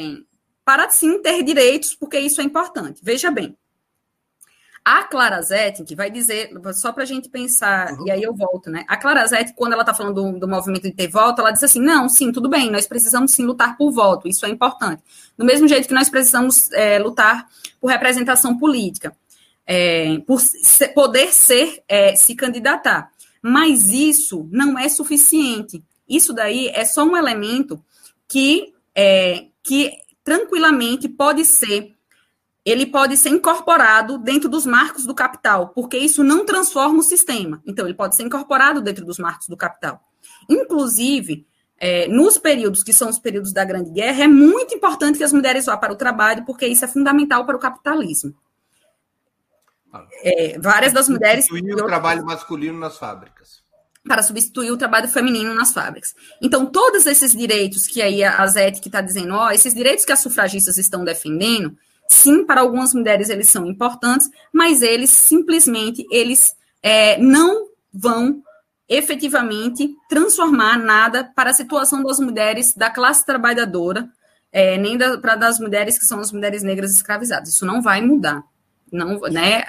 para 0.66 0.90
sim 0.90 1.22
ter 1.22 1.44
direitos, 1.44 1.94
porque 1.94 2.20
isso 2.20 2.42
é 2.42 2.44
importante. 2.44 3.00
Veja 3.04 3.30
bem, 3.30 3.56
a 4.84 5.04
Clara 5.04 5.40
Zetkin, 5.40 5.86
que 5.86 5.96
vai 5.96 6.10
dizer, 6.10 6.50
só 6.74 6.92
para 6.92 7.04
a 7.04 7.06
gente 7.06 7.30
pensar, 7.30 7.94
uhum. 7.94 8.08
e 8.08 8.12
aí 8.12 8.24
eu 8.24 8.34
volto, 8.34 8.72
né? 8.72 8.84
A 8.88 8.98
Clara 8.98 9.26
Zetkin, 9.28 9.54
quando 9.54 9.74
ela 9.74 9.84
está 9.84 9.94
falando 9.94 10.16
do, 10.16 10.40
do, 10.40 10.48
movimento 10.48 10.84
de 10.84 10.92
ter 10.92 11.08
voto, 11.08 11.40
ela 11.40 11.52
diz 11.52 11.64
assim: 11.64 11.80
não, 11.80 12.10
sim, 12.10 12.32
tudo 12.32 12.50
bem, 12.50 12.72
nós 12.72 12.88
precisamos 12.88 13.32
sim 13.32 13.46
lutar 13.46 13.78
por 13.78 13.92
voto, 13.92 14.28
isso 14.28 14.44
é 14.44 14.50
importante. 14.50 15.04
Do 15.38 15.46
mesmo 15.46 15.68
jeito 15.68 15.88
que 15.88 15.94
nós 15.94 16.10
precisamos 16.10 16.72
é, 16.72 16.98
lutar 16.98 17.48
por 17.80 17.92
representação 17.92 18.58
política 18.58 19.16
é, 19.66 20.20
por 20.20 20.42
poder 20.94 21.34
ser, 21.34 21.84
é, 21.88 22.16
se 22.16 22.36
candidatar. 22.36 23.12
Mas 23.42 23.90
isso 23.92 24.48
não 24.52 24.78
é 24.78 24.88
suficiente. 24.90 25.84
Isso 26.08 26.34
daí 26.34 26.68
é 26.70 26.86
só 26.86 27.04
um 27.04 27.16
elemento 27.16 27.84
que, 28.28 28.74
é, 28.94 29.48
que 29.64 29.94
tranquilamente 30.24 31.08
pode 31.08 31.46
ser, 31.46 31.96
ele 32.64 32.86
pode 32.86 33.18
ser 33.18 33.30
incorporado 33.30 34.18
dentro 34.18 34.48
dos 34.48 34.66
marcos 34.66 35.06
do 35.06 35.16
capital, 35.16 35.70
porque 35.70 35.98
isso 35.98 36.24
não 36.24 36.46
transforma 36.46 37.00
o 37.00 37.04
sistema. 37.04 37.62
Então, 37.66 37.86
ele 37.86 37.96
pode 37.96 38.16
ser 38.16 38.24
incorporado 38.24 38.82
dentro 38.82 39.06
dos 39.06 39.18
marcos 39.18 39.48
do 39.48 39.58
capital. 39.58 40.02
Inclusive, 40.50 41.48
é, 41.78 42.08
nos 42.08 42.38
períodos 42.38 42.84
que 42.84 42.94
são 42.94 43.10
os 43.10 43.18
períodos 43.18 43.52
da 43.52 43.66
Grande 43.66 43.90
Guerra, 43.90 44.26
é 44.26 44.28
muito 44.28 44.76
importante 44.76 45.18
que 45.18 45.24
as 45.24 45.34
mulheres 45.34 45.66
vá 45.66 45.76
para 45.76 45.94
o 45.94 45.96
trabalho, 45.96 46.46
porque 46.46 46.68
isso 46.68 46.86
é 46.86 46.88
fundamental 46.88 47.46
para 47.46 47.56
o 47.56 47.60
capitalismo. 47.60 48.36
É, 50.24 50.60
várias 50.60 50.94
das 50.94 51.10
mulheres. 51.10 51.46
Substituir 51.46 51.84
o 51.84 51.86
trabalho 51.86 52.26
masculino 52.26 52.80
nas 52.80 52.98
fábricas. 52.98 53.62
Para 54.08 54.24
substituir 54.24 54.72
o 54.72 54.78
trabalho 54.78 55.08
feminino 55.08 55.54
nas 55.54 55.74
fábricas. 55.74 56.16
Então, 56.42 56.66
todos 56.66 57.06
esses 57.06 57.34
direitos 57.34 57.86
que 57.88 58.02
aí 58.02 58.24
a 58.24 58.46
Zete 58.48 58.82
está 58.84 59.02
dizendo, 59.02 59.36
ó, 59.36 59.52
esses 59.52 59.74
direitos 59.74 60.06
que 60.06 60.12
as 60.12 60.20
sufragistas 60.20 60.78
estão 60.78 61.04
defendendo, 61.04 61.78
sim, 62.08 62.44
para 62.46 62.62
algumas 62.62 62.94
mulheres 62.94 63.30
eles 63.30 63.50
são 63.50 63.66
importantes, 63.66 64.30
mas 64.52 64.82
eles 64.82 65.12
simplesmente 65.12 66.06
eles 66.12 66.56
é, 66.82 67.18
não 67.18 67.68
vão 67.94 68.42
efetivamente 68.90 69.96
transformar 70.10 70.78
nada 70.78 71.24
para 71.24 71.52
a 71.52 71.54
situação 71.54 72.04
das 72.04 72.20
mulheres 72.20 72.74
da 72.74 72.90
classe 72.90 73.26
trabalhadora, 73.26 74.10
é, 74.52 74.78
nem 74.78 74.98
da, 74.98 75.18
para 75.18 75.36
das 75.36 75.60
mulheres 75.60 75.98
que 75.98 76.06
são 76.06 76.20
as 76.20 76.32
mulheres 76.32 76.62
negras 76.62 76.92
escravizadas. 76.94 77.50
Isso 77.50 77.66
não 77.66 77.82
vai 77.82 78.02
mudar. 78.02 78.44
Não, 78.92 79.18
né? 79.22 79.64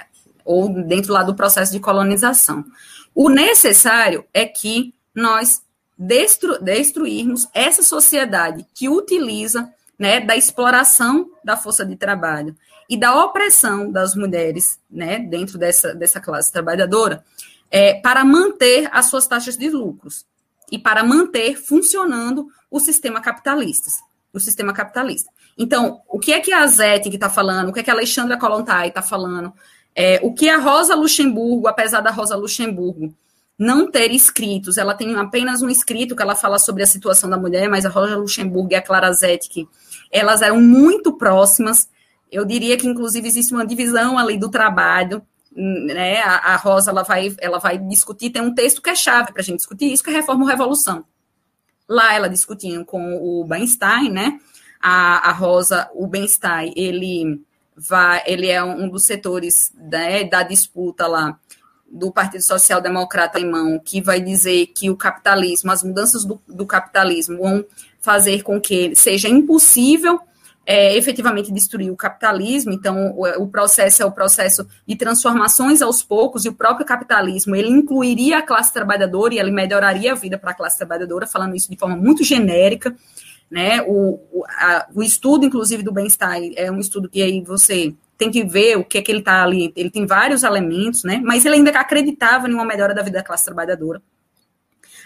Ou 0.45 0.69
dentro 0.83 1.13
lá 1.13 1.23
do 1.23 1.35
processo 1.35 1.71
de 1.71 1.79
colonização. 1.79 2.65
O 3.13 3.29
necessário 3.29 4.25
é 4.33 4.45
que 4.45 4.93
nós 5.13 5.61
destru 5.97 6.59
destruirmos 6.61 7.47
essa 7.53 7.83
sociedade 7.83 8.65
que 8.73 8.89
utiliza 8.89 9.71
né, 9.97 10.19
da 10.19 10.35
exploração 10.35 11.29
da 11.43 11.55
força 11.55 11.85
de 11.85 11.95
trabalho 11.95 12.55
e 12.89 12.97
da 12.97 13.23
opressão 13.23 13.91
das 13.91 14.15
mulheres 14.15 14.79
né, 14.89 15.19
dentro 15.19 15.57
dessa, 15.57 15.93
dessa 15.93 16.19
classe 16.19 16.51
trabalhadora 16.51 17.23
é, 17.71 17.93
para 17.95 18.23
manter 18.25 18.89
as 18.91 19.05
suas 19.07 19.25
taxas 19.27 19.57
de 19.57 19.69
lucros 19.69 20.25
e 20.71 20.77
para 20.77 21.03
manter 21.03 21.55
funcionando 21.55 22.47
o 22.69 22.79
sistema 22.79 23.21
capitalista. 23.21 23.89
O 24.33 24.39
sistema 24.39 24.73
capitalista. 24.73 25.31
Então, 25.57 26.01
o 26.07 26.19
que 26.19 26.33
é 26.33 26.39
que 26.39 26.51
a 26.51 26.65
Zete 26.65 27.09
está 27.09 27.29
falando, 27.29 27.69
o 27.69 27.73
que 27.73 27.79
é 27.79 27.83
que 27.83 27.91
a 27.91 27.93
Alexandra 27.93 28.37
Kolontai 28.37 28.87
está 28.87 29.01
falando, 29.01 29.53
é, 29.95 30.19
o 30.23 30.33
que 30.33 30.49
a 30.49 30.57
Rosa 30.57 30.95
Luxemburgo, 30.95 31.67
apesar 31.67 32.01
da 32.01 32.11
Rosa 32.11 32.35
Luxemburgo 32.35 33.13
não 33.57 33.89
ter 33.89 34.11
escritos, 34.11 34.77
ela 34.77 34.95
tem 34.95 35.15
apenas 35.15 35.61
um 35.61 35.69
escrito 35.69 36.15
que 36.15 36.21
ela 36.21 36.35
fala 36.35 36.57
sobre 36.57 36.81
a 36.83 36.87
situação 36.87 37.29
da 37.29 37.37
mulher, 37.37 37.69
mas 37.69 37.85
a 37.85 37.89
Rosa 37.89 38.17
Luxemburgo 38.17 38.71
e 38.71 38.75
a 38.75 38.81
Clara 38.81 39.11
Zetkin, 39.13 39.67
elas 40.11 40.41
eram 40.41 40.59
muito 40.59 41.13
próximas. 41.13 41.87
Eu 42.31 42.45
diria 42.45 42.75
que, 42.77 42.87
inclusive, 42.87 43.27
existe 43.27 43.53
uma 43.53 43.65
divisão 43.65 44.17
ali 44.17 44.37
do 44.37 44.49
trabalho. 44.49 45.21
Né? 45.55 46.19
A, 46.21 46.53
a 46.53 46.55
Rosa 46.55 46.89
ela 46.89 47.03
vai, 47.03 47.35
ela 47.39 47.59
vai 47.59 47.77
discutir, 47.77 48.31
tem 48.31 48.41
um 48.41 48.55
texto 48.55 48.81
que 48.81 48.89
é 48.89 48.95
chave 48.95 49.31
para 49.31 49.41
a 49.41 49.45
gente 49.45 49.57
discutir 49.57 49.93
isso, 49.93 50.03
que 50.03 50.09
é 50.09 50.13
Reforma 50.13 50.43
ou 50.43 50.49
Revolução. 50.49 51.05
Lá 51.87 52.15
ela 52.15 52.27
discutindo 52.27 52.83
com 52.83 53.17
o 53.17 53.45
Bernstein, 53.45 54.09
né? 54.09 54.39
A, 54.81 55.29
a 55.29 55.31
Rosa, 55.31 55.89
o 55.93 56.07
Bernstein, 56.07 56.73
ele 56.75 57.39
vai, 57.75 58.23
ele 58.25 58.47
é 58.49 58.63
um 58.63 58.89
dos 58.89 59.03
setores 59.03 59.71
né, 59.75 60.23
da 60.23 60.43
disputa 60.43 61.07
lá 61.07 61.37
do 61.89 62.11
Partido 62.11 62.43
Social 62.43 62.81
Democrata 62.81 63.37
alemão, 63.37 63.79
que 63.79 64.01
vai 64.01 64.19
dizer 64.19 64.67
que 64.67 64.89
o 64.89 64.97
capitalismo, 64.97 65.71
as 65.71 65.83
mudanças 65.83 66.25
do, 66.25 66.41
do 66.47 66.65
capitalismo 66.65 67.37
vão 67.37 67.65
fazer 68.01 68.41
com 68.41 68.59
que 68.59 68.95
seja 68.95 69.29
impossível 69.29 70.19
é, 70.65 70.95
efetivamente 70.95 71.51
destruir 71.51 71.91
o 71.91 71.95
capitalismo, 71.95 72.71
então 72.71 73.13
o, 73.17 73.43
o, 73.43 73.47
processo 73.47 74.01
é 74.01 74.05
o 74.05 74.11
processo 74.11 74.65
de 74.87 74.95
transformações 74.95 75.81
aos 75.81 76.01
poucos, 76.01 76.45
e 76.45 76.49
o 76.49 76.53
próprio 76.53 76.85
capitalismo, 76.85 77.55
ele 77.55 77.69
incluiria 77.69 78.37
a 78.37 78.41
classe 78.41 78.73
trabalhadora 78.73 79.33
e 79.33 79.39
ele 79.39 79.51
melhoraria 79.51 80.13
a 80.13 80.15
vida 80.15 80.37
para 80.37 80.51
a 80.51 80.53
classe 80.53 80.77
trabalhadora, 80.77 81.27
falando 81.27 81.55
isso 81.55 81.69
de 81.69 81.77
forma 81.77 81.97
muito 81.97 82.23
genérica, 82.23 82.95
né, 83.53 83.83
o, 83.83 84.19
o, 84.31 84.43
a, 84.49 84.87
o 84.95 85.03
estudo, 85.03 85.45
inclusive, 85.45 85.83
do 85.83 85.91
bem-estar 85.91 86.39
é 86.55 86.71
um 86.71 86.79
estudo 86.79 87.07
que 87.07 87.21
aí 87.21 87.39
você 87.43 87.93
tem 88.17 88.31
que 88.31 88.43
ver 88.43 88.79
o 88.79 88.83
que 88.83 88.97
é 88.97 89.01
que 89.03 89.11
ele 89.11 89.19
está 89.19 89.43
ali, 89.43 89.71
ele 89.75 89.91
tem 89.91 90.07
vários 90.07 90.41
elementos, 90.41 91.03
né, 91.03 91.21
mas 91.23 91.45
ele 91.45 91.57
ainda 91.57 91.69
acreditava 91.79 92.49
em 92.49 92.53
uma 92.55 92.65
melhora 92.65 92.95
da 92.95 93.03
vida 93.03 93.19
da 93.19 93.23
classe 93.23 93.45
trabalhadora. 93.45 94.01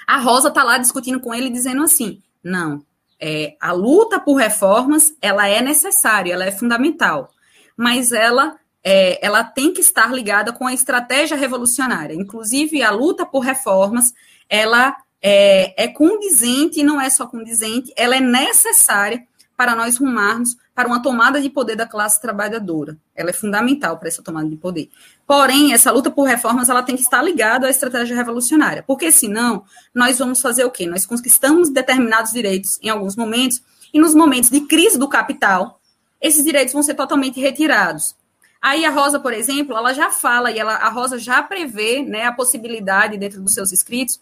A 0.07 0.15
Rosa 0.17 0.47
está 0.47 0.63
lá 0.63 0.77
discutindo 0.77 1.19
com 1.19 1.33
ele, 1.33 1.49
dizendo 1.49 1.83
assim, 1.83 2.21
não, 2.41 2.81
é, 3.19 3.57
a 3.59 3.73
luta 3.73 4.17
por 4.17 4.35
reformas, 4.35 5.13
ela 5.21 5.45
é 5.45 5.61
necessária, 5.61 6.31
ela 6.31 6.45
é 6.45 6.51
fundamental, 6.51 7.29
mas 7.75 8.13
ela, 8.13 8.55
é, 8.81 9.19
ela 9.25 9.43
tem 9.43 9.73
que 9.73 9.81
estar 9.81 10.09
ligada 10.13 10.53
com 10.53 10.65
a 10.65 10.73
estratégia 10.73 11.35
revolucionária. 11.35 12.15
Inclusive, 12.15 12.81
a 12.81 12.91
luta 12.91 13.25
por 13.25 13.41
reformas, 13.41 14.13
ela 14.49 14.95
é, 15.29 15.83
é 15.83 15.87
condizente, 15.89 16.79
e 16.79 16.83
não 16.83 17.01
é 17.01 17.09
só 17.09 17.27
condizente, 17.27 17.91
ela 17.97 18.15
é 18.15 18.21
necessária 18.21 19.27
para 19.57 19.75
nós 19.75 19.97
rumarmos 19.97 20.55
para 20.73 20.87
uma 20.87 21.01
tomada 21.01 21.41
de 21.41 21.49
poder 21.49 21.75
da 21.75 21.85
classe 21.85 22.21
trabalhadora. 22.21 22.97
Ela 23.13 23.31
é 23.31 23.33
fundamental 23.33 23.97
para 23.97 24.07
essa 24.07 24.23
tomada 24.23 24.47
de 24.47 24.55
poder. 24.55 24.89
Porém, 25.25 25.73
essa 25.73 25.91
luta 25.91 26.09
por 26.09 26.23
reformas 26.23 26.69
ela 26.69 26.81
tem 26.81 26.95
que 26.95 27.01
estar 27.01 27.21
ligada 27.21 27.67
à 27.67 27.69
estratégia 27.69 28.15
revolucionária, 28.15 28.85
porque 28.87 29.11
senão 29.11 29.65
nós 29.93 30.17
vamos 30.17 30.39
fazer 30.39 30.63
o 30.63 30.71
quê? 30.71 30.85
Nós 30.85 31.05
conquistamos 31.05 31.69
determinados 31.69 32.31
direitos 32.31 32.79
em 32.81 32.87
alguns 32.87 33.17
momentos 33.17 33.61
e 33.93 33.99
nos 33.99 34.15
momentos 34.15 34.49
de 34.49 34.61
crise 34.61 34.97
do 34.97 35.09
capital, 35.09 35.81
esses 36.21 36.45
direitos 36.45 36.73
vão 36.73 36.83
ser 36.83 36.93
totalmente 36.93 37.37
retirados. 37.41 38.15
Aí 38.61 38.85
a 38.85 38.91
Rosa, 38.91 39.19
por 39.19 39.33
exemplo, 39.33 39.75
ela 39.75 39.93
já 39.93 40.09
fala 40.09 40.51
e 40.51 40.57
ela, 40.57 40.75
a 40.75 40.89
Rosa 40.89 41.19
já 41.19 41.43
prevê 41.43 42.01
né, 42.01 42.23
a 42.23 42.31
possibilidade 42.31 43.17
dentro 43.17 43.41
dos 43.41 43.53
seus 43.53 43.73
escritos 43.73 44.19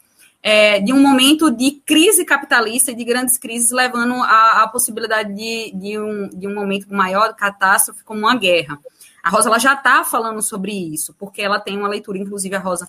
é, 0.47 0.79
de 0.79 0.93
um 0.93 1.01
momento 1.01 1.49
de 1.49 1.71
crise 1.71 2.23
capitalista 2.23 2.91
e 2.91 2.95
de 2.95 3.03
grandes 3.03 3.35
crises, 3.35 3.71
levando 3.71 4.13
à, 4.13 4.69
possibilidade 4.71 5.33
de, 5.33 5.71
de, 5.73 5.97
um, 5.97 6.29
de 6.29 6.47
um 6.47 6.53
momento 6.53 6.85
maior 6.93 7.33
catástrofe, 7.33 8.03
como 8.03 8.19
uma 8.19 8.35
guerra. 8.35 8.77
A 9.23 9.31
Rosa 9.31 9.49
ela 9.49 9.57
já 9.57 9.73
está 9.73 10.03
falando 10.03 10.43
sobre 10.43 10.71
isso, 10.71 11.15
porque 11.17 11.41
ela 11.41 11.59
tem 11.59 11.75
uma 11.75 11.87
leitura, 11.87 12.19
inclusive 12.19 12.55
a 12.55 12.59
Rosa 12.59 12.87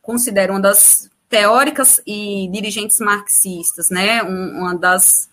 considera 0.00 0.50
uma 0.50 0.62
das 0.62 1.10
teóricas 1.28 2.00
e 2.06 2.48
dirigentes 2.50 2.98
marxistas, 3.00 3.90
né, 3.90 4.22
uma 4.22 4.74
das 4.74 5.28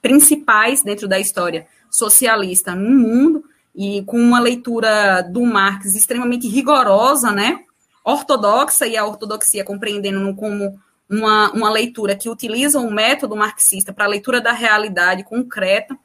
principais 0.00 0.82
dentro 0.82 1.06
da 1.06 1.20
história 1.20 1.66
socialista 1.90 2.74
no 2.74 2.88
mundo, 2.98 3.44
e 3.76 4.02
com 4.04 4.18
uma 4.18 4.40
leitura 4.40 5.20
do 5.20 5.44
Marx 5.44 5.94
extremamente 5.94 6.48
rigorosa, 6.48 7.30
né, 7.30 7.60
ortodoxa, 8.02 8.86
e 8.86 8.96
a 8.96 9.04
ortodoxia 9.04 9.62
compreendendo 9.62 10.34
como 10.34 10.82
uma, 11.08 11.50
uma 11.52 11.70
leitura 11.70 12.16
que 12.16 12.28
utiliza 12.28 12.78
um 12.78 12.90
método 12.90 13.36
marxista 13.36 13.92
para 13.92 14.04
a 14.04 14.08
leitura 14.08 14.40
da 14.40 14.52
realidade 14.52 15.24
concreta. 15.24 15.96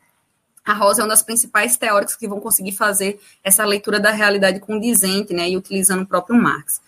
A 0.65 0.73
Rosa 0.73 1.01
é 1.01 1.03
uma 1.03 1.09
das 1.09 1.23
principais 1.23 1.77
teóricas 1.77 2.15
que 2.15 2.27
vão 2.27 2.39
conseguir 2.39 2.73
fazer 2.73 3.19
essa 3.43 3.65
leitura 3.65 3.99
da 3.99 4.11
realidade 4.11 4.59
condizente, 4.59 5.33
né, 5.33 5.49
e 5.49 5.57
utilizando 5.57 6.03
o 6.03 6.07
próprio 6.07 6.39
Marx. 6.39 6.81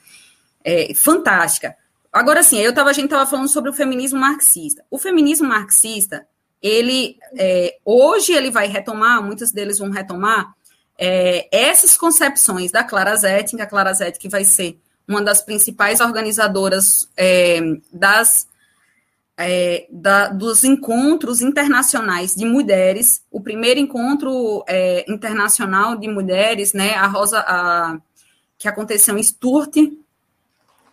É, 0.64 0.94
fantástica. 0.94 1.76
Agora 2.12 2.44
sim, 2.44 2.60
eu 2.60 2.74
tava, 2.74 2.90
a 2.90 2.94
gente 2.94 3.06
estava 3.06 3.30
falando 3.30 3.48
sobre 3.48 3.70
o 3.70 3.74
feminismo 3.74 4.20
marxista. 4.20 4.84
O 4.92 5.00
feminismo 5.00 5.48
marxista, 5.48 6.28
ele 6.62 7.18
é, 7.38 7.78
hoje 7.86 8.34
ele 8.34 8.52
vai 8.52 8.68
retomar, 8.68 9.24
muitos 9.24 9.52
deles 9.52 9.80
vão 9.80 9.90
retomar 9.90 10.54
é, 10.98 11.48
essas 11.52 11.98
concepções 11.98 12.72
da 12.72 12.84
Clara 12.84 13.16
Zetkin, 13.16 13.60
a 13.60 13.66
Clara 13.66 13.94
Zetkin 13.94 14.30
vai 14.30 14.46
ser 14.46 14.80
uma 15.08 15.22
das 15.22 15.42
principais 15.42 16.00
organizadoras 16.00 17.10
é, 17.18 17.60
das, 17.92 18.48
é, 19.38 19.88
da, 19.90 20.28
dos 20.30 20.64
encontros 20.64 21.42
internacionais 21.42 22.36
de 22.36 22.46
mulheres. 22.46 23.24
O 23.32 23.42
primeiro 23.42 23.80
encontro 23.80 24.64
é, 24.68 25.06
internacional 25.12 25.96
de 25.96 26.08
mulheres, 26.08 26.74
né, 26.74 26.94
a 26.96 27.08
Rosa, 27.08 27.40
a, 27.40 27.98
que 28.58 28.68
aconteceu 28.68 29.18
em 29.18 29.24
Sturt. 29.24 29.76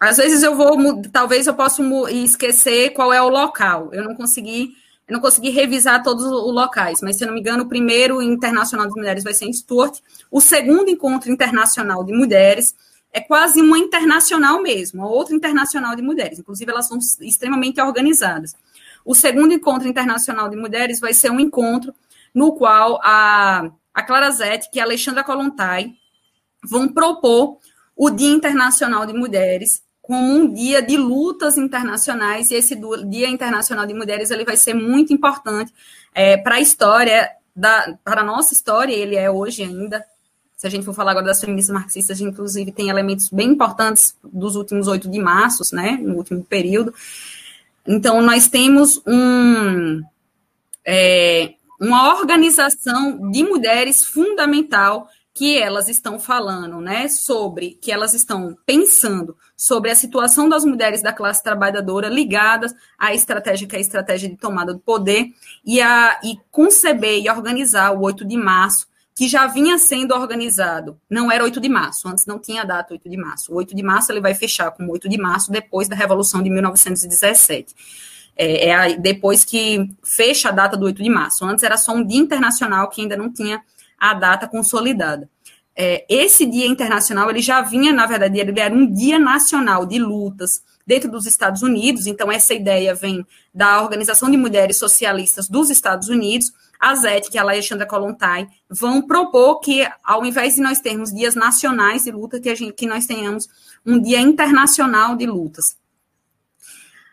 Às 0.00 0.16
vezes 0.16 0.42
eu 0.42 0.56
vou, 0.56 1.02
talvez 1.12 1.46
eu 1.46 1.54
possa 1.54 1.82
esquecer 2.10 2.90
qual 2.90 3.12
é 3.12 3.20
o 3.20 3.28
local. 3.28 3.90
Eu 3.92 4.04
não 4.04 4.14
consegui, 4.14 4.74
eu 5.06 5.12
não 5.12 5.20
consegui 5.20 5.50
revisar 5.50 6.02
todos 6.02 6.24
os 6.24 6.54
locais, 6.54 7.00
mas 7.02 7.16
se 7.16 7.24
eu 7.24 7.26
não 7.26 7.34
me 7.34 7.40
engano, 7.40 7.64
o 7.64 7.68
primeiro 7.68 8.22
internacional 8.22 8.86
de 8.86 8.94
mulheres 8.94 9.24
vai 9.24 9.34
ser 9.34 9.46
em 9.46 9.52
Sturt. 9.52 9.98
O 10.30 10.40
segundo 10.40 10.88
encontro 10.88 11.30
internacional 11.30 12.04
de 12.04 12.12
mulheres 12.12 12.74
é 13.12 13.20
quase 13.20 13.60
uma 13.60 13.78
internacional 13.78 14.62
mesmo, 14.62 15.00
uma 15.00 15.10
outra 15.10 15.34
internacional 15.34 15.96
de 15.96 16.02
mulheres. 16.02 16.38
Inclusive, 16.38 16.70
elas 16.70 16.88
são 16.88 16.98
extremamente 17.20 17.80
organizadas. 17.80 18.54
O 19.04 19.14
segundo 19.14 19.52
encontro 19.52 19.88
internacional 19.88 20.48
de 20.48 20.56
mulheres 20.56 21.00
vai 21.00 21.14
ser 21.14 21.30
um 21.30 21.40
encontro 21.40 21.94
no 22.34 22.54
qual 22.54 23.00
a, 23.02 23.70
a 23.94 24.02
Clara 24.02 24.30
Zete 24.30 24.68
e 24.74 24.80
a 24.80 24.84
Alexandra 24.84 25.24
Kolontai 25.24 25.92
vão 26.62 26.88
propor 26.88 27.58
o 27.96 28.10
Dia 28.10 28.30
Internacional 28.30 29.06
de 29.06 29.12
Mulheres 29.12 29.82
como 30.08 30.26
um 30.26 30.50
dia 30.54 30.80
de 30.80 30.96
lutas 30.96 31.58
internacionais, 31.58 32.50
e 32.50 32.54
esse 32.54 32.74
Dia 33.10 33.28
Internacional 33.28 33.84
de 33.84 33.92
Mulheres 33.92 34.30
ele 34.30 34.42
vai 34.42 34.56
ser 34.56 34.72
muito 34.72 35.12
importante 35.12 35.70
é, 36.14 36.38
para 36.38 36.54
a 36.54 36.60
história, 36.60 37.30
da, 37.54 37.94
para 38.02 38.22
a 38.22 38.24
nossa 38.24 38.54
história, 38.54 38.94
ele 38.94 39.16
é 39.16 39.30
hoje 39.30 39.62
ainda, 39.62 40.02
se 40.58 40.66
a 40.66 40.70
gente 40.70 40.84
for 40.84 40.92
falar 40.92 41.12
agora 41.12 41.26
das 41.26 41.40
feministas 41.40 41.72
marxistas, 41.72 42.20
inclusive, 42.20 42.72
tem 42.72 42.88
elementos 42.88 43.28
bem 43.28 43.50
importantes 43.50 44.16
dos 44.24 44.56
últimos 44.56 44.88
8 44.88 45.08
de 45.08 45.20
março, 45.20 45.62
né, 45.72 45.92
no 46.02 46.16
último 46.16 46.44
período. 46.44 46.92
Então, 47.86 48.20
nós 48.20 48.48
temos 48.48 49.00
um, 49.06 50.02
é, 50.84 51.54
uma 51.80 52.18
organização 52.18 53.30
de 53.30 53.44
mulheres 53.44 54.04
fundamental 54.04 55.08
que 55.32 55.56
elas 55.56 55.88
estão 55.88 56.18
falando, 56.18 56.80
né, 56.80 57.06
sobre, 57.06 57.78
que 57.80 57.92
elas 57.92 58.12
estão 58.12 58.58
pensando 58.66 59.36
sobre 59.56 59.92
a 59.92 59.94
situação 59.94 60.48
das 60.48 60.64
mulheres 60.64 61.00
da 61.00 61.12
classe 61.12 61.40
trabalhadora 61.40 62.08
ligadas 62.08 62.74
à 62.98 63.14
estratégia 63.14 63.68
que 63.68 63.76
é 63.76 63.78
a 63.78 63.80
estratégia 63.80 64.28
de 64.28 64.36
tomada 64.36 64.74
do 64.74 64.80
poder 64.80 65.28
e 65.64 65.80
a 65.80 66.18
e 66.24 66.36
conceber 66.50 67.22
e 67.22 67.30
organizar 67.30 67.92
o 67.92 68.00
8 68.02 68.24
de 68.24 68.36
março 68.36 68.87
que 69.18 69.26
já 69.26 69.48
vinha 69.48 69.76
sendo 69.78 70.14
organizado. 70.14 70.96
Não 71.10 71.28
era 71.28 71.42
8 71.42 71.60
de 71.60 71.68
março, 71.68 72.06
antes 72.06 72.24
não 72.24 72.38
tinha 72.38 72.64
data 72.64 72.94
8 72.94 73.10
de 73.10 73.16
março. 73.16 73.52
O 73.52 73.56
8 73.56 73.74
de 73.74 73.82
março 73.82 74.12
ele 74.12 74.20
vai 74.20 74.32
fechar 74.32 74.70
com 74.70 74.88
8 74.88 75.08
de 75.08 75.18
março 75.18 75.50
depois 75.50 75.88
da 75.88 75.96
Revolução 75.96 76.40
de 76.40 76.48
1917. 76.48 77.74
É, 78.36 78.68
é 78.68 78.96
depois 78.96 79.44
que 79.44 79.90
fecha 80.04 80.50
a 80.50 80.52
data 80.52 80.76
do 80.76 80.86
8 80.86 81.02
de 81.02 81.10
março. 81.10 81.44
Antes 81.44 81.64
era 81.64 81.76
só 81.76 81.94
um 81.94 82.06
dia 82.06 82.20
internacional 82.20 82.88
que 82.88 83.00
ainda 83.00 83.16
não 83.16 83.28
tinha 83.28 83.60
a 83.98 84.14
data 84.14 84.46
consolidada. 84.46 85.28
É, 85.74 86.06
esse 86.08 86.46
dia 86.46 86.68
internacional 86.68 87.28
ele 87.28 87.42
já 87.42 87.60
vinha, 87.60 87.92
na 87.92 88.06
verdade, 88.06 88.38
ele 88.38 88.60
era 88.60 88.72
um 88.72 88.88
dia 88.88 89.18
nacional 89.18 89.84
de 89.84 89.98
lutas 89.98 90.62
dentro 90.86 91.10
dos 91.10 91.26
Estados 91.26 91.62
Unidos. 91.62 92.06
Então 92.06 92.30
essa 92.30 92.54
ideia 92.54 92.94
vem 92.94 93.26
da 93.52 93.82
Organização 93.82 94.30
de 94.30 94.36
Mulheres 94.36 94.76
Socialistas 94.76 95.48
dos 95.48 95.70
Estados 95.70 96.08
Unidos 96.08 96.52
a 96.78 96.94
ZET, 96.94 97.30
que 97.30 97.36
é 97.36 97.40
a 97.40 97.44
Alexandra 97.44 97.86
Kolontai, 97.86 98.48
vão 98.68 99.02
propor 99.02 99.60
que, 99.60 99.86
ao 100.04 100.24
invés 100.24 100.54
de 100.54 100.60
nós 100.60 100.80
termos 100.80 101.12
dias 101.12 101.34
nacionais 101.34 102.04
de 102.04 102.12
luta, 102.12 102.40
que, 102.40 102.48
a 102.48 102.54
gente, 102.54 102.72
que 102.72 102.86
nós 102.86 103.06
tenhamos 103.06 103.48
um 103.84 104.00
dia 104.00 104.20
internacional 104.20 105.16
de 105.16 105.26
lutas. 105.26 105.76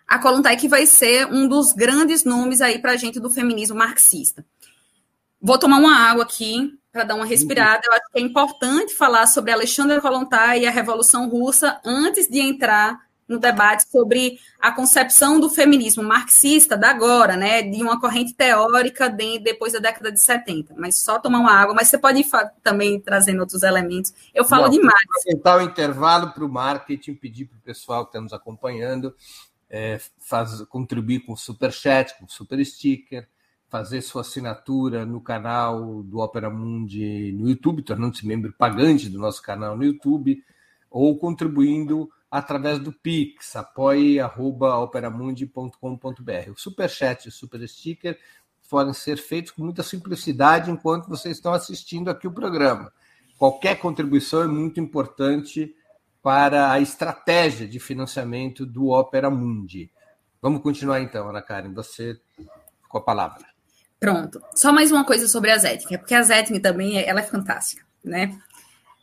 A 0.08 0.20
Kolontai 0.20 0.56
que 0.56 0.68
vai 0.68 0.86
ser 0.86 1.26
um 1.28 1.48
dos 1.48 1.74
grandes 1.74 2.24
nomes 2.24 2.62
aí 2.62 2.80
para 2.80 2.92
a 2.92 2.96
gente 2.96 3.20
do 3.20 3.30
feminismo 3.30 3.76
marxista. 3.76 4.46
Vou 5.42 5.58
tomar 5.58 5.78
uma 5.78 5.96
água 5.96 6.24
aqui 6.24 6.78
para 6.92 7.04
dar 7.04 7.16
uma 7.16 7.26
respirada. 7.26 7.82
Eu 7.86 7.94
acho 7.94 8.12
que 8.12 8.20
é 8.20 8.22
importante 8.22 8.94
falar 8.94 9.28
sobre 9.28 9.52
Alexandra 9.52 10.00
Kolontai 10.00 10.62
e 10.62 10.68
a 10.68 10.72
Revolução 10.72 11.28
Russa 11.28 11.80
antes 11.84 12.28
de 12.28 12.40
entrar 12.40 13.05
no 13.28 13.40
debate 13.40 13.90
sobre 13.90 14.40
a 14.60 14.72
concepção 14.72 15.40
do 15.40 15.50
feminismo 15.50 16.04
marxista 16.04 16.78
da 16.78 16.92
agora, 16.92 17.36
né, 17.36 17.62
de 17.62 17.82
uma 17.82 18.00
corrente 18.00 18.34
teórica 18.34 19.10
de, 19.10 19.40
depois 19.40 19.74
da 19.74 19.80
década 19.80 20.12
de 20.12 20.22
70. 20.22 20.76
Mas 20.78 20.98
só 20.98 21.20
tomar 21.20 21.40
uma 21.40 21.52
água, 21.52 21.74
mas 21.74 21.88
você 21.88 21.98
pode 21.98 22.20
ir 22.20 22.28
também 22.64 23.00
trazendo 23.00 23.40
outros 23.40 23.64
elementos. 23.64 24.14
Eu 24.34 24.46
falo 24.46 24.66
Bom, 24.66 24.72
demais. 24.72 24.96
Aproveitar 25.20 25.58
o 25.58 25.62
intervalo 25.62 26.32
para 26.32 26.46
o 26.46 26.50
marketing, 26.50 27.16
pedir 27.16 27.46
para 27.46 27.58
o 27.58 27.62
pessoal 27.62 28.06
que 28.06 28.10
está 28.10 28.22
nos 28.22 28.34
acompanhando 28.34 29.14
é, 29.70 30.00
faz, 30.20 30.62
contribuir 30.64 31.22
com 31.22 31.34
o 31.34 31.38
super 31.38 31.72
chat, 31.72 32.18
com 32.18 32.26
o 32.26 32.30
super 32.30 32.64
sticker, 32.66 33.28
fazer 33.70 34.02
sua 34.02 34.22
assinatura 34.22 35.06
no 35.06 35.20
canal 35.20 36.04
do 36.04 36.20
Opera 36.20 36.50
Mundi 36.50 37.32
no 37.34 37.50
YouTube, 37.50 37.82
tornando-se 37.82 38.26
membro 38.26 38.54
pagante 38.54 39.10
do 39.10 39.20
nosso 39.20 39.42
canal 39.42 39.76
no 39.76 39.84
YouTube 39.84 40.42
ou 40.90 41.18
contribuindo 41.18 42.10
através 42.38 42.80
do 42.80 42.92
Pix, 42.92 43.56
apoie.operamundi.com.br. 43.56 46.52
O 46.52 46.60
superchat 46.60 47.26
e 47.26 47.30
o 47.30 47.32
super 47.32 47.66
sticker 47.66 48.20
podem 48.70 48.94
ser 48.94 49.16
feitos 49.18 49.52
com 49.52 49.64
muita 49.64 49.84
simplicidade 49.84 50.70
enquanto 50.70 51.08
vocês 51.08 51.38
estão 51.38 51.54
assistindo 51.54 52.10
aqui 52.10 52.28
o 52.28 52.34
programa. 52.34 52.92
Qualquer 53.38 53.80
contribuição 53.80 54.44
é 54.44 54.48
muito 54.48 54.82
importante 54.82 55.74
para 56.22 56.74
a 56.74 56.82
estratégia 56.82 57.66
de 57.66 57.80
financiamento 57.80 58.66
do 58.66 58.90
Opera 58.90 59.30
Mundi. 59.30 59.90
Vamos 60.42 60.62
continuar 60.62 61.00
então, 61.00 61.30
Ana 61.30 61.42
Karen, 61.42 61.74
você 61.74 62.20
com 62.90 62.98
a 62.98 63.02
palavra. 63.02 63.46
Pronto. 63.98 64.42
Só 64.54 64.74
mais 64.74 64.92
uma 64.92 65.06
coisa 65.06 65.30
sobre 65.30 65.52
a 65.52 65.58
Zetkin, 65.58 66.00
porque 66.00 66.14
a 66.14 66.22
Zetkin 66.22 66.60
também 66.60 66.98
ela 66.98 67.22
é 67.22 67.24
fantástica, 67.24 67.86
né? 68.04 68.38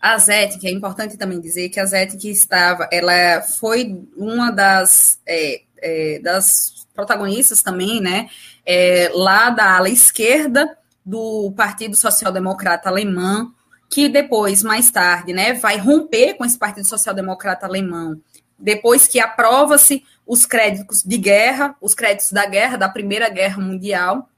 A 0.02 0.18
Zetkin, 0.18 0.66
é 0.66 0.70
importante 0.72 1.16
também 1.16 1.40
dizer 1.40 1.68
que 1.68 1.78
a 1.78 1.86
Zetkin 1.86 2.28
estava, 2.28 2.88
ela 2.90 3.40
foi 3.40 4.04
uma 4.16 4.50
das, 4.50 5.20
é, 5.24 5.62
é, 5.80 6.18
das 6.18 6.88
protagonistas 6.92 7.62
também, 7.62 8.00
né, 8.00 8.28
é, 8.66 9.12
lá 9.14 9.50
da 9.50 9.76
ala 9.76 9.88
esquerda 9.88 10.76
do 11.06 11.52
Partido 11.56 11.94
Social 11.94 12.32
Democrata 12.32 12.88
Alemão, 12.88 13.54
que 13.88 14.08
depois, 14.08 14.64
mais 14.64 14.90
tarde, 14.90 15.32
né, 15.32 15.52
vai 15.52 15.78
romper 15.78 16.34
com 16.34 16.44
esse 16.44 16.58
Partido 16.58 16.86
Social 16.86 17.14
Democrata 17.14 17.66
Alemão, 17.66 18.20
depois 18.58 19.06
que 19.06 19.20
aprova-se 19.20 20.02
os 20.26 20.44
créditos 20.44 21.04
de 21.04 21.16
guerra, 21.16 21.76
os 21.80 21.94
créditos 21.94 22.32
da 22.32 22.44
guerra, 22.44 22.76
da 22.76 22.88
Primeira 22.88 23.28
Guerra 23.28 23.62
Mundial, 23.62 24.28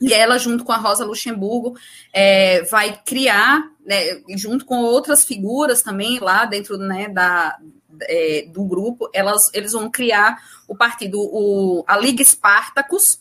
e 0.00 0.12
ela, 0.12 0.38
junto 0.38 0.64
com 0.64 0.72
a 0.72 0.76
Rosa 0.76 1.04
Luxemburgo, 1.04 1.76
é, 2.12 2.62
vai 2.64 3.00
criar, 3.04 3.64
né, 3.88 4.20
junto 4.36 4.66
com 4.66 4.80
outras 4.82 5.24
figuras 5.24 5.80
também 5.80 6.18
lá 6.18 6.44
dentro 6.44 6.76
né, 6.76 7.08
da, 7.08 7.58
é, 8.02 8.46
do 8.52 8.62
grupo, 8.62 9.08
elas, 9.14 9.50
eles 9.54 9.72
vão 9.72 9.90
criar 9.90 10.38
o 10.68 10.76
partido, 10.76 11.18
o, 11.18 11.82
a 11.86 11.96
Liga 11.96 12.20
Espartacus, 12.20 13.18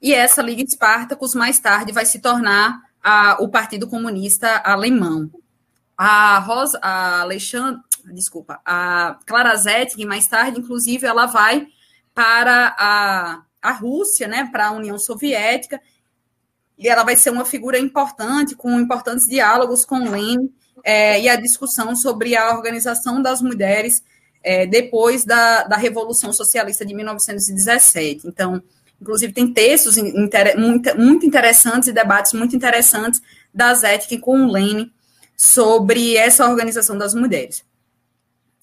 e 0.00 0.14
essa 0.14 0.40
Liga 0.42 0.62
Espartacus 0.62 1.34
mais 1.34 1.58
tarde 1.58 1.90
vai 1.90 2.06
se 2.06 2.20
tornar 2.20 2.80
a, 3.02 3.36
o 3.40 3.48
Partido 3.48 3.88
Comunista 3.88 4.62
Alemão. 4.64 5.28
A 5.98 6.38
Rosa, 6.38 6.78
a 6.80 7.22
Alexandre, 7.22 7.80
desculpa, 8.12 8.60
a 8.64 9.18
Clara 9.26 9.56
Zetkin, 9.56 10.04
mais 10.04 10.28
tarde, 10.28 10.60
inclusive, 10.60 11.04
ela 11.04 11.26
vai 11.26 11.66
para 12.14 12.76
a, 12.78 13.42
a 13.60 13.72
Rússia, 13.72 14.28
né, 14.28 14.48
para 14.52 14.68
a 14.68 14.72
União 14.72 14.98
Soviética, 15.00 15.80
e 16.78 16.88
ela 16.88 17.04
vai 17.04 17.16
ser 17.16 17.30
uma 17.30 17.44
figura 17.44 17.78
importante, 17.78 18.54
com 18.54 18.78
importantes 18.78 19.26
diálogos 19.26 19.84
com 19.84 20.10
Lenin 20.10 20.50
é, 20.84 21.20
e 21.20 21.28
a 21.28 21.36
discussão 21.36 21.96
sobre 21.96 22.36
a 22.36 22.54
organização 22.54 23.22
das 23.22 23.40
mulheres 23.40 24.02
é, 24.42 24.66
depois 24.66 25.24
da, 25.24 25.64
da 25.64 25.76
Revolução 25.76 26.32
Socialista 26.32 26.84
de 26.84 26.94
1917. 26.94 28.28
Então, 28.28 28.62
inclusive, 29.00 29.32
tem 29.32 29.52
textos 29.52 29.96
inter, 29.96 30.58
muito, 30.58 30.96
muito 30.98 31.26
interessantes 31.26 31.88
e 31.88 31.92
debates 31.92 32.32
muito 32.32 32.54
interessantes 32.54 33.22
da 33.52 33.72
Zetkin 33.74 34.20
com 34.20 34.42
o 34.42 34.52
Lenin 34.52 34.90
sobre 35.36 36.16
essa 36.16 36.48
organização 36.48 36.96
das 36.96 37.14
mulheres. 37.14 37.64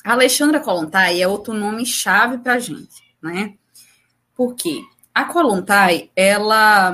A 0.04 0.14
Alexandra 0.14 0.60
Kolontai 0.60 1.22
é 1.22 1.28
outro 1.28 1.54
nome 1.54 1.86
chave 1.86 2.38
para 2.38 2.54
a 2.54 2.60
gente, 2.60 3.02
né? 3.22 3.54
Por 4.36 4.56
quê? 4.56 4.82
A 5.14 5.26
Kolontai, 5.26 6.10
ela 6.16 6.94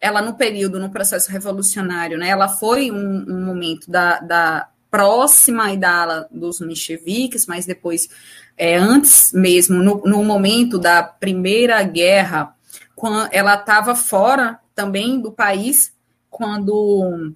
ela 0.00 0.22
no 0.22 0.34
período, 0.34 0.78
no 0.78 0.90
processo 0.90 1.30
revolucionário, 1.30 2.18
né, 2.18 2.28
ela 2.28 2.48
foi 2.48 2.90
um, 2.90 3.24
um 3.28 3.44
momento 3.44 3.90
da, 3.90 4.20
da 4.20 4.68
próxima 4.90 5.72
e 5.72 5.78
dos 6.30 6.60
mencheviques, 6.60 7.46
mas 7.46 7.66
depois, 7.66 8.08
é, 8.56 8.76
antes 8.76 9.32
mesmo, 9.32 9.82
no, 9.82 10.02
no 10.04 10.24
momento 10.24 10.78
da 10.78 11.02
Primeira 11.02 11.82
Guerra, 11.82 12.54
quando 12.94 13.28
ela 13.32 13.54
estava 13.54 13.94
fora 13.94 14.58
também 14.74 15.20
do 15.20 15.30
país, 15.30 15.92
quando 16.30 17.34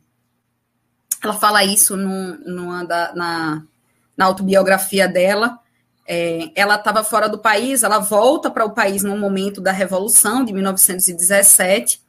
ela 1.22 1.34
fala 1.34 1.64
isso 1.64 1.96
no, 1.96 2.86
da, 2.86 3.14
na, 3.14 3.62
na 4.16 4.24
autobiografia 4.24 5.06
dela, 5.06 5.58
é, 6.06 6.50
ela 6.54 6.74
estava 6.74 7.04
fora 7.04 7.28
do 7.28 7.38
país, 7.38 7.82
ela 7.82 7.98
volta 7.98 8.50
para 8.50 8.64
o 8.64 8.72
país 8.72 9.02
no 9.02 9.16
momento 9.16 9.60
da 9.60 9.70
Revolução 9.70 10.44
de 10.44 10.52
1917, 10.52 12.01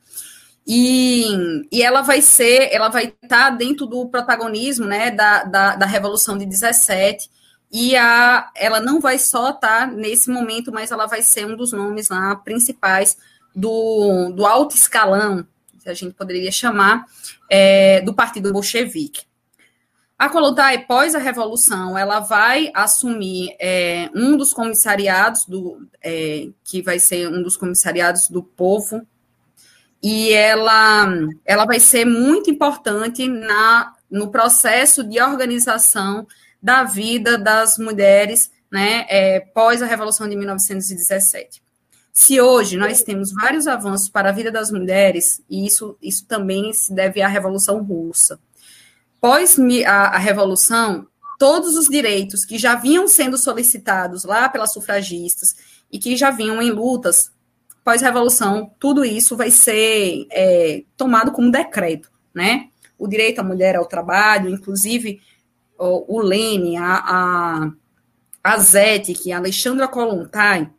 e, 0.65 1.25
e 1.71 1.83
ela 1.83 2.01
vai 2.01 2.21
ser, 2.21 2.69
ela 2.71 2.87
vai 2.89 3.05
estar 3.05 3.27
tá 3.27 3.49
dentro 3.49 3.85
do 3.85 4.07
protagonismo 4.07 4.85
né, 4.85 5.11
da, 5.11 5.43
da, 5.43 5.75
da, 5.75 5.85
Revolução 5.85 6.37
de 6.37 6.45
17, 6.45 7.29
e 7.71 7.95
a, 7.97 8.49
ela 8.55 8.79
não 8.79 9.01
vai 9.01 9.17
só 9.17 9.49
estar 9.49 9.59
tá 9.81 9.87
nesse 9.87 10.29
momento, 10.29 10.71
mas 10.71 10.91
ela 10.91 11.05
vai 11.05 11.21
ser 11.21 11.45
um 11.45 11.55
dos 11.55 11.73
nomes 11.73 12.07
lá 12.07 12.35
principais 12.35 13.17
do, 13.53 14.31
do 14.33 14.45
alto 14.45 14.75
escalão, 14.75 15.45
que 15.81 15.89
a 15.89 15.93
gente 15.93 16.13
poderia 16.13 16.51
chamar, 16.51 17.05
é, 17.49 17.99
do 18.01 18.13
Partido 18.13 18.53
Bolchevique. 18.53 19.25
A 20.17 20.29
Kolontai, 20.29 20.85
pós 20.85 21.13
a 21.13 21.19
Revolução, 21.19 21.97
ela 21.97 22.21
vai 22.21 22.71
assumir 22.73 23.53
é, 23.59 24.09
um 24.15 24.37
dos 24.37 24.53
comissariados, 24.53 25.45
do, 25.45 25.85
é, 26.01 26.47
que 26.63 26.81
vai 26.81 26.99
ser 26.99 27.27
um 27.27 27.43
dos 27.43 27.57
comissariados 27.57 28.29
do 28.29 28.41
povo 28.41 29.05
e 30.03 30.33
ela, 30.33 31.07
ela 31.45 31.65
vai 31.65 31.79
ser 31.79 32.03
muito 32.03 32.51
importante 32.51 33.25
na, 33.25 33.93
no 34.11 34.29
processo 34.29 35.01
de 35.01 35.21
organização 35.21 36.27
da 36.61 36.83
vida 36.83 37.37
das 37.37 37.77
mulheres 37.77 38.51
né, 38.69 39.05
é, 39.07 39.39
pós 39.39 39.81
a 39.81 39.85
Revolução 39.85 40.27
de 40.27 40.35
1917. 40.35 41.63
Se 42.11 42.41
hoje 42.41 42.75
nós 42.75 43.01
temos 43.01 43.31
vários 43.31 43.65
avanços 43.65 44.09
para 44.09 44.29
a 44.29 44.33
vida 44.33 44.51
das 44.51 44.71
mulheres, 44.71 45.41
e 45.49 45.65
isso, 45.65 45.97
isso 46.01 46.25
também 46.25 46.73
se 46.73 46.93
deve 46.93 47.21
à 47.21 47.27
Revolução 47.27 47.81
Russa. 47.81 48.39
Pós 49.21 49.57
a, 49.85 49.91
a 50.07 50.17
Revolução, 50.17 51.07
todos 51.39 51.77
os 51.77 51.87
direitos 51.87 52.43
que 52.43 52.57
já 52.57 52.75
vinham 52.75 53.07
sendo 53.07 53.37
solicitados 53.37 54.25
lá 54.25 54.49
pelas 54.49 54.73
sufragistas 54.73 55.55
e 55.89 55.97
que 55.97 56.17
já 56.17 56.29
vinham 56.29 56.61
em 56.61 56.71
lutas 56.71 57.31
pós-revolução, 57.83 58.71
tudo 58.79 59.03
isso 59.03 59.35
vai 59.35 59.51
ser 59.51 60.25
é, 60.31 60.83
tomado 60.95 61.31
como 61.31 61.51
decreto, 61.51 62.09
né? 62.33 62.69
O 62.97 63.07
direito 63.07 63.39
à 63.39 63.43
mulher 63.43 63.75
ao 63.75 63.85
trabalho, 63.85 64.49
inclusive 64.49 65.21
o, 65.77 66.17
o 66.17 66.21
Lene, 66.21 66.77
a, 66.77 66.95
a, 66.95 67.71
a 68.43 68.57
Zetic, 68.57 69.31
a 69.31 69.37
Alexandra 69.37 69.87
Kolontai, 69.87 70.69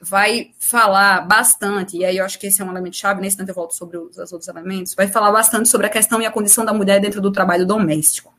vai 0.00 0.52
falar 0.58 1.26
bastante, 1.26 1.96
e 1.96 2.04
aí 2.04 2.16
eu 2.16 2.24
acho 2.24 2.38
que 2.38 2.46
esse 2.46 2.62
é 2.62 2.64
um 2.64 2.70
elemento 2.70 2.96
chave, 2.96 3.20
nesse 3.20 3.36
tanto 3.36 3.48
eu 3.48 3.54
volto 3.54 3.74
sobre 3.74 3.98
os, 3.98 4.16
os 4.16 4.32
outros 4.32 4.48
elementos, 4.48 4.94
vai 4.94 5.08
falar 5.08 5.30
bastante 5.32 5.68
sobre 5.68 5.86
a 5.86 5.90
questão 5.90 6.20
e 6.22 6.26
a 6.26 6.30
condição 6.30 6.64
da 6.64 6.72
mulher 6.72 7.00
dentro 7.00 7.20
do 7.20 7.32
trabalho 7.32 7.66
doméstico. 7.66 8.32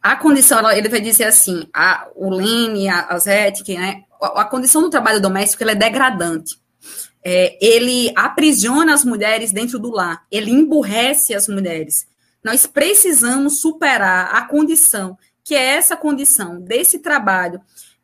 A 0.00 0.16
condição, 0.16 0.70
ele 0.70 0.88
vai 0.88 1.00
dizer 1.00 1.24
assim, 1.24 1.66
a, 1.72 2.08
o 2.14 2.28
Lene, 2.28 2.88
a, 2.88 3.06
a 3.06 3.18
Zetic, 3.18 3.74
né, 3.76 4.04
a 4.24 4.44
condição 4.44 4.82
do 4.82 4.90
trabalho 4.90 5.20
doméstico 5.20 5.64
é 5.64 5.74
degradante. 5.74 6.58
É, 7.24 7.56
ele 7.60 8.12
aprisiona 8.14 8.92
as 8.92 9.04
mulheres 9.04 9.50
dentro 9.50 9.78
do 9.78 9.90
lar, 9.90 10.24
ele 10.30 10.50
emburrece 10.50 11.34
as 11.34 11.48
mulheres. 11.48 12.06
Nós 12.42 12.66
precisamos 12.66 13.60
superar 13.60 14.34
a 14.34 14.42
condição, 14.42 15.16
que 15.42 15.54
é 15.54 15.76
essa 15.76 15.96
condição 15.96 16.60
desse 16.60 16.98
trabalho, 16.98 17.60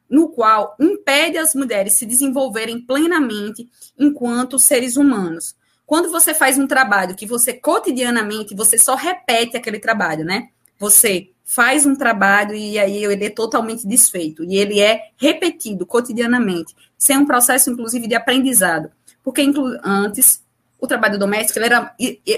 no 0.09 0.31
qual 0.31 0.75
impede 0.81 1.37
as 1.37 1.55
mulheres 1.55 1.99
se 1.99 2.07
desenvolverem 2.07 2.81
plenamente 2.81 3.68
enquanto 3.99 4.59
seres 4.59 4.97
humanos. 4.97 5.55
Quando 5.87 6.11
você 6.11 6.33
faz 6.33 6.59
um 6.59 6.66
trabalho 6.66 7.14
que 7.14 7.27
você 7.27 7.53
cotidianamente, 7.53 8.55
você 8.55 8.79
só 8.79 8.95
repete 8.95 9.57
aquele 9.57 9.79
trabalho, 9.79 10.25
né? 10.25 10.49
Você 10.81 11.31
faz 11.45 11.85
um 11.85 11.95
trabalho 11.95 12.55
e 12.55 12.78
aí 12.78 13.05
ele 13.05 13.26
é 13.26 13.31
totalmente 13.31 13.87
desfeito. 13.87 14.43
E 14.43 14.57
ele 14.57 14.81
é 14.81 15.11
repetido 15.16 15.85
cotidianamente, 15.85 16.74
sem 16.97 17.18
um 17.18 17.26
processo, 17.26 17.70
inclusive, 17.70 18.09
de 18.09 18.14
aprendizado. 18.14 18.91
Porque 19.22 19.43
antes 19.85 20.43
o 20.81 20.87
trabalho 20.87 21.18
doméstico 21.18 21.59
era 21.59 21.95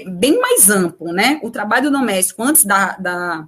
bem 0.07 0.39
mais 0.39 0.69
amplo, 0.69 1.13
né? 1.13 1.39
O 1.41 1.49
trabalho 1.49 1.89
doméstico, 1.89 2.43
antes 2.43 2.65
da, 2.65 2.97
da 2.97 3.47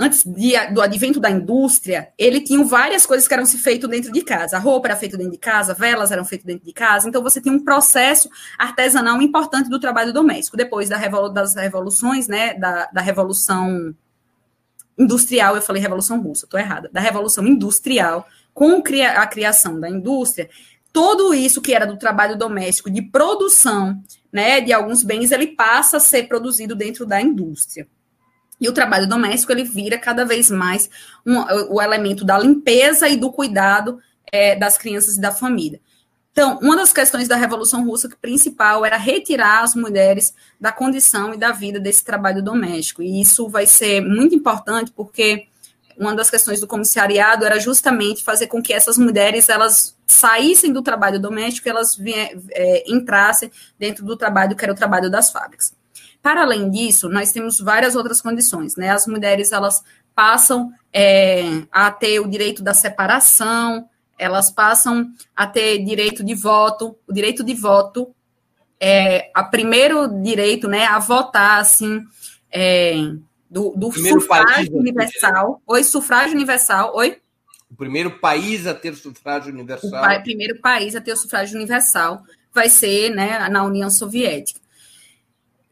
antes 0.00 0.24
de, 0.24 0.52
do 0.72 0.80
advento 0.80 1.20
da 1.20 1.30
indústria, 1.30 2.08
ele 2.16 2.40
tinha 2.40 2.64
várias 2.64 3.04
coisas 3.04 3.28
que 3.28 3.34
eram 3.34 3.44
se 3.44 3.58
feitas 3.58 3.88
dentro 3.88 4.10
de 4.10 4.22
casa. 4.22 4.56
A 4.56 4.58
roupa 4.58 4.88
era 4.88 4.96
feita 4.96 5.16
dentro 5.16 5.32
de 5.32 5.38
casa, 5.38 5.74
velas 5.74 6.10
eram 6.10 6.24
feitas 6.24 6.46
dentro 6.46 6.64
de 6.64 6.72
casa. 6.72 7.06
Então, 7.06 7.22
você 7.22 7.40
tinha 7.40 7.54
um 7.54 7.62
processo 7.62 8.30
artesanal 8.58 9.20
importante 9.20 9.68
do 9.68 9.78
trabalho 9.78 10.10
doméstico. 10.10 10.56
Depois 10.56 10.88
da 10.88 10.96
revolu 10.96 11.28
das 11.28 11.54
revoluções, 11.54 12.26
né, 12.26 12.54
da, 12.54 12.86
da 12.86 13.02
revolução 13.02 13.94
industrial, 14.98 15.54
eu 15.54 15.62
falei 15.62 15.82
revolução 15.82 16.20
russa, 16.20 16.46
estou 16.46 16.58
errada, 16.58 16.90
da 16.92 17.00
revolução 17.00 17.46
industrial, 17.46 18.26
com 18.54 18.82
a 19.16 19.26
criação 19.26 19.78
da 19.78 19.88
indústria, 19.88 20.48
tudo 20.92 21.32
isso 21.32 21.62
que 21.62 21.72
era 21.72 21.86
do 21.86 21.96
trabalho 21.96 22.36
doméstico, 22.36 22.90
de 22.90 23.00
produção, 23.00 24.02
né, 24.32 24.60
de 24.60 24.72
alguns 24.72 25.02
bens, 25.02 25.30
ele 25.30 25.48
passa 25.48 25.98
a 25.98 26.00
ser 26.00 26.24
produzido 26.24 26.74
dentro 26.74 27.06
da 27.06 27.20
indústria. 27.20 27.86
E 28.60 28.68
o 28.68 28.72
trabalho 28.72 29.08
doméstico 29.08 29.52
ele 29.52 29.64
vira 29.64 29.98
cada 29.98 30.24
vez 30.24 30.50
mais 30.50 30.90
um, 31.26 31.40
o 31.74 31.80
elemento 31.80 32.24
da 32.24 32.38
limpeza 32.38 33.08
e 33.08 33.16
do 33.16 33.32
cuidado 33.32 33.98
é, 34.30 34.54
das 34.54 34.76
crianças 34.76 35.16
e 35.16 35.20
da 35.20 35.32
família. 35.32 35.80
Então, 36.32 36.58
uma 36.62 36.76
das 36.76 36.92
questões 36.92 37.26
da 37.26 37.34
Revolução 37.34 37.84
Russa 37.84 38.08
principal 38.20 38.84
era 38.84 38.96
retirar 38.96 39.62
as 39.62 39.74
mulheres 39.74 40.32
da 40.60 40.70
condição 40.70 41.34
e 41.34 41.36
da 41.36 41.50
vida 41.50 41.80
desse 41.80 42.04
trabalho 42.04 42.42
doméstico. 42.42 43.02
E 43.02 43.20
isso 43.20 43.48
vai 43.48 43.66
ser 43.66 44.00
muito 44.00 44.34
importante 44.34 44.92
porque 44.92 45.48
uma 45.96 46.14
das 46.14 46.30
questões 46.30 46.60
do 46.60 46.66
comissariado 46.66 47.44
era 47.44 47.58
justamente 47.58 48.24
fazer 48.24 48.46
com 48.46 48.62
que 48.62 48.72
essas 48.72 48.96
mulheres 48.96 49.48
elas 49.48 49.96
saíssem 50.06 50.72
do 50.72 50.82
trabalho 50.82 51.20
doméstico 51.20 51.68
e 51.68 51.70
elas 51.70 51.98
é, 52.52 52.90
entrassem 52.90 53.50
dentro 53.78 54.04
do 54.04 54.16
trabalho 54.16 54.56
que 54.56 54.64
era 54.64 54.72
o 54.72 54.76
trabalho 54.76 55.10
das 55.10 55.30
fábricas. 55.30 55.74
Para 56.22 56.42
além 56.42 56.70
disso, 56.70 57.08
nós 57.08 57.32
temos 57.32 57.58
várias 57.58 57.96
outras 57.96 58.20
condições, 58.20 58.76
né? 58.76 58.90
As 58.90 59.06
mulheres 59.06 59.52
elas 59.52 59.82
passam 60.14 60.70
é, 60.92 61.62
a 61.72 61.90
ter 61.90 62.20
o 62.20 62.28
direito 62.28 62.62
da 62.62 62.74
separação, 62.74 63.88
elas 64.18 64.50
passam 64.50 65.10
a 65.34 65.46
ter 65.46 65.82
direito 65.82 66.22
de 66.22 66.34
voto. 66.34 66.94
O 67.08 67.12
direito 67.12 67.42
de 67.42 67.54
voto 67.54 68.14
é 68.78 69.30
o 69.36 69.44
primeiro 69.44 70.08
direito, 70.22 70.68
né, 70.68 70.84
a 70.84 70.98
votar 70.98 71.60
assim 71.60 72.02
é, 72.50 72.94
do, 73.48 73.70
do 73.76 73.90
sufrágio 73.92 74.76
universal. 74.76 75.62
Oi, 75.66 75.84
sufrágio 75.84 76.34
universal. 76.34 76.94
Oi. 76.96 77.18
O 77.70 77.76
primeiro 77.76 78.18
país 78.18 78.66
a 78.66 78.74
ter 78.74 78.94
sufrágio 78.94 79.52
universal. 79.52 80.04
O 80.04 80.22
primeiro 80.22 80.60
país 80.60 80.94
a 80.94 81.00
ter 81.00 81.12
o 81.12 81.16
sufrágio 81.16 81.56
universal 81.56 82.22
vai 82.52 82.68
ser, 82.68 83.10
né, 83.10 83.48
na 83.48 83.64
União 83.64 83.90
Soviética. 83.90 84.60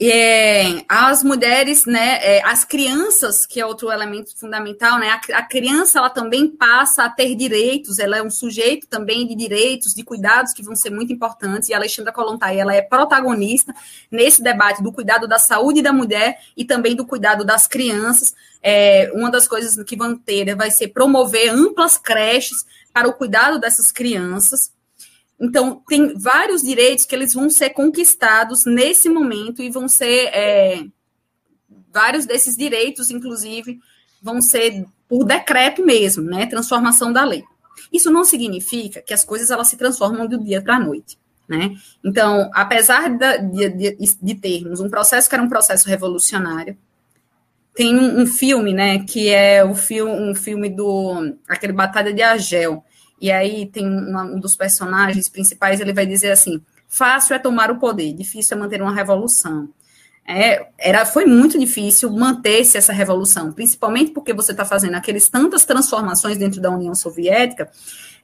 É, 0.00 0.84
as 0.88 1.24
mulheres, 1.24 1.84
né, 1.84 2.20
é, 2.22 2.40
as 2.44 2.64
crianças, 2.64 3.44
que 3.44 3.60
é 3.60 3.66
outro 3.66 3.90
elemento 3.90 4.38
fundamental, 4.38 4.96
né, 4.96 5.10
a, 5.10 5.38
a, 5.38 5.42
criança 5.42 5.98
ela 5.98 6.08
também 6.08 6.46
passa 6.46 7.02
a 7.02 7.10
ter 7.10 7.34
direitos, 7.34 7.98
ela 7.98 8.16
é 8.16 8.22
um 8.22 8.30
sujeito 8.30 8.86
também 8.86 9.26
de 9.26 9.34
direitos, 9.34 9.92
de 9.94 10.04
cuidados 10.04 10.52
que 10.52 10.62
vão 10.62 10.76
ser 10.76 10.90
muito 10.90 11.12
importantes, 11.12 11.68
e 11.68 11.74
a 11.74 11.78
Alexandra 11.78 12.12
Kolontai, 12.12 12.60
ela 12.60 12.72
é 12.72 12.80
protagonista 12.80 13.74
nesse 14.08 14.40
debate 14.40 14.84
do 14.84 14.92
cuidado 14.92 15.26
da 15.26 15.36
saúde 15.36 15.82
da 15.82 15.92
mulher 15.92 16.38
e 16.56 16.64
também 16.64 16.94
do 16.94 17.04
cuidado 17.04 17.44
das 17.44 17.66
crianças. 17.66 18.36
É, 18.62 19.10
uma 19.12 19.32
das 19.32 19.48
coisas 19.48 19.82
que 19.82 19.96
vão 19.96 20.16
ter 20.16 20.54
vai 20.54 20.70
ser 20.70 20.88
promover 20.88 21.50
amplas 21.50 21.98
creches 21.98 22.64
para 22.92 23.08
o 23.08 23.12
cuidado 23.12 23.58
dessas 23.58 23.90
crianças, 23.90 24.70
então, 25.40 25.82
tem 25.88 26.18
vários 26.18 26.62
direitos 26.62 27.04
que 27.04 27.14
eles 27.14 27.32
vão 27.32 27.48
ser 27.48 27.70
conquistados 27.70 28.64
nesse 28.64 29.08
momento 29.08 29.62
e 29.62 29.70
vão 29.70 29.88
ser. 29.88 30.26
É, 30.34 30.84
vários 31.92 32.26
desses 32.26 32.56
direitos, 32.56 33.10
inclusive, 33.10 33.78
vão 34.20 34.40
ser 34.40 34.84
por 35.08 35.24
decreto 35.24 35.84
mesmo, 35.84 36.24
né? 36.24 36.46
Transformação 36.46 37.12
da 37.12 37.24
lei. 37.24 37.44
Isso 37.92 38.10
não 38.10 38.24
significa 38.24 39.00
que 39.00 39.14
as 39.14 39.24
coisas 39.24 39.50
elas 39.50 39.68
se 39.68 39.76
transformam 39.76 40.26
do 40.26 40.42
dia 40.42 40.60
para 40.60 40.76
a 40.76 40.80
noite. 40.80 41.18
Né? 41.48 41.74
Então, 42.04 42.50
apesar 42.52 43.08
de, 43.08 43.70
de, 43.70 43.96
de, 44.20 44.34
termos 44.34 44.80
um 44.80 44.90
processo 44.90 45.26
que 45.28 45.34
era 45.34 45.42
um 45.42 45.48
processo 45.48 45.88
revolucionário, 45.88 46.76
tem 47.74 47.96
um, 47.96 48.20
um 48.20 48.26
filme, 48.26 48.74
né, 48.74 48.98
que 48.98 49.30
é 49.30 49.64
o 49.64 49.74
filme, 49.74 50.30
um 50.30 50.34
filme 50.34 50.68
do 50.68 51.34
aquele 51.48 51.72
Batalha 51.72 52.12
de 52.12 52.20
Argel, 52.20 52.84
e 53.20 53.30
aí 53.30 53.66
tem 53.66 53.86
uma, 53.86 54.24
um 54.24 54.38
dos 54.38 54.56
personagens 54.56 55.28
principais, 55.28 55.80
ele 55.80 55.92
vai 55.92 56.06
dizer 56.06 56.30
assim: 56.30 56.62
fácil 56.86 57.34
é 57.34 57.38
tomar 57.38 57.70
o 57.70 57.78
poder, 57.78 58.12
difícil 58.12 58.56
é 58.56 58.60
manter 58.60 58.80
uma 58.80 58.94
revolução. 58.94 59.68
É, 60.30 60.66
era, 60.76 61.06
foi 61.06 61.24
muito 61.24 61.58
difícil 61.58 62.10
manter-se 62.10 62.76
essa 62.76 62.92
revolução, 62.92 63.50
principalmente 63.50 64.10
porque 64.10 64.34
você 64.34 64.52
está 64.52 64.62
fazendo 64.62 64.94
aqueles 64.94 65.26
tantas 65.28 65.64
transformações 65.64 66.36
dentro 66.36 66.60
da 66.60 66.70
União 66.70 66.94
Soviética, 66.94 67.70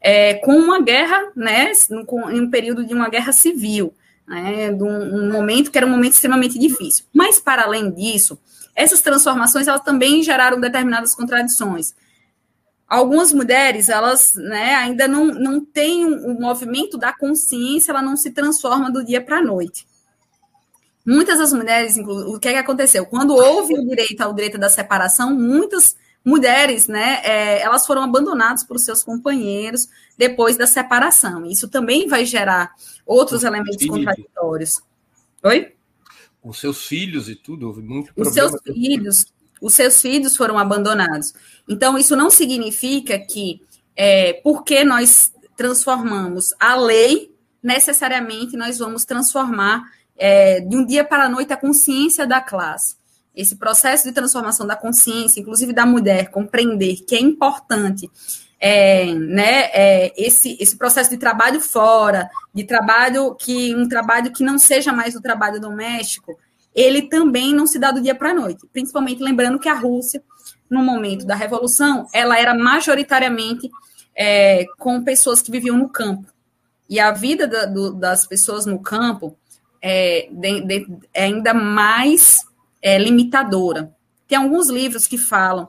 é, 0.03 0.35
com 0.35 0.53
uma 0.53 0.83
guerra, 0.83 1.33
né, 1.35 1.73
com, 2.07 2.31
em 2.31 2.43
um 2.43 2.51
período 2.51 2.85
de 2.85 2.93
uma 2.93 3.09
guerra 3.09 3.33
civil, 3.33 3.95
né, 4.29 4.71
de 4.71 4.83
um, 4.83 4.89
um, 4.89 5.33
momento 5.33 5.71
que 5.71 5.79
era 5.79 5.87
um 5.87 5.91
momento 5.91 6.13
extremamente 6.13 6.59
difícil. 6.59 7.07
Mas, 7.11 7.41
para 7.41 7.63
além 7.63 7.91
disso, 7.91 8.39
essas 8.77 9.01
transformações 9.01 9.67
elas 9.67 9.83
também 9.83 10.23
geraram 10.23 10.61
determinadas 10.61 11.15
contradições 11.15 11.95
algumas 12.89 13.33
mulheres, 13.33 13.89
elas 13.89 14.35
né, 14.35 14.75
ainda 14.75 15.09
não, 15.09 15.27
não 15.27 15.65
têm 15.65 16.05
o 16.05 16.09
um, 16.09 16.31
um 16.31 16.41
movimento 16.41 16.97
da 16.97 17.13
consciência, 17.13 17.91
ela 17.93 18.03
não 18.03 18.17
se 18.17 18.31
transforma 18.31 18.91
do 18.91 19.05
dia 19.05 19.21
para 19.21 19.39
a 19.39 19.43
noite. 19.43 19.87
Muitas 21.07 21.39
das 21.39 21.53
mulheres, 21.53 21.97
o 21.99 22.39
que, 22.39 22.49
é 22.49 22.53
que 22.53 22.59
aconteceu? 22.59 23.05
Quando 23.05 23.35
houve 23.35 23.75
o 23.75 23.87
direito 23.87 24.23
ao 24.23 24.33
direito 24.33 24.57
da 24.57 24.71
separação, 24.71 25.35
muitas 25.35 25.97
mulheres, 26.25 26.89
né, 26.89 27.21
é, 27.23 27.61
elas 27.61 27.87
foram 27.87 28.03
abandonadas 28.03 28.65
por 28.65 28.79
seus 28.79 29.03
companheiros 29.03 29.89
depois 30.17 30.57
da 30.57 30.67
separação. 30.67 31.45
Isso 31.45 31.69
também 31.69 32.09
vai 32.09 32.25
gerar 32.25 32.73
outros 33.05 33.45
elementos 33.45 33.77
filhos. 33.77 33.99
contraditórios. 33.99 34.83
Oi? 35.43 35.75
Com 36.41 36.53
seus 36.53 36.87
filhos 36.87 37.29
e 37.29 37.35
tudo, 37.35 37.67
houve 37.67 37.83
muito 37.83 38.13
Os 38.17 38.33
seus 38.33 38.53
filhos, 38.63 39.27
os 39.65 39.73
seus 39.73 40.03
filhos 40.03 40.37
foram 40.37 40.59
abandonados. 40.59 41.33
Então, 41.67 41.97
isso 41.97 42.15
não 42.15 42.29
significa 42.29 43.19
que, 43.19 43.63
é, 43.97 44.35
porque 44.45 44.85
nós 44.85 45.33
transformamos 45.57 46.53
a 46.61 46.77
lei, 46.77 47.35
necessariamente 47.63 48.59
nós 48.59 48.79
vamos 48.79 49.07
transformar 49.07 49.83
é, 50.19 50.61
de 50.61 50.77
um 50.77 50.85
dia 50.85 51.03
para 51.03 51.25
a 51.25 51.29
noite 51.31 51.55
a 51.55 51.57
consciência 51.57 52.27
da 52.27 52.43
classe. 52.43 52.97
Esse 53.35 53.57
processo 53.57 54.05
de 54.05 54.13
transformação 54.13 54.67
da 54.67 54.77
consciência, 54.77 55.41
inclusive 55.41 55.73
da 55.73 55.87
mulher, 55.87 56.31
compreender 56.31 56.97
que 56.97 57.17
é 57.17 57.21
importante 57.21 58.11
é, 58.61 59.15
né, 59.15 59.71
é, 59.73 60.13
esse, 60.15 60.59
esse 60.61 60.77
processo 60.77 61.09
de 61.09 61.17
trabalho 61.17 61.61
fora, 61.61 62.29
de 62.53 62.65
trabalho 62.65 63.35
que 63.35 63.75
um 63.75 63.89
trabalho 63.89 64.31
que 64.31 64.45
não 64.45 64.59
seja 64.59 64.93
mais 64.93 65.17
o 65.17 65.23
trabalho 65.23 65.59
doméstico, 65.59 66.39
ele 66.75 67.03
também 67.03 67.55
não 67.55 67.67
se 67.67 67.79
dá 67.79 67.91
do 67.91 68.03
dia 68.03 68.15
para 68.15 68.31
a 68.31 68.35
noite. 68.35 68.67
Principalmente 68.73 69.23
lembrando 69.23 69.59
que 69.59 69.69
a 69.69 69.75
Rússia, 69.75 70.23
no 70.69 70.83
momento 70.83 71.25
da 71.25 71.35
Revolução, 71.35 72.07
ela 72.13 72.39
era 72.39 72.55
majoritariamente 72.55 73.71
é, 74.17 74.65
com 74.79 75.05
pessoas 75.05 75.41
que 75.41 75.51
viviam 75.51 75.79
no 75.79 75.89
campo. 75.89 76.27
E 76.89 76.99
a 76.99 77.13
vida 77.13 77.47
da, 77.47 77.65
do, 77.65 77.93
das 77.93 78.27
pessoas 78.27 78.67
no 78.67 78.81
campo 78.81 79.37
é, 79.81 80.29
de, 80.31 80.61
de, 80.63 80.87
é 81.13 81.25
ainda 81.25 81.55
mais 81.55 82.41
é, 82.83 82.99
limitadora. 82.99 83.95
Tem 84.27 84.39
alguns 84.39 84.69
livros 84.69 85.07
que 85.07 85.19
falam, 85.19 85.69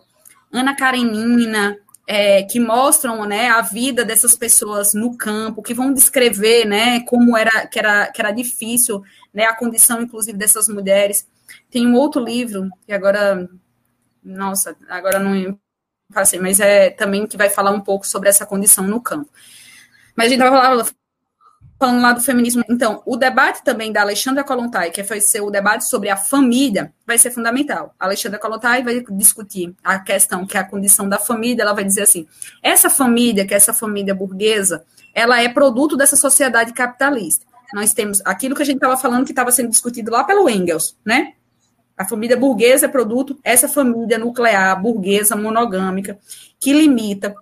Ana 0.52 0.76
Karenina, 0.76 1.78
é, 2.08 2.44
que 2.44 2.60
mostram 2.60 3.26
né, 3.26 3.50
a 3.50 3.62
vida 3.62 4.06
dessas 4.06 4.36
pessoas 4.36 4.94
no 4.94 5.18
campo, 5.18 5.64
que 5.64 5.74
vão 5.74 5.94
descrever 5.94 6.66
né, 6.66 7.00
como 7.02 7.36
era 7.36 7.66
que, 7.68 7.80
era 7.80 8.12
que 8.12 8.22
era 8.22 8.32
difícil 8.32 9.04
né, 9.36 9.44
a 9.44 9.54
condição, 9.54 10.02
inclusive, 10.02 10.38
dessas 10.38 10.70
mulheres. 10.70 11.28
Tem 11.70 11.86
um 11.86 11.94
outro 11.96 12.24
livro, 12.24 12.70
que 12.88 12.94
agora, 12.94 13.50
nossa, 14.24 14.76
agora 14.88 15.20
não 15.20 15.60
passei, 16.12 16.40
mas 16.40 16.62
é 16.62 16.90
também 16.90 17.28
que 17.28 17.36
vai 17.36 17.50
falar 17.50 17.72
um 17.72 17.82
pouco 17.82 18.08
sobre 18.08 18.30
essa 18.30 18.46
condição 18.46 18.88
no 18.88 19.02
campo. 19.02 19.30
Mas 20.16 20.28
a 20.28 20.30
gente 20.30 20.42
estava 20.42 20.86
falando 21.78 22.02
lá 22.02 22.14
do 22.14 22.22
feminismo. 22.22 22.64
Então, 22.70 23.04
o 23.06 23.18
debate 23.18 23.62
também 23.62 23.92
da 23.92 24.02
Alexandra 24.02 24.46
Kolontai, 24.46 24.92
que 24.92 25.04
vai 25.04 25.20
ser 25.20 25.42
o 25.42 25.52
debate 25.52 25.86
sobre 25.86 26.10
a 26.10 26.16
família, 26.16 26.94
vai 27.06 27.18
ser 27.18 27.32
fundamental. 27.32 27.94
A 28.00 28.06
Alexandra 28.06 28.40
Kolontai 28.40 28.82
vai 28.82 29.04
discutir 29.12 29.76
a 29.84 30.00
questão 30.00 30.46
que 30.46 30.56
é 30.56 30.62
a 30.62 30.64
condição 30.64 31.10
da 31.10 31.20
família, 31.20 31.64
ela 31.64 31.74
vai 31.74 31.84
dizer 31.84 32.04
assim, 32.04 32.26
essa 32.64 32.90
família, 32.90 33.46
que 33.46 33.54
é 33.54 33.58
essa 33.58 33.74
família 33.74 34.16
burguesa, 34.16 34.86
ela 35.14 35.42
é 35.42 35.50
produto 35.50 35.98
dessa 35.98 36.16
sociedade 36.16 36.72
capitalista. 36.72 37.46
Nós 37.74 37.94
temos 37.94 38.22
aquilo 38.26 38.56
que 38.56 38.62
a 38.62 38.66
gente 38.66 38.78
estava 38.78 38.98
falando 38.98 39.26
que 39.26 39.32
estava 39.32 39.52
sendo 39.52 39.70
discutido 39.70 40.12
lá 40.12 40.24
pelo 40.24 40.50
Engels, 40.50 40.98
né? 41.04 41.34
A 41.98 42.06
família 42.06 42.36
burguesa 42.36 42.88
é 42.88 42.90
produto, 42.90 43.40
essa 43.44 43.70
família 43.70 44.18
nuclear, 44.18 44.82
burguesa, 44.82 45.36
monogâmica, 45.36 46.20
que 46.60 46.74
limita 46.74 47.34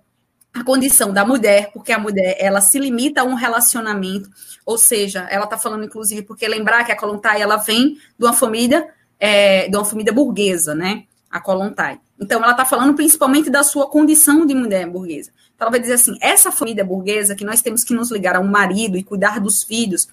a 0.52 0.62
condição 0.62 1.12
da 1.12 1.24
mulher, 1.24 1.72
porque 1.72 1.92
a 1.92 1.98
mulher 1.98 2.36
ela 2.38 2.60
se 2.60 2.78
limita 2.78 3.22
a 3.22 3.24
um 3.24 3.34
relacionamento, 3.34 4.30
ou 4.64 4.78
seja, 4.78 5.26
ela 5.28 5.44
está 5.44 5.58
falando 5.58 5.84
inclusive 5.84 6.22
porque 6.22 6.46
lembrar 6.46 6.84
que 6.84 6.92
a 6.92 6.96
Kolontai 6.96 7.42
ela 7.42 7.56
vem 7.56 7.94
de 8.16 8.24
uma 8.24 8.32
família 8.32 8.88
é, 9.18 9.68
de 9.68 9.76
uma 9.76 9.84
família 9.84 10.12
burguesa, 10.12 10.74
né? 10.74 11.04
A 11.34 11.40
Kolontai. 11.40 12.00
Então 12.20 12.40
ela 12.40 12.52
está 12.52 12.64
falando 12.64 12.94
principalmente 12.94 13.50
da 13.50 13.64
sua 13.64 13.88
condição 13.90 14.46
de 14.46 14.54
mulher 14.54 14.88
burguesa. 14.88 15.32
Então 15.54 15.66
ela 15.66 15.70
vai 15.72 15.80
dizer 15.80 15.94
assim: 15.94 16.16
essa 16.20 16.52
família 16.52 16.84
burguesa 16.84 17.34
que 17.34 17.44
nós 17.44 17.60
temos 17.60 17.82
que 17.82 17.92
nos 17.92 18.12
ligar 18.12 18.36
a 18.36 18.40
um 18.40 18.46
marido 18.46 18.96
e 18.96 19.02
cuidar 19.02 19.40
dos 19.40 19.64
filhos 19.64 20.06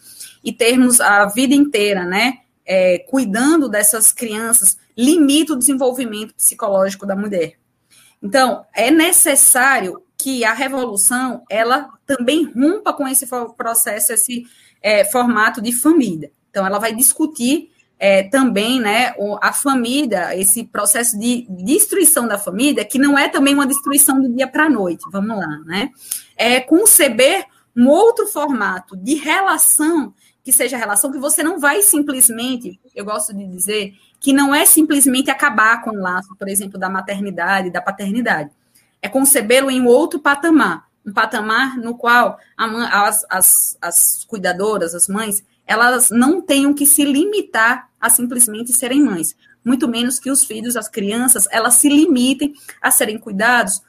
e 0.44 0.52
termos 0.52 1.00
a 1.00 1.28
vida 1.28 1.54
inteira, 1.54 2.04
né? 2.04 2.40
É, 2.66 3.06
cuidando 3.08 3.70
dessas 3.70 4.12
crianças, 4.12 4.78
limita 4.98 5.54
o 5.54 5.58
desenvolvimento 5.58 6.34
psicológico 6.34 7.06
da 7.06 7.16
mulher. 7.16 7.54
Então, 8.22 8.66
é 8.74 8.90
necessário 8.90 10.02
que 10.18 10.44
a 10.44 10.54
revolução 10.54 11.44
ela 11.50 11.90
também 12.06 12.46
rompa 12.46 12.94
com 12.94 13.08
esse 13.08 13.28
processo, 13.58 14.14
esse 14.14 14.46
é, 14.82 15.06
formato 15.06 15.62
de 15.62 15.72
família. 15.72 16.32
Então, 16.50 16.66
ela 16.66 16.80
vai 16.80 16.94
discutir 16.96 17.72
é, 18.04 18.24
também 18.24 18.80
né, 18.80 19.14
a 19.40 19.54
família, 19.54 20.36
esse 20.36 20.64
processo 20.64 21.20
de 21.20 21.46
destruição 21.48 22.28
da 22.28 22.36
família, 22.36 22.84
que 22.84 22.98
não 22.98 23.16
é 23.16 23.30
também 23.30 23.54
uma 23.54 23.68
destruição 23.68 24.20
do 24.20 24.28
dia 24.28 24.48
para 24.48 24.66
a 24.66 24.70
noite, 24.70 25.04
vamos 25.12 25.38
lá, 25.38 25.60
né? 25.66 25.92
É 26.36 26.60
conceber 26.60 27.46
um 27.78 27.88
outro 27.88 28.26
formato 28.26 28.98
de 28.98 29.14
relação 29.14 30.16
que 30.44 30.52
seja 30.52 30.78
relação 30.78 31.12
que 31.12 31.20
você 31.20 31.44
não 31.44 31.60
vai 31.60 31.84
simplesmente, 31.84 32.82
eu 32.96 33.06
gosto 33.06 33.36
de 33.36 33.46
dizer, 33.46 33.94
que 34.20 34.34
não 34.34 34.54
é 34.54 34.66
simplesmente 34.66 35.30
acabar 35.30 35.84
com 35.84 35.92
o 35.92 36.02
laço, 36.02 36.36
por 36.36 36.48
exemplo, 36.48 36.80
da 36.80 36.90
maternidade, 36.90 37.70
da 37.70 37.84
paternidade. 37.84 38.50
É 39.00 39.08
concebê-lo 39.08 39.70
em 39.70 39.86
outro 39.86 40.20
patamar, 40.20 40.88
um 41.06 41.14
patamar 41.14 41.78
no 41.78 41.96
qual 41.96 42.40
mãe, 42.58 42.88
as, 42.92 43.24
as, 43.30 43.78
as 43.80 44.26
cuidadoras, 44.26 44.96
as 44.96 45.08
mães, 45.08 45.44
elas 45.80 46.10
não 46.10 46.42
tenham 46.42 46.74
que 46.74 46.86
se 46.86 47.04
limitar 47.04 47.90
a 48.00 48.10
simplesmente 48.10 48.74
serem 48.74 49.04
mães, 49.04 49.36
muito 49.64 49.88
menos 49.88 50.20
que 50.20 50.32
os 50.32 50.44
filhos, 50.44 50.76
as 50.76 50.90
crianças, 50.90 51.48
elas 51.52 51.76
se 51.76 51.88
limitem 51.88 52.54
a 52.82 52.90
serem 52.92 53.18
cuidados 53.18 53.82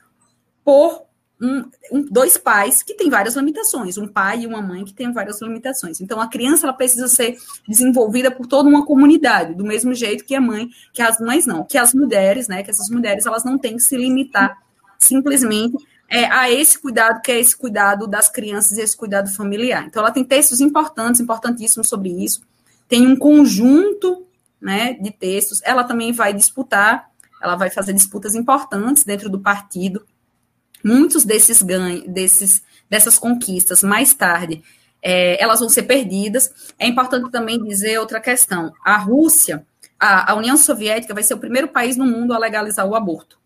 por 0.64 1.02
um, 1.40 1.64
um, 1.90 2.02
dois 2.08 2.38
pais 2.38 2.84
que 2.84 2.94
têm 2.94 3.10
várias 3.10 3.34
limitações, 3.34 3.98
um 3.98 4.06
pai 4.06 4.42
e 4.42 4.46
uma 4.46 4.62
mãe 4.62 4.84
que 4.84 4.94
têm 4.94 5.12
várias 5.12 5.42
limitações. 5.42 6.00
Então, 6.00 6.20
a 6.20 6.28
criança 6.28 6.66
ela 6.66 6.72
precisa 6.72 7.08
ser 7.08 7.36
desenvolvida 7.66 8.30
por 8.30 8.46
toda 8.46 8.68
uma 8.68 8.86
comunidade, 8.86 9.54
do 9.54 9.64
mesmo 9.64 9.92
jeito 9.92 10.24
que 10.24 10.36
a 10.36 10.40
mãe, 10.40 10.68
que 10.92 11.02
as 11.02 11.18
mães 11.18 11.44
não, 11.44 11.64
que 11.64 11.76
as 11.76 11.92
mulheres, 11.92 12.46
né, 12.46 12.62
que 12.62 12.70
essas 12.70 12.88
mulheres 12.88 13.26
elas 13.26 13.42
não 13.42 13.58
têm 13.58 13.76
que 13.76 13.82
se 13.82 13.96
limitar 13.96 14.56
simplesmente 15.00 15.76
é, 16.12 16.26
a 16.26 16.50
esse 16.50 16.78
cuidado, 16.78 17.22
que 17.22 17.32
é 17.32 17.40
esse 17.40 17.56
cuidado 17.56 18.06
das 18.06 18.28
crianças 18.28 18.76
e 18.76 18.82
esse 18.82 18.96
cuidado 18.96 19.32
familiar. 19.32 19.86
Então, 19.86 20.02
ela 20.02 20.12
tem 20.12 20.24
textos 20.24 20.60
importantes, 20.60 21.20
importantíssimos 21.20 21.88
sobre 21.88 22.10
isso. 22.10 22.42
Tem 22.86 23.06
um 23.06 23.16
conjunto 23.16 24.26
né, 24.60 24.94
de 24.94 25.10
textos. 25.10 25.60
Ela 25.64 25.84
também 25.84 26.12
vai 26.12 26.34
disputar, 26.34 27.08
ela 27.42 27.56
vai 27.56 27.70
fazer 27.70 27.92
disputas 27.92 28.34
importantes 28.34 29.04
dentro 29.04 29.30
do 29.30 29.40
partido 29.40 30.04
muitos 30.82 31.24
desses 31.24 31.62
ganhos, 31.62 32.04
desses, 32.06 32.62
dessas 32.88 33.18
conquistas 33.18 33.82
mais 33.82 34.12
tarde, 34.14 34.62
é, 35.00 35.42
elas 35.42 35.60
vão 35.60 35.68
ser 35.68 35.84
perdidas. 35.84 36.72
É 36.78 36.86
importante 36.86 37.30
também 37.30 37.62
dizer 37.62 37.98
outra 37.98 38.20
questão: 38.20 38.72
a 38.84 38.96
Rússia, 38.96 39.66
a, 39.98 40.32
a 40.32 40.34
União 40.34 40.56
Soviética 40.56 41.14
vai 41.14 41.22
ser 41.22 41.34
o 41.34 41.38
primeiro 41.38 41.68
país 41.68 41.96
no 41.96 42.06
mundo 42.06 42.32
a 42.32 42.38
legalizar 42.38 42.86
o 42.86 42.94
aborto. 42.94 43.38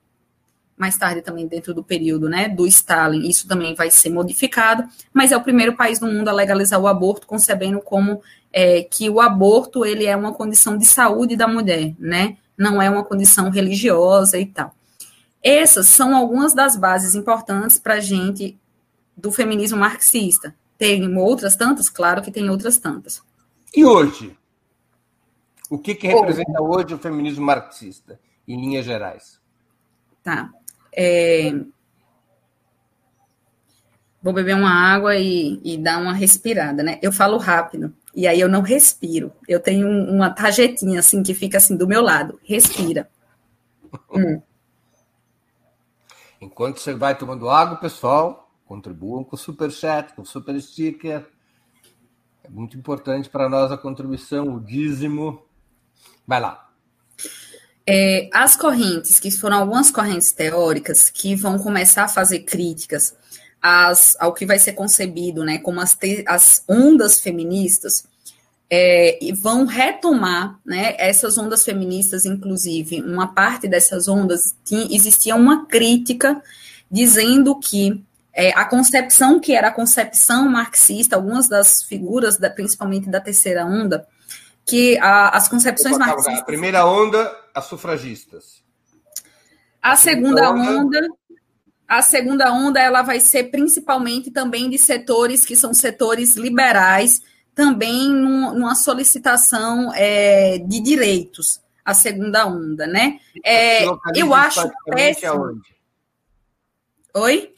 Mais 0.76 0.96
tarde, 0.98 1.22
também 1.22 1.46
dentro 1.46 1.72
do 1.72 1.82
período 1.82 2.28
né, 2.28 2.48
do 2.48 2.66
Stalin, 2.66 3.26
isso 3.26 3.48
também 3.48 3.74
vai 3.74 3.90
ser 3.90 4.10
modificado, 4.10 4.84
mas 5.12 5.32
é 5.32 5.36
o 5.36 5.42
primeiro 5.42 5.74
país 5.74 6.00
no 6.00 6.06
mundo 6.06 6.28
a 6.28 6.32
legalizar 6.32 6.78
o 6.78 6.86
aborto, 6.86 7.26
concebendo 7.26 7.80
como 7.80 8.20
é, 8.52 8.82
que 8.82 9.08
o 9.08 9.20
aborto 9.20 9.84
ele 9.84 10.04
é 10.04 10.14
uma 10.14 10.32
condição 10.32 10.76
de 10.76 10.84
saúde 10.84 11.34
da 11.34 11.48
mulher, 11.48 11.94
né? 11.98 12.36
Não 12.56 12.80
é 12.80 12.90
uma 12.90 13.04
condição 13.04 13.50
religiosa 13.50 14.38
e 14.38 14.46
tal. 14.46 14.74
Essas 15.42 15.86
são 15.88 16.16
algumas 16.16 16.54
das 16.54 16.76
bases 16.76 17.14
importantes 17.14 17.78
para 17.78 17.94
a 17.94 18.00
gente 18.00 18.58
do 19.16 19.30
feminismo 19.30 19.78
marxista. 19.78 20.54
Tem 20.76 21.16
outras 21.16 21.56
tantas? 21.56 21.88
Claro 21.88 22.20
que 22.20 22.30
tem 22.30 22.50
outras 22.50 22.78
tantas. 22.78 23.22
E 23.74 23.84
hoje? 23.84 24.36
O 25.70 25.78
que, 25.78 25.94
que 25.94 26.06
representa 26.06 26.62
hoje 26.62 26.94
o 26.94 26.98
feminismo 26.98 27.44
marxista, 27.44 28.20
em 28.46 28.60
linhas 28.60 28.84
gerais? 28.84 29.40
Tá. 30.22 30.50
É... 30.96 31.52
Vou 34.22 34.32
beber 34.32 34.56
uma 34.56 34.72
água 34.72 35.14
e, 35.14 35.60
e, 35.62 35.78
dar 35.78 35.98
uma 35.98 36.12
respirada, 36.12 36.82
né? 36.82 36.98
Eu 37.00 37.12
falo 37.12 37.36
rápido, 37.36 37.94
e 38.12 38.26
aí 38.26 38.40
eu 38.40 38.48
não 38.48 38.60
respiro. 38.60 39.30
Eu 39.46 39.60
tenho 39.60 39.86
uma 39.86 40.30
tarjetinha 40.30 40.98
assim 40.98 41.22
que 41.22 41.32
fica 41.32 41.58
assim 41.58 41.76
do 41.76 41.86
meu 41.86 42.02
lado. 42.02 42.40
Respira. 42.42 43.08
hum. 44.10 44.40
Enquanto 46.40 46.80
você 46.80 46.92
vai 46.94 47.16
tomando 47.16 47.48
água, 47.48 47.76
pessoal, 47.76 48.50
contribuam 48.66 49.22
com 49.22 49.36
o 49.36 49.38
Super 49.38 49.70
Chat, 49.70 50.12
com 50.14 50.22
o 50.22 50.26
Super 50.26 50.60
Sticker. 50.60 51.24
É 52.42 52.48
muito 52.48 52.76
importante 52.76 53.28
para 53.28 53.48
nós 53.48 53.70
a 53.70 53.78
contribuição, 53.78 54.54
o 54.54 54.60
dízimo. 54.60 55.42
Vai 56.26 56.40
lá. 56.40 56.65
É, 57.88 58.28
as 58.32 58.56
correntes, 58.56 59.20
que 59.20 59.30
foram 59.30 59.58
algumas 59.58 59.90
correntes 59.90 60.32
teóricas, 60.32 61.08
que 61.08 61.36
vão 61.36 61.58
começar 61.58 62.04
a 62.04 62.08
fazer 62.08 62.40
críticas 62.40 63.14
às, 63.62 64.16
ao 64.18 64.34
que 64.34 64.44
vai 64.44 64.58
ser 64.58 64.72
concebido 64.72 65.44
né, 65.44 65.58
como 65.58 65.80
as, 65.80 65.94
te, 65.94 66.24
as 66.26 66.64
ondas 66.68 67.20
feministas, 67.20 68.04
é, 68.68 69.24
e 69.24 69.32
vão 69.32 69.64
retomar 69.64 70.58
né, 70.64 70.96
essas 70.98 71.38
ondas 71.38 71.64
feministas, 71.64 72.24
inclusive, 72.24 73.00
uma 73.02 73.28
parte 73.28 73.68
dessas 73.68 74.08
ondas 74.08 74.56
tinha, 74.64 74.88
existia 74.90 75.36
uma 75.36 75.66
crítica 75.66 76.42
dizendo 76.90 77.58
que 77.58 78.02
é, 78.32 78.50
a 78.50 78.64
concepção 78.64 79.40
que 79.40 79.54
era 79.54 79.68
a 79.68 79.72
concepção 79.72 80.48
marxista, 80.48 81.16
algumas 81.16 81.48
das 81.48 81.82
figuras, 81.82 82.36
da, 82.36 82.50
principalmente 82.50 83.08
da 83.08 83.20
terceira 83.20 83.64
onda, 83.64 84.06
que 84.64 84.98
a, 84.98 85.30
as 85.30 85.48
concepções 85.48 85.94
Opa, 85.94 86.06
marxistas. 86.06 86.40
A 86.40 86.44
primeira 86.44 86.84
onda, 86.84 87.32
as 87.56 87.64
sufragistas. 87.64 88.62
A, 89.80 89.92
a 89.92 89.96
segunda 89.96 90.50
onda, 90.52 91.08
a 91.88 92.02
segunda 92.02 92.52
onda 92.52 92.78
ela 92.78 93.00
vai 93.00 93.18
ser 93.18 93.44
principalmente 93.44 94.30
também 94.30 94.68
de 94.68 94.78
setores 94.78 95.46
que 95.46 95.56
são 95.56 95.72
setores 95.72 96.36
liberais 96.36 97.22
também 97.54 98.10
num, 98.10 98.52
numa 98.52 98.74
solicitação 98.74 99.90
é, 99.94 100.58
de 100.58 100.80
direitos, 100.80 101.62
a 101.82 101.94
segunda 101.94 102.46
onda, 102.46 102.86
né? 102.86 103.18
É, 103.42 103.86
eu 104.14 104.34
acho 104.34 104.70
péssimo. 104.84 105.32
Aonde? 105.32 105.76
Oi? 107.14 107.54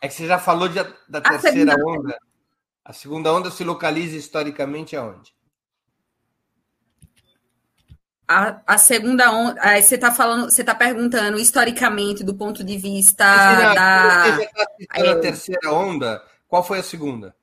É 0.00 0.08
que 0.08 0.14
você 0.14 0.26
já 0.26 0.38
falou 0.38 0.68
de, 0.68 0.82
da 1.06 1.20
terceira 1.20 1.74
segunda... 1.74 1.86
onda. 1.86 2.18
A 2.82 2.92
segunda 2.94 3.32
onda 3.32 3.50
se 3.50 3.62
localiza 3.62 4.16
historicamente 4.16 4.96
aonde? 4.96 5.34
A, 8.32 8.62
a 8.66 8.78
segunda 8.78 9.30
onda. 9.30 9.60
Aí 9.60 9.82
você 9.82 9.96
está 9.96 10.10
falando, 10.10 10.50
você 10.50 10.62
está 10.62 10.74
perguntando 10.74 11.38
historicamente 11.38 12.24
do 12.24 12.34
ponto 12.34 12.64
de 12.64 12.78
vista 12.78 13.24
não, 13.24 13.74
da. 13.74 14.26
Já 14.26 14.42
está 14.80 15.10
a 15.12 15.20
terceira 15.20 15.72
onda. 15.72 16.22
Qual 16.48 16.64
foi 16.64 16.78
a 16.78 16.82
segunda? 16.82 17.34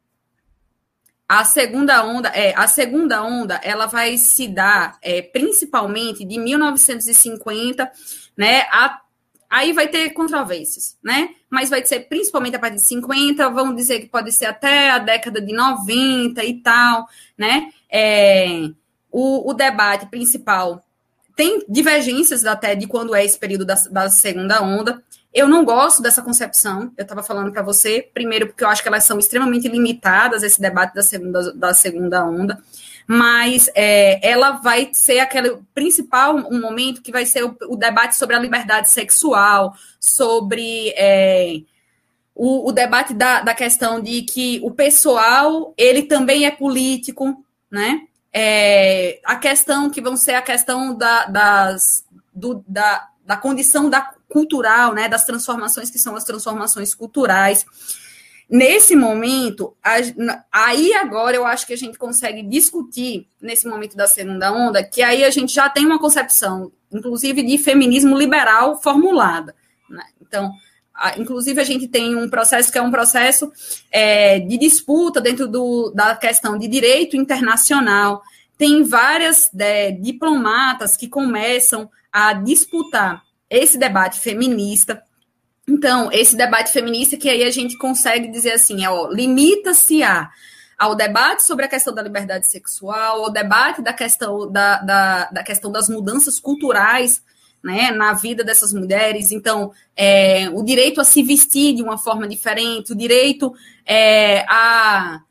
A 1.27 1.45
segunda 1.45 2.03
onda, 2.03 2.29
é, 2.29 2.55
a 2.55 2.67
segunda 2.67 3.21
onda, 3.21 3.61
ela 3.63 3.85
vai 3.85 4.17
se 4.17 4.47
dar 4.47 4.97
é, 4.99 5.21
principalmente 5.21 6.25
de 6.25 6.39
1950, 6.39 7.91
né? 8.35 8.61
A, 8.71 8.99
aí 9.47 9.71
vai 9.71 9.87
ter 9.87 10.09
controvérsias, 10.09 10.97
né? 11.03 11.29
Mas 11.47 11.69
vai 11.69 11.85
ser 11.85 11.99
principalmente 12.09 12.55
a 12.55 12.59
partir 12.59 12.77
de 12.77 12.83
50, 12.83 13.47
vamos 13.51 13.75
dizer 13.75 13.99
que 13.99 14.07
pode 14.07 14.31
ser 14.31 14.47
até 14.47 14.89
a 14.89 14.97
década 14.97 15.39
de 15.39 15.53
90 15.53 16.43
e 16.43 16.61
tal, 16.61 17.07
né? 17.37 17.71
É, 17.87 18.71
o, 19.11 19.49
o 19.49 19.53
debate 19.53 20.05
principal. 20.07 20.83
Tem 21.35 21.63
divergências 21.69 22.45
até 22.45 22.75
de 22.75 22.87
quando 22.87 23.15
é 23.15 23.23
esse 23.23 23.37
período 23.37 23.65
da, 23.65 23.75
da 23.89 24.09
segunda 24.09 24.61
onda, 24.61 25.01
eu 25.33 25.47
não 25.47 25.63
gosto 25.63 26.01
dessa 26.01 26.21
concepção, 26.21 26.91
eu 26.97 27.03
estava 27.03 27.21
falando 27.21 27.51
para 27.51 27.61
você, 27.61 28.09
primeiro 28.13 28.47
porque 28.47 28.63
eu 28.63 28.67
acho 28.67 28.81
que 28.81 28.87
elas 28.87 29.03
são 29.03 29.19
extremamente 29.19 29.67
limitadas, 29.67 30.41
esse 30.41 30.59
debate 30.59 30.95
da 30.95 31.03
segunda, 31.03 31.53
da 31.53 31.73
segunda 31.73 32.25
onda, 32.25 32.59
mas 33.05 33.69
é, 33.75 34.27
ela 34.27 34.51
vai 34.53 34.89
ser 34.91 35.19
aquele 35.19 35.59
principal 35.73 36.35
um 36.35 36.59
momento 36.59 37.01
que 37.01 37.11
vai 37.11 37.25
ser 37.25 37.43
o, 37.43 37.55
o 37.69 37.75
debate 37.75 38.15
sobre 38.15 38.35
a 38.35 38.39
liberdade 38.39 38.89
sexual, 38.89 39.75
sobre 39.99 40.93
é, 40.97 41.61
o, 42.33 42.69
o, 42.69 42.71
debate 42.71 43.13
da, 43.13 43.41
da 43.41 43.53
questão 43.53 44.01
de 44.01 44.23
que 44.23 44.59
o 44.63 44.71
pessoal, 44.71 45.73
ele 45.77 46.03
também 46.03 46.45
é 46.45 46.51
político, 46.51 47.43
né? 47.69 48.01
É, 48.31 49.19
a 49.25 49.35
questão 49.35 49.89
que 49.89 50.01
vão 50.01 50.15
ser 50.15 50.33
a 50.33 50.41
questão 50.41 50.95
da, 50.95 51.25
das, 51.25 52.05
do, 52.33 52.63
da, 52.67 53.07
da 53.25 53.35
condição 53.37 53.89
da 53.89 54.01
cultural, 54.29 54.93
né, 54.93 55.09
das 55.09 55.25
transformações 55.25 55.89
que 55.89 55.97
são 55.97 56.15
as 56.15 56.23
transformações 56.23 56.93
culturais. 56.93 57.65
Nesse 58.49 58.95
momento, 58.95 59.75
aí 60.51 60.93
agora 60.93 61.35
eu 61.35 61.45
acho 61.45 61.67
que 61.67 61.73
a 61.73 61.77
gente 61.77 61.97
consegue 61.97 62.41
discutir, 62.41 63.27
nesse 63.39 63.67
momento 63.67 63.95
da 63.95 64.07
segunda 64.07 64.51
onda, 64.51 64.83
que 64.83 65.03
aí 65.03 65.23
a 65.23 65.29
gente 65.29 65.53
já 65.53 65.69
tem 65.69 65.85
uma 65.85 65.99
concepção, 65.99 66.71
inclusive, 66.91 67.43
de 67.43 67.57
feminismo 67.59 68.17
liberal 68.17 68.81
formulada. 68.81 69.55
Né? 69.87 70.03
Então, 70.19 70.51
inclusive, 71.17 71.59
a 71.59 71.63
gente 71.63 71.87
tem 71.87 72.15
um 72.15 72.29
processo 72.29 72.71
que 72.71 72.77
é 72.77 72.81
um 72.81 72.91
processo 72.91 73.51
é, 73.91 74.39
de 74.39 74.57
disputa 74.57 75.21
dentro 75.21 75.47
do, 75.47 75.91
da 75.91 76.15
questão 76.15 76.57
de 76.57 76.67
direito 76.67 77.15
internacional. 77.15 78.21
Tem 78.57 78.83
várias 78.83 79.49
é, 79.57 79.91
diplomatas 79.91 80.97
que 80.97 81.07
começam 81.07 81.89
a 82.11 82.33
disputar 82.33 83.23
esse 83.49 83.77
debate 83.77 84.19
feminista. 84.19 85.01
Então, 85.67 86.11
esse 86.11 86.35
debate 86.35 86.71
feminista 86.71 87.17
que 87.17 87.29
aí 87.29 87.43
a 87.43 87.51
gente 87.51 87.77
consegue 87.77 88.27
dizer 88.27 88.53
assim, 88.53 88.85
ó, 88.85 89.07
limita-se 89.09 90.03
a 90.03 90.29
ao 90.79 90.95
debate 90.95 91.43
sobre 91.43 91.65
a 91.65 91.67
questão 91.67 91.93
da 91.93 92.01
liberdade 92.01 92.49
sexual, 92.49 93.25
ao 93.25 93.29
debate 93.29 93.81
da 93.81 93.91
questão, 93.91 94.49
da, 94.49 94.77
da, 94.77 95.25
da 95.25 95.43
questão 95.43 95.69
das 95.69 95.89
mudanças 95.89 96.39
culturais 96.39 97.21
né, 97.63 97.91
na 97.91 98.13
vida 98.13 98.43
dessas 98.43 98.73
mulheres. 98.73 99.31
Então, 99.31 99.71
é, 99.95 100.49
o 100.49 100.63
direito 100.63 101.01
a 101.01 101.03
se 101.03 101.21
vestir 101.21 101.75
de 101.75 101.83
uma 101.83 101.97
forma 101.97 102.27
diferente, 102.27 102.93
o 102.93 102.95
direito 102.95 103.53
é, 103.85 104.45
a, 104.47 105.21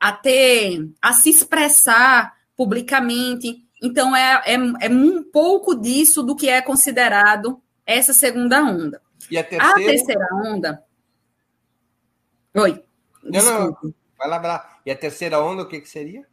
a 0.00 0.12
ter, 0.12 0.88
a 1.00 1.12
se 1.12 1.30
expressar 1.30 2.34
publicamente. 2.56 3.62
Então, 3.82 4.14
é, 4.16 4.42
é, 4.46 4.54
é 4.54 4.88
um 4.88 5.22
pouco 5.22 5.74
disso 5.74 6.22
do 6.22 6.34
que 6.34 6.48
é 6.48 6.62
considerado 6.62 7.60
essa 7.86 8.12
segunda 8.12 8.62
onda. 8.62 9.00
E 9.30 9.38
a 9.38 9.44
terceira, 9.44 9.72
a 9.72 9.74
terceira 9.74 10.28
onda. 10.32 10.84
Oi. 12.54 12.82
Não, 13.22 13.42
não, 13.42 13.94
vai 14.18 14.28
lá, 14.28 14.38
vai 14.38 14.50
lá. 14.50 14.78
E 14.86 14.90
a 14.90 14.96
terceira 14.96 15.42
onda, 15.42 15.62
o 15.62 15.68
que, 15.68 15.80
que 15.80 15.88
seria? 15.88 16.26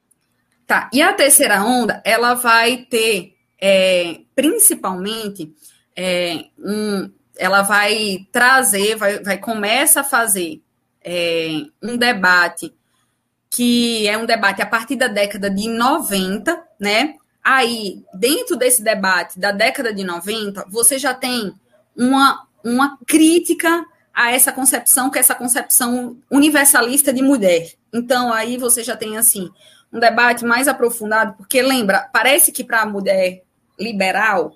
Tá. 0.68 0.90
E 0.94 1.02
a 1.02 1.14
terceira 1.14 1.64
onda, 1.64 2.02
ela 2.06 2.34
vai 2.34 2.86
ter 2.90 3.31
é, 3.62 4.22
principalmente, 4.36 5.54
é, 5.96 6.46
um, 6.58 7.12
ela 7.38 7.62
vai 7.62 8.28
trazer, 8.32 8.96
vai, 8.96 9.20
vai 9.20 9.38
começa 9.38 10.02
a 10.02 10.04
fazer 10.04 10.62
é, 11.04 11.64
um 11.82 11.96
debate 11.96 12.74
que 13.50 14.08
é 14.08 14.18
um 14.18 14.26
debate 14.26 14.62
a 14.62 14.66
partir 14.66 14.96
da 14.96 15.08
década 15.08 15.50
de 15.50 15.68
90, 15.68 16.64
né? 16.80 17.16
Aí, 17.44 18.04
dentro 18.14 18.56
desse 18.56 18.82
debate 18.82 19.38
da 19.38 19.52
década 19.52 19.94
de 19.94 20.04
90, 20.04 20.66
você 20.70 20.98
já 20.98 21.14
tem 21.14 21.54
uma, 21.96 22.48
uma 22.64 22.98
crítica 23.06 23.86
a 24.14 24.32
essa 24.32 24.52
concepção, 24.52 25.10
que 25.10 25.18
é 25.18 25.22
essa 25.22 25.36
concepção 25.36 26.18
universalista 26.30 27.12
de 27.12 27.22
mulher. 27.22 27.74
Então, 27.92 28.32
aí 28.32 28.58
você 28.58 28.84
já 28.84 28.96
tem, 28.96 29.18
assim, 29.18 29.50
um 29.92 30.00
debate 30.00 30.46
mais 30.46 30.68
aprofundado, 30.68 31.34
porque 31.34 31.62
lembra, 31.62 32.10
parece 32.14 32.52
que 32.52 32.64
para 32.64 32.82
a 32.82 32.86
mulher 32.86 33.44
liberal, 33.82 34.56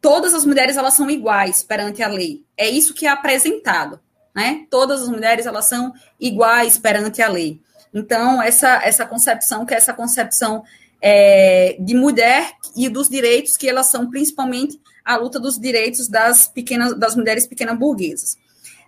todas 0.00 0.34
as 0.34 0.44
mulheres 0.44 0.76
elas 0.76 0.94
são 0.94 1.10
iguais 1.10 1.62
perante 1.62 2.02
a 2.02 2.08
lei. 2.08 2.44
É 2.56 2.68
isso 2.68 2.94
que 2.94 3.06
é 3.06 3.10
apresentado, 3.10 4.00
né? 4.34 4.66
Todas 4.70 5.02
as 5.02 5.08
mulheres 5.08 5.46
elas 5.46 5.66
são 5.66 5.92
iguais 6.18 6.78
perante 6.78 7.20
a 7.22 7.28
lei. 7.28 7.60
Então 7.92 8.42
essa 8.42 8.82
essa 8.82 9.04
concepção 9.04 9.66
que 9.66 9.74
é 9.74 9.76
essa 9.76 9.92
concepção 9.92 10.64
é, 11.02 11.76
de 11.78 11.94
mulher 11.94 12.52
e 12.76 12.88
dos 12.88 13.08
direitos 13.08 13.56
que 13.56 13.68
elas 13.68 13.86
são 13.86 14.08
principalmente 14.10 14.80
a 15.04 15.16
luta 15.16 15.40
dos 15.40 15.58
direitos 15.58 16.08
das 16.08 16.48
pequenas 16.48 16.98
das 16.98 17.16
mulheres 17.16 17.46
pequenas 17.46 17.78
burguesas. 17.78 18.36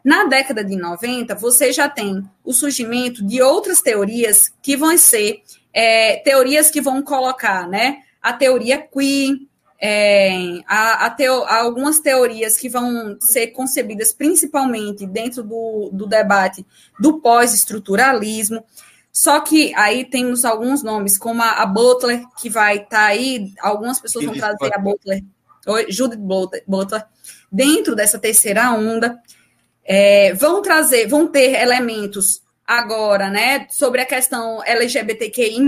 Na 0.05 0.25
década 0.25 0.65
de 0.65 0.75
90, 0.75 1.35
você 1.37 1.73
já 1.73 1.89
tem 1.89 2.25
o 2.45 2.53
surgimento 2.53 3.25
de 3.25 3.41
outras 3.41 3.81
teorias 3.81 4.53
que 4.61 4.77
vão 4.77 4.99
ser 4.99 5.43
é, 5.73 6.17
teorias 6.17 6.71
que 6.71 6.81
vão 6.81 7.03
colocar, 7.03 7.69
né, 7.69 8.03
a 8.23 8.33
teoria 8.33 8.79
queer, 8.79 9.37
é, 9.85 10.61
a, 10.65 11.07
a 11.07 11.11
teo, 11.11 11.43
algumas 11.45 11.99
teorias 11.99 12.57
que 12.57 12.69
vão 12.69 13.17
ser 13.21 13.49
concebidas 13.49 14.13
principalmente 14.13 15.05
dentro 15.05 15.43
do, 15.43 15.91
do 15.93 16.07
debate 16.07 16.65
do 17.01 17.21
pós-estruturalismo. 17.21 18.65
Só 19.13 19.41
que 19.41 19.75
aí 19.75 20.05
temos 20.05 20.45
alguns 20.45 20.85
nomes, 20.85 21.19
como 21.19 21.43
a, 21.43 21.63
a 21.63 21.67
Butler, 21.67 22.25
que 22.41 22.49
vai 22.49 22.77
estar 22.77 22.89
tá 22.89 23.07
aí, 23.07 23.53
algumas 23.61 24.01
pessoas 24.01 24.25
vão 24.25 24.35
trazer 24.35 24.73
a 24.73 24.79
Butler, 24.79 25.25
Judith 25.89 26.19
Butler, 26.67 27.05
dentro 27.51 27.97
dessa 27.97 28.19
terceira 28.19 28.73
onda. 28.73 29.21
É, 29.85 30.33
vão 30.35 30.63
trazer, 30.63 31.09
vão 31.09 31.27
ter 31.27 31.61
elementos 31.61 32.41
agora, 32.65 33.29
né, 33.29 33.67
sobre 33.69 34.01
a 34.01 34.07
questão 34.07 34.63
LGBTQI+, 34.65 35.59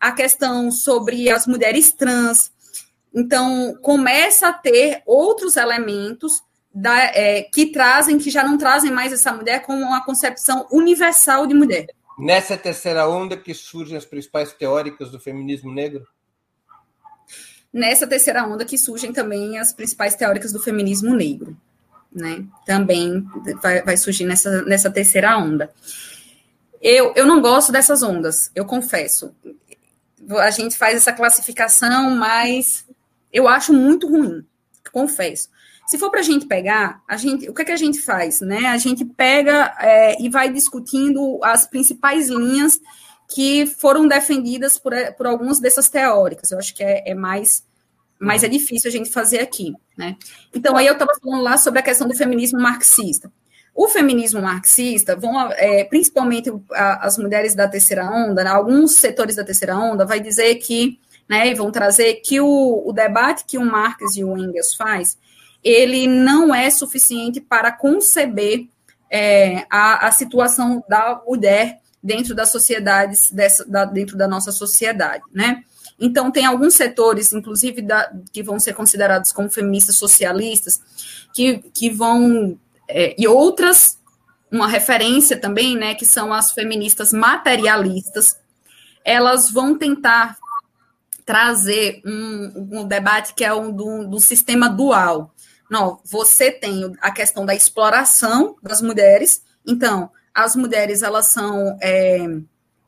a 0.00 0.12
questão 0.12 0.70
sobre 0.70 1.30
as 1.30 1.46
mulheres 1.46 1.92
trans. 1.92 2.52
Então, 3.14 3.76
começa 3.80 4.48
a 4.48 4.52
ter 4.52 5.02
outros 5.06 5.56
elementos 5.56 6.42
da, 6.74 6.98
é, 7.04 7.42
que 7.42 7.66
trazem, 7.66 8.18
que 8.18 8.30
já 8.30 8.42
não 8.42 8.58
trazem 8.58 8.90
mais 8.90 9.12
essa 9.12 9.32
mulher 9.32 9.62
como 9.62 9.84
uma 9.84 10.04
concepção 10.04 10.66
universal 10.72 11.46
de 11.46 11.54
mulher. 11.54 11.86
Nessa 12.18 12.56
terceira 12.56 13.08
onda 13.08 13.36
que 13.36 13.54
surgem 13.54 13.96
as 13.96 14.04
principais 14.04 14.52
teóricas 14.52 15.10
do 15.10 15.20
feminismo 15.20 15.72
negro? 15.72 16.06
Nessa 17.72 18.06
terceira 18.06 18.44
onda 18.46 18.64
que 18.64 18.78
surgem 18.78 19.12
também 19.12 19.58
as 19.58 19.72
principais 19.72 20.14
teóricas 20.14 20.52
do 20.52 20.60
feminismo 20.60 21.14
negro. 21.14 21.56
Né? 22.12 22.44
Também 22.64 23.26
vai, 23.60 23.82
vai 23.82 23.96
surgir 23.96 24.24
nessa, 24.24 24.62
nessa 24.62 24.90
terceira 24.90 25.36
onda. 25.36 25.72
Eu, 26.80 27.12
eu 27.16 27.26
não 27.26 27.40
gosto 27.40 27.72
dessas 27.72 28.02
ondas, 28.02 28.50
eu 28.54 28.64
confesso 28.64 29.34
a 30.30 30.50
gente 30.50 30.76
faz 30.76 30.96
essa 30.96 31.12
classificação, 31.12 32.10
mas 32.10 32.86
eu 33.32 33.48
acho 33.48 33.72
muito 33.72 34.08
ruim, 34.08 34.44
confesso. 34.92 35.48
Se 35.86 35.98
for 35.98 36.10
para 36.10 36.20
a 36.20 36.24
gente 36.24 36.46
pegar, 36.46 37.02
a 37.06 37.16
gente, 37.16 37.48
o 37.48 37.52
que, 37.52 37.62
é 37.62 37.64
que 37.64 37.72
a 37.72 37.76
gente 37.76 38.00
faz? 38.00 38.40
Né? 38.40 38.66
A 38.66 38.78
gente 38.78 39.04
pega 39.04 39.74
é, 39.78 40.22
e 40.22 40.30
vai 40.30 40.50
discutindo 40.50 41.38
as 41.42 41.66
principais 41.66 42.28
linhas 42.28 42.80
que 43.28 43.66
foram 43.66 44.06
defendidas 44.06 44.78
por, 44.78 44.92
por 45.16 45.26
algumas 45.26 45.60
dessas 45.60 45.90
teóricas. 45.90 46.50
Eu 46.50 46.58
acho 46.58 46.74
que 46.74 46.82
é, 46.82 47.10
é 47.10 47.14
mais, 47.14 47.64
mais 48.18 48.42
é 48.42 48.48
difícil 48.48 48.88
a 48.88 48.92
gente 48.92 49.10
fazer 49.10 49.40
aqui. 49.40 49.74
Né? 49.96 50.16
Então, 50.54 50.76
aí 50.76 50.86
eu 50.86 50.94
estava 50.94 51.12
falando 51.22 51.42
lá 51.42 51.58
sobre 51.58 51.80
a 51.80 51.82
questão 51.82 52.08
do 52.08 52.16
feminismo 52.16 52.60
marxista. 52.60 53.30
O 53.74 53.88
feminismo 53.88 54.40
marxista, 54.40 55.16
vão, 55.16 55.50
é, 55.52 55.82
principalmente 55.84 56.50
a, 56.72 57.06
as 57.06 57.18
mulheres 57.18 57.54
da 57.54 57.66
terceira 57.66 58.08
onda, 58.08 58.44
né, 58.44 58.50
alguns 58.50 58.96
setores 58.96 59.34
da 59.34 59.44
terceira 59.44 59.76
onda, 59.76 60.06
vai 60.06 60.20
dizer 60.20 60.54
que, 60.56 61.00
né, 61.28 61.52
vão 61.54 61.72
trazer 61.72 62.14
que 62.16 62.40
o, 62.40 62.82
o 62.86 62.92
debate 62.92 63.44
que 63.44 63.58
o 63.58 63.64
Marx 63.64 64.16
e 64.16 64.22
o 64.22 64.38
Engels 64.38 64.74
faz, 64.74 65.18
ele 65.62 66.06
não 66.06 66.54
é 66.54 66.70
suficiente 66.70 67.40
para 67.40 67.72
conceber 67.72 68.68
é, 69.10 69.66
a, 69.68 70.06
a 70.06 70.12
situação 70.12 70.84
da 70.88 71.20
mulher 71.26 71.80
dentro 72.02 72.34
das 72.34 72.50
sociedades, 72.50 73.30
dessa, 73.30 73.64
da, 73.64 73.84
dentro 73.84 74.16
da 74.16 74.28
nossa 74.28 74.52
sociedade, 74.52 75.24
né? 75.32 75.64
Então, 75.98 76.30
tem 76.30 76.44
alguns 76.44 76.74
setores, 76.74 77.32
inclusive, 77.32 77.80
da, 77.80 78.12
que 78.32 78.42
vão 78.42 78.58
ser 78.58 78.74
considerados 78.74 79.32
como 79.32 79.50
feministas 79.50 79.96
socialistas, 79.96 80.80
que, 81.32 81.58
que 81.72 81.88
vão 81.88 82.58
é, 82.88 83.14
e 83.18 83.26
outras, 83.26 83.98
uma 84.50 84.68
referência 84.68 85.38
também, 85.38 85.76
né, 85.76 85.94
que 85.94 86.06
são 86.06 86.32
as 86.32 86.52
feministas 86.52 87.12
materialistas, 87.12 88.38
elas 89.04 89.50
vão 89.50 89.76
tentar 89.76 90.36
trazer 91.24 92.02
um, 92.04 92.80
um 92.80 92.84
debate 92.86 93.34
que 93.34 93.44
é 93.44 93.52
um 93.52 93.72
do, 93.72 94.06
do 94.06 94.20
sistema 94.20 94.68
dual. 94.68 95.34
Não, 95.70 95.98
você 96.04 96.50
tem 96.50 96.92
a 97.00 97.10
questão 97.10 97.46
da 97.46 97.54
exploração 97.54 98.56
das 98.62 98.82
mulheres, 98.82 99.42
então, 99.66 100.10
as 100.34 100.54
mulheres, 100.54 101.02
elas 101.02 101.26
são 101.26 101.78
é, 101.80 102.18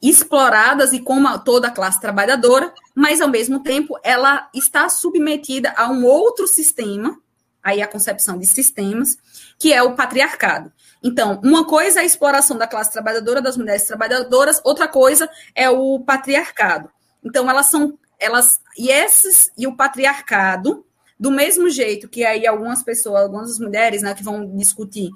exploradas 0.02 0.92
e 0.92 1.00
como 1.00 1.38
toda 1.38 1.68
a 1.68 1.70
classe 1.70 2.00
trabalhadora, 2.00 2.72
mas, 2.94 3.20
ao 3.20 3.28
mesmo 3.28 3.62
tempo, 3.62 3.98
ela 4.02 4.48
está 4.54 4.88
submetida 4.88 5.72
a 5.76 5.88
um 5.88 6.04
outro 6.04 6.46
sistema, 6.46 7.18
aí 7.66 7.82
a 7.82 7.88
concepção 7.88 8.38
de 8.38 8.46
sistemas, 8.46 9.18
que 9.58 9.72
é 9.72 9.82
o 9.82 9.96
patriarcado. 9.96 10.72
Então, 11.02 11.40
uma 11.42 11.66
coisa 11.66 11.98
é 11.98 12.02
a 12.02 12.06
exploração 12.06 12.56
da 12.56 12.68
classe 12.68 12.92
trabalhadora, 12.92 13.42
das 13.42 13.56
mulheres 13.56 13.82
trabalhadoras, 13.82 14.60
outra 14.64 14.86
coisa 14.86 15.28
é 15.52 15.68
o 15.68 15.98
patriarcado. 15.98 16.88
Então, 17.24 17.50
elas 17.50 17.66
são, 17.66 17.98
elas, 18.20 18.60
e 18.78 18.88
esses, 18.88 19.50
e 19.58 19.66
o 19.66 19.74
patriarcado, 19.74 20.86
do 21.18 21.32
mesmo 21.32 21.68
jeito 21.68 22.08
que 22.08 22.24
aí 22.24 22.46
algumas 22.46 22.84
pessoas, 22.84 23.24
algumas 23.24 23.58
mulheres, 23.58 24.00
né, 24.00 24.14
que 24.14 24.22
vão 24.22 24.56
discutir, 24.56 25.10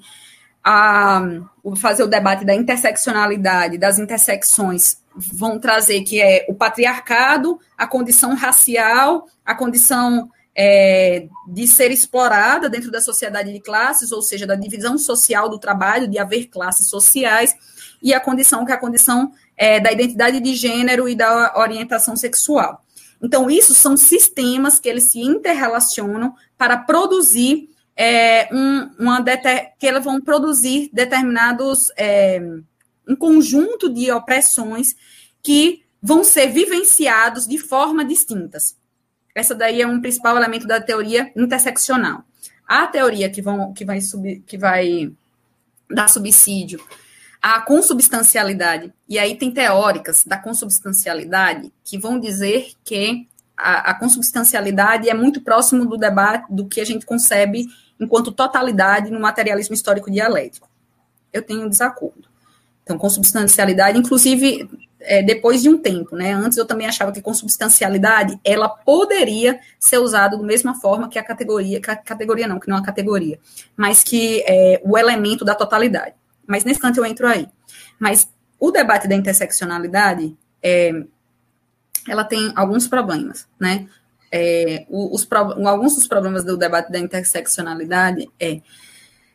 a, 0.61 1.21
fazer 1.77 2.03
o 2.03 2.07
debate 2.07 2.43
da 2.43 2.53
interseccionalidade, 2.53 3.77
das 3.77 3.97
intersecções, 3.97 5.01
vão 5.15 5.57
trazer 5.57 6.01
que 6.01 6.21
é 6.21 6.45
o 6.49 6.53
patriarcado, 6.53 7.57
a 7.77 7.87
condição 7.87 8.35
racial, 8.35 9.25
a 9.45 9.55
condição 9.55 10.29
é, 10.55 11.27
de 11.47 11.67
ser 11.67 11.91
explorada 11.91 12.69
dentro 12.69 12.91
da 12.91 13.01
sociedade 13.01 13.51
de 13.51 13.59
classes, 13.59 14.11
ou 14.11 14.21
seja, 14.21 14.45
da 14.45 14.55
divisão 14.55 14.97
social 14.97 15.49
do 15.49 15.59
trabalho, 15.59 16.07
de 16.07 16.17
haver 16.17 16.47
classes 16.47 16.87
sociais, 16.87 17.55
e 18.01 18.13
a 18.13 18.19
condição 18.19 18.65
que 18.65 18.71
é 18.71 18.75
a 18.75 18.79
condição 18.79 19.31
é, 19.55 19.79
da 19.79 19.91
identidade 19.91 20.39
de 20.39 20.55
gênero 20.55 21.07
e 21.07 21.15
da 21.15 21.53
orientação 21.57 22.15
sexual. 22.15 22.83
Então, 23.21 23.49
isso 23.49 23.73
são 23.73 23.95
sistemas 23.95 24.79
que 24.79 24.89
eles 24.89 25.11
se 25.11 25.19
interrelacionam 25.19 26.33
para 26.57 26.77
produzir 26.77 27.69
é, 27.95 28.49
um, 28.51 28.89
uma 28.97 29.23
que 29.77 29.85
eles 29.85 30.03
vão 30.03 30.19
produzir 30.19 30.89
determinados 30.91 31.91
é, 31.95 32.41
um 33.07 33.15
conjunto 33.15 33.89
de 33.89 34.11
opressões 34.11 34.95
que 35.43 35.83
vão 36.01 36.23
ser 36.23 36.47
vivenciados 36.47 37.47
de 37.47 37.59
forma 37.59 38.03
distintas. 38.03 38.75
Essa 39.33 39.55
daí 39.55 39.81
é 39.81 39.87
um 39.87 40.01
principal 40.01 40.35
elemento 40.37 40.67
da 40.67 40.81
teoria 40.81 41.31
interseccional. 41.35 42.23
A 42.67 42.87
teoria 42.87 43.29
que, 43.29 43.41
vão, 43.41 43.73
que, 43.73 43.85
vai, 43.85 44.01
sub, 44.01 44.43
que 44.45 44.57
vai 44.57 45.11
dar 45.89 46.07
subsídio 46.07 46.79
a 47.41 47.59
consubstancialidade. 47.59 48.93
E 49.09 49.17
aí 49.17 49.35
tem 49.35 49.51
teóricas 49.51 50.23
da 50.23 50.37
consubstancialidade 50.37 51.73
que 51.83 51.97
vão 51.97 52.19
dizer 52.19 52.73
que 52.83 53.27
a, 53.57 53.91
a 53.91 53.93
consubstancialidade 53.95 55.09
é 55.09 55.13
muito 55.13 55.41
próximo 55.41 55.85
do 55.85 55.97
debate 55.97 56.45
do 56.53 56.67
que 56.67 56.79
a 56.79 56.85
gente 56.85 57.05
concebe 57.05 57.65
enquanto 57.99 58.31
totalidade 58.31 59.09
no 59.09 59.19
materialismo 59.19 59.73
histórico 59.73 60.11
dialético. 60.11 60.69
Eu 61.33 61.41
tenho 61.41 61.65
um 61.65 61.69
desacordo. 61.69 62.29
Então, 62.83 62.97
consubstancialidade, 62.97 63.97
inclusive, 63.97 64.69
é, 65.01 65.21
depois 65.23 65.61
de 65.61 65.69
um 65.69 65.77
tempo, 65.77 66.15
né? 66.15 66.33
Antes 66.33 66.57
eu 66.57 66.65
também 66.65 66.87
achava 66.87 67.11
que 67.11 67.21
consubstancialidade 67.21 68.39
ela 68.43 68.69
poderia 68.69 69.59
ser 69.79 69.97
usada 69.97 70.37
da 70.37 70.43
mesma 70.43 70.79
forma 70.79 71.09
que 71.09 71.19
a 71.19 71.23
categoria, 71.23 71.81
que 71.81 71.89
a 71.89 71.95
categoria 71.95 72.47
não, 72.47 72.59
que 72.59 72.67
não 72.67 72.77
é 72.77 72.79
uma 72.79 72.85
categoria, 72.85 73.39
mas 73.75 74.03
que 74.03 74.43
é 74.47 74.81
o 74.83 74.97
elemento 74.97 75.43
da 75.43 75.55
totalidade. 75.55 76.15
Mas 76.47 76.63
nesse 76.63 76.79
canto 76.79 76.99
eu 76.99 77.05
entro 77.05 77.27
aí. 77.27 77.47
Mas 77.99 78.29
o 78.59 78.71
debate 78.71 79.07
da 79.07 79.15
interseccionalidade, 79.15 80.35
é, 80.61 80.91
ela 82.07 82.23
tem 82.23 82.51
alguns 82.55 82.87
problemas, 82.87 83.47
né? 83.59 83.87
É, 84.31 84.85
os, 84.89 85.27
alguns 85.65 85.95
dos 85.95 86.07
problemas 86.07 86.43
do 86.45 86.55
debate 86.55 86.89
da 86.89 86.97
interseccionalidade 86.97 88.29
é 88.39 88.61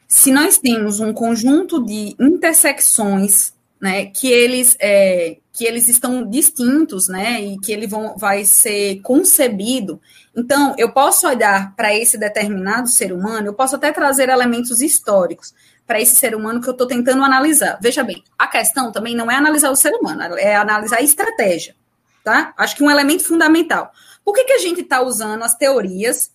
se 0.08 0.30
nós 0.32 0.58
temos 0.58 1.00
um 1.00 1.12
conjunto 1.12 1.84
de 1.84 2.14
intersecções, 2.20 3.52
né, 3.80 4.06
que 4.06 4.28
eles 4.28 4.76
é, 4.80 5.38
que 5.56 5.64
eles 5.64 5.88
estão 5.88 6.28
distintos, 6.28 7.08
né, 7.08 7.40
e 7.40 7.58
que 7.58 7.72
ele 7.72 7.86
vão, 7.86 8.14
vai 8.14 8.44
ser 8.44 9.00
concebido. 9.00 9.98
Então, 10.36 10.74
eu 10.76 10.92
posso 10.92 11.26
olhar 11.26 11.74
para 11.74 11.94
esse 11.96 12.18
determinado 12.18 12.88
ser 12.88 13.10
humano, 13.10 13.46
eu 13.46 13.54
posso 13.54 13.74
até 13.74 13.90
trazer 13.90 14.28
elementos 14.28 14.82
históricos 14.82 15.54
para 15.86 15.98
esse 15.98 16.14
ser 16.14 16.34
humano 16.34 16.60
que 16.60 16.68
eu 16.68 16.72
estou 16.72 16.86
tentando 16.86 17.24
analisar. 17.24 17.78
Veja 17.80 18.04
bem, 18.04 18.22
a 18.38 18.46
questão 18.46 18.92
também 18.92 19.16
não 19.16 19.30
é 19.30 19.34
analisar 19.34 19.70
o 19.70 19.76
ser 19.76 19.94
humano, 19.94 20.36
é 20.36 20.54
analisar 20.54 20.98
a 20.98 21.02
estratégia, 21.02 21.74
tá? 22.22 22.52
Acho 22.58 22.76
que 22.76 22.84
um 22.84 22.90
elemento 22.90 23.24
fundamental. 23.24 23.90
Por 24.22 24.34
que, 24.34 24.44
que 24.44 24.52
a 24.52 24.58
gente 24.58 24.82
está 24.82 25.00
usando 25.00 25.42
as 25.42 25.54
teorias 25.54 26.30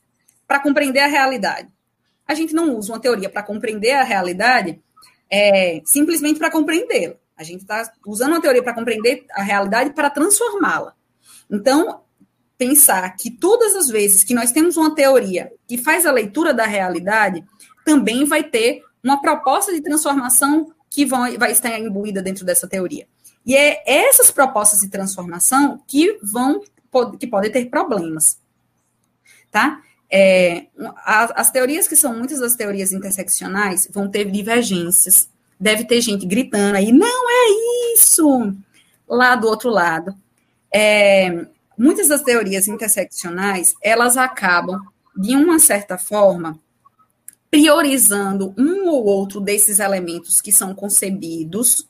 para 0.47 0.59
compreender 0.59 1.01
a 1.01 1.07
realidade? 1.07 1.69
A 2.27 2.33
gente 2.33 2.55
não 2.55 2.75
usa 2.75 2.91
uma 2.91 2.99
teoria 2.99 3.29
para 3.29 3.43
compreender 3.43 3.91
a 3.91 4.03
realidade 4.03 4.81
é, 5.29 5.79
simplesmente 5.85 6.39
para 6.39 6.49
compreendê-la. 6.49 7.20
A 7.41 7.43
gente 7.43 7.61
está 7.61 7.91
usando 8.05 8.33
uma 8.33 8.41
teoria 8.41 8.61
para 8.61 8.75
compreender 8.75 9.25
a 9.31 9.41
realidade 9.41 9.89
para 9.95 10.11
transformá-la. 10.11 10.93
Então, 11.49 12.01
pensar 12.55 13.09
que 13.15 13.31
todas 13.31 13.75
as 13.75 13.89
vezes 13.89 14.23
que 14.23 14.35
nós 14.35 14.51
temos 14.51 14.77
uma 14.77 14.93
teoria 14.93 15.51
que 15.67 15.75
faz 15.75 16.05
a 16.05 16.11
leitura 16.11 16.53
da 16.53 16.67
realidade, 16.67 17.43
também 17.83 18.25
vai 18.25 18.43
ter 18.43 18.83
uma 19.03 19.19
proposta 19.19 19.73
de 19.73 19.81
transformação 19.81 20.71
que 20.87 21.03
vai, 21.03 21.35
estar 21.51 21.79
imbuída 21.79 22.21
dentro 22.21 22.45
dessa 22.45 22.67
teoria. 22.67 23.07
E 23.43 23.55
é 23.55 23.81
essas 23.87 24.29
propostas 24.29 24.81
de 24.81 24.89
transformação 24.89 25.81
que 25.87 26.19
vão 26.21 26.61
que 27.17 27.25
podem 27.25 27.51
ter 27.51 27.65
problemas, 27.67 28.37
tá? 29.49 29.81
É, 30.11 30.67
as 31.03 31.49
teorias 31.49 31.87
que 31.87 31.95
são 31.95 32.15
muitas 32.15 32.41
das 32.41 32.55
teorias 32.55 32.91
interseccionais 32.91 33.87
vão 33.91 34.07
ter 34.07 34.29
divergências, 34.29 35.30
deve 35.61 35.85
ter 35.85 36.01
gente 36.01 36.25
gritando 36.25 36.75
aí, 36.75 36.91
não 36.91 37.29
é 37.29 37.93
isso, 37.93 38.51
lá 39.07 39.35
do 39.35 39.47
outro 39.47 39.69
lado. 39.69 40.15
É, 40.73 41.45
muitas 41.77 42.07
das 42.07 42.23
teorias 42.23 42.67
interseccionais, 42.67 43.75
elas 43.83 44.17
acabam, 44.17 44.81
de 45.15 45.35
uma 45.35 45.59
certa 45.59 45.99
forma, 45.99 46.59
priorizando 47.51 48.55
um 48.57 48.87
ou 48.89 49.05
outro 49.05 49.39
desses 49.39 49.77
elementos 49.77 50.41
que 50.41 50.51
são 50.51 50.73
concebidos 50.73 51.87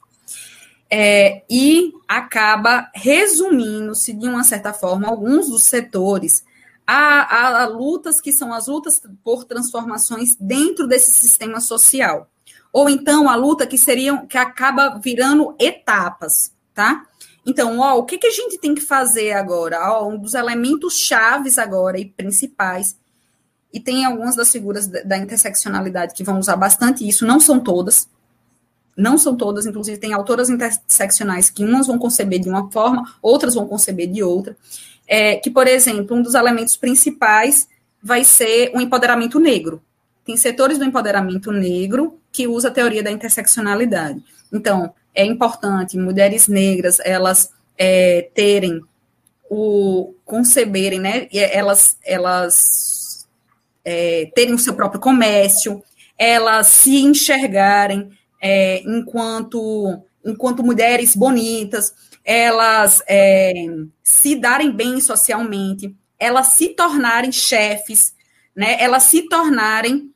é, 0.90 1.44
e 1.50 1.94
acaba 2.06 2.92
resumindo-se, 2.94 4.12
de 4.12 4.28
uma 4.28 4.44
certa 4.44 4.74
forma, 4.74 5.08
alguns 5.08 5.48
dos 5.48 5.64
setores 5.64 6.44
a, 6.86 7.22
a, 7.22 7.62
a, 7.62 7.66
lutas 7.68 8.20
que 8.20 8.34
são 8.34 8.52
as 8.52 8.68
lutas 8.68 9.02
por 9.24 9.46
transformações 9.46 10.36
dentro 10.36 10.88
desse 10.88 11.12
sistema 11.12 11.62
social 11.62 12.31
ou 12.72 12.90
então 12.90 13.30
a 13.30 13.36
luta 13.36 13.68
que 13.68 13.78
seriam 13.78 14.26
que 14.26 14.38
acaba 14.38 15.00
virando 15.04 15.56
etapas, 15.60 16.54
tá? 16.74 17.06
Então, 17.46 17.80
ó, 17.80 17.98
o 17.98 18.04
que, 18.04 18.18
que 18.18 18.28
a 18.28 18.32
gente 18.32 18.58
tem 18.60 18.76
que 18.76 18.82
fazer 18.82 19.34
agora? 19.34 19.80
Ó, 19.92 20.08
um 20.08 20.18
dos 20.18 20.34
elementos 20.34 21.00
chaves 21.00 21.58
agora 21.58 22.00
e 22.00 22.06
principais, 22.06 22.96
e 23.74 23.80
tem 23.80 24.06
algumas 24.06 24.36
das 24.36 24.52
figuras 24.52 24.88
da 24.88 25.18
interseccionalidade 25.18 26.14
que 26.14 26.24
vão 26.24 26.40
usar 26.40 26.56
bastante 26.56 27.08
isso, 27.08 27.26
não 27.26 27.40
são 27.40 27.60
todas, 27.60 28.08
não 28.96 29.18
são 29.18 29.36
todas, 29.36 29.66
inclusive 29.66 29.98
tem 29.98 30.14
autoras 30.14 30.50
interseccionais 30.50 31.50
que 31.50 31.64
umas 31.64 31.88
vão 31.88 31.98
conceber 31.98 32.40
de 32.40 32.50
uma 32.50 32.70
forma, 32.70 33.16
outras 33.22 33.56
vão 33.56 33.68
conceber 33.68 34.12
de 34.12 34.22
outra, 34.22 34.56
é, 35.08 35.38
que, 35.38 35.50
por 35.50 35.68
exemplo, 35.68 36.16
um 36.16 36.22
dos 36.22 36.36
elementos 36.36 36.76
principais 36.78 37.68
vai 38.04 38.24
ser 38.24 38.72
o 38.76 38.82
empoderamento 38.82 39.40
negro. 39.40 39.82
Tem 40.26 40.38
setores 40.38 40.78
do 40.78 40.86
empoderamento 40.86 41.52
negro 41.52 42.21
que 42.32 42.48
usa 42.48 42.70
a 42.70 42.72
teoria 42.72 43.04
da 43.04 43.12
interseccionalidade. 43.12 44.24
Então, 44.52 44.94
é 45.14 45.26
importante 45.26 45.98
mulheres 45.98 46.48
negras 46.48 47.00
elas 47.04 47.52
é, 47.78 48.30
terem 48.34 48.82
o 49.50 50.14
conceberem, 50.24 51.00
né? 51.00 51.28
Elas, 51.34 51.98
elas 52.06 53.28
é, 53.84 54.32
terem 54.34 54.54
o 54.54 54.60
seu 54.60 54.74
próprio 54.74 55.02
comércio, 55.02 55.84
elas 56.18 56.68
se 56.68 57.02
enxergarem 57.02 58.10
é, 58.42 58.82
enquanto 58.86 60.02
enquanto 60.24 60.64
mulheres 60.64 61.16
bonitas, 61.16 61.94
elas 62.24 63.02
é, 63.08 63.52
se 64.04 64.36
darem 64.36 64.72
bem 64.72 65.02
socialmente, 65.02 65.96
elas 66.20 66.48
se 66.50 66.70
tornarem 66.70 67.32
chefes, 67.32 68.14
né? 68.56 68.78
Elas 68.80 69.04
se 69.04 69.28
tornarem 69.28 70.11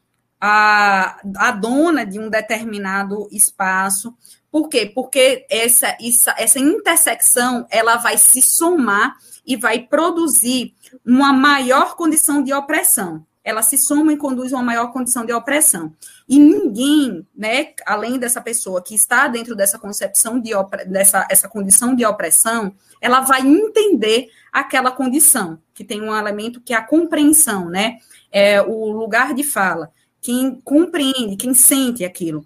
a, 0.47 1.17
a 1.37 1.51
dona 1.51 2.05
de 2.05 2.19
um 2.19 2.29
determinado 2.29 3.27
espaço. 3.31 4.13
Por 4.51 4.69
quê? 4.69 4.85
Porque 4.93 5.43
essa, 5.49 5.97
essa, 5.99 6.35
essa 6.37 6.59
intersecção 6.59 7.65
ela 7.67 7.95
vai 7.95 8.15
se 8.19 8.43
somar 8.43 9.17
e 9.43 9.55
vai 9.55 9.79
produzir 9.79 10.75
uma 11.03 11.33
maior 11.33 11.95
condição 11.95 12.43
de 12.43 12.53
opressão. 12.53 13.25
Ela 13.43 13.63
se 13.63 13.75
soma 13.75 14.13
e 14.13 14.17
conduz 14.17 14.53
uma 14.53 14.61
maior 14.61 14.91
condição 14.91 15.25
de 15.25 15.33
opressão. 15.33 15.91
E 16.29 16.37
ninguém, 16.37 17.25
né, 17.35 17.73
além 17.83 18.19
dessa 18.19 18.39
pessoa 18.39 18.83
que 18.83 18.93
está 18.93 19.27
dentro 19.27 19.55
dessa 19.55 19.79
concepção 19.79 20.39
de 20.39 20.51
dessa 20.87 21.27
essa 21.27 21.49
condição 21.49 21.95
de 21.95 22.05
opressão, 22.05 22.71
ela 23.01 23.21
vai 23.21 23.41
entender 23.41 24.29
aquela 24.53 24.91
condição, 24.91 25.59
que 25.73 25.83
tem 25.83 26.03
um 26.03 26.15
elemento 26.15 26.61
que 26.61 26.73
é 26.73 26.77
a 26.77 26.83
compreensão, 26.83 27.67
né? 27.67 27.97
É 28.31 28.61
o 28.61 28.91
lugar 28.91 29.33
de 29.33 29.43
fala 29.43 29.91
quem 30.25 30.59
compreende, 30.63 31.35
quem 31.35 31.53
sente 31.53 32.03
aquilo. 32.03 32.43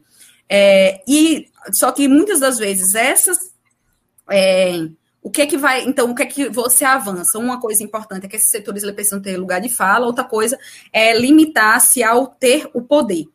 É, 0.49 1.01
e 1.07 1.47
só 1.71 1.93
que 1.93 2.09
muitas 2.09 2.41
das 2.41 2.57
vezes 2.57 2.93
essas 2.93 3.37
é, 4.29 4.89
o 5.21 5.29
que 5.31 5.41
é 5.41 5.47
que 5.47 5.57
vai, 5.57 5.85
então, 5.85 6.11
o 6.11 6.15
que 6.15 6.23
é 6.23 6.25
que 6.25 6.49
você 6.49 6.83
avança? 6.83 7.39
Uma 7.39 7.59
coisa 7.59 7.81
importante 7.81 8.25
é 8.25 8.29
que 8.29 8.35
esses 8.35 8.51
setores 8.51 8.83
precisam 8.91 9.21
ter 9.21 9.37
lugar 9.37 9.61
de 9.61 9.69
fala, 9.69 10.05
outra 10.05 10.25
coisa 10.25 10.59
é 10.91 11.17
limitar-se 11.17 12.03
ao 12.03 12.27
ter 12.27 12.69
o 12.73 12.81
poder. 12.81 13.25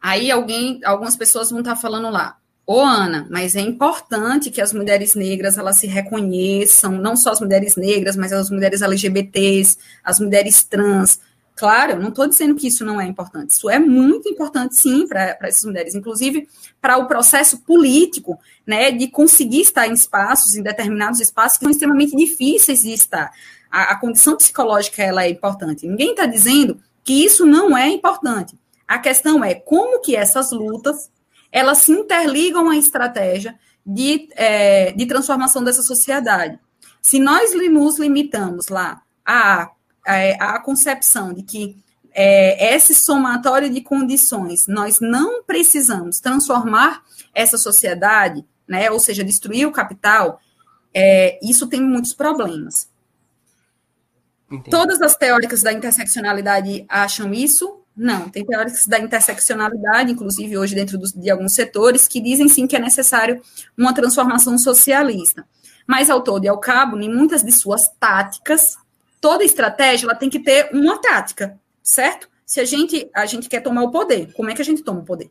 Aí 0.00 0.30
alguém, 0.30 0.80
algumas 0.84 1.16
pessoas 1.16 1.50
vão 1.50 1.58
estar 1.58 1.74
falando 1.74 2.08
lá, 2.08 2.38
ô 2.64 2.80
Ana, 2.80 3.26
mas 3.30 3.56
é 3.56 3.60
importante 3.60 4.50
que 4.50 4.60
as 4.60 4.72
mulheres 4.72 5.16
negras 5.16 5.58
elas 5.58 5.76
se 5.76 5.88
reconheçam, 5.88 6.92
não 6.92 7.16
só 7.16 7.32
as 7.32 7.40
mulheres 7.40 7.74
negras, 7.74 8.16
mas 8.16 8.32
as 8.32 8.48
mulheres 8.48 8.80
LGBTs, 8.80 9.76
as 10.04 10.20
mulheres 10.20 10.62
trans, 10.62 11.20
Claro, 11.58 11.94
eu 11.94 12.00
não 12.00 12.10
estou 12.10 12.28
dizendo 12.28 12.54
que 12.54 12.68
isso 12.68 12.84
não 12.84 13.00
é 13.00 13.04
importante. 13.04 13.50
Isso 13.50 13.68
é 13.68 13.80
muito 13.80 14.28
importante, 14.28 14.76
sim, 14.76 15.08
para 15.08 15.36
essas 15.42 15.64
mulheres, 15.64 15.92
inclusive 15.92 16.48
para 16.80 16.96
o 16.98 17.08
processo 17.08 17.58
político, 17.62 18.38
né, 18.64 18.92
de 18.92 19.08
conseguir 19.08 19.62
estar 19.62 19.88
em 19.88 19.92
espaços, 19.92 20.54
em 20.54 20.62
determinados 20.62 21.18
espaços 21.18 21.58
que 21.58 21.64
são 21.64 21.72
extremamente 21.72 22.14
difíceis 22.14 22.82
de 22.82 22.92
estar. 22.92 23.32
A, 23.68 23.90
a 23.90 23.96
condição 23.96 24.36
psicológica 24.36 25.02
ela 25.02 25.24
é 25.24 25.30
importante. 25.30 25.84
Ninguém 25.84 26.12
está 26.12 26.26
dizendo 26.26 26.80
que 27.02 27.24
isso 27.24 27.44
não 27.44 27.76
é 27.76 27.88
importante. 27.88 28.56
A 28.86 29.00
questão 29.00 29.42
é 29.42 29.56
como 29.56 30.00
que 30.00 30.14
essas 30.14 30.52
lutas 30.52 31.10
elas 31.50 31.78
se 31.78 31.90
interligam 31.90 32.70
à 32.70 32.76
estratégia 32.76 33.58
de, 33.84 34.28
é, 34.36 34.92
de 34.92 35.06
transformação 35.06 35.64
dessa 35.64 35.82
sociedade. 35.82 36.56
Se 37.02 37.18
nós 37.18 37.52
nos 37.52 37.98
limitamos 37.98 38.68
lá 38.68 39.02
a 39.26 39.72
a 40.40 40.58
concepção 40.60 41.32
de 41.32 41.42
que 41.42 41.76
é, 42.12 42.74
esse 42.74 42.94
somatório 42.94 43.70
de 43.70 43.80
condições, 43.80 44.66
nós 44.66 44.98
não 45.00 45.42
precisamos 45.44 46.18
transformar 46.20 47.02
essa 47.34 47.56
sociedade, 47.56 48.44
né, 48.66 48.90
ou 48.90 48.98
seja, 48.98 49.22
destruir 49.22 49.66
o 49.66 49.72
capital, 49.72 50.40
é, 50.92 51.38
isso 51.42 51.66
tem 51.66 51.80
muitos 51.80 52.12
problemas. 52.14 52.88
Entendi. 54.50 54.70
Todas 54.70 55.00
as 55.02 55.14
teóricas 55.14 55.62
da 55.62 55.72
interseccionalidade 55.72 56.84
acham 56.88 57.32
isso, 57.34 57.82
Não, 57.98 58.28
tem 58.28 58.46
teóricos 58.46 58.86
da 58.86 59.00
interseccionalidade, 59.00 60.12
inclusive 60.12 60.56
hoje 60.56 60.72
dentro 60.72 60.96
dos, 60.96 61.12
de 61.12 61.28
alguns 61.28 61.52
setores, 61.52 62.06
que 62.06 62.20
dizem 62.20 62.48
sim 62.48 62.64
que 62.64 62.76
é 62.76 62.78
necessário 62.78 63.42
uma 63.76 63.92
transformação 63.92 64.56
socialista. 64.56 65.44
Mas, 65.84 66.08
ao 66.08 66.22
todo 66.22 66.44
e 66.44 66.48
ao 66.48 66.60
cabo, 66.60 66.96
em 67.00 67.12
muitas 67.12 67.42
de 67.42 67.50
suas 67.50 67.88
táticas, 67.98 68.76
toda 69.20 69.44
estratégia 69.44 70.06
ela 70.06 70.14
tem 70.14 70.30
que 70.30 70.40
ter 70.40 70.70
uma 70.72 71.00
tática, 71.00 71.58
certo? 71.82 72.28
Se 72.44 72.60
a 72.60 72.64
gente, 72.64 73.10
a 73.14 73.26
gente 73.26 73.48
quer 73.48 73.60
tomar 73.60 73.82
o 73.82 73.90
poder, 73.90 74.32
como 74.32 74.50
é 74.50 74.54
que 74.54 74.62
a 74.62 74.64
gente 74.64 74.82
toma 74.82 75.00
o 75.00 75.04
poder? 75.04 75.30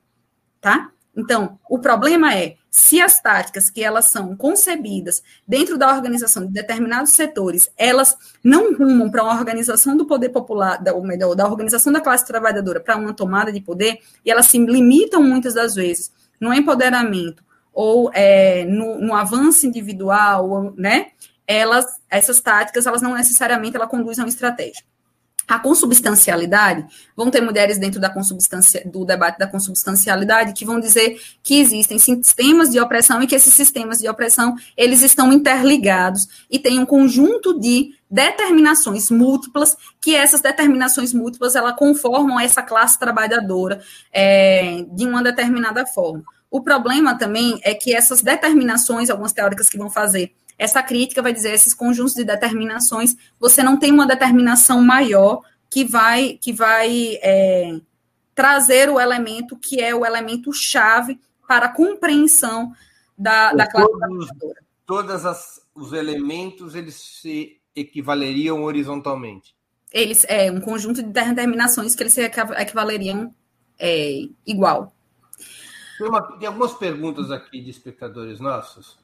Tá? 0.62 0.92
Então, 1.16 1.58
o 1.68 1.80
problema 1.80 2.36
é 2.36 2.58
se 2.70 3.02
as 3.02 3.20
táticas 3.20 3.72
que 3.72 3.84
elas 3.84 4.06
são 4.06 4.36
concebidas 4.36 5.24
dentro 5.48 5.76
da 5.76 5.92
organização 5.92 6.46
de 6.46 6.54
determinados 6.54 7.12
setores, 7.14 7.72
elas 7.76 8.16
não 8.44 8.76
rumam 8.76 9.10
para 9.10 9.24
uma 9.24 9.34
organização 9.34 9.98
do 9.98 10.06
poder 10.06 10.30
popular, 10.30 10.78
da, 10.78 10.94
ou 10.94 11.04
melhor, 11.04 11.34
da 11.34 11.48
organização 11.48 11.92
da 11.92 12.00
classe 12.00 12.28
trabalhadora 12.28 12.80
para 12.80 12.96
uma 12.96 13.14
tomada 13.14 13.52
de 13.52 13.60
poder, 13.60 13.98
e 14.24 14.30
elas 14.30 14.46
se 14.46 14.60
limitam 14.60 15.24
muitas 15.24 15.56
das 15.56 15.74
vezes 15.74 16.12
no 16.40 16.54
empoderamento 16.54 17.44
ou 17.74 18.12
é, 18.14 18.66
no, 18.66 19.00
no, 19.00 19.14
avanço 19.16 19.66
individual, 19.66 20.74
né? 20.78 21.08
Elas, 21.48 21.86
essas 22.10 22.42
táticas, 22.42 22.86
elas 22.86 23.02
não 23.02 23.14
necessariamente 23.14 23.76
ela 23.76 23.88
conduzem 23.88 24.22
a 24.22 24.26
uma 24.26 24.30
estratégia. 24.30 24.84
A 25.48 25.58
consubstancialidade, 25.58 26.86
vão 27.16 27.32
ter 27.32 27.40
mulheres 27.40 27.78
dentro 27.78 28.02
da 28.02 28.10
consubstancia, 28.10 28.84
do 28.86 29.06
debate 29.06 29.40
da 29.40 29.48
consubstancialidade 29.48 30.52
que 30.52 30.66
vão 30.66 30.78
dizer 30.78 31.22
que 31.42 31.62
existem 31.62 31.98
sistemas 31.98 32.70
de 32.70 32.82
opressão 32.82 33.24
e 33.24 33.28
que 33.28 33.34
esses 33.34 33.54
sistemas 33.54 34.00
de 34.00 34.10
opressão, 34.10 34.56
eles 34.76 35.02
estão 35.04 35.32
interligados 35.32 36.28
e 36.52 36.60
tem 36.60 36.78
um 36.78 36.86
conjunto 36.86 37.58
de 37.58 37.96
determinações 38.12 39.10
múltiplas, 39.10 39.78
que 40.02 40.14
essas 40.14 40.42
determinações 40.42 41.14
múltiplas, 41.14 41.56
ela 41.56 41.72
conformam 41.72 42.38
essa 42.38 42.62
classe 42.62 43.00
trabalhadora 43.00 43.80
é, 44.12 44.86
de 44.92 45.06
uma 45.06 45.24
determinada 45.24 45.86
forma. 45.86 46.26
O 46.52 46.62
problema 46.62 47.18
também 47.18 47.58
é 47.64 47.74
que 47.74 47.94
essas 47.94 48.22
determinações, 48.22 49.10
algumas 49.10 49.32
teóricas 49.32 49.70
que 49.70 49.78
vão 49.78 49.90
fazer 49.90 50.34
essa 50.58 50.82
crítica 50.82 51.22
vai 51.22 51.32
dizer 51.32 51.54
esses 51.54 51.74
conjuntos 51.74 52.14
de 52.14 52.24
determinações, 52.24 53.16
você 53.40 53.62
não 53.62 53.78
tem 53.78 53.92
uma 53.92 54.08
determinação 54.08 54.82
maior 54.82 55.42
que 55.70 55.84
vai 55.84 56.38
que 56.42 56.52
vai 56.52 57.20
é, 57.22 57.80
trazer 58.34 58.90
o 58.90 59.00
elemento 59.00 59.58
que 59.58 59.82
é 59.82 59.94
o 59.94 60.06
elemento 60.06 60.52
chave 60.54 61.20
para 61.48 61.68
a 61.68 61.74
compreensão 61.74 62.74
da, 63.18 63.54
da 63.54 63.68
classe 63.68 63.88
todos, 63.90 64.30
Todos 64.86 65.24
os 65.76 65.94
elementos 65.94 66.76
eles 66.76 66.96
se 66.96 67.60
equivaleriam 67.76 68.64
horizontalmente. 68.64 69.56
Eles 69.92 70.26
é 70.28 70.52
um 70.52 70.60
conjunto 70.60 71.02
de 71.02 71.10
determinações 71.10 71.96
que 71.96 72.04
eles 72.04 72.14
se 72.14 72.22
equivaleriam 72.22 73.34
é, 73.80 74.28
igual. 74.46 74.94
Tem, 75.98 76.08
uma, 76.08 76.22
tem 76.38 76.48
algumas 76.48 76.74
perguntas 76.74 77.32
aqui 77.32 77.62
de 77.62 77.70
espectadores 77.70 78.40
nossos. 78.40 78.98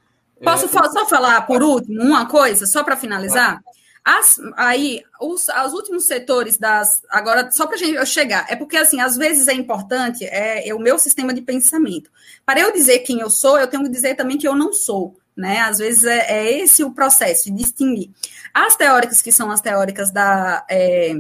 Posso 0.44 0.68
só 0.68 1.06
falar 1.08 1.42
por 1.42 1.64
último 1.64 2.02
uma 2.02 2.26
coisa, 2.26 2.66
só 2.66 2.84
para 2.84 2.98
finalizar? 2.98 3.62
As, 4.04 4.38
aí, 4.58 5.02
os, 5.22 5.48
os 5.48 5.74
últimos 5.74 6.06
setores 6.06 6.58
das. 6.58 7.02
Agora, 7.10 7.50
só 7.52 7.66
para 7.66 7.76
a 7.76 7.80
gente 7.80 8.06
chegar, 8.06 8.46
é 8.50 8.56
porque, 8.56 8.76
assim, 8.76 9.00
às 9.00 9.16
vezes 9.16 9.48
é 9.48 9.54
importante 9.54 10.26
é, 10.26 10.68
é, 10.68 10.76
o 10.76 10.80
meu 10.80 11.00
sistema 11.00 11.34
de 11.34 11.42
pensamento. 11.42 12.12
Para 12.46 12.60
eu 12.60 12.74
dizer 12.74 13.00
quem 13.00 13.22
eu 13.22 13.30
sou, 13.30 13.58
eu 13.58 13.68
tenho 13.68 13.84
que 13.84 13.90
dizer 13.90 14.16
também 14.16 14.38
que 14.38 14.48
eu 14.48 14.56
não 14.56 14.74
sou. 14.74 15.16
Né? 15.36 15.60
Às 15.62 15.80
vezes 15.80 16.04
é, 16.04 16.20
é 16.32 16.60
esse 16.60 16.84
o 16.84 16.92
processo 16.92 17.46
de 17.46 17.52
distinguir. 17.52 18.12
As 18.54 18.76
teóricas 18.76 19.22
que 19.22 19.32
são 19.32 19.50
as 19.50 19.62
teóricas 19.62 20.12
da, 20.12 20.66
é, 20.70 21.16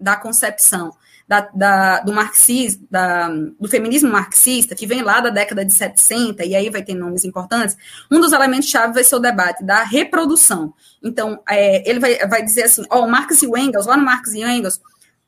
da 0.00 0.16
concepção 0.16 0.92
da, 1.26 1.48
da, 1.54 2.00
do 2.00 2.12
marxismo, 2.12 2.86
da, 2.90 3.28
do 3.28 3.68
feminismo 3.68 4.10
marxista, 4.10 4.74
que 4.74 4.86
vem 4.86 5.02
lá 5.02 5.20
da 5.20 5.30
década 5.30 5.64
de 5.64 5.72
70, 5.72 6.44
e 6.44 6.54
aí 6.54 6.68
vai 6.68 6.82
ter 6.82 6.94
nomes 6.94 7.24
importantes, 7.24 7.76
um 8.10 8.20
dos 8.20 8.32
elementos-chave 8.32 8.92
vai 8.92 9.04
ser 9.04 9.16
o 9.16 9.20
debate 9.20 9.64
da 9.64 9.82
reprodução. 9.82 10.74
Então, 11.02 11.42
é, 11.48 11.88
ele 11.88 11.98
vai, 11.98 12.18
vai 12.28 12.42
dizer 12.42 12.64
assim, 12.64 12.84
ó, 12.90 13.00
oh, 13.00 13.08
Marx 13.08 13.42
e 13.42 13.46
Engels, 13.46 13.86
lá 13.86 13.96
no 13.96 14.04
Marx 14.04 14.32
e 14.34 14.42
Engels, 14.42 14.80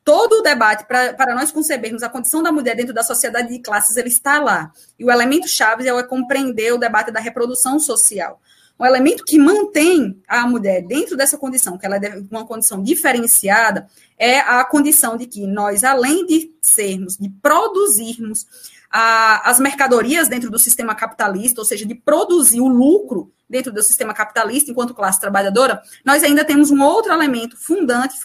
todo 0.03 0.39
o 0.39 0.41
debate 0.41 0.85
para 0.85 1.35
nós 1.35 1.51
concebermos 1.51 2.03
a 2.03 2.09
condição 2.09 2.41
da 2.41 2.51
mulher 2.51 2.75
dentro 2.75 2.93
da 2.93 3.03
sociedade 3.03 3.49
de 3.49 3.59
classes, 3.59 3.97
ele 3.97 4.07
está 4.07 4.39
lá. 4.39 4.71
E 4.97 5.03
o 5.03 5.11
elemento-chave 5.11 5.87
é 5.87 6.03
compreender 6.03 6.73
o 6.73 6.77
debate 6.77 7.11
da 7.11 7.19
reprodução 7.19 7.79
social 7.79 8.39
um 8.79 8.85
elemento 8.85 9.23
que 9.23 9.39
mantém 9.39 10.21
a 10.27 10.45
mulher 10.47 10.85
dentro 10.85 11.17
dessa 11.17 11.37
condição, 11.37 11.77
que 11.77 11.85
ela 11.85 11.97
é 11.97 12.21
uma 12.29 12.45
condição 12.45 12.81
diferenciada, 12.83 13.87
é 14.17 14.39
a 14.39 14.63
condição 14.63 15.17
de 15.17 15.25
que 15.25 15.47
nós, 15.47 15.83
além 15.83 16.25
de 16.25 16.51
sermos, 16.61 17.17
de 17.17 17.29
produzirmos 17.29 18.45
a, 18.89 19.49
as 19.49 19.59
mercadorias 19.59 20.27
dentro 20.27 20.49
do 20.49 20.59
sistema 20.59 20.95
capitalista, 20.95 21.59
ou 21.59 21.65
seja, 21.65 21.85
de 21.85 21.95
produzir 21.95 22.61
o 22.61 22.67
lucro 22.67 23.31
dentro 23.49 23.71
do 23.71 23.81
sistema 23.81 24.13
capitalista 24.13 24.71
enquanto 24.71 24.93
classe 24.93 25.19
trabalhadora, 25.19 25.81
nós 26.03 26.23
ainda 26.23 26.43
temos 26.43 26.69
um 26.69 26.81
outro 26.81 27.11
elemento 27.13 27.57
fundante, 27.57 28.17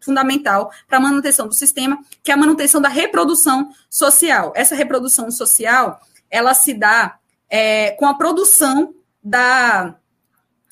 fundamental 0.00 0.70
para 0.86 0.98
a 0.98 1.00
manutenção 1.00 1.48
do 1.48 1.54
sistema, 1.54 1.98
que 2.22 2.30
é 2.30 2.34
a 2.34 2.36
manutenção 2.36 2.80
da 2.80 2.88
reprodução 2.88 3.70
social. 3.88 4.52
Essa 4.54 4.74
reprodução 4.74 5.30
social, 5.30 6.00
ela 6.30 6.54
se 6.54 6.74
dá 6.74 7.18
é, 7.48 7.92
com 7.92 8.06
a 8.06 8.14
produção 8.14 8.94
da, 9.22 9.96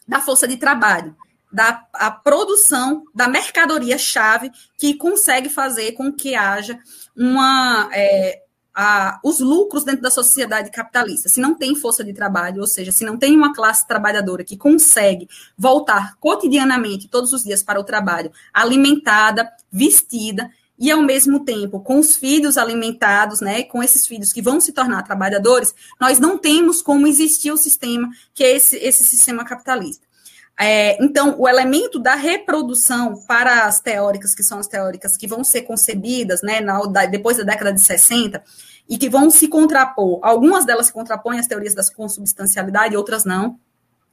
da 0.07 0.21
força 0.21 0.47
de 0.47 0.57
trabalho, 0.57 1.17
da 1.53 1.87
a 1.95 2.11
produção 2.11 3.05
da 3.15 3.29
mercadoria-chave 3.29 4.51
que 4.77 4.95
consegue 4.95 5.49
fazer 5.49 5.93
com 5.93 6.13
que 6.13 6.35
haja 6.35 6.79
uma. 7.17 7.89
É, 7.93 8.43
a, 8.81 9.19
os 9.25 9.41
lucros 9.41 9.83
dentro 9.83 10.03
da 10.03 10.11
sociedade 10.11 10.71
capitalista. 10.71 11.29
Se 11.29 11.41
não 11.41 11.53
tem 11.53 11.75
força 11.75 12.05
de 12.05 12.13
trabalho, 12.13 12.61
ou 12.61 12.67
seja, 12.67 12.93
se 12.93 13.05
não 13.05 13.19
tem 13.19 13.35
uma 13.35 13.53
classe 13.53 13.85
trabalhadora 13.89 14.45
que 14.45 14.57
consegue 14.57 15.29
voltar 15.57 16.15
cotidianamente, 16.21 17.09
todos 17.09 17.33
os 17.33 17.43
dias, 17.43 17.61
para 17.61 17.81
o 17.81 17.85
trabalho, 17.85 18.31
alimentada, 18.55 19.51
vestida, 19.73 20.49
e 20.79 20.91
ao 20.91 21.03
mesmo 21.03 21.45
tempo 21.45 21.81
com 21.81 21.99
os 21.99 22.17
filhos 22.17 22.57
alimentados, 22.57 23.41
né, 23.41 23.65
com 23.65 23.83
esses 23.83 24.07
filhos 24.07 24.33
que 24.33 24.41
vão 24.41 24.61
se 24.61 24.73
tornar 24.73 25.03
trabalhadores, 25.03 25.75
nós 26.01 26.19
não 26.19 26.39
temos 26.39 26.81
como 26.81 27.07
existir 27.07 27.51
o 27.51 27.57
sistema 27.57 28.09
que 28.33 28.45
é 28.45 28.57
esse, 28.57 28.77
esse 28.77 29.05
sistema 29.05 29.45
capitalista. 29.45 30.07
É, 30.61 31.03
então, 31.03 31.37
o 31.39 31.49
elemento 31.49 32.01
da 32.01 32.17
reprodução 32.17 33.25
para 33.29 33.65
as 33.65 33.81
teóricas, 33.81 34.35
que 34.35 34.43
são 34.43 34.59
as 34.59 34.67
teóricas 34.67 35.17
que 35.17 35.27
vão 35.27 35.45
ser 35.45 35.63
concebidas 35.63 36.43
né, 36.43 36.61
na, 36.61 36.81
depois 37.07 37.37
da 37.37 37.45
década 37.45 37.73
de 37.73 37.81
60, 37.81 38.43
e 38.89 38.99
que 38.99 39.09
vão 39.09 39.31
se 39.31 39.47
contrapor, 39.47 40.19
algumas 40.21 40.65
delas 40.65 40.87
se 40.87 40.93
contrapõem 40.93 41.39
às 41.39 41.47
teorias 41.47 41.75
da 41.75 41.83
consubstancialidade, 41.95 42.97
outras 42.97 43.25
não, 43.25 43.57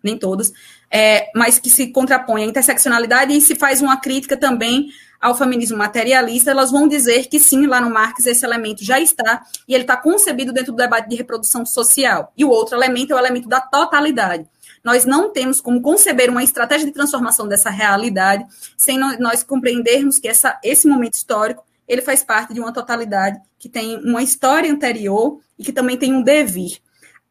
nem 0.05 0.17
todas, 0.17 0.53
é, 0.89 1.29
mas 1.35 1.59
que 1.59 1.69
se 1.69 1.87
contrapõem 1.87 2.43
à 2.43 2.47
interseccionalidade 2.47 3.35
e 3.35 3.41
se 3.41 3.55
faz 3.55 3.81
uma 3.81 3.97
crítica 3.97 4.37
também 4.37 4.89
ao 5.19 5.35
feminismo 5.35 5.77
materialista, 5.77 6.51
elas 6.51 6.71
vão 6.71 6.87
dizer 6.87 7.27
que 7.27 7.39
sim, 7.39 7.65
lá 7.65 7.81
no 7.81 7.89
Marx 7.89 8.25
esse 8.25 8.45
elemento 8.45 8.83
já 8.83 8.99
está 8.99 9.43
e 9.67 9.73
ele 9.73 9.83
está 9.83 9.97
concebido 9.97 10.53
dentro 10.53 10.71
do 10.71 10.77
debate 10.77 11.09
de 11.09 11.15
reprodução 11.15 11.65
social. 11.65 12.31
E 12.37 12.45
o 12.45 12.49
outro 12.49 12.75
elemento 12.75 13.11
é 13.11 13.15
o 13.15 13.19
elemento 13.19 13.49
da 13.49 13.59
totalidade. 13.59 14.45
Nós 14.83 15.03
não 15.03 15.31
temos 15.31 15.59
como 15.59 15.81
conceber 15.81 16.29
uma 16.29 16.43
estratégia 16.43 16.85
de 16.85 16.93
transformação 16.93 17.47
dessa 17.47 17.71
realidade 17.71 18.45
sem 18.77 18.99
nós 18.99 19.41
compreendermos 19.41 20.19
que 20.19 20.27
essa, 20.27 20.59
esse 20.63 20.87
momento 20.87 21.15
histórico 21.15 21.65
ele 21.87 22.03
faz 22.03 22.23
parte 22.23 22.53
de 22.53 22.59
uma 22.59 22.71
totalidade 22.71 23.39
que 23.57 23.67
tem 23.67 23.97
uma 23.97 24.21
história 24.21 24.71
anterior 24.71 25.39
e 25.57 25.63
que 25.63 25.73
também 25.73 25.97
tem 25.97 26.13
um 26.13 26.21
devir. 26.21 26.79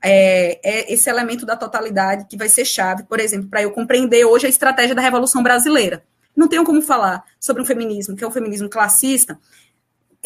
É, 0.06 0.60
é, 0.62 0.93
esse 0.93 1.09
elemento 1.09 1.47
da 1.47 1.56
totalidade 1.56 2.26
que 2.28 2.36
vai 2.36 2.48
ser 2.48 2.66
chave, 2.66 3.05
por 3.05 3.18
exemplo, 3.18 3.48
para 3.48 3.62
eu 3.62 3.70
compreender 3.70 4.22
hoje 4.26 4.44
a 4.44 4.51
estratégia 4.51 4.94
da 4.94 5.01
Revolução 5.01 5.43
Brasileira. 5.43 6.05
Não 6.36 6.47
tenho 6.47 6.62
como 6.62 6.82
falar 6.82 7.24
sobre 7.40 7.62
um 7.62 7.64
feminismo, 7.64 8.14
que 8.14 8.22
é 8.22 8.26
um 8.26 8.31
feminismo 8.31 8.68
classista, 8.68 9.39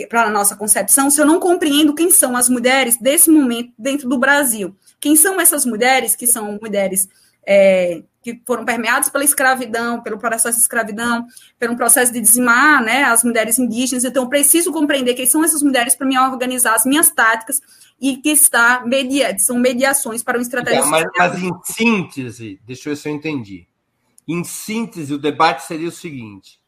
para 0.09 0.25
a 0.25 0.31
nossa 0.31 0.57
concepção, 0.57 1.11
se 1.11 1.21
eu 1.21 1.27
não 1.27 1.41
compreendo 1.41 1.95
quem 1.95 2.11
são 2.11 2.37
as 2.37 2.49
mulheres 2.49 2.97
desse 2.97 3.31
momento 3.31 3.73
dentro 3.79 4.09
do 4.09 4.19
Brasil. 4.19 4.77
Quem 5.01 5.17
são 5.17 5.41
essas 5.41 5.65
mulheres, 5.65 6.15
que 6.15 6.27
são 6.27 6.59
mulheres 6.61 7.09
é, 7.47 8.03
que 8.23 8.41
foram 8.47 8.65
permeadas 8.65 9.09
pela 9.09 9.25
escravidão, 9.25 10.03
pelo 10.03 10.19
processo 10.19 10.59
de 10.59 10.63
escravidão, 10.63 11.27
pelo 11.59 11.77
processo 11.77 12.13
de 12.13 12.21
dizimar 12.21 12.83
né, 12.83 13.05
as 13.05 13.25
mulheres 13.25 13.59
indígenas. 13.59 14.05
Então, 14.05 14.25
eu 14.25 14.29
preciso 14.29 14.73
compreender 14.73 15.15
quem 15.15 15.27
são 15.27 15.43
essas 15.43 15.63
mulheres 15.63 15.95
para 15.95 16.07
me 16.07 16.19
organizar 16.19 16.75
as 16.75 16.85
minhas 16.85 17.11
táticas 17.11 17.61
e 18.01 18.17
que 18.17 18.31
está 18.31 18.85
media, 18.87 19.37
são 19.39 19.59
mediações 19.59 20.23
para 20.23 20.39
uma 20.39 20.43
estratégia. 20.43 20.81
É, 20.81 20.87
mas, 20.87 21.05
mas, 21.17 21.43
em 21.43 21.53
síntese, 21.65 22.61
deixa 22.65 22.89
eu 22.89 22.95
ver 22.95 23.01
se 23.01 23.09
eu 23.09 23.15
entendi. 23.15 23.67
Em 24.27 24.45
síntese, 24.45 25.15
o 25.15 25.19
debate 25.19 25.65
seria 25.65 25.89
o 25.89 25.93
seguinte: 25.93 26.61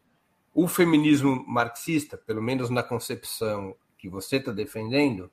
o 0.54 0.66
feminismo 0.66 1.44
marxista, 1.46 2.16
pelo 2.16 2.42
menos 2.42 2.70
na 2.70 2.82
concepção 2.82 3.74
que 3.96 4.08
você 4.08 4.36
está 4.36 4.50
defendendo, 4.50 5.30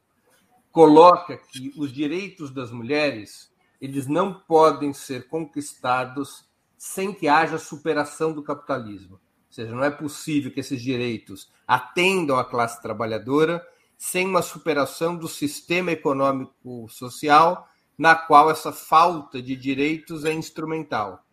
coloca 0.71 1.37
que 1.37 1.73
os 1.77 1.91
direitos 1.91 2.51
das 2.51 2.71
mulheres 2.71 3.51
eles 3.79 4.07
não 4.07 4.33
podem 4.33 4.91
ser 4.91 5.27
conquistados 5.27 6.45
sem 6.77 7.13
que 7.13 7.27
haja 7.27 7.57
superação 7.57 8.33
do 8.33 8.43
capitalismo, 8.43 9.19
seja, 9.49 9.73
não 9.73 9.83
é 9.83 9.89
possível 9.89 10.51
que 10.51 10.59
esses 10.59 10.81
direitos 10.81 11.51
atendam 11.67 12.37
a 12.37 12.45
classe 12.45 12.81
trabalhadora 12.81 13.65
sem 13.97 14.27
uma 14.27 14.41
superação 14.41 15.15
do 15.15 15.27
sistema 15.27 15.91
econômico 15.91 16.87
social 16.89 17.67
na 17.97 18.15
qual 18.15 18.51
essa 18.51 18.71
falta 18.71 19.41
de 19.41 19.55
direitos 19.55 20.23
é 20.23 20.31
instrumental, 20.31 21.25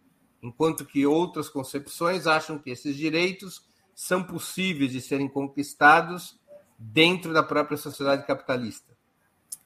enquanto 0.43 0.85
que 0.85 1.07
outras 1.07 1.49
concepções 1.49 2.27
acham 2.27 2.59
que 2.59 2.71
esses 2.71 2.97
direitos 2.97 3.63
são 3.95 4.23
possíveis 4.23 4.91
de 4.91 5.01
serem 5.01 5.29
conquistados 5.29 6.39
dentro 6.79 7.33
da 7.33 7.43
própria 7.43 7.77
sociedade 7.77 8.27
capitalista. 8.27 8.93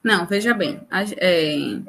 Não, 0.03 0.27
veja 0.27 0.53
bem, 0.53 0.85
é, 1.17 1.79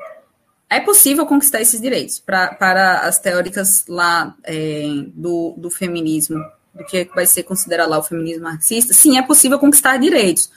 é 0.69 0.81
possível 0.81 1.27
conquistar 1.27 1.61
esses 1.61 1.81
direitos 1.81 2.21
pra, 2.21 2.55
para 2.55 3.01
as 3.01 3.19
teóricas 3.19 3.85
lá 3.89 4.37
é, 4.45 4.85
do, 5.13 5.55
do 5.59 5.71
feminismo, 5.71 6.39
do 6.73 6.85
que 6.85 7.05
vai 7.15 7.27
ser 7.27 7.43
considerado 7.43 7.91
lá 7.91 7.99
o 7.99 8.03
feminismo 8.03 8.45
marxista, 8.45 8.95
sim, 8.95 9.19
é 9.19 9.23
possível 9.23 9.59
conquistar 9.59 9.97
direitos. 9.97 10.51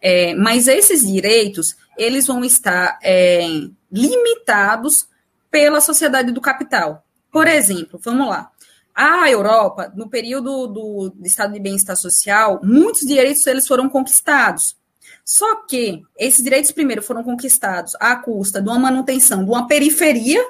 É, 0.00 0.34
mas 0.34 0.68
esses 0.68 1.06
direitos, 1.06 1.76
eles 1.96 2.26
vão 2.26 2.44
estar 2.44 2.98
é, 3.02 3.46
limitados 3.90 5.08
pela 5.50 5.80
sociedade 5.80 6.32
do 6.32 6.40
capital. 6.40 7.04
Por 7.30 7.46
exemplo, 7.46 8.00
vamos 8.02 8.28
lá. 8.28 8.50
A 8.94 9.30
Europa, 9.30 9.92
no 9.94 10.08
período 10.08 10.66
do, 10.66 11.10
do 11.10 11.26
estado 11.26 11.52
de 11.52 11.60
bem-estar 11.60 11.96
social, 11.96 12.60
muitos 12.62 13.06
direitos 13.06 13.46
eles 13.46 13.66
foram 13.66 13.88
conquistados. 13.88 14.76
Só 15.24 15.56
que 15.66 16.02
esses 16.16 16.42
direitos 16.42 16.70
primeiro 16.72 17.02
foram 17.02 17.22
conquistados 17.22 17.94
à 18.00 18.16
custa 18.16 18.62
de 18.62 18.68
uma 18.68 18.78
manutenção 18.78 19.44
de 19.44 19.50
uma 19.50 19.66
periferia 19.66 20.42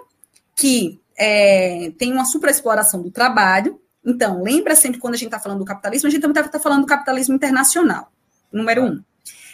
que 0.55 1.01
é, 1.17 1.93
tem 1.99 2.13
uma 2.13 2.25
superexploração 2.25 3.03
do 3.03 3.11
trabalho. 3.11 3.81
Então, 4.05 4.43
lembra 4.43 4.77
sempre 4.77 5.01
quando 5.01 5.15
a 5.15 5.17
gente 5.17 5.29
está 5.29 5.41
falando 5.41 5.61
do 5.61 5.65
capitalismo, 5.65 6.09
a 6.09 6.11
gente 6.11 6.21
também 6.21 6.45
está 6.45 6.61
falando 6.61 6.83
do 6.83 6.87
capitalismo 6.87 7.35
internacional, 7.35 8.13
número 8.53 8.85
um. 8.85 9.03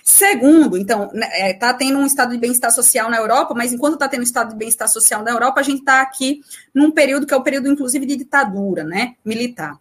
Segundo, 0.03 0.77
então, 0.77 1.05
está 1.07 1.15
né, 1.15 1.29
é, 1.33 1.73
tendo 1.75 1.99
um 1.99 2.05
estado 2.05 2.33
de 2.33 2.39
bem-estar 2.39 2.73
social 2.73 3.09
na 3.09 3.19
Europa, 3.19 3.55
mas 3.55 3.73
enquanto 3.73 3.95
está 3.95 4.09
tendo 4.09 4.21
um 4.21 4.25
estado 4.25 4.51
de 4.51 4.57
bem-estar 4.57 4.89
social 4.89 5.23
na 5.23 5.31
Europa, 5.31 5.61
a 5.61 5.63
gente 5.63 5.79
está 5.79 6.03
aqui 6.03 6.41
num 6.75 6.91
período 6.91 7.27
que 7.27 7.33
é 7.33 7.37
o 7.37 7.43
período, 7.43 7.69
inclusive, 7.69 8.05
de 8.05 8.17
ditadura 8.17 8.83
né, 8.83 9.15
militar. 9.25 9.79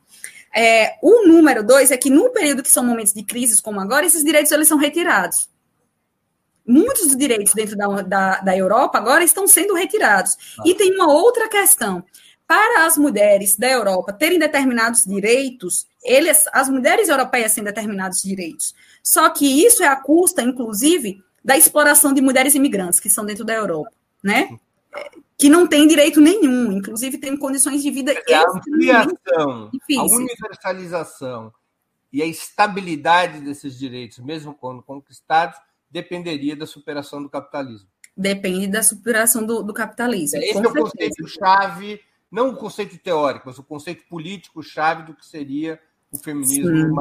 É, 0.54 0.98
o 1.02 1.28
número 1.28 1.64
dois 1.64 1.92
é 1.92 1.98
que 1.98 2.10
no 2.10 2.30
período 2.30 2.62
que 2.62 2.70
são 2.70 2.84
momentos 2.84 3.14
de 3.14 3.24
crises 3.24 3.62
como 3.62 3.80
agora, 3.80 4.06
esses 4.06 4.24
direitos 4.24 4.52
eles 4.52 4.68
são 4.68 4.78
retirados. 4.78 5.50
Muitos 6.68 7.08
dos 7.08 7.18
direitos 7.18 7.54
dentro 7.54 7.76
da, 7.76 7.88
da, 8.02 8.40
da 8.42 8.58
Europa 8.58 8.98
agora 8.98 9.24
estão 9.24 9.48
sendo 9.48 9.74
retirados. 9.74 10.38
Ah. 10.60 10.64
E 10.66 10.76
tem 10.76 10.94
uma 10.94 11.12
outra 11.12 11.50
questão. 11.50 12.04
Para 12.46 12.86
as 12.86 12.98
mulheres 12.98 13.56
da 13.56 13.70
Europa 13.70 14.14
terem 14.14 14.38
determinados 14.38 15.06
direitos, 15.06 15.88
eles, 16.04 16.46
as 16.52 16.70
mulheres 16.70 17.08
europeias 17.08 17.54
têm 17.54 17.64
determinados 17.64 18.22
direitos. 18.22 18.76
Só 19.04 19.30
que 19.30 19.46
isso 19.46 19.84
é 19.84 19.88
a 19.88 19.96
custa, 19.96 20.42
inclusive, 20.42 21.24
da 21.44 21.58
exploração 21.58 22.14
de 22.14 22.22
mulheres 22.22 22.56
imigrantes 22.56 23.00
que 23.00 23.10
são 23.10 23.26
dentro 23.26 23.44
da 23.44 23.54
Europa, 23.54 23.92
né? 24.24 24.58
Que 25.38 25.50
não 25.50 25.66
tem 25.66 25.88
direito 25.88 26.22
nenhum, 26.22 26.72
inclusive 26.72 27.18
tem 27.18 27.36
condições 27.36 27.82
de 27.82 27.90
vida 27.90 28.14
é 28.28 28.36
a 28.36 28.44
ampliação, 28.44 29.72
a 29.98 30.04
universalização 30.04 31.52
e 32.14 32.22
a 32.22 32.26
estabilidade 32.26 33.40
desses 33.40 33.78
direitos, 33.78 34.20
mesmo 34.20 34.54
quando 34.54 34.84
conquistados, 34.84 35.58
dependeria 35.90 36.56
da 36.56 36.68
superação 36.68 37.24
do 37.24 37.30
capitalismo. 37.30 37.88
Depende 38.16 38.68
da 38.68 38.84
superação 38.84 39.46
do, 39.46 39.64
do 39.64 39.74
capitalismo. 39.74 40.38
Esse 40.40 40.58
é 40.58 40.68
o 40.68 40.74
conceito-chave, 40.74 42.02
não 42.30 42.50
o 42.50 42.58
conceito 42.58 42.98
teórico, 42.98 43.48
mas 43.48 43.58
o 43.58 43.64
conceito 43.64 44.04
político-chave 44.08 45.04
do 45.04 45.16
que 45.16 45.26
seria 45.26 45.80
o 46.12 46.18
feminismo 46.18 46.68
Sim, 46.68 46.94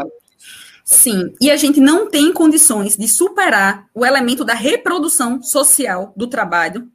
e 1.40 1.50
a 1.50 1.56
gente 1.56 1.78
não 1.78 2.10
tem 2.10 2.32
condições 2.32 2.96
de 2.96 3.06
superar 3.06 3.88
o 3.94 4.04
elemento 4.04 4.44
da 4.44 4.54
reprodução 4.54 5.40
social 5.40 6.12
do 6.16 6.26
trabalho 6.26 6.90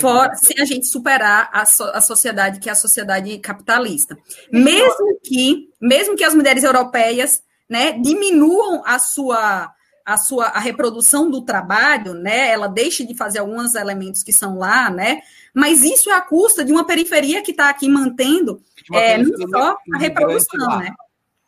for, 0.00 0.34
se 0.36 0.60
a 0.60 0.64
gente 0.64 0.86
superar 0.86 1.48
a, 1.52 1.64
so, 1.64 1.84
a 1.84 2.00
sociedade 2.00 2.60
que 2.60 2.68
é 2.68 2.72
a 2.72 2.76
sociedade 2.76 3.38
capitalista. 3.38 4.18
Mesmo 4.52 5.18
que, 5.22 5.70
mesmo 5.80 6.16
que 6.16 6.24
as 6.24 6.34
mulheres 6.34 6.64
europeias 6.64 7.42
né, 7.68 7.92
diminuam 7.92 8.82
a 8.84 8.98
sua 8.98 9.72
a 10.04 10.16
sua 10.16 10.46
a 10.46 10.58
reprodução 10.58 11.30
do 11.30 11.42
trabalho, 11.42 12.14
né? 12.14 12.50
Ela 12.50 12.66
deixe 12.66 13.06
de 13.06 13.14
fazer 13.14 13.40
alguns 13.40 13.74
elementos 13.74 14.22
que 14.22 14.32
são 14.32 14.56
lá, 14.56 14.88
né? 14.88 15.20
Mas 15.52 15.82
isso 15.82 16.08
é 16.08 16.14
a 16.14 16.20
custa 16.22 16.64
de 16.64 16.72
uma 16.72 16.86
periferia 16.86 17.42
que 17.42 17.50
está 17.50 17.68
aqui 17.68 17.86
mantendo 17.90 18.62
é, 18.94 19.18
não 19.18 19.48
só 19.50 19.76
a 19.92 19.98
reprodução, 19.98 20.78
né? 20.78 20.94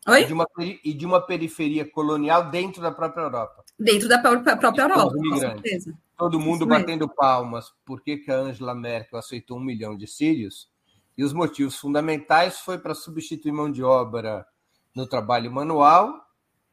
Oi? 0.09 0.25
De 0.25 0.33
uma, 0.33 0.47
e 0.59 0.95
de 0.95 1.05
uma 1.05 1.21
periferia 1.21 1.89
colonial 1.89 2.51
dentro 2.51 2.81
da 2.81 2.91
própria 2.91 3.23
Europa. 3.23 3.65
Dentro 3.79 4.09
da 4.09 4.19
própria, 4.19 4.57
própria 4.57 4.83
Europa, 4.83 5.15
com 5.15 5.37
certeza. 5.37 5.95
Todo 6.17 6.41
mundo 6.41 6.67
batendo 6.67 7.09
palmas 7.09 7.73
porque 7.85 8.19
que 8.19 8.31
a 8.31 8.37
Angela 8.37 8.75
Merkel 8.75 9.19
aceitou 9.19 9.59
um 9.59 9.65
milhão 9.65 9.97
de 9.97 10.07
sírios. 10.07 10.69
E 11.17 11.25
os 11.25 11.33
motivos 11.33 11.77
fundamentais 11.77 12.61
foi 12.61 12.79
para 12.79 12.95
substituir 12.95 13.53
mão 13.53 13.71
de 13.71 13.83
obra 13.83 14.47
no 14.95 15.07
trabalho 15.07 15.51
manual 15.53 16.27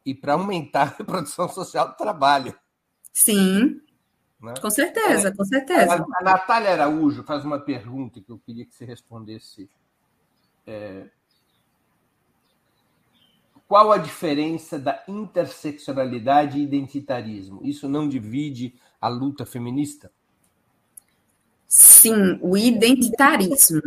e 0.05 0.15
para 0.15 0.33
aumentar 0.33 0.83
a 0.83 0.95
reprodução 0.99 1.49
social 1.49 1.89
do 1.89 1.95
trabalho. 1.95 2.57
Sim, 3.11 3.81
né? 4.41 4.53
com 4.61 4.69
certeza, 4.69 5.29
é, 5.29 5.35
com 5.35 5.43
certeza. 5.43 5.95
A, 5.95 6.21
a 6.21 6.23
Natália 6.23 6.71
Araújo 6.71 7.23
faz 7.23 7.43
uma 7.43 7.59
pergunta 7.59 8.21
que 8.21 8.31
eu 8.31 8.39
queria 8.39 8.65
que 8.65 8.73
você 8.73 8.85
respondesse 8.85 9.69
é, 10.65 11.09
qual 13.67 13.91
a 13.91 13.97
diferença 13.97 14.79
da 14.79 15.03
interseccionalidade 15.07 16.57
e 16.57 16.63
identitarismo? 16.63 17.59
Isso 17.63 17.89
não 17.89 18.07
divide 18.07 18.73
a 19.01 19.07
luta 19.07 19.45
feminista? 19.45 20.09
Sim, 21.67 22.39
o 22.41 22.55
identitarismo. 22.55 23.81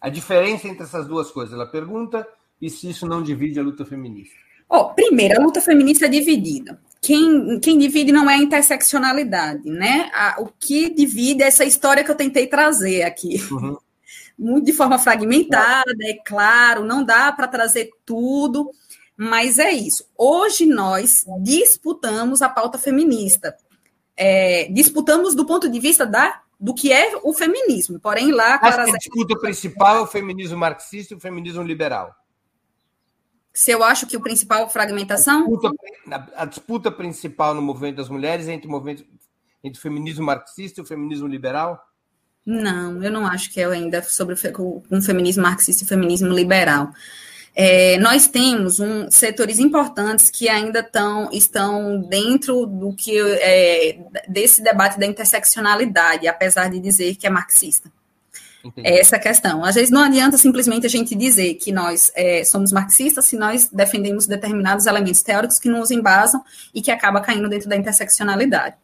A 0.00 0.08
diferença 0.08 0.66
entre 0.66 0.84
essas 0.84 1.06
duas 1.06 1.30
coisas, 1.30 1.52
ela 1.52 1.66
pergunta, 1.66 2.26
e 2.60 2.70
se 2.70 2.88
isso 2.88 3.06
não 3.06 3.22
divide 3.22 3.60
a 3.60 3.62
luta 3.62 3.84
feminista? 3.84 4.34
Oh, 4.68 4.86
primeiro, 4.86 5.40
a 5.40 5.44
luta 5.44 5.60
feminista 5.60 6.06
é 6.06 6.08
dividida. 6.08 6.80
Quem, 7.00 7.60
quem 7.60 7.78
divide 7.78 8.12
não 8.12 8.28
é 8.28 8.34
a 8.34 8.38
interseccionalidade, 8.38 9.68
né? 9.70 10.10
A, 10.12 10.36
o 10.40 10.48
que 10.58 10.90
divide 10.90 11.42
é 11.42 11.46
essa 11.46 11.64
história 11.64 12.02
que 12.02 12.10
eu 12.10 12.14
tentei 12.14 12.46
trazer 12.46 13.02
aqui. 13.02 13.36
Uhum. 13.50 13.76
Muito 14.38 14.66
de 14.66 14.72
forma 14.72 14.98
fragmentada, 14.98 15.90
é 16.04 16.14
claro, 16.24 16.84
não 16.84 17.02
dá 17.02 17.32
para 17.32 17.48
trazer 17.48 17.90
tudo. 18.06 18.70
Mas 19.20 19.58
é 19.58 19.72
isso. 19.72 20.08
Hoje 20.16 20.64
nós 20.64 21.24
disputamos 21.40 22.40
a 22.40 22.48
pauta 22.48 22.78
feminista. 22.78 23.56
É, 24.16 24.68
disputamos 24.70 25.34
do 25.34 25.44
ponto 25.44 25.68
de 25.68 25.80
vista 25.80 26.06
da, 26.06 26.40
do 26.58 26.72
que 26.72 26.92
é 26.92 27.18
o 27.24 27.32
feminismo. 27.32 27.98
Porém, 27.98 28.30
lá. 28.30 28.60
Acho 28.62 28.84
que 28.84 28.90
a 28.90 28.96
disputa 28.96 29.36
principal 29.40 29.96
é 29.96 30.00
o 30.02 30.06
feminismo 30.06 30.56
marxista 30.56 31.14
e 31.14 31.16
o 31.16 31.20
feminismo 31.20 31.64
liberal. 31.64 32.14
Se 33.52 33.72
eu 33.72 33.82
acho 33.82 34.06
que 34.06 34.16
o 34.16 34.20
principal 34.20 34.66
é 34.66 34.68
fragmentação? 34.68 35.46
A 35.46 35.48
disputa, 35.48 36.32
a 36.36 36.44
disputa 36.44 36.92
principal 36.92 37.54
no 37.56 37.62
movimento 37.62 37.96
das 37.96 38.08
mulheres 38.08 38.46
é 38.46 38.52
entre 38.52 38.68
o, 38.68 38.70
movimento, 38.70 39.04
entre 39.64 39.80
o 39.80 39.82
feminismo 39.82 40.24
marxista 40.24 40.80
e 40.80 40.84
o 40.84 40.86
feminismo 40.86 41.26
liberal? 41.26 41.84
Não, 42.46 43.02
eu 43.02 43.10
não 43.10 43.26
acho 43.26 43.52
que 43.52 43.60
é 43.60 43.64
ainda 43.64 44.00
sobre 44.04 44.36
o, 44.36 44.82
um 44.88 45.02
feminismo 45.02 45.42
marxista 45.42 45.82
e 45.82 45.86
o 45.86 45.88
feminismo 45.88 46.28
liberal. 46.28 46.92
É, 47.60 47.98
nós 47.98 48.28
temos 48.28 48.78
um, 48.78 49.10
setores 49.10 49.58
importantes 49.58 50.30
que 50.30 50.48
ainda 50.48 50.80
tão, 50.80 51.28
estão 51.32 52.00
dentro 52.02 52.64
do 52.66 52.92
que 52.92 53.18
é, 53.20 53.98
desse 54.28 54.62
debate 54.62 54.96
da 54.96 55.04
interseccionalidade, 55.04 56.28
apesar 56.28 56.70
de 56.70 56.78
dizer 56.78 57.16
que 57.16 57.26
é 57.26 57.30
marxista. 57.30 57.90
Entendi. 58.64 58.86
É 58.86 59.00
essa 59.00 59.18
questão. 59.18 59.64
Às 59.64 59.74
vezes 59.74 59.90
não 59.90 60.04
adianta 60.04 60.38
simplesmente 60.38 60.86
a 60.86 60.88
gente 60.88 61.16
dizer 61.16 61.54
que 61.54 61.72
nós 61.72 62.12
é, 62.14 62.44
somos 62.44 62.70
marxistas 62.70 63.24
se 63.24 63.36
nós 63.36 63.68
defendemos 63.72 64.28
determinados 64.28 64.86
elementos 64.86 65.24
teóricos 65.24 65.58
que 65.58 65.68
nos 65.68 65.90
embasam 65.90 66.40
e 66.72 66.80
que 66.80 66.92
acaba 66.92 67.20
caindo 67.20 67.48
dentro 67.48 67.68
da 67.68 67.74
interseccionalidade. 67.74 68.76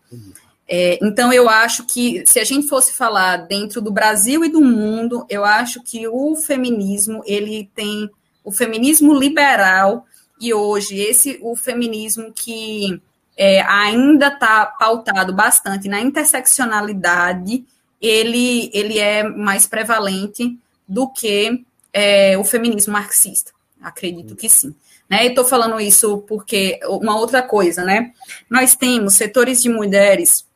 É, 0.66 0.98
então, 1.00 1.32
eu 1.32 1.48
acho 1.48 1.86
que 1.86 2.24
se 2.26 2.40
a 2.40 2.44
gente 2.44 2.66
fosse 2.66 2.92
falar 2.92 3.36
dentro 3.36 3.80
do 3.80 3.92
Brasil 3.92 4.44
e 4.44 4.48
do 4.48 4.60
mundo, 4.60 5.24
eu 5.28 5.44
acho 5.44 5.80
que 5.80 6.08
o 6.08 6.34
feminismo 6.34 7.22
ele 7.24 7.70
tem 7.72 8.10
o 8.44 8.52
feminismo 8.52 9.14
liberal 9.14 10.06
e 10.40 10.52
hoje 10.52 11.00
esse 11.00 11.38
o 11.42 11.56
feminismo 11.56 12.32
que 12.32 13.00
é, 13.36 13.62
ainda 13.62 14.28
está 14.28 14.66
pautado 14.66 15.32
bastante 15.32 15.88
na 15.88 16.00
interseccionalidade, 16.00 17.64
ele, 18.00 18.70
ele 18.72 18.98
é 18.98 19.22
mais 19.22 19.66
prevalente 19.66 20.56
do 20.86 21.08
que 21.08 21.64
é, 21.92 22.36
o 22.36 22.44
feminismo 22.44 22.92
marxista. 22.92 23.52
Acredito 23.80 24.36
que 24.36 24.48
sim. 24.48 24.74
Né? 25.08 25.26
Estou 25.26 25.44
falando 25.44 25.80
isso 25.80 26.18
porque 26.28 26.78
uma 26.86 27.18
outra 27.18 27.42
coisa, 27.42 27.84
né? 27.84 28.12
Nós 28.48 28.74
temos 28.74 29.14
setores 29.14 29.62
de 29.62 29.68
mulheres 29.68 30.46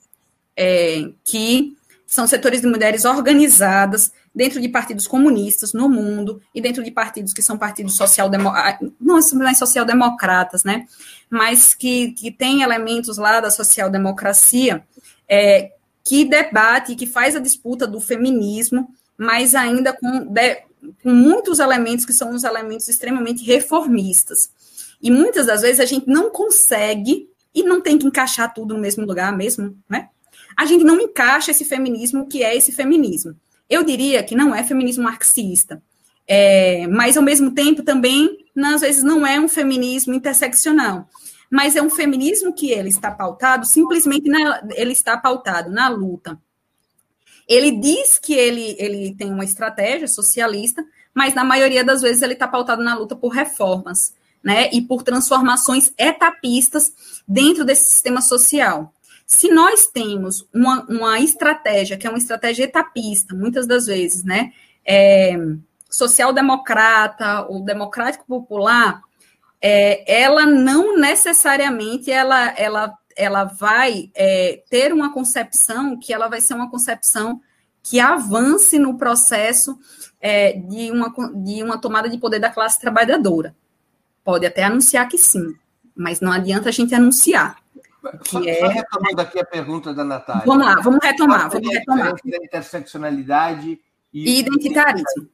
é, 0.57 1.09
que 1.25 1.77
são 2.09 2.27
setores 2.27 2.63
de 2.63 2.67
mulheres 2.67 3.05
organizadas 3.05 4.11
dentro 4.35 4.63
de 4.63 4.69
partidos 4.69 5.07
comunistas 5.07 5.75
no 5.75 5.91
mundo 5.91 6.41
e 6.55 6.61
dentro 6.61 6.83
de 6.83 6.91
partidos 6.91 7.35
que 7.35 7.43
são 7.43 7.59
partidos 7.59 7.97
social 7.97 8.31
ah, 8.35 8.79
não 8.99 9.21
são 9.21 9.55
social-democratas, 9.55 10.65
né? 10.65 10.87
Mas 11.29 11.75
que, 11.75 12.13
que 12.13 12.31
tem 12.31 12.63
elementos 12.63 13.19
lá 13.19 13.41
da 13.41 13.51
social-democracia 13.51 14.83
é, 15.29 15.73
que 16.03 16.25
debate, 16.25 16.95
que 16.95 17.07
faz 17.07 17.37
a 17.37 17.41
disputa 17.41 17.87
do 17.87 18.01
feminismo, 18.01 18.89
mas 19.19 19.55
ainda 19.55 19.93
com, 19.93 20.25
de, 20.25 20.63
com 21.03 21.13
muitos 21.13 21.59
elementos 21.59 22.07
que 22.07 22.15
são 22.15 22.35
os 22.35 22.43
elementos 22.43 22.89
extremamente 22.89 23.45
reformistas. 23.45 24.51
E 25.03 25.11
muitas 25.11 25.45
das 25.45 25.61
vezes 25.61 25.79
a 25.79 25.85
gente 25.85 26.09
não 26.09 26.31
consegue 26.31 27.29
e 27.55 27.63
não 27.63 27.83
tem 27.83 27.99
que 27.99 28.07
encaixar 28.07 28.55
tudo 28.55 28.73
no 28.75 28.81
mesmo 28.81 29.05
lugar 29.05 29.37
mesmo, 29.37 29.77
né? 29.87 30.09
A 30.59 30.67
gente 30.67 30.83
não 30.83 31.01
encaixa 31.01 31.53
esse 31.53 31.65
feminismo 31.65 32.27
que 32.27 32.43
é 32.43 32.57
esse 32.57 32.73
feminismo. 32.73 33.37
Eu 33.71 33.85
diria 33.85 34.25
que 34.25 34.35
não 34.35 34.53
é 34.53 34.65
feminismo 34.65 35.05
marxista, 35.05 35.81
é, 36.27 36.85
mas 36.89 37.17
ao 37.17 37.23
mesmo 37.23 37.53
tempo 37.53 37.85
também, 37.85 38.45
às 38.57 38.81
vezes, 38.81 39.05
não 39.05 39.25
é 39.25 39.39
um 39.39 39.49
feminismo 39.49 40.13
interseccional, 40.13 41.09
mas 41.49 41.77
é 41.77 41.81
um 41.81 41.89
feminismo 41.89 42.53
que 42.53 42.73
ele 42.73 42.89
está 42.89 43.09
pautado 43.09 43.65
simplesmente 43.67 44.29
na, 44.29 44.61
ele 44.75 44.91
está 44.91 45.17
pautado 45.17 45.71
na 45.71 45.89
luta. 45.89 46.37
Ele 47.47 47.71
diz 47.71 48.19
que 48.19 48.35
ele, 48.35 48.75
ele 48.81 49.15
tem 49.15 49.33
uma 49.33 49.45
estratégia 49.45 50.09
socialista, 50.09 50.85
mas 51.15 51.35
na 51.35 51.45
maioria 51.45 51.85
das 51.85 52.03
vezes 52.03 52.21
ele 52.21 52.33
está 52.33 52.49
pautado 52.49 52.83
na 52.83 52.97
luta 52.97 53.15
por 53.15 53.29
reformas 53.29 54.13
né, 54.43 54.69
e 54.73 54.83
por 54.83 55.05
transformações 55.05 55.93
etapistas 55.97 56.93
dentro 57.29 57.65
desse 57.65 57.89
sistema 57.89 58.21
social. 58.21 58.93
Se 59.31 59.51
nós 59.51 59.87
temos 59.87 60.49
uma, 60.55 60.87
uma 60.89 61.21
estratégia, 61.21 61.99
que 61.99 62.07
é 62.07 62.11
uma 62.11 62.19
estratégia 62.19 62.65
etapista, 62.65 63.35
muitas 63.35 63.67
das 63.67 63.85
vezes, 63.85 64.25
né, 64.25 64.55
é, 64.83 65.37
social-democrata 65.91 67.47
ou 67.47 67.63
democrático 67.63 68.25
popular, 68.27 69.03
é, 69.61 70.23
ela 70.23 70.47
não 70.47 70.97
necessariamente 70.97 72.11
ela, 72.11 72.55
ela, 72.57 72.95
ela 73.15 73.45
vai 73.45 74.11
é, 74.15 74.63
ter 74.71 74.95
uma 74.95 75.13
concepção 75.13 75.99
que 75.99 76.11
ela 76.11 76.29
vai 76.29 76.41
ser 76.41 76.55
uma 76.55 76.71
concepção 76.71 77.39
que 77.83 78.01
avance 78.01 78.79
no 78.79 78.97
processo 78.97 79.79
é, 80.23 80.55
de, 80.55 80.91
uma, 80.91 81.13
de 81.35 81.63
uma 81.63 81.77
tomada 81.77 82.09
de 82.09 82.17
poder 82.17 82.39
da 82.39 82.49
classe 82.49 82.81
trabalhadora. 82.81 83.55
Pode 84.25 84.47
até 84.47 84.65
anunciar 84.65 85.07
que 85.07 85.19
sim, 85.19 85.55
mas 85.95 86.19
não 86.19 86.33
adianta 86.33 86.71
a 86.71 86.73
gente 86.73 86.95
anunciar. 86.95 87.59
Só, 88.25 88.43
é... 88.43 88.55
só 88.55 88.69
retomando 88.69 89.21
aqui 89.21 89.39
a 89.39 89.45
pergunta 89.45 89.93
da 89.95 90.05
Natália. 90.05 90.43
Vamos 90.47 90.67
lá, 90.67 90.77
vamos 90.81 91.01
retomar. 91.03 91.51
Vamos 91.51 91.69
retomar. 91.69 92.15
Da 92.25 92.37
interseccionalidade 92.45 93.81
e, 94.13 94.37
e 94.37 94.39
identitarismo. 94.41 95.29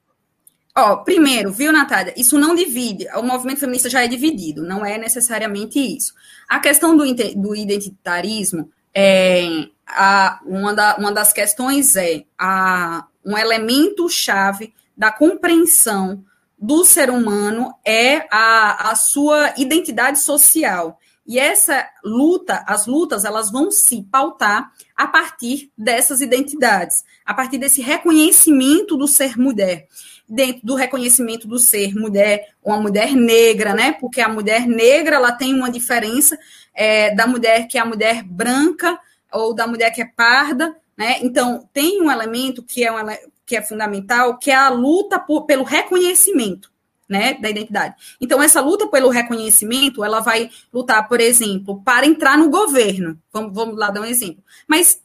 Ó, 0.76 0.96
primeiro, 0.96 1.52
viu, 1.52 1.72
Natália? 1.72 2.12
Isso 2.16 2.36
não 2.36 2.54
divide. 2.54 3.06
O 3.16 3.22
movimento 3.22 3.60
feminista 3.60 3.88
já 3.88 4.02
é 4.02 4.08
dividido, 4.08 4.62
não 4.62 4.84
é 4.84 4.98
necessariamente 4.98 5.78
isso. 5.78 6.12
A 6.48 6.58
questão 6.58 6.96
do, 6.96 7.04
do 7.36 7.54
identitarismo, 7.54 8.68
é, 8.92 9.68
a, 9.86 10.40
uma, 10.44 10.74
da, 10.74 10.96
uma 10.96 11.12
das 11.12 11.32
questões 11.32 11.94
é 11.94 12.24
a, 12.36 13.06
um 13.24 13.38
elemento 13.38 14.08
chave 14.08 14.74
da 14.96 15.12
compreensão 15.12 16.24
do 16.58 16.84
ser 16.84 17.10
humano 17.10 17.74
é 17.84 18.26
a, 18.30 18.90
a 18.90 18.94
sua 18.94 19.52
identidade 19.56 20.20
social. 20.20 20.98
E 21.26 21.38
essa 21.38 21.88
luta, 22.04 22.62
as 22.66 22.86
lutas, 22.86 23.24
elas 23.24 23.50
vão 23.50 23.70
se 23.70 24.02
pautar 24.02 24.72
a 24.94 25.06
partir 25.06 25.70
dessas 25.76 26.20
identidades, 26.20 27.02
a 27.24 27.32
partir 27.32 27.56
desse 27.56 27.80
reconhecimento 27.80 28.96
do 28.96 29.08
ser 29.08 29.38
mulher. 29.38 29.88
Dentro 30.28 30.66
do 30.66 30.74
reconhecimento 30.74 31.48
do 31.48 31.58
ser 31.58 31.94
mulher, 31.94 32.48
uma 32.62 32.78
mulher 32.78 33.12
negra, 33.12 33.74
né? 33.74 33.92
Porque 33.92 34.20
a 34.20 34.28
mulher 34.28 34.66
negra 34.66 35.16
ela 35.16 35.32
tem 35.32 35.54
uma 35.54 35.70
diferença 35.70 36.38
é, 36.74 37.14
da 37.14 37.26
mulher 37.26 37.68
que 37.68 37.78
é 37.78 37.80
a 37.80 37.86
mulher 37.86 38.22
branca 38.22 38.98
ou 39.32 39.54
da 39.54 39.66
mulher 39.66 39.90
que 39.90 40.02
é 40.02 40.06
parda, 40.06 40.76
né? 40.96 41.18
Então, 41.22 41.68
tem 41.72 42.00
um 42.00 42.10
elemento 42.10 42.62
que 42.62 42.84
é 42.84 42.92
um, 42.92 43.06
que 43.46 43.56
é 43.56 43.62
fundamental, 43.62 44.38
que 44.38 44.50
é 44.50 44.54
a 44.54 44.68
luta 44.68 45.18
por, 45.18 45.44
pelo 45.46 45.64
reconhecimento, 45.64 46.70
né, 47.08 47.34
da 47.34 47.50
identidade. 47.50 47.94
Então, 48.20 48.42
essa 48.42 48.60
luta 48.60 48.88
pelo 48.88 49.08
reconhecimento, 49.08 50.04
ela 50.04 50.20
vai 50.20 50.50
lutar, 50.72 51.06
por 51.08 51.20
exemplo, 51.20 51.82
para 51.82 52.06
entrar 52.06 52.38
no 52.38 52.48
governo. 52.48 53.18
Vamos, 53.32 53.54
vamos 53.54 53.76
lá 53.76 53.90
dar 53.90 54.00
um 54.00 54.06
exemplo. 54.06 54.42
Mas 54.66 55.00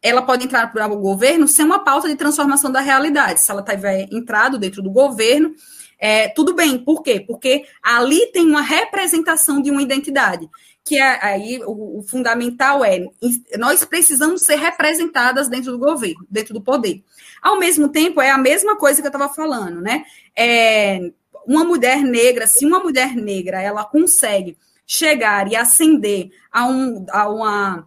ela 0.00 0.22
pode 0.22 0.44
entrar 0.44 0.70
para 0.72 0.86
o 0.86 0.98
governo 0.98 1.48
sem 1.48 1.64
uma 1.64 1.78
pauta 1.78 2.08
de 2.08 2.14
transformação 2.14 2.70
da 2.70 2.80
realidade. 2.80 3.40
Se 3.40 3.50
ela 3.50 3.62
tiver 3.62 4.06
entrado 4.12 4.58
dentro 4.58 4.82
do 4.82 4.90
governo, 4.90 5.54
é, 5.98 6.28
tudo 6.28 6.54
bem. 6.54 6.78
Por 6.78 7.02
quê? 7.02 7.24
Porque 7.26 7.64
ali 7.82 8.30
tem 8.32 8.46
uma 8.46 8.60
representação 8.60 9.62
de 9.62 9.70
uma 9.70 9.82
identidade 9.82 10.48
que 10.84 10.98
é, 10.98 11.24
aí 11.24 11.60
o, 11.64 12.00
o, 12.00 12.02
fundamental 12.02 12.84
é 12.84 13.06
nós 13.58 13.82
precisamos 13.86 14.42
ser 14.42 14.56
representadas 14.56 15.48
dentro 15.48 15.72
do 15.72 15.78
governo, 15.78 16.26
dentro 16.30 16.52
do 16.52 16.60
poder. 16.60 17.02
Ao 17.40 17.58
mesmo 17.58 17.88
tempo, 17.88 18.20
é 18.20 18.30
a 18.30 18.36
mesma 18.36 18.76
coisa 18.76 19.00
que 19.00 19.06
eu 19.06 19.10
estava 19.10 19.32
falando, 19.32 19.80
né? 19.80 20.04
É, 20.36 21.10
uma 21.46 21.64
mulher 21.64 22.02
negra, 22.02 22.46
se 22.46 22.64
uma 22.64 22.80
mulher 22.80 23.14
negra 23.14 23.60
ela 23.60 23.84
consegue 23.84 24.56
chegar 24.86 25.50
e 25.50 25.56
ascender 25.56 26.30
a, 26.52 26.66
um, 26.66 27.06
a 27.10 27.28
uma 27.28 27.86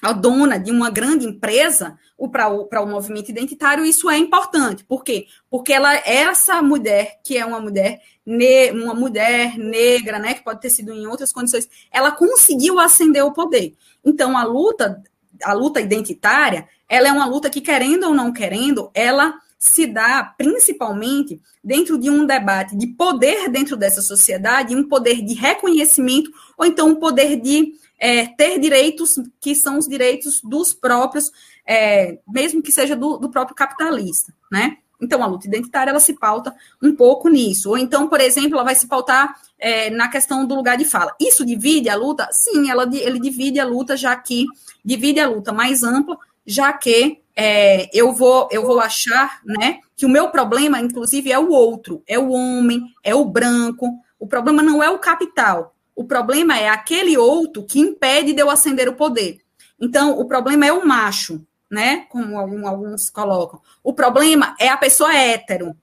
a 0.00 0.12
dona 0.12 0.58
de 0.58 0.70
uma 0.70 0.90
grande 0.90 1.26
empresa 1.26 1.98
para 2.30 2.48
o, 2.48 2.68
o 2.70 2.86
movimento 2.86 3.30
identitário, 3.30 3.84
isso 3.84 4.08
é 4.08 4.16
importante. 4.16 4.84
Por 4.84 5.02
quê? 5.02 5.26
Porque 5.50 5.72
ela, 5.72 5.92
essa 6.04 6.62
mulher, 6.62 7.18
que 7.24 7.36
é 7.36 7.44
uma 7.44 7.60
mulher, 7.60 8.00
ne, 8.24 8.70
uma 8.70 8.94
mulher 8.94 9.58
negra, 9.58 10.18
né, 10.18 10.34
que 10.34 10.44
pode 10.44 10.60
ter 10.60 10.70
sido 10.70 10.92
em 10.92 11.06
outras 11.06 11.32
condições, 11.32 11.68
ela 11.90 12.12
conseguiu 12.12 12.78
ascender 12.78 13.24
o 13.24 13.32
poder. 13.32 13.74
Então, 14.04 14.36
a 14.36 14.44
luta, 14.44 15.02
a 15.42 15.52
luta 15.52 15.80
identitária, 15.80 16.68
ela 16.88 17.08
é 17.08 17.12
uma 17.12 17.26
luta 17.26 17.50
que, 17.50 17.60
querendo 17.60 18.04
ou 18.04 18.14
não 18.14 18.32
querendo, 18.32 18.90
ela 18.94 19.34
se 19.58 19.86
dá 19.86 20.22
principalmente 20.38 21.40
dentro 21.62 21.98
de 21.98 22.08
um 22.08 22.24
debate 22.24 22.76
de 22.76 22.86
poder 22.86 23.48
dentro 23.50 23.76
dessa 23.76 24.00
sociedade, 24.00 24.76
um 24.76 24.88
poder 24.88 25.20
de 25.22 25.34
reconhecimento, 25.34 26.30
ou 26.56 26.64
então 26.64 26.90
um 26.90 26.94
poder 26.94 27.40
de 27.40 27.72
é, 27.98 28.26
ter 28.26 28.60
direitos 28.60 29.14
que 29.40 29.56
são 29.56 29.76
os 29.78 29.88
direitos 29.88 30.40
dos 30.42 30.72
próprios, 30.72 31.32
é, 31.66 32.18
mesmo 32.28 32.62
que 32.62 32.70
seja 32.70 32.94
do, 32.94 33.18
do, 33.18 33.28
próprio 33.28 33.56
capitalista, 33.56 34.32
né? 34.50 34.78
Então, 35.00 35.22
a 35.22 35.26
luta 35.26 35.46
identitária, 35.46 35.90
ela 35.90 36.00
se 36.00 36.12
pauta 36.14 36.52
um 36.82 36.94
pouco 36.94 37.28
nisso. 37.28 37.70
Ou 37.70 37.78
então, 37.78 38.08
por 38.08 38.20
exemplo, 38.20 38.54
ela 38.54 38.64
vai 38.64 38.74
se 38.74 38.88
pautar 38.88 39.32
é, 39.56 39.90
na 39.90 40.08
questão 40.08 40.44
do 40.44 40.56
lugar 40.56 40.76
de 40.76 40.84
fala. 40.84 41.14
Isso 41.20 41.46
divide 41.46 41.88
a 41.88 41.94
luta? 41.94 42.28
Sim, 42.32 42.68
ela, 42.68 42.82
ele 42.92 43.20
divide 43.20 43.60
a 43.60 43.64
luta, 43.64 43.96
já 43.96 44.16
que 44.16 44.44
divide 44.84 45.20
a 45.20 45.28
luta 45.28 45.52
mais 45.52 45.84
ampla, 45.84 46.18
já 46.44 46.72
que 46.72 47.20
é, 47.40 47.88
eu, 47.96 48.12
vou, 48.12 48.48
eu 48.50 48.66
vou 48.66 48.80
achar 48.80 49.40
né, 49.44 49.78
que 49.96 50.04
o 50.04 50.08
meu 50.08 50.28
problema, 50.28 50.80
inclusive, 50.80 51.30
é 51.30 51.38
o 51.38 51.50
outro, 51.50 52.02
é 52.04 52.18
o 52.18 52.30
homem, 52.30 52.82
é 53.04 53.14
o 53.14 53.24
branco. 53.24 53.86
O 54.18 54.26
problema 54.26 54.60
não 54.60 54.82
é 54.82 54.90
o 54.90 54.98
capital, 54.98 55.72
o 55.94 56.04
problema 56.04 56.58
é 56.58 56.68
aquele 56.68 57.16
outro 57.16 57.64
que 57.64 57.78
impede 57.78 58.32
de 58.32 58.42
eu 58.42 58.50
ascender 58.50 58.88
o 58.88 58.96
poder. 58.96 59.38
Então, 59.80 60.18
o 60.18 60.26
problema 60.26 60.66
é 60.66 60.72
o 60.72 60.84
macho, 60.84 61.46
né? 61.70 62.06
Como 62.08 62.36
alguns 62.36 63.08
colocam. 63.08 63.60
O 63.84 63.94
problema 63.94 64.56
é 64.58 64.68
a 64.68 64.76
pessoa 64.76 65.14
hétero, 65.14 65.76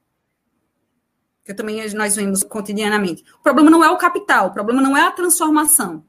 que 1.42 1.54
também 1.54 1.90
nós 1.94 2.16
vemos 2.16 2.42
cotidianamente. 2.42 3.24
O 3.40 3.42
problema 3.42 3.70
não 3.70 3.82
é 3.82 3.90
o 3.90 3.96
capital, 3.96 4.48
o 4.48 4.52
problema 4.52 4.82
não 4.82 4.94
é 4.94 5.06
a 5.06 5.10
transformação. 5.10 6.04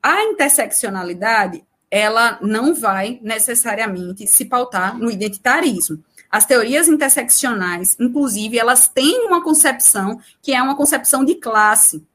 A 0.00 0.22
interseccionalidade, 0.22 1.64
ela 1.90 2.38
não 2.42 2.74
vai 2.74 3.18
necessariamente 3.22 4.26
se 4.26 4.44
pautar 4.44 4.98
no 4.98 5.10
identitarismo. 5.10 6.02
As 6.30 6.44
teorias 6.44 6.88
interseccionais, 6.88 7.96
inclusive, 7.98 8.58
elas 8.58 8.88
têm 8.88 9.26
uma 9.26 9.42
concepção 9.42 10.20
que 10.42 10.52
é 10.52 10.62
uma 10.62 10.76
concepção 10.76 11.24
de 11.24 11.36
classe. 11.36 12.06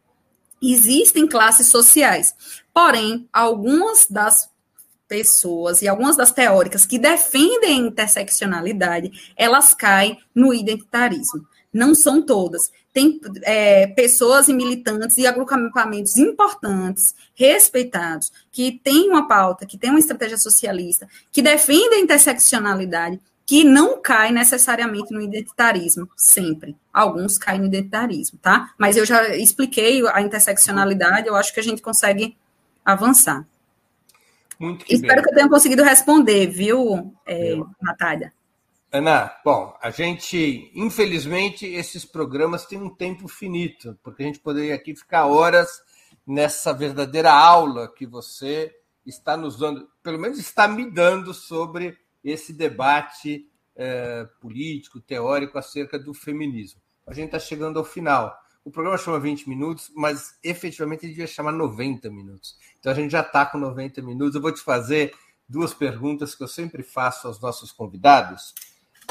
Existem 0.62 1.28
classes 1.28 1.68
sociais, 1.68 2.36
porém, 2.74 3.28
algumas 3.34 4.08
das 4.08 4.50
pessoas 5.08 5.82
e 5.82 5.88
algumas 5.88 6.16
das 6.16 6.32
teóricas 6.32 6.86
que 6.86 6.98
defendem 6.98 7.84
a 7.84 7.88
interseccionalidade, 7.88 9.12
elas 9.36 9.74
caem 9.74 10.18
no 10.34 10.54
identitarismo. 10.54 11.46
Não 11.72 11.94
são 11.94 12.22
todas. 12.22 12.72
Tem 12.94 13.20
é, 13.42 13.88
pessoas 13.88 14.48
e 14.48 14.54
militantes 14.54 15.18
e 15.18 15.26
agrupamentos 15.26 16.16
importantes, 16.18 17.16
respeitados, 17.34 18.32
que 18.52 18.80
têm 18.84 19.10
uma 19.10 19.28
pauta, 19.28 19.66
que 19.66 19.78
têm 19.78 19.90
uma 19.90 20.00
estratégia 20.00 20.38
socialista, 20.38 21.08
que 21.32 21.42
defendem 21.42 22.00
a 22.00 22.04
interseccionalidade, 22.04 23.20
que 23.46 23.64
não 23.64 24.02
cai 24.02 24.32
necessariamente 24.32 25.12
no 25.12 25.22
identitarismo, 25.22 26.08
sempre. 26.16 26.76
Alguns 26.94 27.38
caem 27.38 27.60
no 27.60 27.66
identitarismo, 27.66 28.40
tá? 28.42 28.72
Mas 28.78 28.96
eu 28.96 29.06
já 29.06 29.36
expliquei 29.36 30.02
a 30.08 30.22
interseccionalidade, 30.22 31.28
eu 31.28 31.36
acho 31.36 31.54
que 31.54 31.60
a 31.60 31.64
gente 31.64 31.82
consegue 31.82 32.38
avançar. 32.86 33.46
Muito 34.60 34.86
que 34.86 34.94
Espero 34.94 35.16
bem. 35.16 35.24
que 35.24 35.30
eu 35.30 35.36
tenha 35.36 35.50
conseguido 35.50 35.84
responder, 35.84 36.48
viu, 36.48 37.14
é, 37.26 37.56
Natália? 37.82 38.32
Ana, 38.96 39.36
bom, 39.44 39.76
a 39.82 39.90
gente, 39.90 40.72
infelizmente, 40.76 41.66
esses 41.66 42.06
programas 42.06 42.68
têm 42.68 42.80
um 42.80 42.94
tempo 42.94 43.28
finito, 43.28 43.98
porque 44.04 44.22
a 44.22 44.26
gente 44.28 44.38
poderia 44.38 44.76
aqui 44.76 44.96
ficar 44.96 45.26
horas 45.26 45.82
nessa 46.28 46.72
verdadeira 46.72 47.34
aula 47.34 47.92
que 47.92 48.06
você 48.06 48.72
está 49.04 49.36
nos 49.36 49.58
dando, 49.58 49.90
pelo 50.04 50.20
menos 50.20 50.38
está 50.38 50.68
me 50.68 50.92
dando 50.92 51.34
sobre 51.34 51.98
esse 52.24 52.54
debate 52.54 53.50
é, 53.76 54.30
político, 54.40 55.02
teórico 55.02 55.58
acerca 55.58 55.98
do 55.98 56.14
feminismo. 56.14 56.80
A 57.08 57.16
gente 57.16 57.26
está 57.26 57.40
chegando 57.40 57.80
ao 57.80 57.84
final. 57.84 58.32
O 58.64 58.70
programa 58.70 59.00
chama 59.00 59.20
20 59.20 59.50
minutos, 59.50 59.92
mas 59.96 60.38
efetivamente 60.44 61.08
ele 61.08 61.14
devia 61.14 61.26
chamar 61.26 61.52
90 61.52 62.12
minutos. 62.12 62.60
Então 62.80 62.92
a 62.92 62.96
gente 62.96 63.10
já 63.10 63.22
está 63.22 63.44
com 63.44 63.58
90 63.58 64.04
minutos. 64.04 64.36
Eu 64.36 64.42
vou 64.42 64.52
te 64.52 64.62
fazer 64.62 65.16
duas 65.50 65.74
perguntas 65.74 66.36
que 66.36 66.44
eu 66.44 66.48
sempre 66.48 66.84
faço 66.84 67.28
aos 67.28 67.42
nossos 67.42 67.72
convidados 67.72 68.54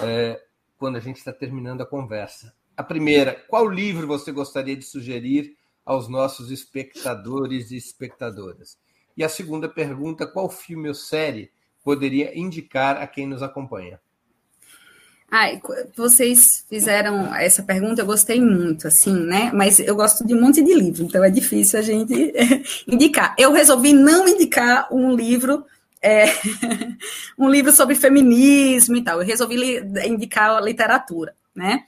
é, 0.03 0.41
quando 0.79 0.97
a 0.97 1.01
gente 1.01 1.19
está 1.19 1.33
terminando 1.33 1.83
a 1.83 1.87
conversa. 1.87 2.55
A 2.77 2.83
primeira, 2.83 3.35
qual 3.49 3.69
livro 3.69 4.07
você 4.07 4.33
gostaria 4.33 4.77
de 4.77 4.85
sugerir 4.85 5.57
aos 5.85 6.09
nossos 6.09 6.51
espectadores 6.51 7.71
e 7.71 7.77
espectadoras? 7.77 8.79
E 9.17 9.23
a 9.23 9.29
segunda 9.29 9.69
pergunta, 9.69 10.27
qual 10.27 10.49
filme 10.49 10.89
ou 10.89 10.95
série 10.95 11.51
poderia 11.85 12.37
indicar 12.39 12.97
a 12.97 13.07
quem 13.07 13.27
nos 13.27 13.43
acompanha? 13.43 14.01
Ah, 15.35 15.49
vocês 15.97 16.67
fizeram 16.69 17.35
essa 17.35 17.63
pergunta, 17.63 18.03
eu 18.03 18.07
gostei 18.07 18.39
muito, 18.39 18.87
assim, 18.87 19.15
né? 19.15 19.51
Mas 19.55 19.79
eu 19.79 19.97
gosto 19.97 20.27
de 20.27 20.35
um 20.35 20.41
monte 20.41 20.63
de 20.63 20.75
livro, 20.75 21.03
então 21.03 21.25
é 21.25 21.31
difícil 21.31 21.79
a 21.79 21.83
gente 21.83 22.13
indicar. 22.87 23.35
Eu 23.39 23.51
resolvi 23.51 23.95
não 23.95 24.29
indicar 24.29 24.93
um 24.93 25.15
livro 25.17 25.65
é, 26.03 26.27
um 27.39 27.49
livro 27.49 27.71
sobre 27.73 27.95
feminismo 27.95 28.97
e 28.97 29.03
tal. 29.03 29.21
Eu 29.21 29.27
resolvi 29.27 29.79
indicar 30.05 30.51
a 30.51 30.61
literatura, 30.61 31.35
né? 31.55 31.85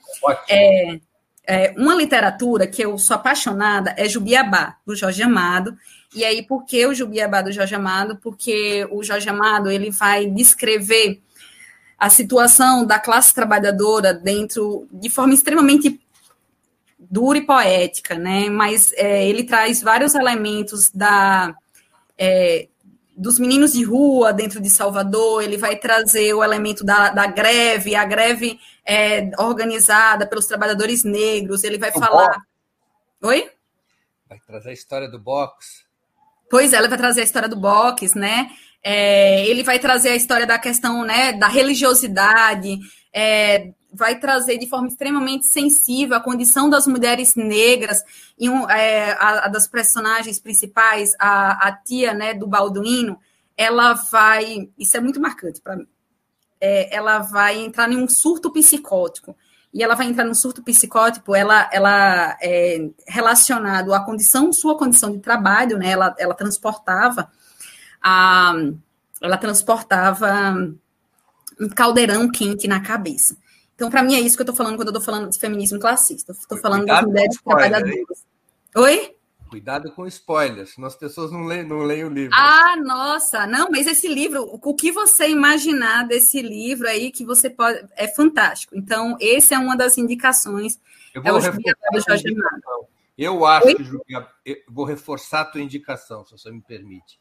É, 0.49 0.99
é, 1.45 1.73
uma 1.77 1.93
literatura 1.93 2.65
que 2.65 2.81
eu 2.81 2.97
sou 2.97 3.15
apaixonada 3.15 3.93
é 3.97 4.07
Jubiabá, 4.07 4.77
do 4.85 4.95
Jorge 4.95 5.21
Amado. 5.21 5.77
E 6.15 6.23
aí, 6.23 6.41
por 6.41 6.65
que 6.65 6.85
o 6.85 6.93
Jubiabá 6.93 7.41
do 7.41 7.51
Jorge 7.51 7.75
Amado? 7.75 8.17
Porque 8.17 8.87
o 8.89 9.03
Jorge 9.03 9.27
Amado 9.29 9.69
ele 9.69 9.91
vai 9.91 10.25
descrever 10.27 11.21
a 11.97 12.09
situação 12.09 12.85
da 12.85 12.99
classe 12.99 13.33
trabalhadora 13.33 14.13
dentro 14.13 14.87
de 14.91 15.09
forma 15.09 15.33
extremamente 15.33 15.99
dura 16.97 17.37
e 17.37 17.45
poética, 17.45 18.15
né? 18.15 18.49
Mas 18.49 18.91
é, 18.93 19.27
ele 19.27 19.43
traz 19.43 19.81
vários 19.81 20.15
elementos 20.15 20.89
da 20.89 21.53
é, 22.17 22.67
dos 23.15 23.39
meninos 23.39 23.71
de 23.73 23.83
rua 23.83 24.33
dentro 24.33 24.59
de 24.59 24.69
Salvador, 24.69 25.41
ele 25.41 25.57
vai 25.57 25.75
trazer 25.77 26.33
o 26.33 26.43
elemento 26.43 26.83
da, 26.83 27.09
da 27.09 27.27
greve, 27.27 27.95
a 27.95 28.03
greve 28.03 28.59
é, 28.85 29.31
organizada 29.39 30.27
pelos 30.27 30.45
trabalhadores 30.45 31.03
negros, 31.03 31.63
ele 31.63 31.77
vai 31.77 31.89
o 31.91 31.93
falar. 31.93 32.27
Box. 32.27 32.45
Oi? 33.23 33.49
Vai 34.27 34.39
trazer 34.45 34.69
a 34.69 34.73
história 34.73 35.09
do 35.09 35.19
box. 35.19 35.85
Pois 36.49 36.73
é, 36.73 36.77
ele 36.77 36.87
vai 36.87 36.97
trazer 36.97 37.21
a 37.21 37.23
história 37.23 37.49
do 37.49 37.55
box, 37.55 38.15
né? 38.15 38.49
É, 38.83 39.45
ele 39.47 39.63
vai 39.63 39.79
trazer 39.79 40.09
a 40.09 40.15
história 40.15 40.45
da 40.45 40.59
questão 40.59 41.03
né, 41.03 41.33
da 41.33 41.47
religiosidade, 41.47 42.77
é, 43.11 43.71
vai 43.95 44.19
trazer 44.19 44.57
de 44.57 44.67
forma 44.67 44.87
extremamente 44.87 45.47
sensível 45.47 46.15
a 46.15 46.21
condição 46.21 46.69
das 46.69 46.85
mulheres 46.85 47.35
negras, 47.35 48.03
e 48.37 48.49
um, 48.49 48.69
é, 48.69 49.13
a, 49.13 49.45
a, 49.45 49.47
das 49.47 49.67
personagens 49.67 50.39
principais, 50.39 51.13
a, 51.19 51.67
a 51.67 51.71
tia 51.71 52.13
né, 52.13 52.33
do 52.33 52.47
Balduino, 52.47 53.19
ela 53.57 53.93
vai, 53.93 54.69
isso 54.77 54.97
é 54.97 54.99
muito 54.99 55.19
marcante 55.19 55.61
para 55.61 55.77
mim, 55.77 55.87
é, 56.59 56.95
ela 56.95 57.19
vai 57.19 57.63
entrar 57.63 57.91
em 57.91 57.97
um 57.97 58.07
surto 58.07 58.51
psicótico, 58.51 59.35
e 59.73 59.83
ela 59.83 59.95
vai 59.95 60.07
entrar 60.07 60.23
num 60.23 60.33
surto 60.33 60.63
psicótico, 60.63 61.35
ela, 61.35 61.69
ela 61.71 62.37
é 62.41 62.89
relacionado 63.07 63.93
à 63.93 63.99
condição, 63.99 64.53
sua 64.53 64.77
condição 64.77 65.11
de 65.11 65.19
trabalho, 65.19 65.77
né, 65.77 65.89
ela, 65.89 66.15
ela 66.17 66.33
transportava 66.33 67.29
a, 68.01 68.53
ela 69.21 69.37
transportava 69.37 70.53
um 71.59 71.69
caldeirão 71.69 72.29
quente 72.29 72.67
na 72.67 72.79
cabeça. 72.79 73.35
Então, 73.75 73.89
para 73.89 74.01
mim, 74.01 74.15
é 74.15 74.19
isso 74.21 74.35
que 74.35 74.41
eu 74.41 74.45
estou 74.45 74.55
falando 74.55 74.77
quando 74.77 74.87
eu 74.87 74.97
estou 74.97 75.03
falando 75.03 75.29
de 75.29 75.37
feminismo 75.37 75.79
classista. 75.79 76.31
Estou 76.31 76.57
falando 76.57 76.79
Cuidado 76.79 77.01
das 77.01 77.11
mulheres 77.11 77.41
trabalhadoras. 77.41 78.25
Oi? 78.75 79.15
Cuidado 79.49 79.91
com 79.91 80.07
spoilers, 80.07 80.73
senão 80.73 80.87
as 80.87 80.95
pessoas 80.95 81.31
não 81.31 81.43
leem, 81.43 81.67
não 81.67 81.79
leem 81.79 82.03
o 82.03 82.09
livro. 82.09 82.35
Ah, 82.35 82.75
nossa! 82.77 83.45
Não, 83.45 83.69
mas 83.69 83.85
esse 83.85 84.07
livro, 84.07 84.41
o 84.43 84.73
que 84.73 84.91
você 84.91 85.29
imaginar 85.29 86.07
desse 86.07 86.41
livro 86.41 86.87
aí, 86.87 87.11
que 87.11 87.23
você 87.23 87.49
pode. 87.49 87.85
É 87.95 88.07
fantástico. 88.07 88.75
Então, 88.75 89.15
esse 89.19 89.53
é 89.53 89.59
uma 89.59 89.77
das 89.77 89.97
indicações. 89.97 90.79
Eu 91.13 91.21
vou, 91.21 91.37
é 91.37 91.41
reforçar, 91.41 92.19
eu 93.17 93.45
acho 93.45 93.67
Oi? 93.67 93.75
que 93.75 94.13
eu 94.45 94.57
vou 94.67 94.83
reforçar 94.83 95.41
a 95.41 95.45
tua 95.45 95.61
indicação, 95.61 96.25
se 96.25 96.31
você 96.31 96.51
me 96.51 96.61
permite. 96.61 97.19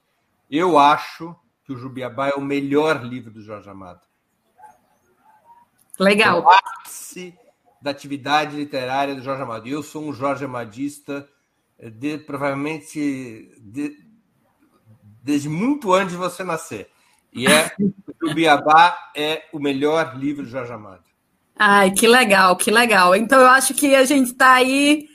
Eu 0.51 0.78
acho 0.78 1.36
que 1.64 1.72
o 1.72 1.76
Jubiabá 1.76 2.28
é 2.28 2.35
o 2.35 2.40
melhor 2.40 3.05
livro 3.05 3.31
do 3.31 3.43
Jorge 3.43 3.70
Amado. 3.70 4.01
Legal. 5.98 6.42
O 6.42 6.50
ápice 6.50 7.34
da 7.80 7.90
atividade 7.90 8.56
literária 8.56 9.14
do 9.14 9.22
Jorge 9.22 9.42
Amado. 9.42 9.68
Eu 9.68 9.82
sou 9.82 10.02
um 10.02 10.12
Jorge 10.12 10.44
Amadista 10.44 11.28
eh, 11.78 11.90
de, 11.90 12.18
provavelmente 12.18 13.52
de, 13.60 13.96
desde 15.22 15.48
muito 15.48 15.92
antes 15.92 16.12
de 16.12 16.18
você 16.18 16.42
nascer. 16.42 16.90
E 17.32 17.46
é 17.46 17.72
o 18.22 18.34
Biabá 18.34 18.96
é 19.14 19.44
o 19.52 19.58
melhor 19.58 20.16
livro 20.16 20.44
de 20.44 20.50
Jorge 20.50 20.72
Amado. 20.72 21.04
Ai, 21.56 21.90
que 21.90 22.06
legal, 22.08 22.56
que 22.56 22.70
legal. 22.70 23.14
Então 23.14 23.40
eu 23.40 23.48
acho 23.48 23.74
que 23.74 23.94
a 23.94 24.04
gente 24.04 24.32
está 24.32 24.54
aí. 24.54 25.08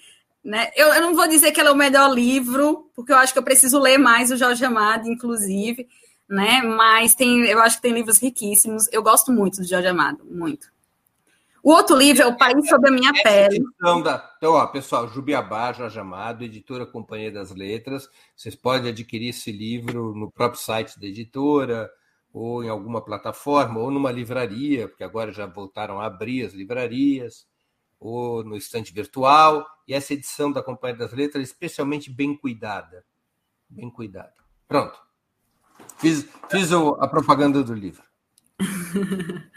Né? 0.43 0.69
Eu, 0.75 0.87
eu, 0.93 1.01
não 1.01 1.15
vou 1.15 1.27
dizer 1.27 1.51
que 1.51 1.59
ele 1.59 1.69
é 1.69 1.71
o 1.71 1.75
melhor 1.75 2.13
livro, 2.13 2.89
porque 2.95 3.11
eu 3.11 3.17
acho 3.17 3.33
que 3.33 3.39
eu 3.39 3.43
preciso 3.43 3.79
ler 3.79 3.97
mais 3.97 4.31
o 4.31 4.37
Jorge 4.37 4.63
Amado, 4.63 5.09
inclusive 5.09 5.87
né? 6.29 6.61
Mas 6.61 7.15
tem, 7.15 7.41
eu 7.45 7.59
acho 7.59 7.77
que 7.77 7.81
tem 7.81 7.93
livros 7.93 8.19
riquíssimos. 8.19 8.87
Eu 8.91 9.01
gosto 9.01 9.31
muito 9.31 9.57
do 9.61 9.67
Jorge 9.67 9.87
Amado, 9.87 10.23
muito. 10.23 10.67
O 11.61 11.71
outro 11.71 11.97
livro 11.97 12.23
é 12.23 12.27
O 12.27 12.37
País 12.37 12.69
Sob 12.69 12.87
a 12.87 12.91
Minha 12.91 13.11
Pele. 13.21 13.61
Da... 14.03 14.31
Então, 14.37 14.53
ó, 14.53 14.65
pessoal, 14.67 15.09
Jubiabá, 15.09 15.73
Jorge 15.73 15.99
Amado, 15.99 16.43
editora 16.43 16.85
Companhia 16.85 17.31
das 17.31 17.53
Letras. 17.53 18.07
Vocês 18.35 18.55
podem 18.55 18.91
adquirir 18.91 19.29
esse 19.29 19.51
livro 19.51 20.15
no 20.15 20.31
próprio 20.31 20.61
site 20.61 20.97
da 20.97 21.05
editora, 21.05 21.89
ou 22.31 22.63
em 22.63 22.69
alguma 22.69 23.03
plataforma, 23.03 23.79
ou 23.79 23.91
numa 23.91 24.11
livraria, 24.11 24.87
porque 24.87 25.03
agora 25.03 25.33
já 25.33 25.45
voltaram 25.45 25.99
a 25.99 26.05
abrir 26.05 26.45
as 26.45 26.53
livrarias, 26.53 27.45
ou 27.99 28.41
no 28.43 28.55
estante 28.55 28.93
virtual. 28.93 29.67
E 29.85 29.93
essa 29.93 30.13
edição 30.13 30.51
da 30.51 30.63
Companhia 30.63 30.97
das 30.97 31.11
Letras 31.11 31.41
é 31.41 31.43
especialmente 31.43 32.09
bem 32.09 32.37
cuidada. 32.37 33.03
Bem 33.67 33.89
cuidada. 33.89 34.33
Pronto. 34.65 35.08
Fiz, 35.99 36.25
fiz 36.49 36.71
a 36.71 37.07
propaganda 37.07 37.61
do 37.61 37.73
livro. 37.73 38.03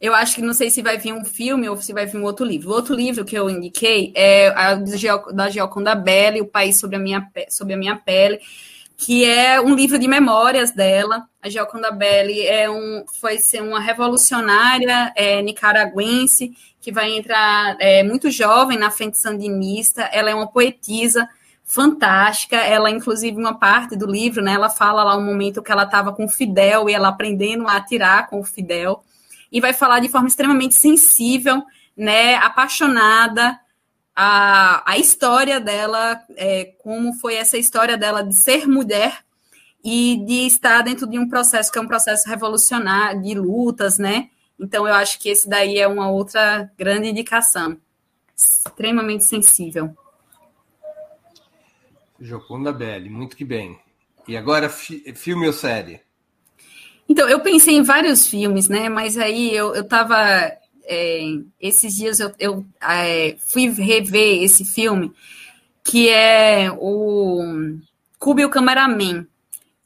eu 0.00 0.14
acho 0.14 0.34
que 0.34 0.42
não 0.42 0.54
sei 0.54 0.70
se 0.70 0.82
vai 0.82 0.96
vir 0.96 1.12
um 1.12 1.24
filme 1.24 1.68
ou 1.68 1.76
se 1.76 1.92
vai 1.92 2.06
vir 2.06 2.16
um 2.16 2.24
outro 2.24 2.44
livro. 2.44 2.70
O 2.70 2.74
outro 2.74 2.94
livro 2.94 3.24
que 3.24 3.36
eu 3.36 3.50
indiquei 3.50 4.12
é 4.16 4.48
a 4.48 4.74
da 4.74 5.50
Gioconda 5.50 5.94
Belli, 5.94 6.40
O 6.40 6.46
País 6.46 6.78
sobre 6.78 6.96
a 6.96 6.98
Minha, 6.98 7.30
sobre 7.50 7.74
a 7.74 7.76
Minha 7.76 7.96
Pele, 7.96 8.40
que 8.96 9.24
é 9.24 9.60
um 9.60 9.74
livro 9.74 9.98
de 9.98 10.08
memórias 10.08 10.72
dela. 10.72 11.28
A 11.42 11.50
Gioconda 11.50 11.90
Belli 11.90 12.46
é 12.46 12.70
um, 12.70 13.04
foi 13.20 13.38
ser 13.38 13.62
uma 13.62 13.80
revolucionária 13.80 15.12
é, 15.14 15.42
nicaragüense 15.42 16.52
que 16.80 16.90
vai 16.90 17.14
entrar 17.14 17.76
é, 17.78 18.02
muito 18.02 18.30
jovem 18.30 18.78
na 18.78 18.90
frente 18.90 19.18
sandinista. 19.18 20.02
Ela 20.04 20.30
é 20.30 20.34
uma 20.34 20.50
poetisa 20.50 21.28
fantástica. 21.70 22.56
Ela, 22.56 22.90
inclusive, 22.90 23.36
uma 23.36 23.54
parte 23.54 23.94
do 23.94 24.04
livro, 24.04 24.42
né? 24.42 24.54
Ela 24.54 24.68
fala 24.68 25.04
lá 25.04 25.16
um 25.16 25.24
momento 25.24 25.62
que 25.62 25.70
ela 25.70 25.84
estava 25.84 26.12
com 26.12 26.24
o 26.24 26.28
Fidel 26.28 26.88
e 26.88 26.94
ela 26.94 27.08
aprendendo 27.08 27.68
a 27.68 27.76
atirar 27.76 28.28
com 28.28 28.40
o 28.40 28.44
Fidel. 28.44 29.04
E 29.52 29.60
vai 29.60 29.72
falar 29.72 30.00
de 30.00 30.08
forma 30.08 30.26
extremamente 30.26 30.74
sensível, 30.74 31.62
né? 31.96 32.34
Apaixonada. 32.34 33.56
A, 34.16 34.82
a 34.84 34.98
história 34.98 35.60
dela, 35.60 36.20
é, 36.36 36.74
como 36.82 37.14
foi 37.14 37.36
essa 37.36 37.56
história 37.56 37.96
dela 37.96 38.22
de 38.22 38.34
ser 38.34 38.66
mulher 38.66 39.24
e 39.82 40.22
de 40.26 40.46
estar 40.46 40.82
dentro 40.82 41.06
de 41.06 41.18
um 41.18 41.28
processo 41.28 41.70
que 41.70 41.78
é 41.78 41.80
um 41.80 41.86
processo 41.86 42.28
revolucionário, 42.28 43.22
de 43.22 43.34
lutas, 43.34 43.96
né? 43.96 44.28
Então, 44.58 44.88
eu 44.88 44.94
acho 44.94 45.20
que 45.20 45.28
esse 45.28 45.48
daí 45.48 45.78
é 45.78 45.86
uma 45.86 46.10
outra 46.10 46.70
grande 46.76 47.08
indicação. 47.08 47.78
Extremamente 48.36 49.24
sensível. 49.24 49.96
Jocunda 52.20 52.72
Belli, 52.72 53.08
muito 53.08 53.36
que 53.36 53.44
bem. 53.44 53.78
E 54.28 54.36
agora, 54.36 54.68
fi, 54.68 55.02
filme 55.14 55.46
ou 55.46 55.52
série? 55.52 56.00
Então, 57.08 57.28
eu 57.28 57.40
pensei 57.40 57.74
em 57.74 57.82
vários 57.82 58.26
filmes, 58.26 58.68
né? 58.68 58.88
Mas 58.88 59.18
aí 59.18 59.54
eu, 59.54 59.74
eu 59.74 59.84
tava. 59.84 60.16
É, 60.84 61.20
esses 61.60 61.94
dias 61.94 62.20
eu, 62.20 62.32
eu 62.38 62.66
é, 62.82 63.36
fui 63.38 63.68
rever 63.70 64.42
esse 64.42 64.64
filme, 64.64 65.12
que 65.84 66.08
é 66.08 66.70
o 66.70 67.78
Cube 68.18 68.44
o 68.44 68.50
Cameraman, 68.50 69.26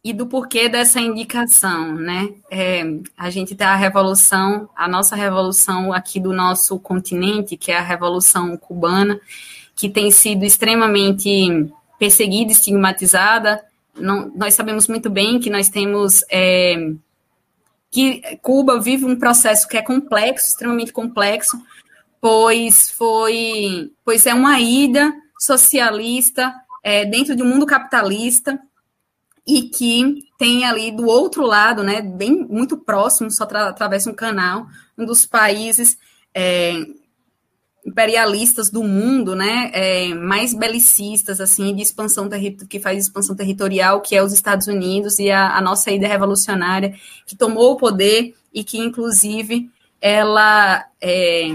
e 0.03 0.13
do 0.13 0.27
porquê 0.27 0.69
dessa 0.69 1.01
indicação, 1.01 1.95
né? 1.95 2.35
É, 2.51 2.83
a 3.17 3.31
gente 3.31 3.55
tem 3.55 3.67
a 3.67 3.77
revolução, 3.77 4.69
a 4.77 4.87
nossa 4.87 5.17
revolução 5.17 5.93
aqui 5.93 6.21
do 6.21 6.33
nosso 6.33 6.79
continente, 6.79 7.57
que 7.57 7.73
é 7.73 7.79
a 7.79 7.83
revolução 7.83 8.57
cubana, 8.57 9.19
que 9.75 9.89
tem 9.89 10.11
sido 10.11 10.45
extremamente 10.45 11.73
perseguida, 12.05 12.53
estigmatizada. 12.53 13.65
Não, 13.97 14.31
nós 14.35 14.55
sabemos 14.55 14.87
muito 14.89 15.09
bem 15.09 15.41
que 15.41 15.49
nós 15.49 15.71
temos 15.71 16.23
é, 16.31 16.93
que 17.91 18.21
Cuba 18.43 18.79
vive 18.79 19.07
um 19.07 19.19
processo 19.19 19.67
que 19.67 19.79
é 19.79 19.83
complexo, 19.83 20.49
extremamente 20.49 20.93
complexo, 20.93 21.59
pois 22.21 22.91
foi, 22.91 23.91
pois 24.05 24.27
é 24.27 24.35
uma 24.35 24.61
ida 24.61 25.15
socialista 25.39 26.55
é, 26.83 27.07
dentro 27.07 27.35
de 27.35 27.43
um 27.43 27.47
mundo 27.47 27.65
capitalista 27.65 28.61
e 29.47 29.63
que 29.63 30.25
tem 30.39 30.65
ali 30.65 30.91
do 30.91 31.07
outro 31.07 31.47
lado, 31.47 31.83
né, 31.83 32.03
bem 32.03 32.47
muito 32.49 32.77
próximo, 32.77 33.31
só 33.31 33.45
atravessa 33.45 34.11
um 34.11 34.15
canal, 34.15 34.67
um 34.97 35.07
dos 35.07 35.25
países 35.25 35.97
é, 36.35 36.75
imperialistas 37.85 38.71
do 38.71 38.83
mundo, 38.83 39.35
né, 39.35 39.71
é, 39.75 40.15
mais 40.15 40.55
belicistas, 40.55 41.41
assim, 41.41 41.75
de 41.75 41.83
expansão 41.83 42.29
que 42.69 42.81
faz 42.81 43.05
expansão 43.05 43.37
territorial, 43.37 44.01
que 44.01 44.17
é 44.17 44.23
os 44.23 44.33
Estados 44.33 44.67
Unidos 44.67 45.19
e 45.19 45.31
a, 45.31 45.57
a 45.57 45.61
nossa 45.61 45.91
ida 45.91 46.09
revolucionária, 46.09 46.95
que 47.27 47.37
tomou 47.37 47.73
o 47.73 47.77
poder 47.77 48.35
e 48.53 48.65
que, 48.65 48.79
inclusive, 48.79 49.71
ela 50.01 50.85
é, 51.01 51.49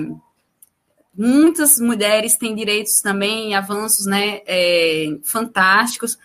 muitas 1.17 1.79
mulheres 1.79 2.37
têm 2.37 2.55
direitos 2.55 3.01
também, 3.01 3.55
avanços, 3.55 4.05
né, 4.05 4.41
é, 4.45 5.17
fantásticos, 5.23 6.17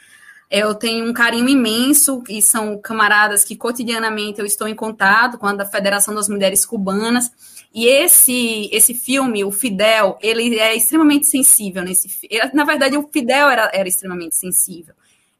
eu 0.51 0.72
tenho 0.72 1.09
um 1.09 1.12
carinho 1.12 1.48
imenso 1.48 2.22
e 2.28 2.40
são 2.40 2.78
camaradas 2.78 3.43
que 3.43 3.56
cotidianamente 3.56 4.39
eu 4.39 4.47
estou 4.47 4.68
em 4.68 4.74
contato 4.74 5.36
com 5.36 5.47
a 5.47 5.64
Federação 5.66 6.14
das 6.14 6.28
Mulheres 6.28 6.64
Cubanas. 6.64 7.32
E 7.74 7.86
esse 7.86 8.68
esse 8.70 8.94
filme, 8.94 9.44
o 9.44 9.51
Fidel, 9.51 10.16
ele 10.22 10.56
é 10.59 10.76
extremamente 10.76 11.26
sensível 11.26 11.82
nesse 11.82 12.09
Na 12.52 12.64
verdade, 12.64 12.96
o 12.96 13.09
Fidel 13.12 13.48
era, 13.48 13.68
era 13.74 13.88
extremamente 13.88 14.36
sensível. 14.36 14.94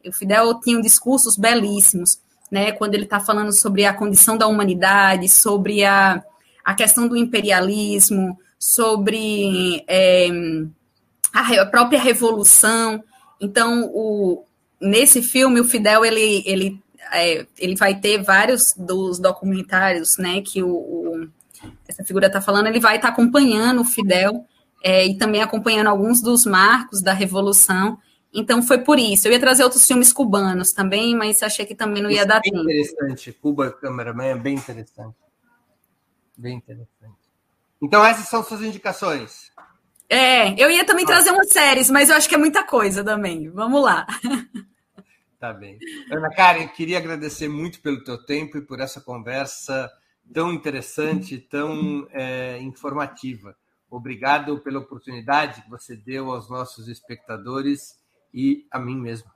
O 0.05 0.13
Fidel 0.13 0.61
tinha 0.61 0.83
discursos 0.83 1.37
belíssimos, 1.37 2.21
né? 2.51 2.73
Quando 2.73 2.95
ele 2.95 3.05
está 3.05 3.21
falando 3.21 3.53
sobre 3.53 3.85
a 3.85 3.95
condição 3.95 4.37
da 4.37 4.49
humanidade, 4.49 5.29
sobre 5.29 5.85
a, 5.85 6.25
a 6.65 6.75
questão 6.75 7.07
do 7.07 7.17
imperialismo, 7.17 8.37
sobre 8.59 9.85
é, 9.87 10.29
a 11.33 11.67
própria 11.67 12.01
revolução. 12.01 13.03
Então, 13.41 13.91
o, 13.95 14.45
nesse 14.81 15.23
filme, 15.23 15.61
o 15.61 15.65
Fidel, 15.65 16.05
ele, 16.05 16.43
ele, 16.45 16.81
é, 17.13 17.47
ele 17.59 17.77
vai 17.77 17.95
ter 17.95 18.23
vários 18.23 18.75
dos 18.77 19.21
documentários, 19.21 20.17
né, 20.19 20.41
que 20.41 20.63
o, 20.63 20.69
o 20.69 21.29
essa 21.89 22.05
figura 22.05 22.27
está 22.27 22.41
falando, 22.41 22.67
ele 22.67 22.81
vai 22.81 22.97
estar 22.97 23.09
tá 23.09 23.13
acompanhando 23.13 23.81
o 23.81 23.85
Fidel 23.85 24.47
é, 24.83 25.07
e 25.07 25.17
também 25.17 25.43
acompanhando 25.43 25.89
alguns 25.89 26.21
dos 26.21 26.45
marcos 26.45 27.03
da 27.03 27.13
Revolução. 27.13 27.99
Então, 28.33 28.63
foi 28.63 28.79
por 28.79 28.99
isso. 28.99 29.29
Eu 29.29 29.33
ia 29.33 29.41
trazer 29.41 29.63
outros 29.63 29.87
filmes 29.87 30.13
cubanos 30.13 30.73
também, 30.73 31.17
mas 31.17 31.43
achei 31.43 31.65
que 31.65 31.75
também 31.75 32.03
não 32.03 32.11
ia 32.11 32.19
isso 32.19 32.29
dar 32.29 32.39
é 32.39 32.41
bem 32.41 32.53
tempo. 32.53 32.65
interessante. 32.65 33.33
Cuba 33.33 33.71
Cameraman 33.71 34.25
é 34.25 34.35
bem 34.35 34.57
interessante. 34.57 35.17
Bem 36.37 36.57
interessante. 36.57 37.15
Então, 37.81 38.05
essas 38.05 38.29
são 38.29 38.43
suas 38.43 38.63
indicações. 38.63 39.53
É, 40.09 40.53
eu 40.63 40.71
ia 40.71 40.85
também 40.85 41.07
trazer 41.07 41.31
umas 41.31 41.51
séries, 41.51 41.91
mas 41.91 42.11
eu 42.11 42.17
acho 42.17 42.29
que 42.29 42.35
é 42.35 42.39
muita 42.39 42.65
coisa 42.65 43.05
também. 43.05 43.49
Vamos 43.51 43.83
lá. 43.83 44.07
Tá 45.41 45.53
bem. 45.53 45.79
Ana 46.11 46.31
Karen, 46.31 46.67
queria 46.69 46.97
agradecer 46.97 47.49
muito 47.49 47.81
pelo 47.81 48.03
teu 48.03 48.17
tempo 48.25 48.57
e 48.57 48.63
por 48.63 48.81
essa 48.81 48.99
conversa 48.99 49.93
tão 50.33 50.53
interessante, 50.53 51.39
tão 51.39 52.07
é, 52.11 52.59
informativa. 52.61 53.57
Obrigado 53.91 54.59
pela 54.61 54.81
oportunidade 54.81 55.63
que 55.63 55.71
você 55.71 55.97
deu 55.97 56.31
aos 56.31 56.51
nossos 56.51 56.89
espectadores 56.89 57.99
e 58.33 58.67
a 58.71 58.79
mim 58.79 58.97
mesmo. 58.97 59.31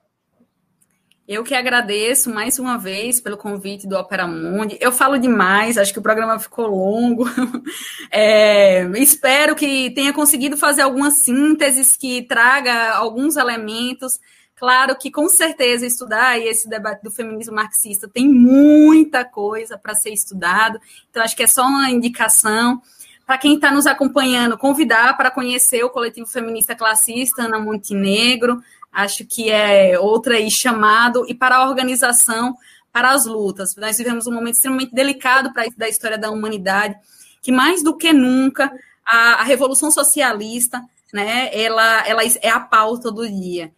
Eu 1.29 1.45
que 1.45 1.55
agradeço 1.55 2.33
mais 2.33 2.59
uma 2.59 2.79
vez 2.79 3.21
pelo 3.21 3.37
convite 3.37 3.87
do 3.87 3.95
Opera 3.97 4.27
Mundi. 4.27 4.79
Eu 4.81 4.91
falo 4.91 5.19
demais, 5.19 5.77
acho 5.77 5.93
que 5.93 5.99
o 5.99 6.03
programa 6.03 6.39
ficou 6.39 6.67
longo. 6.67 7.25
É, 8.11 8.85
espero 8.97 9.55
que 9.55 9.91
tenha 9.91 10.15
conseguido 10.15 10.57
fazer 10.57 10.81
algumas 10.81 11.23
sínteses 11.25 11.95
que 11.95 12.23
traga 12.23 12.95
alguns 12.95 13.37
elementos 13.37 14.19
Claro 14.59 14.97
que, 14.97 15.09
com 15.09 15.29
certeza, 15.29 15.87
estudar 15.87 16.37
esse 16.37 16.69
debate 16.69 17.03
do 17.05 17.13
feminismo 17.13 17.55
marxista 17.55 18.09
tem 18.09 18.29
muita 18.29 19.25
coisa 19.25 19.79
para 19.79 19.95
ser 19.95 20.11
estudado, 20.11 20.81
então 21.09 21.23
acho 21.23 21.37
que 21.37 21.45
é 21.45 21.47
só 21.47 21.65
uma 21.65 21.89
indicação. 21.91 22.83
Para 23.25 23.39
quem 23.39 23.55
está 23.55 23.71
nos 23.71 23.87
acompanhando, 23.87 24.59
convidar 24.59 25.17
para 25.17 25.31
conhecer 25.31 25.85
o 25.85 25.91
coletivo 25.91 26.27
feminista 26.27 26.75
classista 26.75 27.43
Ana 27.43 27.61
Montenegro, 27.61 28.61
acho 28.91 29.25
que 29.25 29.49
é 29.49 29.97
outra 29.97 30.35
aí 30.35 30.51
chamado, 30.51 31.25
e 31.29 31.35
para 31.35 31.57
a 31.57 31.69
organização 31.69 32.57
para 32.93 33.13
as 33.13 33.27
lutas. 33.27 33.77
Nós 33.77 33.97
vivemos 33.97 34.27
um 34.27 34.33
momento 34.33 34.55
extremamente 34.55 34.93
delicado 34.93 35.53
para 35.53 35.69
da 35.77 35.89
história 35.89 36.19
da 36.19 36.31
humanidade, 36.31 36.97
que 37.41 37.53
mais 37.53 37.81
do 37.85 37.97
que 37.97 38.13
nunca 38.13 38.73
a, 39.07 39.35
a 39.35 39.43
revolução 39.45 39.89
socialista, 39.89 40.83
né, 41.13 41.49
ela, 41.53 42.09
ela 42.09 42.23
é 42.43 42.49
a 42.49 42.59
pauta 42.59 43.13
do 43.13 43.29
dia 43.29 43.73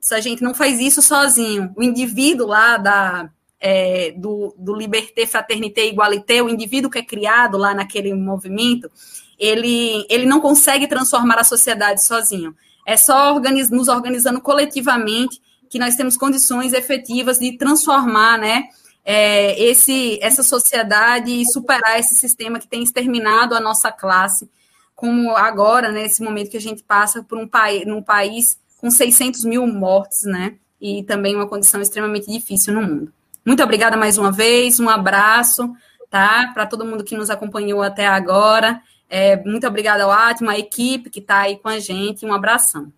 se 0.00 0.14
a 0.14 0.20
gente 0.20 0.42
não 0.42 0.54
faz 0.54 0.80
isso 0.80 1.02
sozinho, 1.02 1.72
o 1.76 1.82
indivíduo 1.82 2.46
lá 2.46 2.76
da, 2.76 3.30
é, 3.60 4.12
do, 4.12 4.54
do 4.58 4.74
Liberté, 4.74 5.26
Fraternité, 5.26 5.86
Igualité, 5.86 6.42
o 6.42 6.48
indivíduo 6.48 6.90
que 6.90 6.98
é 6.98 7.04
criado 7.04 7.56
lá 7.56 7.74
naquele 7.74 8.14
movimento, 8.14 8.90
ele, 9.38 10.06
ele 10.08 10.26
não 10.26 10.40
consegue 10.40 10.86
transformar 10.86 11.38
a 11.38 11.44
sociedade 11.44 12.04
sozinho. 12.04 12.54
É 12.86 12.96
só 12.96 13.32
organiz, 13.34 13.70
nos 13.70 13.88
organizando 13.88 14.40
coletivamente 14.40 15.40
que 15.68 15.78
nós 15.78 15.96
temos 15.96 16.16
condições 16.16 16.72
efetivas 16.72 17.38
de 17.38 17.56
transformar, 17.56 18.38
né, 18.38 18.64
é, 19.04 19.60
esse, 19.62 20.18
essa 20.22 20.42
sociedade 20.42 21.30
e 21.30 21.44
superar 21.46 21.98
esse 21.98 22.14
sistema 22.14 22.58
que 22.58 22.68
tem 22.68 22.82
exterminado 22.82 23.54
a 23.54 23.60
nossa 23.60 23.90
classe, 23.90 24.48
como 24.94 25.36
agora, 25.36 25.90
nesse 25.90 26.22
momento 26.22 26.50
que 26.50 26.56
a 26.56 26.60
gente 26.60 26.82
passa 26.82 27.22
por 27.22 27.36
um, 27.36 27.48
país, 27.48 27.84
num 27.86 28.02
país 28.02 28.58
com 28.84 28.90
600 28.90 29.46
mil 29.46 29.66
mortes, 29.66 30.24
né? 30.24 30.58
E 30.78 31.02
também 31.04 31.34
uma 31.34 31.48
condição 31.48 31.80
extremamente 31.80 32.30
difícil 32.30 32.74
no 32.74 32.82
mundo. 32.82 33.10
Muito 33.42 33.62
obrigada 33.62 33.96
mais 33.96 34.18
uma 34.18 34.30
vez, 34.30 34.78
um 34.78 34.90
abraço, 34.90 35.74
tá? 36.10 36.50
Para 36.52 36.66
todo 36.66 36.84
mundo 36.84 37.02
que 37.02 37.16
nos 37.16 37.30
acompanhou 37.30 37.80
até 37.80 38.06
agora. 38.06 38.82
É, 39.08 39.42
muito 39.42 39.66
obrigada 39.66 40.04
ao 40.04 40.10
Atma, 40.10 40.52
à 40.52 40.58
equipe 40.58 41.08
que 41.08 41.20
está 41.20 41.38
aí 41.38 41.56
com 41.56 41.68
a 41.68 41.78
gente. 41.78 42.26
Um 42.26 42.34
abração. 42.34 42.92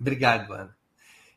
Obrigado, 0.00 0.52
Ana. 0.52 0.76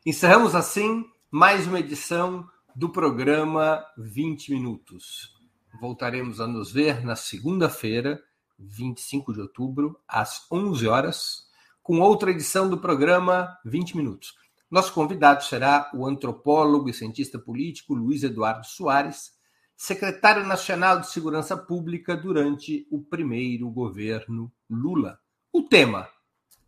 Encerramos 0.03 0.55
assim 0.55 1.05
mais 1.29 1.67
uma 1.67 1.79
edição 1.79 2.49
do 2.75 2.89
programa 2.89 3.85
20 3.95 4.53
Minutos. 4.53 5.35
Voltaremos 5.79 6.41
a 6.41 6.47
nos 6.47 6.71
ver 6.71 7.05
na 7.05 7.15
segunda-feira, 7.15 8.19
25 8.57 9.31
de 9.33 9.41
outubro, 9.41 9.99
às 10.07 10.47
11 10.51 10.87
horas 10.87 11.44
com 11.85 11.99
outra 11.99 12.31
edição 12.31 12.67
do 12.67 12.79
programa 12.79 13.59
20 13.63 13.95
Minutos. 13.95 14.33
Nosso 14.71 14.91
convidado 14.91 15.43
será 15.43 15.91
o 15.93 16.03
antropólogo 16.07 16.89
e 16.89 16.93
cientista 16.93 17.37
político 17.37 17.93
Luiz 17.93 18.23
Eduardo 18.23 18.65
Soares, 18.65 19.33
secretário 19.77 20.43
nacional 20.47 20.99
de 20.99 21.11
Segurança 21.11 21.55
Pública 21.55 22.17
durante 22.17 22.87
o 22.89 23.03
primeiro 23.03 23.69
governo 23.69 24.51
Lula. 24.67 25.19
O 25.53 25.61
tema: 25.61 26.09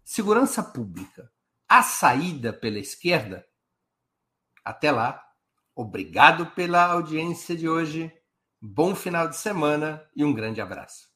Segurança 0.06 0.62
Pública. 0.62 1.32
A 1.68 1.82
saída 1.82 2.54
pela 2.54 2.78
esquerda? 2.78 3.44
Até 4.64 4.92
lá. 4.92 5.20
Obrigado 5.76 6.46
pela 6.52 6.92
audiência 6.92 7.56
de 7.56 7.68
hoje. 7.68 8.14
Bom 8.62 8.94
final 8.94 9.28
de 9.28 9.36
semana 9.36 10.08
e 10.16 10.24
um 10.24 10.32
grande 10.32 10.62
abraço. 10.62 11.08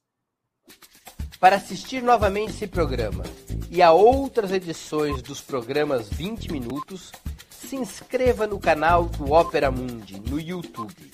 Para 1.40 1.58
assistir 1.58 2.02
novamente 2.02 2.50
esse 2.50 2.68
programa 2.68 3.24
e 3.72 3.82
a 3.82 3.92
outras 3.94 4.52
edições 4.52 5.22
dos 5.22 5.40
programas 5.40 6.10
20 6.10 6.52
Minutos, 6.52 7.14
se 7.50 7.78
inscreva 7.78 8.46
no 8.46 8.60
canal 8.60 9.06
do 9.06 9.32
Opera 9.32 9.72
Mundi 9.72 10.20
no 10.20 10.38
YouTube. 10.38 11.10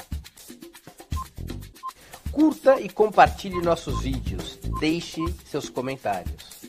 Curta 2.32 2.82
e 2.82 2.90
compartilhe 2.90 3.62
nossos 3.62 4.02
vídeos, 4.02 4.58
deixe 4.80 5.24
seus 5.46 5.70
comentários. 5.70 6.64